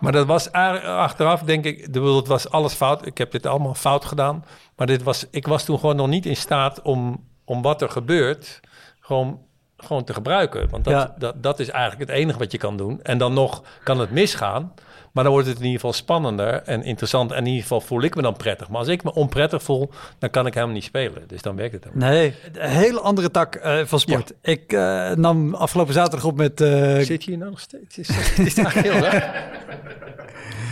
Maar 0.00 0.12
dat 0.12 0.26
was 0.26 0.52
achteraf, 0.52 1.42
denk 1.42 1.64
ik, 1.64 1.88
het 1.92 2.26
was 2.26 2.50
alles 2.50 2.72
fout. 2.72 3.06
Ik 3.06 3.18
heb 3.18 3.30
dit 3.30 3.46
allemaal 3.46 3.74
fout 3.74 4.04
gedaan. 4.04 4.44
Maar 4.76 4.86
dit 4.86 5.02
was, 5.02 5.26
ik 5.30 5.46
was 5.46 5.64
toen 5.64 5.78
gewoon 5.78 5.96
nog 5.96 6.08
niet 6.08 6.26
in 6.26 6.36
staat 6.36 6.82
om, 6.82 7.24
om 7.44 7.62
wat 7.62 7.82
er 7.82 7.90
gebeurt, 7.90 8.60
gewoon, 9.00 9.40
gewoon 9.76 10.04
te 10.04 10.14
gebruiken. 10.14 10.68
Want 10.70 10.84
dat, 10.84 10.92
Ja. 10.92 11.14
dat, 11.18 11.42
dat 11.42 11.60
is 11.60 11.68
eigenlijk 11.68 12.10
het 12.10 12.18
enige 12.18 12.38
wat 12.38 12.52
je 12.52 12.58
kan 12.58 12.76
doen. 12.76 13.02
En 13.02 13.18
dan 13.18 13.32
nog 13.32 13.62
kan 13.84 13.98
het 13.98 14.10
misgaan. 14.10 14.74
Maar 15.12 15.24
dan 15.24 15.32
wordt 15.32 15.48
het 15.48 15.56
in 15.58 15.62
ieder 15.64 15.80
geval 15.80 15.92
spannender 15.92 16.62
en 16.64 16.82
interessant. 16.82 17.30
En 17.32 17.38
in 17.38 17.46
ieder 17.46 17.62
geval 17.62 17.80
voel 17.80 18.02
ik 18.02 18.14
me 18.14 18.22
dan 18.22 18.36
prettig. 18.36 18.68
Maar 18.68 18.78
als 18.78 18.88
ik 18.88 19.02
me 19.04 19.14
onprettig 19.14 19.62
voel, 19.62 19.90
dan 20.18 20.30
kan 20.30 20.46
ik 20.46 20.54
helemaal 20.54 20.74
niet 20.74 20.84
spelen. 20.84 21.22
Dus 21.26 21.42
dan 21.42 21.56
werkt 21.56 21.74
het 21.74 21.86
ook. 21.88 21.94
Nee, 21.94 22.34
een 22.52 22.68
hele 22.70 23.00
andere 23.00 23.30
tak 23.30 23.54
eh, 23.54 23.78
van 23.84 24.00
sport. 24.00 24.32
Ik 24.42 24.72
eh, 24.72 25.10
nam 25.10 25.54
afgelopen 25.54 25.94
zaterdag 25.94 26.24
op 26.24 26.36
met... 26.36 26.60
eh, 26.60 26.98
Zit 26.98 27.24
je 27.24 27.30
hier 27.30 27.38
nou 27.38 27.50
nog 27.50 27.60
steeds? 27.60 27.98
Is, 27.98 28.08
is 28.46 28.56
het 28.56 28.64
eigenlijk 28.64 28.74
heel 28.94 29.02
raar? 29.10 29.44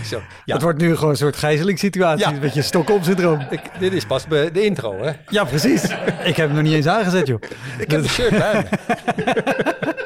Zo, 0.05 0.21
ja. 0.45 0.55
Het 0.55 0.63
wordt 0.63 0.79
nu 0.81 0.95
gewoon 0.95 1.11
een 1.11 1.17
soort 1.17 1.37
gijzelingssituatie. 1.37 2.27
Ja. 2.27 2.33
Een 2.33 2.41
beetje 2.41 2.63
Stockholm-syndroom. 2.63 3.47
Dit 3.79 3.93
is 3.93 4.05
pas 4.07 4.27
bij 4.27 4.51
de 4.51 4.65
intro, 4.65 5.03
hè? 5.03 5.13
Ja, 5.29 5.45
precies. 5.45 5.83
Ik 6.25 6.37
heb 6.37 6.47
hem 6.47 6.53
nog 6.55 6.63
niet 6.63 6.73
eens 6.73 6.87
aangezet, 6.87 7.27
joh. 7.27 7.41
Ik 7.79 7.91
heb 7.91 8.01
een 8.03 8.09
shirt 8.09 8.31
bij. 8.31 8.67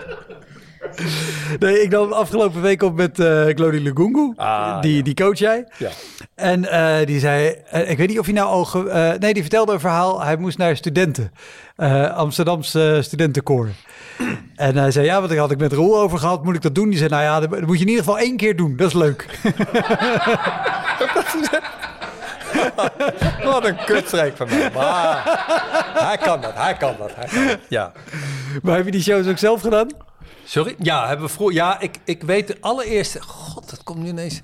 Nee, 1.59 1.83
ik 1.83 1.91
nam 1.91 2.13
afgelopen 2.13 2.63
week 2.63 2.83
op 2.83 2.95
met 2.95 3.19
eh 3.19 3.45
Glody 3.55 3.77
Lugungu. 3.79 4.33
Ah, 4.37 4.81
die, 4.81 4.97
ja. 4.97 5.03
die 5.03 5.15
coach 5.15 5.39
jij. 5.39 5.69
Ja. 5.79 5.89
En 6.35 6.71
eh, 6.71 7.07
die 7.07 7.21
zei, 7.21 7.55
eh, 7.71 7.91
ik 7.91 7.99
weet 7.99 8.09
niet 8.09 8.19
of 8.19 8.25
hij 8.25 8.35
nou 8.35 8.49
al... 8.49 8.65
ge- 8.65 9.17
nee, 9.19 9.33
die 9.33 9.43
vertelde 9.43 9.73
een 9.73 9.81
verhaal. 9.81 10.23
Hij 10.23 10.37
moest 10.37 10.59
naar 10.59 10.77
studenten. 10.77 11.33
Amsterdamse 12.15 12.99
studentenkoor. 13.03 13.69
En 14.57 14.77
hij 14.77 14.91
zei, 14.91 15.07
ja, 15.07 15.21
wat 15.21 15.31
ik 15.31 15.39
had 15.39 15.51
ik 15.51 15.59
met 15.59 15.73
Roel 15.73 16.01
over 16.01 16.19
gehad. 16.19 16.45
Moet 16.45 16.55
ik 16.55 16.63
dat 16.63 16.75
doen? 16.75 16.89
Die 16.89 16.99
zei, 16.99 17.11
nou 17.11 17.23
ja, 17.23 17.41
dat, 17.41 17.51
dat 17.51 17.61
moet 17.67 17.77
je 17.79 17.83
in 17.85 17.89
ieder 17.91 18.05
geval 18.05 18.19
één 18.19 18.37
keer 18.37 18.57
doen. 18.57 18.77
Dat 18.77 18.89
is 18.89 18.95
leuk. 18.95 19.27
Wat 23.45 23.64
een 23.64 23.85
kutstreek 23.85 24.37
van 24.37 24.49
mij. 24.49 24.70
Maar 24.70 25.23
hij 26.09 26.16
kan 26.16 26.41
dat, 26.41 26.55
hij 26.55 26.77
kan 26.77 26.95
dat. 26.99 27.14
Hij 27.14 27.27
kan 27.27 27.47
dat. 27.47 27.59
Ja. 27.68 27.93
Maar 28.62 28.77
heb 28.77 28.85
je 28.85 28.91
die 28.91 29.03
shows 29.03 29.27
ook 29.27 29.39
zelf 29.39 29.61
gedaan? 29.61 29.89
Sorry? 30.45 30.75
Ja, 30.79 31.09
hebben 31.09 31.27
we 31.27 31.33
vroeger. 31.33 31.57
Ja, 31.57 31.81
ik, 31.81 31.99
ik 32.05 32.23
weet 32.23 32.47
de 32.47 32.57
allereerste. 32.61 33.23
God, 33.23 33.70
dat 33.70 33.83
komt 33.83 33.99
nu 33.99 34.09
ineens. 34.09 34.41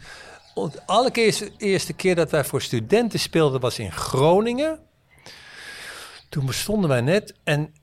De 0.55 0.83
allereerste 0.87 1.51
eerste 1.57 1.93
keer 1.93 2.15
dat 2.15 2.31
wij 2.31 2.45
voor 2.45 2.63
studenten 2.63 3.19
speelden 3.19 3.61
was 3.61 3.79
in 3.79 3.93
Groningen. 3.93 4.79
Toen 6.29 6.47
bestonden 6.47 6.89
wij 6.89 7.01
net 7.01 7.35
en 7.45 7.75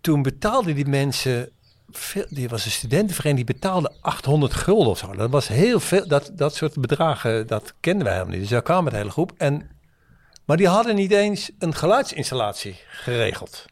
toen 0.00 0.22
betaalden 0.22 0.74
die 0.74 0.86
mensen. 0.86 1.50
Die 2.28 2.48
was 2.48 2.64
een 2.64 2.70
studentenvereniging, 2.70 3.46
die 3.46 3.56
betaalde 3.56 3.92
800 4.00 4.54
gulden 4.54 4.88
of 4.88 4.98
zo. 4.98 5.14
Dat 5.14 5.30
was 5.30 5.48
heel 5.48 5.80
veel. 5.80 6.08
Dat, 6.08 6.30
dat 6.34 6.54
soort 6.54 6.80
bedragen, 6.80 7.46
dat 7.46 7.74
kenden 7.80 8.04
wij 8.04 8.12
helemaal 8.12 8.32
niet. 8.32 8.42
Dus 8.42 8.50
daar 8.50 8.62
kwam 8.62 8.84
met 8.84 8.92
de 8.92 8.98
hele 8.98 9.10
groep. 9.10 9.32
En, 9.36 9.70
maar 10.44 10.56
die 10.56 10.68
hadden 10.68 10.94
niet 10.94 11.12
eens 11.12 11.50
een 11.58 11.74
geluidsinstallatie 11.74 12.76
geregeld. 12.90 13.64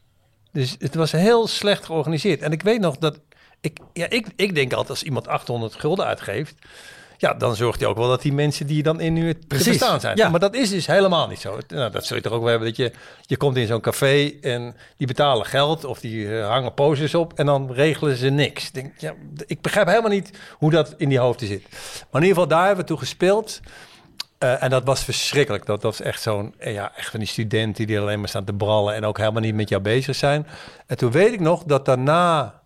Dus 0.51 0.75
het 0.79 0.95
was 0.95 1.11
heel 1.11 1.47
slecht 1.47 1.85
georganiseerd. 1.85 2.41
En 2.41 2.51
ik 2.51 2.61
weet 2.61 2.79
nog 2.79 2.97
dat. 2.97 3.19
Ik, 3.61 3.79
ja, 3.93 4.09
ik, 4.09 4.27
ik 4.35 4.55
denk 4.55 4.71
altijd 4.71 4.89
als 4.89 5.03
iemand 5.03 5.27
800 5.27 5.75
gulden 5.75 6.05
uitgeeft. 6.05 6.55
Ja, 7.21 7.33
dan 7.33 7.55
zorgt 7.55 7.79
hij 7.79 7.89
ook 7.89 7.97
wel 7.97 8.07
dat 8.07 8.21
die 8.21 8.33
mensen 8.33 8.67
die 8.67 8.83
dan 8.83 8.99
in 8.99 9.13
nu 9.13 9.33
Precies, 9.47 9.67
bestaan 9.67 9.99
zijn. 9.99 10.17
ja. 10.17 10.29
Maar 10.29 10.39
dat 10.39 10.55
is 10.55 10.69
dus 10.69 10.87
helemaal 10.87 11.27
niet 11.27 11.39
zo. 11.39 11.57
Nou, 11.67 11.91
dat 11.91 12.05
zul 12.05 12.15
je 12.15 12.21
toch 12.21 12.31
ook 12.33 12.41
wel 12.41 12.49
hebben 12.49 12.67
dat 12.67 12.77
je. 12.77 12.91
Je 13.21 13.37
komt 13.37 13.57
in 13.57 13.67
zo'n 13.67 13.81
café 13.81 14.31
en 14.41 14.75
die 14.97 15.07
betalen 15.07 15.45
geld 15.45 15.85
of 15.85 15.99
die 15.99 16.37
eh, 16.39 16.47
hangen 16.47 16.73
posters 16.73 17.15
op 17.15 17.33
en 17.33 17.45
dan 17.45 17.71
regelen 17.71 18.17
ze 18.17 18.29
niks. 18.29 18.67
Ik 18.67 18.73
Denk, 18.73 18.93
ja, 18.97 19.13
ik 19.45 19.61
begrijp 19.61 19.87
helemaal 19.87 20.09
niet 20.09 20.31
hoe 20.57 20.71
dat 20.71 20.93
in 20.97 21.09
die 21.09 21.19
hoofden 21.19 21.47
zit. 21.47 21.63
Maar 22.11 22.21
in 22.21 22.27
ieder 22.27 22.41
geval, 22.41 22.47
daar 22.47 22.65
hebben 22.65 22.83
we 22.83 22.89
toen 22.89 22.99
gespeeld. 22.99 23.59
Eh, 24.37 24.63
en 24.63 24.69
dat 24.69 24.83
was 24.83 25.03
verschrikkelijk. 25.03 25.65
Dat 25.65 25.83
was 25.83 26.01
echt 26.01 26.21
zo'n, 26.21 26.53
eh, 26.57 26.73
ja, 26.73 26.91
echt 26.95 27.09
van 27.09 27.19
die 27.19 27.27
studenten 27.29 27.87
die 27.87 27.99
alleen 27.99 28.19
maar 28.19 28.29
staan 28.29 28.45
te 28.45 28.53
brallen 28.53 28.95
en 28.95 29.05
ook 29.05 29.17
helemaal 29.17 29.41
niet 29.41 29.55
met 29.55 29.69
jou 29.69 29.81
bezig 29.81 30.15
zijn. 30.15 30.47
En 30.87 30.97
toen 30.97 31.11
weet 31.11 31.33
ik 31.33 31.39
nog 31.39 31.63
dat 31.63 31.85
daarna 31.85 32.61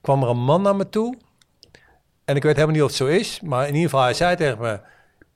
kwam 0.00 0.22
er 0.22 0.28
een 0.28 0.44
man 0.44 0.62
naar 0.62 0.76
me 0.76 0.88
toe. 0.88 1.16
En 2.24 2.36
ik 2.36 2.42
weet 2.42 2.54
helemaal 2.54 2.74
niet 2.74 2.82
of 2.84 2.88
het 2.88 2.96
zo 2.96 3.06
is, 3.06 3.40
maar 3.40 3.62
in 3.68 3.74
ieder 3.74 3.90
geval, 3.90 4.04
hij 4.04 4.14
zei 4.14 4.36
tegen 4.36 4.60
me: 4.60 4.80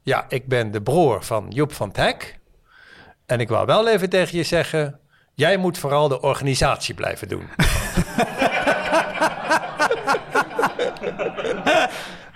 Ja, 0.03 0.25
ik 0.29 0.49
ben 0.49 0.71
de 0.71 0.83
broer 0.83 1.25
van 1.25 1.47
Joep 1.49 1.73
van 1.73 1.93
Teck. 1.93 2.39
En 3.27 3.41
ik 3.41 3.49
wou 3.49 3.67
wel 3.67 3.89
even 3.89 4.09
tegen 4.09 4.37
je 4.37 4.43
zeggen: 4.43 5.01
Jij 5.35 5.57
moet 5.57 5.79
vooral 5.79 6.09
de 6.09 6.21
organisatie 6.21 6.95
blijven 6.95 7.29
doen. 7.29 7.49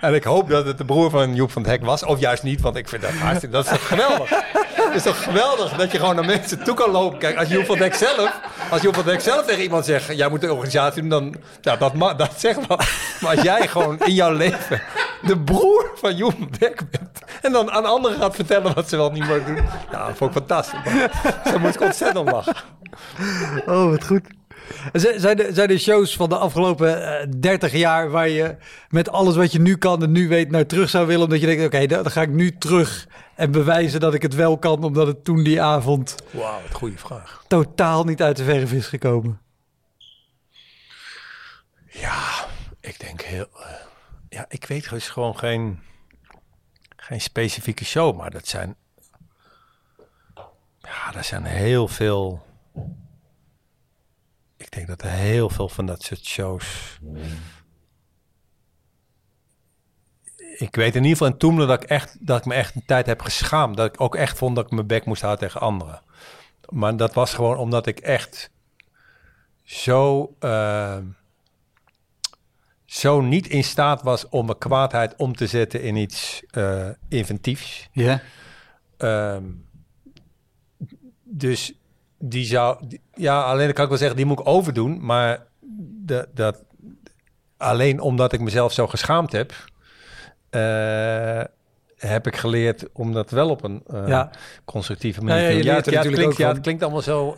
En 0.02 0.14
ik 0.14 0.24
hoop 0.24 0.48
dat 0.48 0.66
het 0.66 0.78
de 0.78 0.84
broer 0.84 1.10
van 1.10 1.34
Joep 1.34 1.50
van 1.50 1.62
het 1.62 1.70
Hek 1.70 1.84
was. 1.84 2.04
Of 2.04 2.20
juist 2.20 2.42
niet, 2.42 2.60
want 2.60 2.76
ik 2.76 2.88
vind 2.88 3.02
dat 3.02 3.10
hartstikke... 3.10 3.54
Dat 3.56 3.64
is 3.64 3.70
toch 3.70 3.86
geweldig? 3.88 4.30
Het 4.74 4.94
is 4.94 5.02
toch 5.02 5.22
geweldig 5.22 5.72
dat 5.72 5.92
je 5.92 5.98
gewoon 5.98 6.14
naar 6.14 6.24
mensen 6.24 6.64
toe 6.64 6.74
kan 6.74 6.90
lopen. 6.90 7.18
Kijk, 7.18 7.36
als 7.36 7.48
Joep 7.48 7.64
van 7.64 7.78
het 7.78 7.96
zelf... 7.96 8.40
Als 8.70 8.82
Joep 8.82 8.94
van 8.94 9.20
zelf 9.20 9.46
tegen 9.46 9.62
iemand 9.62 9.84
zegt... 9.84 10.16
Jij 10.16 10.28
moet 10.28 10.40
de 10.40 10.52
organisatie 10.52 11.00
doen, 11.00 11.10
dan... 11.10 11.34
Ja, 11.60 11.76
dat, 11.76 11.94
ma- 11.94 12.14
dat 12.14 12.30
zegt 12.36 12.66
wel. 12.66 12.76
Maar 13.20 13.30
als 13.30 13.42
jij 13.42 13.68
gewoon 13.68 13.98
in 14.04 14.14
jouw 14.14 14.32
leven... 14.32 14.82
De 15.22 15.38
broer 15.38 15.90
van 15.94 16.16
Joep 16.16 16.32
van 16.32 16.48
het 16.58 16.58
bent... 16.58 17.02
En 17.42 17.52
dan 17.52 17.70
aan 17.70 17.84
anderen 17.84 18.18
gaat 18.18 18.34
vertellen 18.34 18.74
wat 18.74 18.88
ze 18.88 18.96
wel 18.96 19.10
niet 19.10 19.26
moeten 19.26 19.54
doen. 19.54 19.64
Ja, 19.90 20.06
dat 20.06 20.16
vond 20.16 20.30
ik 20.30 20.36
fantastisch. 20.36 20.80
Daar 21.44 21.60
moest 21.60 21.74
ik 21.74 21.80
ontzettend 21.80 22.26
om 22.26 22.30
lachen. 22.30 22.54
Oh, 23.66 23.90
wat 23.90 24.06
goed. 24.06 24.22
Zijn 24.92 25.38
er, 25.38 25.54
zijn 25.54 25.78
shows 25.78 26.16
van 26.16 26.28
de 26.28 26.36
afgelopen 26.36 27.20
eh, 27.20 27.26
30 27.36 27.72
jaar 27.72 28.10
waar 28.10 28.28
je 28.28 28.56
met 28.88 29.08
alles 29.10 29.36
wat 29.36 29.52
je 29.52 29.60
nu 29.60 29.76
kan 29.76 30.02
en 30.02 30.12
nu 30.12 30.28
weet 30.28 30.50
naar 30.50 30.66
terug 30.66 30.90
zou 30.90 31.06
willen? 31.06 31.24
Omdat 31.24 31.40
je 31.40 31.46
denkt, 31.46 31.64
oké, 31.64 31.86
dan, 31.86 32.02
dan 32.02 32.12
ga 32.12 32.22
ik 32.22 32.30
nu 32.30 32.58
terug 32.58 33.06
en 33.34 33.50
bewijzen 33.50 34.00
dat 34.00 34.14
ik 34.14 34.22
het 34.22 34.34
wel 34.34 34.58
kan, 34.58 34.84
omdat 34.84 35.06
het 35.06 35.24
toen 35.24 35.42
die 35.42 35.62
avond 35.62 36.14
Wauw, 36.30 36.60
wat 36.62 36.74
goede 36.74 36.98
vraag. 36.98 37.44
totaal 37.48 38.04
niet 38.04 38.22
uit 38.22 38.36
de 38.36 38.44
verf 38.44 38.72
is 38.72 38.86
gekomen. 38.86 39.40
Ja, 41.90 42.46
ik 42.80 43.00
denk 43.00 43.20
heel... 43.20 43.48
eh, 43.56 43.70
ja, 44.28 44.44
ik 44.48 44.64
weet 44.64 44.90
dus 44.90 45.08
gewoon 45.08 45.38
geen, 45.38 45.80
geen 46.96 47.20
specifieke 47.20 47.84
show, 47.84 48.16
maar 48.16 48.30
dat 48.30 48.48
zijn... 48.48 48.74
Ja, 50.80 51.14
er 51.14 51.24
zijn 51.24 51.44
heel 51.44 51.88
veel... 51.88 52.42
Ik 54.62 54.70
denk 54.70 54.86
dat 54.86 55.02
er 55.02 55.10
heel 55.10 55.50
veel 55.50 55.68
van 55.68 55.86
dat 55.86 56.02
soort 56.02 56.24
shows... 56.26 56.98
Ik 60.56 60.74
weet 60.76 60.94
in 60.94 61.02
ieder 61.02 61.16
geval 61.16 61.32
in 61.32 61.38
Toemler 61.38 61.66
dat 61.66 61.82
ik, 61.82 61.88
echt, 61.88 62.26
dat 62.26 62.38
ik 62.38 62.44
me 62.44 62.54
echt 62.54 62.74
een 62.74 62.84
tijd 62.86 63.06
heb 63.06 63.20
geschaamd. 63.20 63.76
Dat 63.76 63.94
ik 63.94 64.00
ook 64.00 64.14
echt 64.14 64.38
vond 64.38 64.56
dat 64.56 64.64
ik 64.64 64.70
mijn 64.70 64.86
bek 64.86 65.04
moest 65.04 65.22
houden 65.22 65.46
tegen 65.46 65.60
anderen. 65.60 66.02
Maar 66.68 66.96
dat 66.96 67.14
was 67.14 67.34
gewoon 67.34 67.56
omdat 67.56 67.86
ik 67.86 68.00
echt 68.00 68.50
zo... 69.62 70.34
eh, 70.38 70.98
zo 72.84 73.20
niet 73.20 73.46
in 73.46 73.64
staat 73.64 74.02
was 74.02 74.28
om 74.28 74.46
mijn 74.46 74.58
kwaadheid 74.58 75.16
om 75.16 75.36
te 75.36 75.46
zetten 75.46 75.82
in 75.82 75.96
iets 75.96 76.42
eh, 76.50 76.88
inventiefs. 77.08 77.88
Ja. 77.92 78.22
Ehm, 78.96 79.44
dus 81.22 81.72
die 82.24 82.44
zou, 82.44 82.86
die- 82.86 83.00
ja, 83.14 83.42
alleen 83.42 83.64
dan 83.64 83.72
kan 83.74 83.82
ik 83.82 83.88
wel 83.90 83.98
zeggen, 83.98 84.16
die 84.16 84.26
moet 84.26 84.38
ik 84.40 84.46
overdoen, 84.48 85.04
maar 85.04 85.46
de, 86.04 86.28
dat, 86.34 86.64
alleen 87.56 88.00
omdat 88.00 88.32
ik 88.32 88.40
mezelf 88.40 88.72
zo 88.72 88.86
geschaamd 88.86 89.32
heb, 89.32 89.52
eh, 90.50 91.42
heb 91.96 92.26
ik 92.26 92.36
geleerd 92.36 92.84
om 92.92 93.12
dat 93.12 93.30
wel 93.30 93.48
op 93.50 93.64
een 93.64 93.82
eh, 93.86 94.08
Ja. 94.08 94.30
constructieve 94.64 95.22
manier 95.22 95.42
ja, 95.42 95.48
te 95.50 95.54
doen. 95.54 95.64
Ja, 95.64 95.74
het, 95.76 95.84
ja, 95.86 96.02
het 96.02 96.12
klinkt, 96.12 96.36
ja, 96.36 96.48
het 96.48 96.60
klinkt 96.60 96.82
allemaal 96.82 97.02
zo... 97.02 97.36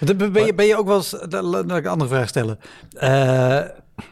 Want 0.00 0.32
Ben 0.32 0.44
je, 0.44 0.54
ben 0.54 0.66
je 0.66 0.76
ook 0.76 0.86
wel 0.86 0.96
eens, 0.96 1.16
laat 1.30 1.70
ik 1.70 1.84
een 1.84 1.86
andere 1.90 2.10
vraag 2.10 2.28
stellen. 2.28 2.58
Eh, 2.92 3.60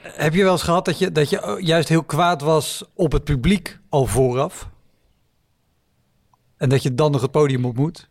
heb 0.03 0.35
je 0.35 0.43
wel 0.43 0.53
eens 0.53 0.63
gehad 0.63 0.85
dat 0.85 0.99
je, 0.99 1.13
dat 1.13 1.31
je 1.31 1.59
juist 1.61 1.89
heel 1.89 2.05
kwaad 2.05 2.41
was 2.41 2.85
op 2.95 3.13
het 3.13 3.25
publiek 3.25 3.79
al 3.89 4.07
vooraf? 4.07 4.69
En 6.57 6.69
dat 6.69 6.83
je 6.83 6.95
dan 6.95 7.11
nog 7.11 7.21
het 7.21 7.31
podium 7.31 7.65
op 7.65 7.77
moet? 7.77 8.07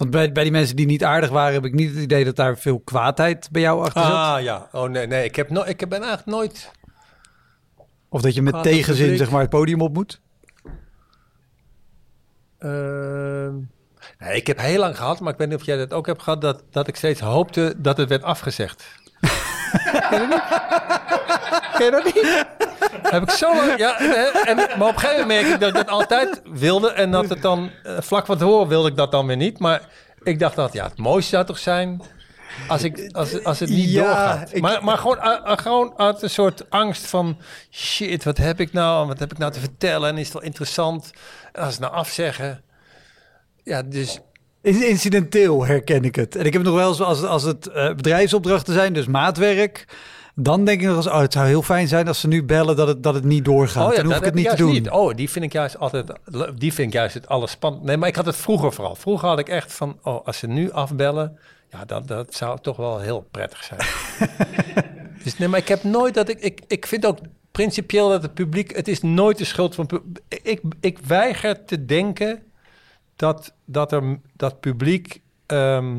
Want 0.00 0.12
bij, 0.12 0.32
bij 0.32 0.42
die 0.42 0.52
mensen 0.52 0.76
die 0.76 0.86
niet 0.86 1.04
aardig 1.04 1.30
waren, 1.30 1.54
heb 1.54 1.64
ik 1.64 1.74
niet 1.74 1.90
het 1.90 1.98
idee 1.98 2.24
dat 2.24 2.36
daar 2.36 2.58
veel 2.58 2.80
kwaadheid 2.80 3.48
bij 3.50 3.62
jou 3.62 3.84
achter 3.84 4.02
zat. 4.02 4.12
ah 4.12 4.42
ja, 4.42 4.68
oh 4.72 4.88
nee, 4.88 5.06
nee, 5.06 5.24
ik, 5.24 5.36
heb 5.36 5.50
no 5.50 5.62
ik 5.66 5.88
ben 5.88 6.02
eigenlijk 6.02 6.26
nooit... 6.26 6.70
Of 8.08 8.22
dat 8.22 8.34
je 8.34 8.42
met 8.42 8.62
tegenzin 8.62 9.02
publiek. 9.02 9.18
zeg 9.18 9.30
maar, 9.30 9.40
het 9.40 9.50
podium 9.50 9.80
op 9.80 9.94
moet. 9.94 10.20
Ehm, 12.58 13.54
nee, 14.18 14.36
ik 14.36 14.46
heb 14.46 14.58
heel 14.58 14.78
lang 14.78 14.96
gehad, 14.96 15.20
maar 15.20 15.32
ik 15.32 15.38
weet 15.38 15.48
niet 15.48 15.58
of 15.58 15.64
jij 15.66 15.76
dat 15.76 15.92
ook 15.92 16.06
hebt 16.06 16.22
gehad, 16.22 16.40
dat, 16.40 16.62
dat 16.70 16.88
ik 16.88 16.96
steeds 16.96 17.20
hoopte 17.20 17.74
dat 17.76 17.96
het 17.96 18.08
werd 18.08 18.22
afgezegd. 18.22 18.84
Ken 21.80 21.84
je 21.84 21.90
dat 21.90 22.04
niet? 22.14 22.44
Heb 23.14 23.22
ik 23.22 23.30
zo 23.30 23.54
lang, 23.54 23.78
ja, 23.78 23.98
en, 24.46 24.56
maar 24.56 24.88
op 24.88 24.94
een 24.94 24.98
gegeven 24.98 25.20
moment 25.20 25.40
merk 25.42 25.54
ik 25.54 25.60
dat 25.60 25.68
ik 25.68 25.74
dat 25.74 25.88
altijd 25.88 26.40
wilde 26.52 26.90
en 26.92 27.10
dat 27.10 27.28
het 27.28 27.42
dan, 27.42 27.70
eh, 27.82 27.96
vlak 28.00 28.26
van 28.26 28.38
tevoren 28.38 28.68
wilde 28.68 28.88
ik 28.88 28.96
dat 28.96 29.10
dan 29.10 29.26
weer 29.26 29.36
niet, 29.36 29.58
maar 29.58 29.80
ik 30.22 30.38
dacht 30.38 30.56
dat, 30.56 30.72
ja, 30.72 30.84
het 30.84 30.98
mooiste 30.98 31.30
zou 31.30 31.44
toch 31.44 31.58
zijn 31.58 32.02
als, 32.68 32.82
ik, 32.82 33.08
als, 33.12 33.44
als 33.44 33.58
het 33.60 33.68
niet 33.68 33.90
Ja, 33.90 34.02
doorgaat. 34.04 34.54
ik- 34.54 34.60
maar, 34.62 34.84
maar 34.84 34.98
gewoon, 34.98 35.16
uh, 35.18 35.24
uh, 35.24 35.52
gewoon 35.56 35.92
uit 35.96 36.22
een 36.22 36.30
soort 36.30 36.70
angst 36.70 37.06
van... 37.06 37.38
shit, 37.70 38.24
wat 38.24 38.36
heb 38.36 38.60
ik 38.60 38.72
nou? 38.72 39.06
Wat 39.06 39.18
heb 39.18 39.32
ik 39.32 39.38
nou 39.38 39.52
te 39.52 39.60
vertellen? 39.60 40.08
En 40.08 40.18
is 40.18 40.24
het 40.24 40.32
wel 40.32 40.42
interessant? 40.42 41.10
En 41.52 41.62
als 41.62 41.74
ze 41.74 41.80
het 41.80 41.90
nou 41.90 42.02
afzeggen... 42.02 42.62
Ja, 43.64 43.82
dus... 43.82 44.20
In- 44.62 44.88
Incidenteel 44.88 45.66
herken 45.66 46.04
ik 46.04 46.14
het. 46.16 46.36
En 46.36 46.44
ik 46.46 46.52
heb 46.52 46.62
nog 46.62 46.74
wel 46.74 46.88
eens, 46.88 47.00
als, 47.00 47.22
als 47.22 47.42
het 47.42 47.66
eh, 47.66 47.94
bedrijfsopdrachten 47.94 48.74
zijn, 48.74 48.92
dus 48.92 49.06
maatwerk... 49.06 49.84
Dan 50.34 50.64
denk 50.64 50.80
ik 50.80 50.86
nog 50.86 50.96
eens, 50.96 51.06
oh, 51.06 51.18
het 51.18 51.32
zou 51.32 51.46
heel 51.46 51.62
fijn 51.62 51.88
zijn 51.88 52.08
als 52.08 52.20
ze 52.20 52.28
nu 52.28 52.44
bellen 52.44 52.76
dat 52.76 52.88
het, 52.88 53.02
dat 53.02 53.14
het 53.14 53.24
niet 53.24 53.44
doorgaat. 53.44 53.96
dan 53.96 54.04
hoef 54.04 54.16
ik 54.16 54.24
het 54.24 54.34
niet 54.34 54.48
te 54.50 54.56
doen. 54.56 54.92
Oh, 54.92 55.14
die 55.14 55.30
vind 55.30 55.44
ik 55.44 55.52
juist 55.52 55.78
altijd... 55.78 56.12
Die 56.54 56.72
vind 56.72 56.88
ik 56.88 56.92
juist 56.92 57.14
het 57.14 57.28
allerspannend. 57.28 57.84
Nee, 57.84 57.96
maar 57.96 58.08
ik 58.08 58.16
had 58.16 58.26
het 58.26 58.36
vroeger 58.36 58.72
vooral. 58.72 58.94
Vroeger 58.94 59.28
had 59.28 59.38
ik 59.38 59.48
echt 59.48 59.72
van... 59.72 59.98
Oh, 60.02 60.26
als 60.26 60.38
ze 60.38 60.46
nu 60.46 60.72
afbellen... 60.72 61.38
Ja, 61.70 61.84
dat, 61.84 62.08
dat 62.08 62.34
zou 62.34 62.58
toch 62.60 62.76
wel 62.76 62.98
heel 62.98 63.28
prettig 63.30 63.64
zijn. 63.64 63.80
dus 65.24 65.38
nee, 65.38 65.48
maar 65.48 65.58
ik 65.58 65.68
heb 65.68 65.82
nooit 65.82 66.14
dat 66.14 66.28
ik... 66.28 66.40
Ik, 66.40 66.60
ik 66.66 66.86
vind 66.86 67.06
ook 67.06 67.18
principieel 67.50 68.08
dat 68.08 68.22
het 68.22 68.34
publiek... 68.34 68.76
Het 68.76 68.88
is 68.88 69.02
nooit 69.02 69.38
de 69.38 69.44
schuld 69.44 69.74
van... 69.74 69.88
Ik, 70.28 70.60
ik 70.80 70.98
weiger 70.98 71.64
te 71.64 71.84
denken 71.84 72.42
dat, 73.16 73.52
dat, 73.64 73.92
er, 73.92 74.18
dat 74.36 74.60
publiek... 74.60 75.20
ehm, 75.46 75.96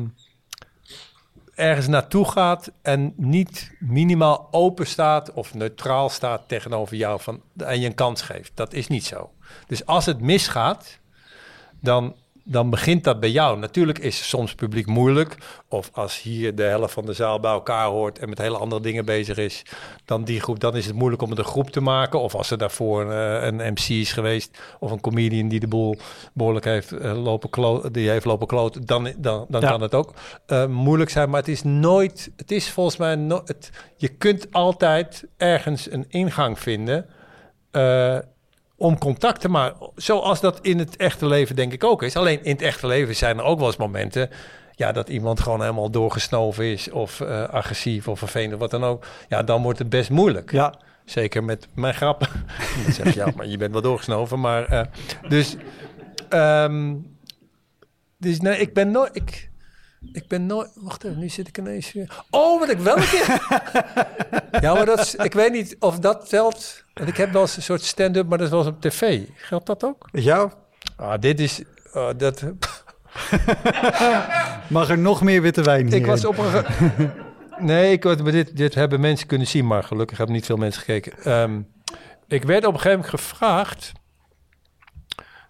ergens 1.54 1.86
naartoe 1.86 2.30
gaat 2.30 2.72
en 2.82 3.12
niet 3.16 3.72
minimaal 3.78 4.48
open 4.50 4.86
staat 4.86 5.32
of 5.32 5.54
neutraal 5.54 6.08
staat 6.08 6.42
tegenover 6.46 6.96
jou 6.96 7.20
van, 7.20 7.42
en 7.56 7.80
je 7.80 7.86
een 7.86 7.94
kans 7.94 8.22
geeft. 8.22 8.52
Dat 8.54 8.72
is 8.72 8.88
niet 8.88 9.04
zo. 9.04 9.30
Dus 9.66 9.86
als 9.86 10.06
het 10.06 10.20
misgaat, 10.20 10.98
dan, 11.80 12.16
dan 12.44 12.70
begint 12.70 13.04
dat 13.04 13.20
bij 13.20 13.30
jou. 13.30 13.58
Natuurlijk 13.58 13.98
is 13.98 14.28
soms 14.28 14.54
publiek 14.54 14.86
moeilijk. 14.86 15.36
Of 15.68 15.90
als 15.92 16.22
hier 16.22 16.54
de 16.54 16.62
helft 16.62 16.92
van 16.92 17.06
de 17.06 17.12
zaal 17.12 17.40
bij 17.40 17.50
elkaar 17.50 17.86
hoort 17.86 18.18
en 18.18 18.28
met 18.28 18.38
hele 18.38 18.56
andere 18.58 18.82
dingen 18.82 19.04
bezig 19.04 19.36
is, 19.36 19.62
dan 20.04 20.24
die 20.24 20.40
groep, 20.40 20.60
dan 20.60 20.76
is 20.76 20.86
het 20.86 20.94
moeilijk 20.94 21.22
om 21.22 21.30
het 21.30 21.38
een 21.38 21.44
groep 21.44 21.70
te 21.70 21.80
maken. 21.80 22.20
Of 22.20 22.34
als 22.34 22.50
er 22.50 22.58
daarvoor 22.58 23.00
een, 23.02 23.40
eh, 23.40 23.46
een 23.46 23.72
MC 23.72 23.88
is 23.88 24.12
geweest, 24.12 24.58
of 24.80 24.90
een 24.90 25.00
comedian 25.00 25.48
die 25.48 25.60
de 25.60 25.68
boel 25.68 25.96
behoorlijk 26.32 26.64
heeft 26.64 26.92
eh, 26.92 27.22
lopen 27.22 27.50
kloot, 27.50 27.94
die 27.94 28.10
heeft 28.10 28.24
lopen 28.24 28.46
kloot, 28.46 28.86
dan, 28.86 29.12
dan, 29.18 29.46
dan 29.48 29.60
Ja. 29.60 29.68
kan 29.70 29.80
het 29.80 29.94
ook 29.94 30.14
eh, 30.46 30.66
moeilijk 30.66 31.10
zijn. 31.10 31.30
Maar 31.30 31.40
het 31.40 31.48
is 31.48 31.62
nooit, 31.62 32.30
het 32.36 32.50
is 32.50 32.70
volgens 32.70 32.96
mij, 32.96 33.14
no, 33.16 33.42
het, 33.44 33.70
je 33.96 34.08
kunt 34.08 34.52
altijd 34.52 35.24
ergens 35.36 35.90
een 35.90 36.04
ingang 36.08 36.58
vinden. 36.58 37.06
Om 38.82 38.98
contact 38.98 39.40
te 39.40 39.48
maken. 39.48 39.90
Zoals 39.94 40.40
dat 40.40 40.58
in 40.62 40.78
het 40.78 40.96
echte 40.96 41.26
leven 41.26 41.56
denk 41.56 41.72
ik 41.72 41.84
ook 41.84 42.02
is. 42.02 42.16
Alleen 42.16 42.44
in 42.44 42.52
het 42.52 42.62
echte 42.62 42.86
leven 42.86 43.16
zijn 43.16 43.38
er 43.38 43.44
ook 43.44 43.58
wel 43.58 43.66
eens 43.66 43.76
momenten... 43.76 44.30
Ja, 44.74 44.92
dat 44.92 45.08
iemand 45.08 45.40
gewoon 45.40 45.60
helemaal 45.60 45.90
doorgesnoven 45.90 46.64
is... 46.64 46.90
of 46.90 47.20
eh, 47.20 47.48
agressief 47.48 48.08
of 48.08 48.18
vervelend 48.18 48.58
wat 48.58 48.70
dan 48.70 48.84
ook. 48.84 49.06
Ja, 49.28 49.42
dan 49.42 49.62
wordt 49.62 49.78
het 49.78 49.88
best 49.88 50.10
moeilijk. 50.10 50.52
Ja, 50.52 50.74
Zeker 51.04 51.44
met 51.44 51.66
mijn 51.74 51.94
grappen. 51.94 52.28
Dan 52.84 52.92
zeg 52.92 53.14
je, 53.14 53.20
ja, 53.20 53.32
maar 53.36 53.46
je 53.46 53.56
bent 53.56 53.72
wel 53.72 53.82
doorgesnoven. 53.82 54.40
Maar, 54.40 54.64
eh, 54.64 54.86
dus... 55.28 55.56
ehm, 56.28 56.94
dus 58.18 58.40
nee, 58.40 58.58
ik 58.58 58.74
ben 58.74 58.90
nooit... 58.90 59.16
Ik, 59.16 59.50
ik 60.12 60.28
ben 60.28 60.46
nooit... 60.46 60.70
Wacht 60.74 61.04
even, 61.04 61.18
nu 61.18 61.28
zit 61.28 61.48
ik 61.48 61.58
ineens 61.58 61.92
weer... 61.92 62.24
Oh, 62.30 62.58
wat 62.60 62.68
ik 62.68 62.78
wel 62.78 62.96
een 62.96 63.08
keer... 63.08 63.26
ja, 64.64 64.74
maar 64.74 64.86
dat 64.86 65.00
is, 65.00 65.14
ik 65.14 65.32
weet 65.32 65.52
niet 65.52 65.76
of 65.78 65.98
dat 65.98 66.28
telt. 66.28 66.81
Want 66.94 67.08
ik 67.08 67.16
heb 67.16 67.32
wel 67.32 67.42
eens 67.42 67.56
een 67.56 67.62
soort 67.62 67.82
stand-up, 67.82 68.28
maar 68.28 68.38
dat 68.38 68.52
eens 68.52 68.66
op 68.66 68.80
tv. 68.80 69.20
Geldt 69.34 69.66
dat 69.66 69.84
ook? 69.84 70.08
met 70.12 70.24
jou? 70.24 70.50
Ah, 70.96 71.20
dit 71.20 71.40
is... 71.40 71.62
ah, 71.92 72.18
dat, 72.18 72.44
Mag 74.68 74.88
er 74.88 74.98
nog 74.98 75.22
meer 75.22 75.42
witte 75.42 75.62
wijn 75.62 75.92
ik 75.92 76.06
was 76.06 76.24
op 76.24 76.38
een... 76.38 76.64
Nee, 77.58 77.92
ik, 77.92 78.04
maar 78.04 78.32
dit, 78.32 78.56
dit 78.56 78.74
hebben 78.74 79.00
mensen 79.00 79.26
kunnen 79.26 79.46
zien, 79.46 79.66
maar 79.66 79.82
gelukkig 79.84 80.16
hebben 80.16 80.36
niet 80.36 80.46
veel 80.46 80.56
mensen 80.56 80.82
gekeken. 80.82 81.24
Ehm, 81.24 81.60
ik 82.26 82.42
werd 82.42 82.66
op 82.66 82.74
een 82.74 82.80
gegeven 82.80 83.04
moment 83.04 83.20
gevraagd 83.20 83.92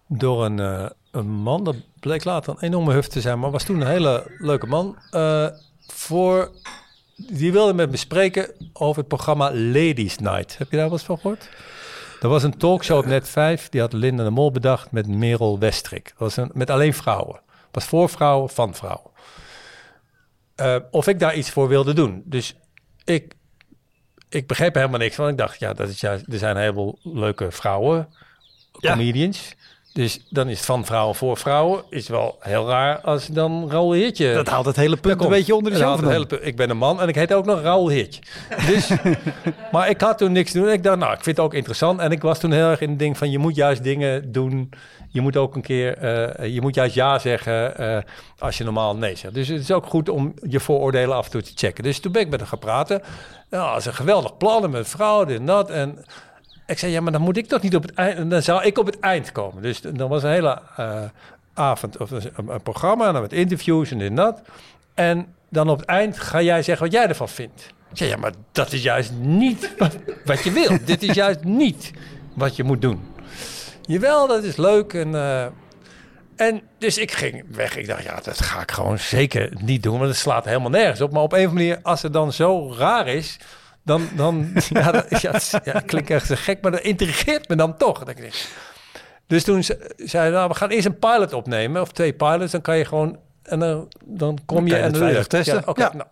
door 0.07 0.45
een, 0.45 0.59
eh, 0.59 0.89
een 1.11 1.29
man, 1.29 1.63
dat 1.63 1.75
bleek 1.99 2.23
later 2.23 2.53
een 2.53 2.63
enorme 2.63 2.93
huf 2.93 3.07
te 3.07 3.21
zijn, 3.21 3.39
maar 3.39 3.51
was 3.51 3.63
toen 3.63 3.81
een 3.81 3.87
hele 3.87 4.35
leuke 4.37 4.67
man, 4.67 4.97
eh, 5.11 5.47
voor, 5.87 6.51
die 7.15 7.51
wilde 7.51 7.73
met 7.73 7.91
me 7.91 7.97
spreken 7.97 8.51
over 8.73 8.97
het 8.97 9.07
programma 9.07 9.51
Ladies 9.53 10.17
Night. 10.17 10.57
Heb 10.57 10.71
je 10.71 10.77
daar 10.77 10.89
wat 10.89 11.03
van 11.03 11.19
gehoord? 11.19 11.49
Er 12.21 12.29
was 12.29 12.43
een 12.43 12.57
talkshow 12.57 12.97
op 12.97 13.05
Net 13.05 13.29
5, 13.29 13.69
die 13.69 13.81
had 13.81 13.93
Linda 13.93 14.23
de 14.23 14.29
Mol 14.29 14.51
bedacht 14.51 14.91
met 14.91 15.07
Merel 15.07 15.59
Westrik. 15.59 16.03
Dat 16.03 16.17
was 16.17 16.37
een, 16.37 16.51
met 16.53 16.69
alleen 16.69 16.93
vrouwen. 16.93 17.41
Was 17.71 17.85
voor 17.85 18.09
vrouwen, 18.09 18.49
van 18.49 18.75
vrouwen. 18.75 19.11
Eh, 20.55 20.75
of 20.91 21.07
ik 21.07 21.19
daar 21.19 21.35
iets 21.35 21.49
voor 21.49 21.67
wilde 21.67 21.93
doen. 21.93 22.21
Dus 22.25 22.55
ik, 23.03 23.33
ik 24.29 24.47
begreep 24.47 24.73
helemaal 24.73 24.99
niks 24.99 25.15
van. 25.15 25.27
Ik 25.27 25.37
dacht, 25.37 25.59
ja, 25.59 25.73
dat 25.73 25.89
is 25.89 25.99
juist, 25.99 26.25
er 26.27 26.37
zijn 26.37 26.55
een 26.55 26.61
heleboel 26.61 26.99
leuke 27.03 27.51
vrouwen, 27.51 28.09
Ja. 28.79 28.95
Dus 29.93 30.19
dan 30.29 30.49
is 30.49 30.57
het 30.57 30.65
van 30.65 30.85
vrouwen 30.85 31.15
voor 31.15 31.37
vrouwen. 31.37 31.83
Is 31.89 32.07
wel 32.07 32.37
heel 32.39 32.67
raar 32.67 33.01
als 33.01 33.27
dan 33.27 33.71
Raoul 33.71 33.91
Heertje... 33.91 34.33
Dat 34.33 34.47
haalt 34.47 34.65
het 34.65 34.75
hele 34.75 34.97
punt 34.97 35.21
een 35.21 35.29
beetje 35.29 35.55
onder 35.55 35.71
de 35.71 36.25
punt. 36.27 36.45
Ik 36.45 36.55
ben 36.55 36.69
een 36.69 36.77
man 36.77 37.01
en 37.01 37.07
ik 37.07 37.15
heet 37.15 37.33
ook 37.33 37.45
nog 37.45 37.61
Raoul 37.61 37.87
Heertje. 37.87 38.21
Dus, 38.73 38.91
maar 39.71 39.89
ik 39.89 40.01
had 40.01 40.17
toen 40.17 40.31
niks 40.31 40.51
te 40.51 40.59
doen. 40.59 40.69
Ik 40.69 40.83
dacht, 40.83 40.97
nou, 40.97 41.13
ik 41.13 41.23
vind 41.23 41.37
het 41.37 41.45
ook 41.45 41.53
interessant. 41.53 41.99
En 41.99 42.11
ik 42.11 42.21
was 42.21 42.39
toen 42.39 42.51
heel 42.51 42.69
erg 42.69 42.81
in 42.81 42.89
het 42.89 42.99
ding 42.99 43.17
van, 43.17 43.31
je 43.31 43.37
moet 43.37 43.55
juist 43.55 43.83
dingen 43.83 44.31
doen. 44.31 44.69
Je 45.09 45.21
moet 45.21 45.37
ook 45.37 45.55
een 45.55 45.61
keer, 45.61 45.97
eh, 45.97 46.53
je 46.53 46.61
moet 46.61 46.75
juist 46.75 46.95
ja 46.95 47.19
zeggen 47.19 47.77
eh, 47.77 47.97
als 48.39 48.57
je 48.57 48.63
normaal 48.63 48.95
nee 48.95 49.15
zegt. 49.15 49.33
Dus 49.33 49.47
het 49.47 49.61
is 49.61 49.71
ook 49.71 49.85
goed 49.85 50.09
om 50.09 50.33
je 50.49 50.59
vooroordelen 50.59 51.15
af 51.15 51.25
en 51.25 51.31
toe 51.31 51.41
te 51.41 51.51
checken. 51.55 51.83
Dus 51.83 51.99
toen 51.99 52.11
ben 52.11 52.21
ik 52.21 52.29
met 52.29 52.39
hem 52.39 52.49
gaan 52.49 52.59
praten. 52.59 53.01
Ja, 53.49 53.69
dat 53.69 53.79
is 53.79 53.85
een 53.85 53.93
geweldig 53.93 54.37
plan 54.37 54.63
en 54.63 54.69
met 54.69 54.89
vrouw, 54.89 55.25
dit 55.25 55.39
en 55.39 55.45
dat. 55.45 55.69
En 55.69 56.05
ik 56.65 56.79
zei, 56.79 56.91
ja, 56.91 57.01
maar 57.01 57.11
dan 57.11 57.21
moet 57.21 57.37
ik 57.37 57.47
toch 57.47 57.61
niet 57.61 57.75
op 57.75 57.81
het 57.81 57.93
eind... 57.93 58.29
Dan 58.29 58.41
zou 58.41 58.63
ik 58.63 58.77
op 58.77 58.85
het 58.85 58.99
eind 58.99 59.31
komen. 59.31 59.61
Dus 59.61 59.81
dan 59.81 60.09
was 60.09 60.23
een 60.23 60.29
hele 60.29 60.61
eh, 60.77 61.03
avond 61.53 61.97
of 61.97 62.11
een, 62.11 62.31
een 62.47 62.61
programma... 62.61 63.11
met 63.11 63.33
interviews 63.33 63.91
en 63.91 63.97
dit 63.97 64.15
dat. 64.15 64.41
En 64.93 65.35
dan 65.49 65.69
op 65.69 65.79
het 65.79 65.87
eind 65.87 66.19
ga 66.19 66.41
jij 66.41 66.63
zeggen 66.63 66.85
wat 66.85 66.93
jij 66.95 67.07
ervan 67.07 67.29
vindt. 67.29 67.73
Ik 67.91 67.97
zei, 67.97 68.09
ja, 68.09 68.17
maar 68.17 68.31
dat 68.51 68.71
is 68.71 68.83
juist 68.83 69.11
niet 69.19 69.73
wat, 69.77 69.97
wat 70.25 70.43
je 70.43 70.51
wil. 70.51 70.77
Dit 70.85 71.03
is 71.03 71.15
juist 71.15 71.43
niet 71.43 71.91
wat 72.33 72.55
je 72.55 72.63
moet 72.63 72.81
doen. 72.81 73.01
Jawel, 73.81 74.27
dat 74.27 74.43
is 74.43 74.55
leuk. 74.55 74.93
En, 74.93 75.15
eh, 75.15 75.45
en 76.35 76.61
dus 76.77 76.97
ik 76.97 77.11
ging 77.11 77.43
weg. 77.55 77.77
Ik 77.77 77.87
dacht, 77.87 78.03
ja, 78.03 78.19
dat 78.23 78.41
ga 78.41 78.61
ik 78.61 78.71
gewoon 78.71 78.99
zeker 78.99 79.53
niet 79.59 79.83
doen. 79.83 79.97
Want 79.97 80.09
het 80.09 80.19
slaat 80.19 80.45
helemaal 80.45 80.69
nergens 80.69 81.01
op. 81.01 81.11
Maar 81.11 81.21
op 81.21 81.33
een 81.33 81.39
of 81.39 81.47
andere 81.47 81.67
manier, 81.67 81.83
als 81.83 82.01
het 82.01 82.13
dan 82.13 82.33
zo 82.33 82.73
raar 82.77 83.07
is... 83.07 83.39
Dan, 83.83 84.09
dan 84.15 84.51
ja, 84.69 84.91
dat, 84.91 85.21
ja, 85.21 85.31
het 85.31 85.59
ja, 85.63 85.71
het 85.73 85.85
klinkt 85.85 86.09
echt 86.09 86.27
zo 86.27 86.35
gek, 86.37 86.61
maar 86.61 86.71
dat 86.71 86.81
intrigeert 86.81 87.49
me 87.49 87.55
dan 87.55 87.77
toch. 87.77 87.99
Dat 87.99 88.09
ik 88.09 88.17
denk, 88.17 88.33
dus 89.27 89.43
toen 89.43 89.63
ze- 89.63 89.93
zei 89.97 90.23
hij, 90.23 90.31
nou, 90.33 90.49
we 90.49 90.55
gaan 90.55 90.69
eerst 90.69 90.85
een 90.85 90.99
pilot 90.99 91.33
opnemen, 91.33 91.81
of 91.81 91.91
twee 91.91 92.13
pilots, 92.13 92.51
dan 92.51 92.61
kan 92.61 92.77
je 92.77 92.85
gewoon, 92.85 93.19
en 93.43 93.59
dan, 93.59 93.87
dan 94.05 94.37
kom 94.45 94.57
Dan 94.57 94.65
je 94.67 94.75
en 94.83 94.91
dan 94.91 95.23
testen. 95.27 95.63
Ja, 95.75 95.93
nou. 95.93 96.07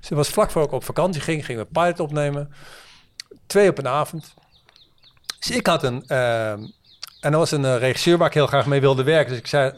Het 0.00 0.08
was 0.08 0.28
vlak 0.28 0.50
voor 0.50 0.62
ik 0.62 0.72
op 0.72 0.84
vakantie 0.84 1.20
ging, 1.20 1.44
gingen 1.44 1.62
we 1.62 1.68
pilot 1.72 2.00
opnemen. 2.00 2.52
Twee 3.46 3.68
op 3.68 3.78
een 3.78 3.88
avond. 3.88 4.34
Dus 5.38 5.50
ik 5.56 5.66
had 5.66 5.82
een, 5.82 6.04
ehm, 6.06 6.60
en 7.24 7.32
er 7.32 7.38
was 7.38 7.50
een 7.50 7.64
eh, 7.64 7.78
regisseur 7.78 8.18
waar 8.18 8.26
ik 8.26 8.34
heel 8.34 8.46
graag 8.46 8.66
mee 8.66 8.80
wilde 8.80 9.02
werken. 9.02 9.28
Dus 9.28 9.38
ik 9.38 9.46
zei, 9.46 9.72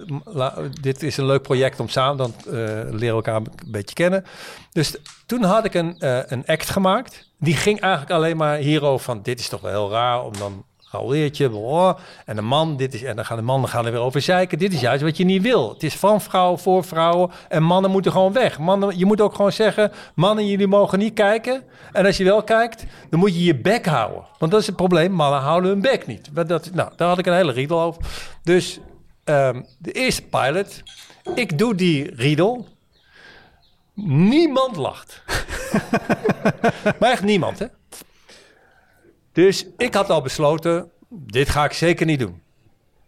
dit 0.81 1.02
is 1.02 1.16
een 1.16 1.27
leuk 1.27 1.43
project 1.43 1.81
om 1.81 1.89
samen, 1.89 2.16
dan 2.16 2.35
eh, 2.47 2.52
leren 2.52 2.98
we 2.98 3.06
elkaar 3.06 3.36
een 3.36 3.51
beetje 3.66 3.94
kennen. 3.94 4.24
Dus 4.73 4.97
toen 5.27 5.43
had 5.43 5.64
ik 5.64 5.74
een, 5.74 5.98
eh, 5.98 6.18
een 6.27 6.47
act 6.47 6.70
gemaakt. 6.70 7.31
Die 7.39 7.56
ging 7.56 7.81
eigenlijk 7.81 8.12
alleen 8.12 8.36
maar 8.36 8.56
hierover 8.56 9.05
van, 9.05 9.23
dit 9.23 9.40
is 9.40 9.48
toch 9.48 9.60
wel 9.60 9.70
heel 9.70 9.90
raar 9.90 10.24
om 10.24 10.32
dan 10.39 10.64
Blablabla. 10.90 11.96
en 12.24 12.38
een 12.38 12.44
man, 12.44 12.76
dit 12.76 12.94
is, 12.94 13.02
en 13.02 13.16
dan 13.16 13.24
gaan 13.24 13.36
de 13.36 13.42
mannen 13.42 13.70
gaan 13.70 13.86
er 13.86 13.92
weer 13.92 14.00
over 14.00 14.20
zeiken. 14.20 14.58
Dit 14.58 14.72
is 14.72 14.80
juist 14.80 15.02
wat 15.02 15.16
je 15.16 15.24
niet 15.24 15.42
wil. 15.42 15.68
Het 15.68 15.82
is 15.82 15.94
van 15.94 16.20
vrouwen 16.20 16.58
voor 16.58 16.84
vrouwen 16.84 17.30
en 17.48 17.62
mannen 17.62 17.90
moeten 17.90 18.12
gewoon 18.12 18.32
weg. 18.32 18.58
Mannen, 18.58 18.98
je 18.98 19.06
moet 19.06 19.20
ook 19.20 19.34
gewoon 19.34 19.52
zeggen, 19.52 19.92
mannen, 20.14 20.46
jullie 20.46 20.66
mogen 20.66 20.98
niet 20.98 21.14
kijken. 21.14 21.62
En 21.92 22.06
als 22.06 22.16
je 22.16 22.24
wel 22.24 22.42
kijkt, 22.42 22.84
dan 23.10 23.18
moet 23.18 23.34
je 23.34 23.44
je 23.44 23.56
bek 23.56 23.86
houden. 23.86 24.24
Want 24.38 24.50
dat 24.50 24.60
is 24.60 24.66
het 24.66 24.76
probleem, 24.76 25.12
mannen 25.12 25.40
houden 25.40 25.70
hun 25.70 25.80
bek 25.80 26.06
niet. 26.06 26.30
Dat, 26.32 26.70
nou, 26.72 26.90
daar 26.96 27.08
had 27.08 27.18
ik 27.18 27.26
een 27.26 27.34
hele 27.34 27.52
riedel 27.52 27.80
over. 27.80 28.02
Dus 28.42 28.80
ehm, 29.24 29.62
de 29.78 29.92
eerste 29.92 30.22
pilot, 30.22 30.82
ik 31.34 31.58
doe 31.58 31.74
die 31.74 32.14
riedel. 32.14 32.66
Niemand 33.94 34.76
lacht. 34.76 35.22
maar 37.00 37.10
echt 37.10 37.22
niemand, 37.22 37.58
hè? 37.58 37.66
Dus 39.36 39.66
ik 39.76 39.94
had 39.94 40.10
al 40.10 40.22
besloten, 40.22 40.90
dit 41.08 41.48
ga 41.48 41.64
ik 41.64 41.72
zeker 41.72 42.06
niet 42.06 42.18
doen. 42.18 42.42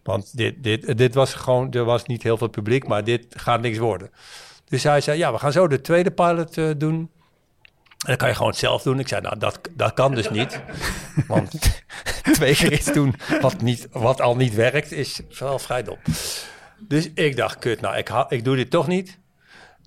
Want 0.03 0.37
dit, 0.37 0.63
dit, 0.63 0.97
dit 0.97 1.13
was 1.13 1.33
gewoon, 1.33 1.71
er 1.71 1.83
was 1.83 2.05
niet 2.05 2.23
heel 2.23 2.37
veel 2.37 2.47
publiek, 2.47 2.87
maar 2.87 3.03
dit 3.03 3.25
gaat 3.29 3.61
niks 3.61 3.77
worden. 3.77 4.11
Dus 4.65 4.83
hij 4.83 5.01
zei, 5.01 5.17
ja, 5.17 5.31
we 5.31 5.37
gaan 5.39 5.51
zo 5.51 5.67
de 5.67 5.81
tweede 5.81 6.11
pilot 6.11 6.57
eh, 6.57 6.69
doen. 6.77 6.93
En 6.93 7.09
dan 7.99 8.17
kan 8.17 8.27
je 8.27 8.33
gewoon 8.33 8.49
het 8.49 8.59
zelf 8.59 8.81
doen. 8.81 8.99
Ik 8.99 9.07
zei, 9.07 9.21
nou, 9.21 9.39
dat, 9.39 9.59
dat 9.71 9.93
kan 9.93 10.15
dus 10.15 10.29
niet. 10.29 10.61
Want 11.27 11.51
twee 12.37 12.55
keer 12.55 12.73
iets 12.73 12.93
doen 12.93 13.15
wat, 13.41 13.61
niet, 13.61 13.87
wat 13.91 14.21
al 14.21 14.35
niet 14.35 14.55
werkt, 14.55 14.91
is 14.91 15.21
wel 15.39 15.59
vrij 15.59 15.83
dom. 15.83 15.97
Dus 16.79 17.09
ik 17.13 17.35
dacht, 17.35 17.59
kut, 17.59 17.81
nou, 17.81 17.97
ik, 17.97 18.07
ha- 18.07 18.29
ik 18.29 18.43
doe 18.43 18.55
dit 18.55 18.69
toch 18.69 18.87
niet. 18.87 19.19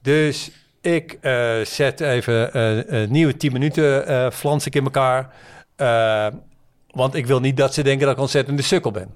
Dus 0.03 0.51
ik 0.81 1.19
eh, 1.21 1.61
zet 1.61 2.01
even 2.01 2.53
eh, 2.53 3.01
een 3.01 3.11
nieuwe 3.11 3.37
10 3.37 3.53
minuten 3.53 4.33
flans 4.33 4.67
ik 4.67 4.75
in 4.75 4.85
elkaar. 4.85 5.35
Eh, 5.77 6.27
want 6.91 7.15
ik 7.15 7.27
wil 7.27 7.41
niet 7.41 7.57
dat 7.57 7.75
ze 7.75 7.83
denken 7.83 8.07
dat 8.07 8.15
ik 8.15 8.21
ontzettend 8.21 8.57
de 8.57 8.63
sukkel 8.63 8.91
ben. 8.91 9.15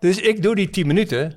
Dus 0.00 0.18
ik 0.18 0.42
doe 0.42 0.54
die 0.54 0.70
10 0.70 0.86
minuten. 0.86 1.32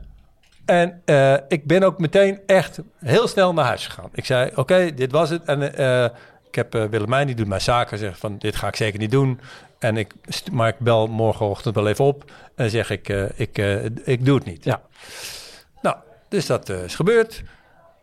En 0.65 1.01
eh, 1.05 1.33
ik 1.47 1.65
ben 1.65 1.83
ook 1.83 1.99
meteen 1.99 2.39
echt 2.45 2.79
heel 2.99 3.27
snel 3.27 3.53
naar 3.53 3.65
huis 3.65 3.87
gegaan. 3.87 4.09
Ik 4.13 4.25
zei, 4.25 4.51
oké, 4.55 4.93
dit 4.93 5.11
was 5.11 5.29
het. 5.29 5.43
En 5.43 5.75
eh, 5.75 6.03
ik 6.47 6.55
heb 6.55 6.73
Willemijn, 6.73 7.27
die 7.27 7.35
doet 7.35 7.47
mijn 7.47 7.61
zaken. 7.61 7.97
Zegt 7.97 8.19
van, 8.19 8.37
dit 8.37 8.55
ga 8.55 8.67
ik 8.67 8.75
zeker 8.75 8.99
niet 8.99 9.11
doen. 9.11 9.39
En 9.79 9.97
ik, 9.97 10.13
maar 10.51 10.67
ik 10.67 10.79
bel 10.79 11.07
morgenochtend 11.07 11.75
wel 11.75 11.87
even 11.87 12.05
op. 12.05 12.31
En 12.55 12.69
zeg 12.69 12.89
ik, 12.89 13.09
ik, 13.35 13.57
ik 14.03 14.25
doe 14.25 14.35
het 14.35 14.45
niet. 14.45 14.63
Ja. 14.63 14.81
Nou, 15.81 15.95
dus 16.29 16.45
dat 16.45 16.69
is 16.69 16.95
gebeurd. 16.95 17.43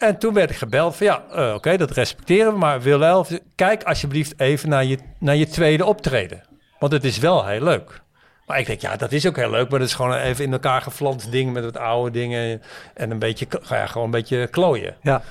En 0.04 0.18
toen 0.18 0.34
werd 0.34 0.50
ik 0.50 0.56
gebeld 0.56 0.96
van 0.96 1.06
ja, 1.06 1.22
eh, 1.32 1.54
oké, 1.54 1.76
dat 1.76 1.90
respecteren 1.90 2.52
we. 2.52 2.58
Maar 2.58 2.80
Wilhelm, 2.80 3.24
kijk 3.54 3.82
alsjeblieft 3.82 4.40
even 4.40 4.68
naar 4.68 4.84
je, 4.84 4.98
naar 5.18 5.36
je 5.36 5.46
tweede 5.46 5.84
optreden. 5.84 6.42
Want 6.78 6.92
het 6.92 7.04
is 7.04 7.18
wel 7.18 7.46
heel 7.46 7.62
leuk. 7.62 8.02
Maar 8.46 8.58
ik 8.58 8.66
denk, 8.66 8.80
ja, 8.80 8.96
dat 8.96 9.12
is 9.12 9.26
ook 9.26 9.36
heel 9.36 9.50
leuk. 9.50 9.70
Maar 9.70 9.78
dat 9.78 9.88
is 9.88 9.94
gewoon 9.94 10.14
even 10.14 10.44
in 10.44 10.52
elkaar 10.52 10.82
geflanst 10.82 11.30
ding 11.30 11.52
met 11.52 11.64
wat 11.64 11.76
oude 11.76 12.10
dingen. 12.10 12.62
En 12.94 13.10
een 13.10 13.18
beetje, 13.18 13.46
ja, 13.68 13.86
gewoon 13.86 14.04
een 14.04 14.10
beetje 14.10 14.46
klooien. 14.46 14.96
Ja. 15.02 15.22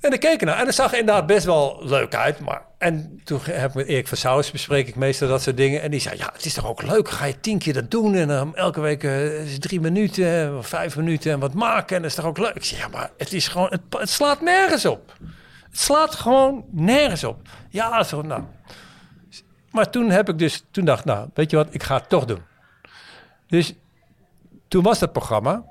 En 0.00 0.12
ik 0.12 0.20
keek 0.20 0.40
ernaar 0.40 0.58
en 0.58 0.66
het 0.66 0.74
zag 0.74 0.92
er 0.92 0.98
inderdaad 0.98 1.26
best 1.26 1.44
wel 1.44 1.80
leuk 1.82 2.14
uit. 2.14 2.40
Maar, 2.40 2.62
en 2.80 3.20
toen 3.24 3.40
heb 3.42 3.68
ik 3.68 3.74
met 3.74 3.86
Erik 3.86 4.08
van 4.08 4.16
Sauers 4.16 4.50
bespreek 4.50 4.88
ik 4.88 4.96
meestal 4.96 5.28
dat 5.28 5.42
soort 5.42 5.56
dingen. 5.56 5.82
En 5.82 5.90
die 5.90 6.00
zei, 6.00 6.16
ja, 6.16 6.30
het 6.32 6.44
is 6.44 6.54
toch 6.54 6.66
ook 6.66 6.82
leuk. 6.82 7.08
Ga 7.08 7.24
je 7.24 7.40
tien 7.40 7.58
keer 7.58 7.72
dat 7.72 7.90
doen 7.90 8.14
en 8.14 8.28
dan 8.28 8.56
elke 8.56 8.80
week 8.80 9.04
eh, 9.04 9.40
drie 9.58 9.80
minuten 9.80 10.56
of 10.58 10.66
vijf 10.66 10.96
minuten 10.96 11.32
en 11.32 11.38
wat 11.38 11.54
maken. 11.54 11.96
En 11.96 12.02
dat 12.02 12.10
is 12.10 12.16
toch 12.16 12.26
ook 12.26 12.38
leuk. 12.38 12.54
Ik 12.54 12.64
zei, 12.64 12.80
ja, 12.80 12.88
maar 12.88 13.10
het 13.16 13.32
is 13.32 13.48
gewoon, 13.48 13.72
het, 13.90 14.10
slaat 14.10 14.40
nergens 14.40 14.84
op. 14.84 15.16
Het 15.70 15.78
slaat 15.80 16.14
gewoon 16.14 16.64
nergens 16.70 17.24
op. 17.24 17.48
Ja, 17.68 18.02
zo, 18.02 18.22
nou. 18.22 18.42
Maar 19.70 19.90
toen 19.90 20.10
heb 20.10 20.28
ik 20.28 20.38
dus, 20.38 20.64
toen 20.70 20.84
dacht 20.84 21.04
nou, 21.04 21.28
weet 21.34 21.50
je 21.50 21.56
wat, 21.56 21.68
ik 21.70 21.82
ga 21.82 21.94
het 21.96 22.08
toch 22.08 22.24
doen. 22.24 22.42
Dus 23.46 23.74
toen 24.68 24.82
was 24.82 24.98
dat 24.98 25.12
programma. 25.12 25.64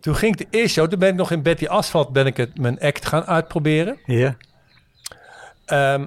Toen 0.00 0.16
ging 0.16 0.32
ik 0.32 0.50
de 0.50 0.58
eerste 0.58 0.80
show, 0.80 0.90
toen 0.90 0.98
ben 0.98 1.08
ik 1.08 1.14
nog 1.14 1.30
in 1.30 1.42
Betty 1.42 1.66
Asphalt 1.66 2.12
ben 2.12 2.26
ik 2.26 2.36
het, 2.36 2.58
mijn 2.58 2.80
act 2.80 3.06
gaan 3.06 3.24
uitproberen. 3.24 3.98
Ja. 4.04 4.36
Ehm, 5.70 6.06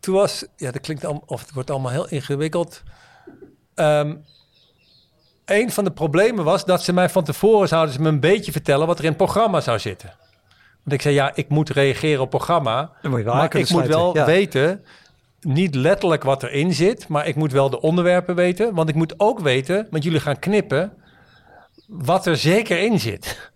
toen 0.00 0.14
was, 0.14 0.46
ja, 0.56 0.70
dat 0.70 0.80
klinkt 0.80 1.04
of 1.26 1.40
het 1.40 1.52
wordt 1.52 1.70
allemaal 1.70 1.90
heel 1.90 2.08
ingewikkeld. 2.08 2.82
Ehm, 3.74 4.16
een 5.44 5.72
van 5.72 5.84
de 5.84 5.90
problemen 5.90 6.44
was 6.44 6.64
dat 6.64 6.82
ze 6.82 6.92
mij 6.92 7.08
van 7.08 7.24
tevoren 7.24 7.68
zouden 7.68 7.94
ze 7.94 8.00
me 8.00 8.08
een 8.08 8.20
beetje 8.20 8.52
vertellen 8.52 8.86
wat 8.86 8.98
er 8.98 9.04
in 9.04 9.08
het 9.08 9.18
programma 9.18 9.60
zou 9.60 9.78
zitten. 9.78 10.12
Want 10.82 10.96
ik 10.96 11.02
zei, 11.02 11.14
ja, 11.14 11.32
ik 11.34 11.48
moet 11.48 11.70
reageren 11.70 12.22
op 12.22 12.30
programma. 12.30 12.90
Moet 13.02 13.24
maar 13.24 13.54
ik 13.54 13.70
moet 13.70 13.86
wel 13.86 14.16
ja. 14.16 14.24
weten, 14.24 14.84
niet 15.40 15.74
letterlijk 15.74 16.22
wat 16.22 16.42
erin 16.42 16.72
zit, 16.72 17.08
maar 17.08 17.26
ik 17.26 17.36
moet 17.36 17.52
wel 17.52 17.70
de 17.70 17.80
onderwerpen 17.80 18.34
weten. 18.34 18.74
Want 18.74 18.88
ik 18.88 18.94
moet 18.94 19.14
ook 19.16 19.40
weten, 19.40 19.86
want 19.90 20.04
jullie 20.04 20.20
gaan 20.20 20.38
knippen, 20.38 20.92
wat 21.86 22.26
er 22.26 22.36
zeker 22.36 22.78
in 22.80 23.00
zit. 23.00 23.52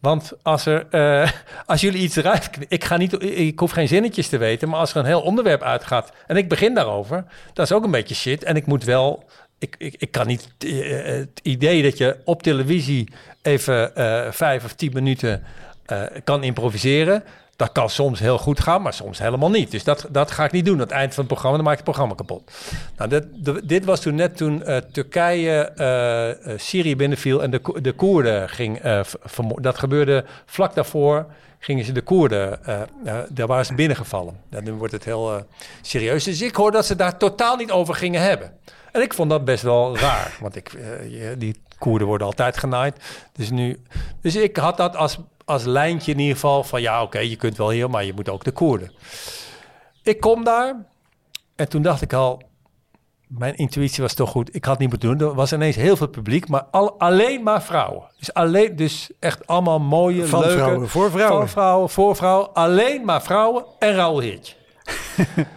Want 0.00 0.32
als, 0.42 0.66
er, 0.66 0.86
eh, 0.90 1.30
als 1.66 1.80
jullie 1.80 2.00
iets 2.00 2.16
eruit 2.16 2.50
ik, 2.68 2.84
ga 2.84 2.96
niet, 2.96 3.22
ik 3.22 3.58
hoef 3.58 3.70
geen 3.70 3.88
zinnetjes 3.88 4.28
te 4.28 4.38
weten, 4.38 4.68
maar 4.68 4.80
als 4.80 4.90
er 4.90 4.96
een 4.96 5.04
heel 5.04 5.20
onderwerp 5.20 5.62
uitgaat 5.62 6.12
en 6.26 6.36
ik 6.36 6.48
begin 6.48 6.74
daarover, 6.74 7.24
dat 7.52 7.66
is 7.66 7.72
ook 7.72 7.84
een 7.84 7.90
beetje 7.90 8.14
shit. 8.14 8.44
En 8.44 8.56
ik 8.56 8.66
moet 8.66 8.84
wel, 8.84 9.24
ik, 9.58 9.74
ik, 9.78 9.94
ik 9.98 10.10
kan 10.10 10.26
niet 10.26 10.48
eh, 10.58 11.04
het 11.04 11.40
idee 11.42 11.82
dat 11.82 11.98
je 11.98 12.16
op 12.24 12.42
televisie 12.42 13.08
even 13.42 13.94
eh, 13.94 14.32
vijf 14.32 14.64
of 14.64 14.72
tien 14.72 14.92
minuten 14.92 15.44
eh, 15.86 16.02
kan 16.24 16.42
improviseren. 16.42 17.24
Dat 17.56 17.72
kan 17.72 17.90
soms 17.90 18.18
heel 18.20 18.38
goed 18.38 18.60
gaan, 18.60 18.82
maar 18.82 18.92
soms 18.92 19.18
helemaal 19.18 19.50
niet. 19.50 19.70
Dus 19.70 19.84
dat, 19.84 20.06
dat 20.10 20.30
ga 20.30 20.44
ik 20.44 20.52
niet 20.52 20.64
doen. 20.64 20.74
Aan 20.74 20.80
het 20.80 20.90
eind 20.90 21.14
van 21.14 21.24
het 21.24 21.32
programma, 21.32 21.56
dan 21.56 21.64
maak 21.66 21.78
ik 21.78 21.84
het 21.86 21.88
programma 21.88 22.14
kapot. 22.14 22.50
Nou, 22.96 23.10
dit, 23.10 23.68
dit 23.68 23.84
was 23.84 24.00
toen 24.00 24.14
net 24.14 24.36
toen 24.36 24.62
eh, 24.64 24.76
Turkije 24.76 25.52
eh, 25.60 26.54
Syrië 26.58 26.96
binnenviel 26.96 27.42
en 27.42 27.50
de, 27.50 27.60
de 27.82 27.92
Koerden 27.92 28.48
ging 28.48 28.78
eh, 28.78 29.04
v- 29.04 29.14
vermo- 29.24 29.60
Dat 29.60 29.78
gebeurde 29.78 30.24
vlak 30.46 30.74
daarvoor. 30.74 31.26
Gingen 31.58 31.84
ze 31.84 31.92
de 31.92 32.00
Koerden, 32.02 32.60
daar 33.28 33.46
waren 33.46 33.66
ze 33.66 33.74
binnengevallen. 33.74 34.36
En 34.50 34.64
nu 34.64 34.72
wordt 34.72 34.92
het 34.92 35.04
heel 35.04 35.46
serieus. 35.82 36.24
Dus 36.24 36.40
ik 36.40 36.56
hoor 36.56 36.70
dat 36.70 36.86
ze 36.86 36.96
daar 36.96 37.16
totaal 37.18 37.56
niet 37.56 37.70
over 37.70 37.94
gingen 37.94 38.20
hebben. 38.22 38.52
En 38.92 39.02
ik 39.02 39.14
vond 39.14 39.30
dat 39.30 39.44
best 39.44 39.62
wel 39.62 39.98
raar. 39.98 40.36
Want 40.40 40.56
ik, 40.56 40.70
die 41.38 41.60
Koerden 41.78 42.06
worden 42.06 42.26
altijd 42.26 42.56
genaaid. 42.56 42.96
Dus, 43.32 43.50
nu, 43.50 43.82
dus 44.20 44.36
ik 44.36 44.56
had 44.56 44.76
dat 44.76 44.96
als, 44.96 45.18
als 45.46 45.64
lijntje 45.64 46.12
in 46.12 46.18
ieder 46.18 46.34
geval 46.34 46.64
van... 46.64 46.80
ja, 46.80 47.02
oké, 47.02 47.18
je 47.18 47.36
kunt 47.36 47.56
wel 47.56 47.70
hier, 47.70 47.90
maar 47.90 48.04
je 48.04 48.12
moet 48.12 48.28
ook 48.28 48.44
de 48.44 48.52
Koerden. 48.52 48.92
Ik 50.02 50.20
kom 50.20 50.44
daar 50.44 50.86
en 51.56 51.68
toen 51.68 51.82
dacht 51.82 52.02
ik 52.02 52.12
al... 52.12 52.42
mijn 53.26 53.56
intuïtie 53.56 54.02
was 54.02 54.14
toch 54.14 54.30
goed. 54.30 54.54
Ik 54.54 54.64
had 54.64 54.78
niet 54.78 54.88
moeten 54.88 55.18
doen. 55.18 55.28
Er 55.28 55.34
was 55.34 55.52
ineens 55.52 55.76
heel 55.76 55.96
veel 55.96 56.08
publiek, 56.08 56.48
maar 56.48 56.64
al, 56.70 56.98
alleen 56.98 57.42
maar 57.42 57.62
vrouwen. 57.62 58.02
Dus, 58.18 58.34
alleen, 58.34 58.76
dus 58.76 59.10
echt 59.20 59.46
allemaal 59.46 59.80
mooie, 59.80 60.26
Van 60.26 60.40
leuke... 60.40 60.56
vrouwen, 60.56 60.88
voor 60.88 61.10
vrouwen. 61.10 61.38
Van 61.38 61.48
vrouwen, 61.48 61.90
voor 61.90 62.16
vrouwen. 62.16 62.54
Alleen 62.54 63.04
maar 63.04 63.22
vrouwen 63.22 63.64
en 63.78 63.94
Raoul 63.94 64.18
Heertje. 64.18 64.54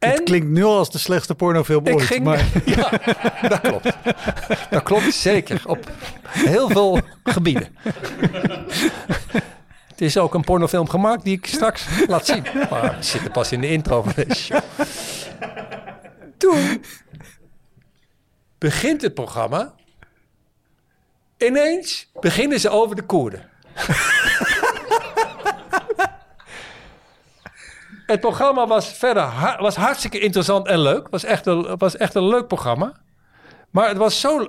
Het 0.00 0.22
klinkt 0.22 0.48
nu 0.48 0.64
al 0.64 0.76
als 0.78 0.90
de 0.90 0.98
slechtste 0.98 1.34
pornofilm 1.34 1.86
Ik 1.86 1.94
ooit. 1.94 2.04
ging, 2.04 2.24
Maar 2.24 2.44
ja, 2.64 2.90
dat 3.48 3.60
klopt. 3.60 3.96
Dat 4.70 4.82
klopt 4.82 5.14
zeker. 5.14 5.62
Op 5.66 5.90
heel 6.28 6.68
veel 6.68 7.00
gebieden. 7.24 7.68
Het 9.88 10.00
is 10.08 10.16
ook 10.18 10.34
een 10.34 10.44
pornofilm 10.44 10.88
gemaakt 10.88 11.24
die 11.24 11.36
ik 11.36 11.46
straks 11.46 11.86
laat 12.06 12.26
zien. 12.26 12.44
Maar 12.70 12.96
we 12.96 13.02
zitten 13.02 13.30
pas 13.30 13.52
in 13.52 13.60
de 13.60 13.68
intro 13.68 14.02
van 14.02 14.12
deze 14.16 14.34
show. 14.34 14.60
Toen 16.36 16.84
begint 18.58 19.02
het 19.02 19.14
programma. 19.14 19.74
Ineens 21.38 22.10
beginnen 22.20 22.60
ze 22.60 22.68
over 22.68 22.96
de 22.96 23.02
Koerden. 23.02 23.48
Het 28.10 28.20
programma 28.20 28.66
was 28.66 28.88
verder 28.88 29.56
was 29.58 29.76
hartstikke 29.76 30.18
interessant 30.18 30.66
en 30.66 30.78
leuk. 30.78 31.08
Was 31.10 31.24
echt 31.24 31.44
was 31.78 31.96
echt 31.96 32.14
een 32.14 32.28
leuk 32.28 32.46
programma. 32.46 32.92
Maar 33.70 33.88
het 33.88 33.96
was 33.96 34.20
zo. 34.20 34.46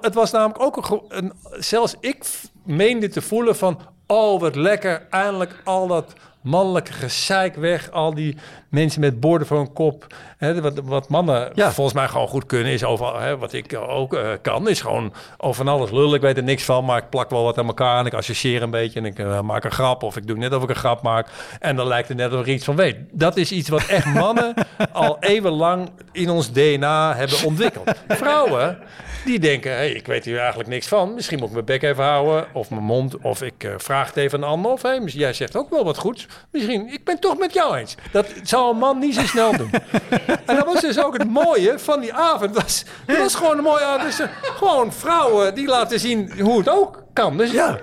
Het 0.00 0.14
was 0.14 0.30
namelijk 0.30 0.60
ook 0.60 1.04
een. 1.08 1.32
Zelfs 1.50 1.94
ik 2.00 2.24
meende 2.64 3.08
te 3.08 3.22
voelen 3.22 3.56
van. 3.56 3.80
Oh, 4.06 4.40
wat 4.40 4.56
lekker. 4.56 5.06
Eindelijk 5.10 5.60
al 5.64 5.86
dat 5.86 6.12
mannelijke 6.40 6.92
gezeik 6.92 7.54
weg. 7.56 7.90
Al 7.90 8.14
die 8.14 8.36
mensen 8.68 9.00
met 9.00 9.20
borden 9.20 9.46
voor 9.46 9.56
hun 9.56 9.72
kop. 9.72 10.06
Hè, 10.36 10.60
wat, 10.60 10.80
wat 10.84 11.08
mannen 11.08 11.50
Ja. 11.54 11.72
volgens 11.72 11.96
mij 11.96 12.08
gewoon 12.08 12.28
goed 12.28 12.46
kunnen. 12.46 12.72
Is 12.72 12.84
overal. 12.84 13.18
Hè, 13.20 13.38
wat 13.38 13.52
ik 13.52 13.76
ook 13.88 14.14
eh, 14.14 14.28
kan. 14.42 14.68
Is 14.68 14.80
gewoon 14.80 15.12
over 15.36 15.64
van 15.64 15.74
alles 15.74 15.90
lullen. 15.90 16.14
Ik 16.14 16.20
weet 16.20 16.36
er 16.36 16.42
niks 16.42 16.64
van. 16.64 16.84
Maar 16.84 16.98
ik 16.98 17.08
plak 17.10 17.30
wel 17.30 17.44
wat 17.44 17.58
aan 17.58 17.66
elkaar. 17.66 17.98
En 17.98 18.06
ik 18.06 18.14
associeer 18.14 18.62
een 18.62 18.70
beetje. 18.70 18.98
En 19.00 19.06
ik 19.06 19.18
eh, 19.18 19.40
maak 19.40 19.64
een 19.64 19.70
grap. 19.70 20.02
Of 20.02 20.16
ik 20.16 20.26
doe 20.26 20.36
net 20.36 20.54
of 20.54 20.62
ik 20.62 20.68
een 20.68 20.74
grap 20.76 21.02
maak. 21.02 21.28
En 21.60 21.76
dan 21.76 21.86
lijkt 21.86 22.08
het 22.08 22.16
net 22.16 22.32
of 22.32 22.40
ik 22.40 22.46
iets 22.46 22.64
van 22.64 22.76
weet. 22.76 22.96
Dat 23.12 23.36
is 23.36 23.52
iets 23.52 23.68
wat 23.68 23.86
echt 23.86 24.06
mannen 24.06 24.54
al 24.92 25.16
eeuwenlang 25.20 25.90
in 26.12 26.30
ons 26.30 26.52
DNA 26.52 27.14
hebben 27.14 27.44
ontwikkeld. 27.44 27.90
Vrouwen, 28.08 28.78
die 29.24 29.38
denken, 29.38 29.72
hey, 29.72 29.90
ik 29.90 30.06
weet 30.06 30.24
hier 30.24 30.38
eigenlijk 30.38 30.68
niks 30.68 30.86
van. 30.86 31.14
Misschien 31.14 31.38
moet 31.38 31.46
ik 31.48 31.52
mijn 31.54 31.64
bek 31.64 31.82
even 31.82 32.04
houden, 32.04 32.46
of 32.52 32.70
mijn 32.70 32.82
mond, 32.82 33.18
of 33.18 33.42
ik 33.42 33.64
eh, 33.64 33.70
vraag 33.76 34.06
het 34.06 34.16
even 34.16 34.44
aan 34.44 34.50
ander. 34.50 34.70
Of 34.70 34.82
hey, 34.82 35.00
misschien- 35.00 35.22
jij 35.22 35.32
zegt 35.32 35.56
ook 35.56 35.70
wel 35.70 35.84
wat 35.84 35.98
goeds. 35.98 36.26
Misschien, 36.50 36.92
ik 36.92 37.04
ben 37.04 37.18
toch 37.20 37.38
met 37.38 37.52
jou 37.52 37.76
eens. 37.76 37.94
Dat 38.12 38.26
zou 38.42 38.72
een 38.72 38.78
man 38.78 38.98
niet 38.98 39.14
zo 39.14 39.22
snel 39.26 39.56
doen. 39.56 39.70
en 40.46 40.56
dat 40.56 40.64
was 40.64 40.80
dus 40.80 40.98
ook 41.04 41.18
het 41.18 41.30
mooie 41.30 41.78
van 41.78 42.00
die 42.00 42.12
avond. 42.12 42.54
Het 42.54 42.62
was, 42.62 42.84
was 43.18 43.34
gewoon 43.34 43.58
een 43.58 43.64
mooie 43.64 43.84
avond. 43.84 44.02
Dus, 44.02 44.20
eh, 44.20 44.26
gewoon 44.42 44.92
vrouwen 44.92 45.54
die 45.54 45.66
laten 45.66 46.00
zien 46.00 46.40
hoe 46.40 46.58
het 46.58 46.68
ook 46.68 47.02
kan. 47.12 47.36
Dus 47.36 47.50
ja, 47.50 47.78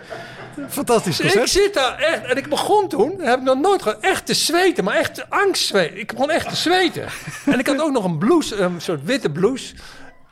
fantastisch 0.69 1.19
ik 1.19 1.47
zit 1.47 1.73
daar 1.73 1.97
echt, 1.97 2.25
en 2.25 2.37
ik 2.37 2.49
begon 2.49 2.87
toen, 2.87 3.19
heb 3.19 3.37
ik 3.37 3.43
nog 3.43 3.59
nooit 3.59 3.81
gehad, 3.81 3.97
echt 4.01 4.25
te 4.25 4.33
zweten, 4.33 4.83
maar 4.83 4.95
echt 4.95 5.15
te 5.15 5.25
angst 5.29 5.65
zweten. 5.65 5.99
Ik 5.99 6.11
begon 6.13 6.31
echt 6.31 6.49
te 6.49 6.55
zweten. 6.55 7.05
en 7.45 7.59
ik 7.59 7.67
had 7.67 7.81
ook 7.81 7.91
nog 7.91 8.03
een 8.03 8.17
blouse, 8.17 8.55
een 8.55 8.81
soort 8.81 9.03
witte 9.03 9.29
blouse. 9.29 9.73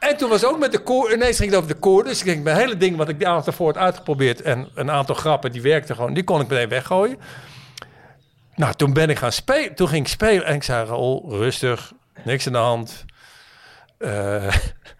En 0.03 0.17
toen 0.17 0.29
was 0.29 0.45
ook 0.45 0.59
met 0.59 0.71
de 0.71 0.79
koor, 0.79 1.13
ineens 1.13 1.37
ging 1.37 1.49
het 1.49 1.59
over 1.59 1.73
de 1.73 1.79
koor. 1.79 2.03
Dus 2.03 2.19
ik 2.19 2.25
denk, 2.25 2.43
mijn 2.43 2.57
hele 2.57 2.77
ding 2.77 2.97
wat 2.97 3.09
ik 3.09 3.19
de 3.19 3.27
avond 3.27 3.47
ervoor 3.47 3.67
had 3.67 3.77
uitgeprobeerd 3.77 4.41
en 4.41 4.69
een 4.75 4.91
aantal 4.91 5.15
grappen, 5.15 5.51
die 5.51 5.61
werkten 5.61 5.95
gewoon, 5.95 6.13
die 6.13 6.23
kon 6.23 6.41
ik 6.41 6.47
meteen 6.47 6.69
weggooien. 6.69 7.17
Nou, 8.55 8.73
toen 8.73 8.93
ben 8.93 9.09
ik 9.09 9.17
gaan 9.17 9.31
spelen, 9.31 9.75
toen 9.75 9.87
ging 9.87 10.05
ik 10.05 10.11
spelen 10.11 10.45
en 10.45 10.55
ik 10.55 10.63
zei, 10.63 10.87
Raoul, 10.87 11.25
rustig, 11.29 11.91
niks 12.23 12.47
aan 12.47 12.53
de 12.53 12.59
hand. 12.59 13.05
Eh, 13.97 14.55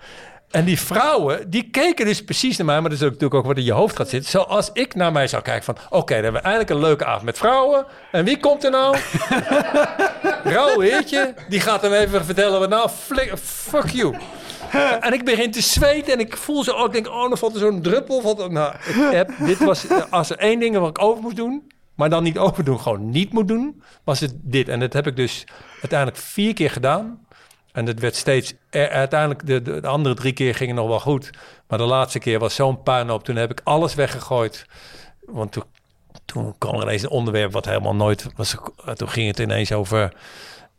en 0.58 0.66
die 0.66 0.80
vrouwen, 0.80 1.50
die 1.50 1.70
keken 1.70 2.06
dus 2.06 2.24
precies 2.24 2.58
naar 2.58 2.66
mij, 2.66 2.82
maar 2.82 2.90
dat 2.90 3.00
is 3.00 3.06
ook 3.06 3.12
natuurlijk 3.12 3.40
ook 3.40 3.46
wat 3.46 3.58
in 3.58 3.64
je 3.64 3.72
hoofd 3.72 3.96
gaat 3.96 4.10
zitten. 4.10 4.30
Zoals 4.30 4.70
ik 4.74 4.96
naar 4.96 5.12
mij 5.12 5.28
zou 5.28 5.42
kijken 5.42 5.64
van, 5.64 5.78
oké, 5.90 6.14
dan 6.14 6.24
hebben 6.24 6.42
we 6.42 6.48
eindelijk 6.48 6.70
een 6.70 6.80
leuke 6.80 7.06
avond 7.06 7.24
met 7.24 7.38
vrouwen. 7.38 7.86
En 8.12 8.26
wie 8.26 8.40
komt 8.40 8.64
er 8.64 8.72
nou? 8.72 8.98
Rauw 10.54 10.80
heertje, 10.80 11.34
die 11.50 11.60
gaat 11.60 11.82
hem 11.82 11.94
even 11.94 12.26
vertellen 12.26 12.60
wat 12.60 12.70
nou, 12.70 12.90
fuck 13.36 13.90
you. 13.90 14.16
En 15.06 15.14
ik 15.14 15.26
begin 15.26 15.52
te 15.52 15.62
zweten 15.62 16.14
en 16.14 16.20
ik 16.20 16.38
voel 16.38 16.64
zo 16.64 16.72
ook, 16.72 16.88
ik 16.88 16.94
denk, 16.94 17.08
oh, 17.08 17.30
dan 17.30 17.38
valt 17.38 17.54
er 17.54 17.60
zo'n 17.60 17.82
druppel. 17.82 18.22
Valt 18.22 18.52
nou, 18.52 18.76
ik 18.76 19.12
heb, 19.12 19.32
dit 19.40 19.58
was, 19.58 19.86
als 20.10 20.30
er 20.30 20.38
één 20.38 20.60
ding 20.60 20.78
wat 20.78 20.90
ik 20.90 21.04
over 21.04 21.24
moest 21.24 21.36
doen, 21.36 21.72
maar 21.96 22.10
dan 22.10 22.24
niet 22.24 22.38
overdoen, 22.38 22.80
gewoon 22.80 23.10
niet 23.10 23.34
moet 23.34 23.48
doen, 23.48 23.82
was 24.04 24.20
het 24.20 24.34
dit. 24.36 24.68
En 24.68 24.80
dat 24.80 24.94
heb 24.94 25.08
ik 25.08 25.16
dus 25.16 25.44
uiteindelijk 25.82 26.20
vier 26.20 26.54
keer 26.54 26.72
gedaan. 26.72 27.26
En 27.72 27.86
het 27.86 28.00
werd 28.00 28.16
steeds... 28.16 28.54
eh, 28.70 28.86
uiteindelijk, 28.86 29.46
de, 29.46 29.62
de, 29.62 29.80
de 29.80 29.88
andere 29.88 30.16
drie 30.16 30.34
keer 30.34 30.56
gingen 30.56 30.76
nog 30.76 30.88
wel 30.88 31.00
goed. 31.00 31.30
Maar 31.68 31.78
de 31.78 31.84
laatste 31.84 32.20
keer 32.20 32.40
was 32.40 32.56
zo'n 32.56 32.84
puinhoop. 32.84 33.24
Toen 33.24 33.36
heb 33.36 33.52
ik 33.52 33.62
alles 33.64 33.96
weggegooid. 33.96 34.66
Want 35.26 35.52
toen, 35.52 35.64
toen 36.26 36.56
kwam 36.58 36.76
er 36.76 36.82
ineens 36.82 37.02
een 37.04 37.10
onderwerp 37.10 37.52
wat 37.52 37.66
helemaal 37.66 37.96
nooit 37.96 38.26
was. 38.36 38.56
Toen 38.96 39.10
ging 39.10 39.28
het 39.28 39.40
ineens 39.40 39.72
over, 39.72 40.14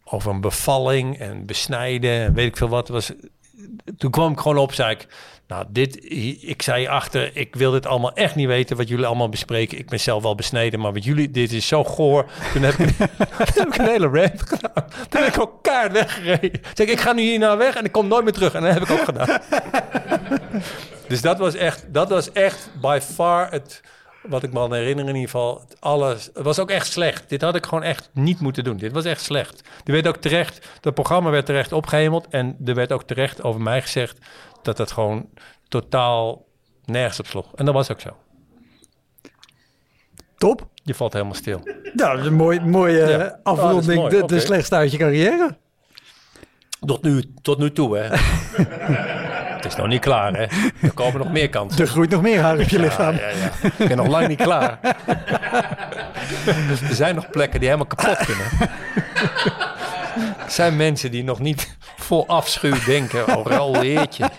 over 0.04 0.30
een 0.30 0.40
bevalling 0.40 1.18
en 1.18 1.46
besnijden 1.46 2.10
en 2.10 2.34
weet 2.34 2.46
ik 2.46 2.56
veel 2.56 2.68
wat. 2.68 2.88
Was, 2.88 3.12
toen 3.98 4.10
kwam 4.10 4.32
ik 4.32 4.38
gewoon 4.38 4.58
op, 4.58 4.74
zei 4.74 4.90
ik... 4.90 5.06
Nou, 5.46 5.64
dit, 5.68 6.04
ik 6.42 6.62
zei 6.62 6.86
achter, 6.86 7.36
ik 7.36 7.54
wil 7.54 7.70
dit 7.70 7.86
allemaal 7.86 8.12
echt 8.12 8.34
niet 8.34 8.46
weten 8.46 8.76
wat 8.76 8.88
jullie 8.88 9.06
allemaal 9.06 9.28
bespreken. 9.28 9.78
Ik 9.78 9.88
ben 9.88 10.00
zelf 10.00 10.22
wel 10.22 10.34
besneden, 10.34 10.80
maar 10.80 10.92
met 10.92 11.04
jullie, 11.04 11.30
dit 11.30 11.52
is 11.52 11.66
zo 11.66 11.84
goor. 11.84 12.30
Toen 12.52 12.62
heb 12.62 12.74
ik, 12.74 12.96
toen 13.54 13.64
heb 13.64 13.66
ik 13.66 13.78
een 13.78 13.86
hele 13.86 14.08
rant 14.08 14.42
gedaan. 14.42 14.84
Toen 15.08 15.22
heb 15.22 15.34
ik 15.34 15.40
ook 15.40 15.62
kaart 15.62 15.92
weggereden. 15.92 16.60
Zeg 16.74 16.86
ik, 16.86 16.92
ik 16.92 17.00
ga 17.00 17.12
nu 17.12 17.22
hier 17.22 17.38
naar 17.38 17.56
weg 17.56 17.74
en 17.74 17.84
ik 17.84 17.92
kom 17.92 18.08
nooit 18.08 18.24
meer 18.24 18.32
terug. 18.32 18.54
En 18.54 18.62
dat 18.62 18.72
heb 18.72 18.82
ik 18.82 18.90
ook 18.90 19.04
gedaan. 19.04 19.40
dus 21.08 21.20
dat 21.20 21.38
was 21.38 21.54
echt, 21.54 21.84
dat 21.88 22.08
was 22.08 22.32
echt 22.32 22.70
by 22.80 22.98
far 23.02 23.50
het, 23.50 23.80
wat 24.28 24.42
ik 24.42 24.52
me 24.52 24.58
al 24.58 24.72
herinner 24.72 25.08
in 25.08 25.14
ieder 25.14 25.30
geval. 25.30 25.62
Alles, 25.80 26.24
het 26.34 26.44
was 26.44 26.58
ook 26.58 26.70
echt 26.70 26.92
slecht. 26.92 27.28
Dit 27.28 27.40
had 27.42 27.54
ik 27.54 27.64
gewoon 27.66 27.82
echt 27.82 28.10
niet 28.12 28.40
moeten 28.40 28.64
doen. 28.64 28.76
Dit 28.76 28.92
was 28.92 29.04
echt 29.04 29.22
slecht. 29.22 29.60
Er 29.84 29.92
werd 29.92 30.06
ook 30.06 30.16
terecht, 30.16 30.68
het 30.80 30.94
programma 30.94 31.30
werd 31.30 31.46
terecht 31.46 31.72
opgehemeld. 31.72 32.26
En 32.30 32.56
er 32.64 32.74
werd 32.74 32.92
ook 32.92 33.02
terecht 33.02 33.42
over 33.42 33.60
mij 33.60 33.82
gezegd 33.82 34.18
dat 34.62 34.78
het 34.78 34.92
gewoon 34.92 35.28
totaal 35.68 36.44
nergens 36.84 37.18
op 37.20 37.26
sloeg. 37.26 37.54
En 37.54 37.64
dat 37.64 37.74
was 37.74 37.90
ook 37.90 38.00
zo. 38.00 38.16
Top. 40.36 40.66
Je 40.82 40.94
valt 40.94 41.12
helemaal 41.12 41.34
stil. 41.34 41.60
Nou, 41.94 42.10
dat 42.10 42.18
is 42.18 42.26
een 42.26 42.34
mooi, 42.34 42.60
mooie 42.60 42.98
Ja. 43.06 43.18
eh, 43.18 43.32
Oh, 43.42 43.58
afronding. 43.58 44.00
dat. 44.02 44.10
De, 44.10 44.34
de 44.34 44.40
slechtste 44.40 44.74
uit 44.74 44.90
je 44.90 44.98
carrière. 44.98 45.56
Tot 46.86 47.02
nu, 47.02 47.22
tot 47.42 47.58
nu 47.58 47.72
toe, 47.72 47.96
hè. 47.98 48.08
het 49.64 49.72
is 49.72 49.78
nog 49.78 49.88
niet 49.88 50.00
klaar, 50.00 50.32
hè. 50.32 50.46
Er 50.82 50.92
komen 50.94 51.20
nog 51.20 51.32
meer 51.32 51.48
kansen. 51.48 51.80
Er 51.80 51.86
groeit 51.86 52.10
nog 52.10 52.22
meer 52.22 52.40
haar 52.40 52.58
op 52.58 52.68
je 52.68 52.78
lichaam. 52.78 53.14
Ja, 53.14 53.28
ja, 53.28 53.36
ja. 53.36 53.70
Ik 53.76 53.88
ben 53.88 53.96
nog 53.96 54.06
lang 54.06 54.28
niet 54.28 54.42
klaar. 54.42 54.78
er 56.88 56.94
zijn 56.94 57.14
nog 57.14 57.30
plekken 57.30 57.60
die 57.60 57.68
helemaal 57.68 57.94
kapot 57.94 58.26
kunnen. 58.26 58.46
er 60.44 60.50
zijn 60.50 60.76
mensen 60.76 61.10
die 61.10 61.24
nog 61.24 61.38
niet 61.38 61.76
vol 61.96 62.26
afschuw 62.26 62.84
denken. 62.86 63.36
Oh, 63.36 63.46
Raoul 63.46 63.80
Heertje. 63.80 64.30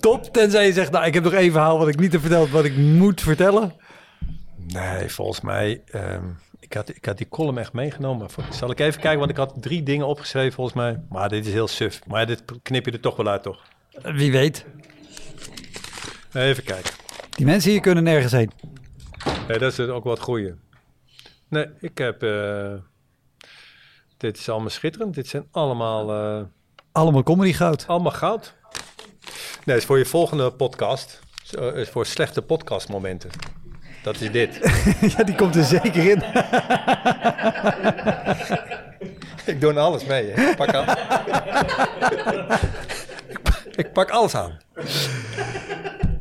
Top. 0.00 0.32
Tenzij 0.32 0.66
je 0.66 0.72
zegt, 0.72 0.90
nou, 0.90 1.06
ik 1.06 1.14
heb 1.14 1.24
nog 1.24 1.32
één 1.32 1.52
verhaal 1.52 1.78
wat 1.78 1.88
ik 1.88 1.98
niet 1.98 2.12
heb 2.12 2.20
verteld, 2.20 2.50
wat 2.50 2.64
ik 2.64 2.76
moet 2.76 3.20
vertellen. 3.20 3.74
Nee, 4.56 5.08
volgens 5.08 5.40
mij... 5.40 5.82
ehm, 5.90 6.24
ik, 6.64 6.72
had, 6.72 6.88
ik 6.88 7.04
had 7.04 7.18
die 7.18 7.28
column 7.28 7.58
echt 7.58 7.72
meegenomen. 7.72 8.28
Zal 8.50 8.70
ik 8.70 8.80
even 8.80 9.00
kijken, 9.00 9.18
want 9.18 9.30
ik 9.30 9.36
had 9.36 9.54
drie 9.60 9.82
dingen 9.82 10.06
opgeschreven 10.06 10.52
volgens 10.52 10.76
mij. 10.76 11.00
Maar 11.08 11.28
dit 11.28 11.46
is 11.46 11.52
heel 11.52 11.68
suf. 11.68 12.06
Maar 12.06 12.26
dit 12.26 12.42
knip 12.62 12.84
je 12.84 12.92
er 12.92 13.00
toch 13.00 13.16
wel 13.16 13.28
uit, 13.28 13.42
toch? 13.42 13.62
Wie 14.02 14.32
weet. 14.32 14.66
Even 16.32 16.64
kijken. 16.64 16.92
Die 17.30 17.46
mensen 17.46 17.70
hier 17.70 17.80
kunnen 17.80 18.04
nergens 18.04 18.32
heen. 18.32 18.50
Nee, 19.48 19.58
dat 19.58 19.72
is 19.72 19.78
ook 19.80 20.04
wat 20.04 20.20
goeie. 20.20 20.54
Nee, 21.48 21.66
ik 21.80 21.98
heb... 21.98 22.22
eh, 22.22 22.72
dit 24.16 24.38
is 24.38 24.48
allemaal 24.48 24.70
schitterend. 24.70 25.14
Dit 25.14 25.26
zijn 25.28 25.46
allemaal... 25.50 26.12
eh, 26.12 26.44
Allemaal 26.92 27.22
comedy 27.22 27.52
goud. 27.52 27.84
Allemaal 27.86 28.12
goud. 28.12 28.54
Nee, 29.64 29.76
is 29.76 29.84
voor 29.84 29.98
je 29.98 30.04
volgende 30.04 30.50
podcast. 30.52 31.20
Is 31.74 31.88
voor 31.88 32.06
slechte 32.06 32.42
podcastmomenten. 32.42 33.30
Dat 34.04 34.20
is 34.20 34.30
dit. 34.30 34.58
ja, 35.16 35.24
die 35.24 35.34
komt 35.34 35.56
er 35.56 35.64
zeker 35.64 36.10
in. 36.10 36.22
ik 39.54 39.60
doe 39.60 39.72
er 39.72 39.78
alles 39.78 40.04
mee. 40.04 40.30
Hè. 40.30 40.50
Ik, 40.50 40.56
pak 40.56 40.74
al- 40.74 40.82
ik, 43.28 43.42
pak- 43.46 43.62
ik 43.76 43.92
pak 43.92 44.10
alles 44.10 44.34
aan. 44.34 44.58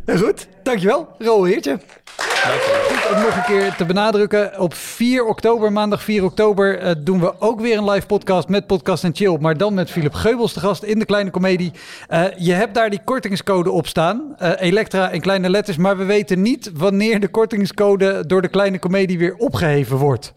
Goed, 0.05 0.47
dankjewel. 0.63 1.15
Rol 1.19 1.43
Heertje. 1.43 1.79
Goed 2.27 3.15
om 3.15 3.21
nog 3.21 3.35
een 3.35 3.43
keer 3.43 3.75
te 3.75 3.85
benadrukken. 3.85 4.59
Op 4.59 4.73
4 4.73 5.25
oktober, 5.25 5.71
maandag 5.71 6.03
4 6.03 6.23
oktober, 6.23 6.79
eh, 6.79 6.91
doen 6.97 7.19
we 7.19 7.33
ook 7.39 7.61
weer 7.61 7.77
een 7.77 7.89
live 7.89 8.05
podcast 8.05 8.47
met 8.47 8.67
Podcast 8.67 9.03
en 9.03 9.15
Chill. 9.15 9.37
Maar 9.39 9.57
dan 9.57 9.73
met 9.73 9.91
Philip 9.91 10.13
Geubels 10.13 10.53
te 10.53 10.59
gast 10.59 10.83
in 10.83 10.99
de 10.99 11.05
Kleine 11.05 11.31
Comedie. 11.31 11.71
Eh, 12.07 12.23
je 12.37 12.53
hebt 12.53 12.73
daar 12.75 12.89
die 12.89 12.99
kortingscode 13.03 13.71
op 13.71 13.87
staan. 13.87 14.35
eh, 14.37 14.51
Elektra 14.57 15.09
in 15.09 15.21
kleine 15.21 15.49
letters. 15.49 15.77
Maar 15.77 15.97
we 15.97 16.03
weten 16.03 16.41
niet 16.41 16.71
wanneer 16.73 17.19
de 17.19 17.27
kortingscode 17.27 18.23
door 18.27 18.41
de 18.41 18.47
Kleine 18.47 18.79
Comedie 18.79 19.17
weer 19.17 19.35
opgeheven 19.37 19.97
wordt. 19.97 20.33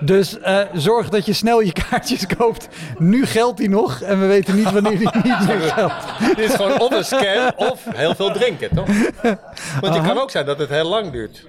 Dus 0.00 0.36
zorg 0.72 1.08
dat 1.08 1.26
je 1.26 1.32
snel 1.32 1.60
je 1.60 1.72
kaartjes 1.72 2.26
koopt. 2.36 2.68
Nu 2.98 3.26
geldt 3.26 3.56
die 3.58 3.68
nog. 3.68 4.00
En 4.00 4.20
we 4.20 4.26
weten 4.26 4.56
niet 4.56 4.70
wanneer 4.72 4.98
die 4.98 5.08
niet 5.22 5.46
meer 5.46 5.60
geldt. 5.74 5.94
Dit 6.36 6.38
is 6.38 6.54
gewoon 6.54 6.80
of 6.80 6.90
een 6.90 7.04
scam 7.04 7.50
of 7.56 7.80
heel 7.94 8.14
veel 8.14 8.32
drinken, 8.32 8.68
toch? 8.74 8.86
Want 9.80 9.94
het 9.94 10.06
kan 10.06 10.18
ook 10.18 10.30
zijn 10.30 10.46
dat 10.46 10.58
het 10.58 10.68
heel 10.68 10.88
lang 10.88 11.09
duurt. 11.10 11.46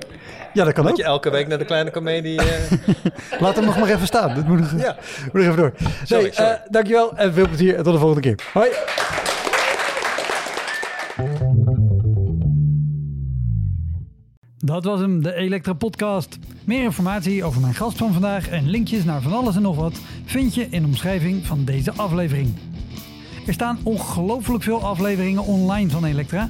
Ja, 0.53 0.63
dat 0.63 0.73
kan 0.73 0.83
Dat 0.83 0.91
ook. 0.93 0.97
je 0.99 1.03
elke 1.03 1.29
week 1.29 1.47
naar 1.47 1.57
de 1.57 1.65
kleine 1.65 1.91
comedie... 1.91 2.39
eh, 2.41 2.71
Laat 3.41 3.55
hem 3.55 3.65
nog 3.65 3.79
maar 3.79 3.89
even 3.89 4.07
staan. 4.07 4.33
Dit 4.35 4.47
moet 4.47 4.59
nog, 4.59 4.81
Ja. 4.81 4.95
moet 5.23 5.33
nog 5.33 5.43
even 5.43 5.55
door. 5.55 5.73
Sorry, 6.03 6.23
nee, 6.23 6.33
sorry. 6.33 6.51
eh, 6.51 6.57
dankjewel 6.69 7.17
en 7.17 7.33
veel 7.33 7.47
plezier. 7.47 7.75
En 7.75 7.83
tot 7.83 7.93
de 7.93 7.99
volgende 7.99 8.21
keer. 8.21 8.49
Hoi. 8.53 8.69
Dat 14.57 14.83
was 14.83 14.99
hem, 14.99 15.23
de 15.23 15.33
Elektra 15.33 15.73
Podcast. 15.73 16.37
Meer 16.65 16.83
informatie 16.83 17.43
over 17.43 17.61
mijn 17.61 17.73
gast 17.73 17.97
van 17.97 18.13
vandaag 18.13 18.49
en 18.49 18.69
linkjes 18.69 19.03
naar 19.03 19.21
van 19.21 19.33
alles 19.33 19.55
en 19.55 19.61
nog 19.61 19.75
wat 19.75 19.99
vind 20.25 20.55
je 20.55 20.67
in 20.69 20.81
de 20.81 20.87
omschrijving 20.87 21.45
van 21.45 21.65
deze 21.65 21.91
aflevering. 21.95 22.53
Er 23.47 23.53
staan 23.53 23.79
ongelooflijk 23.83 24.63
veel 24.63 24.81
afleveringen 24.83 25.43
online 25.43 25.89
van 25.89 26.05
Elektra. 26.05 26.49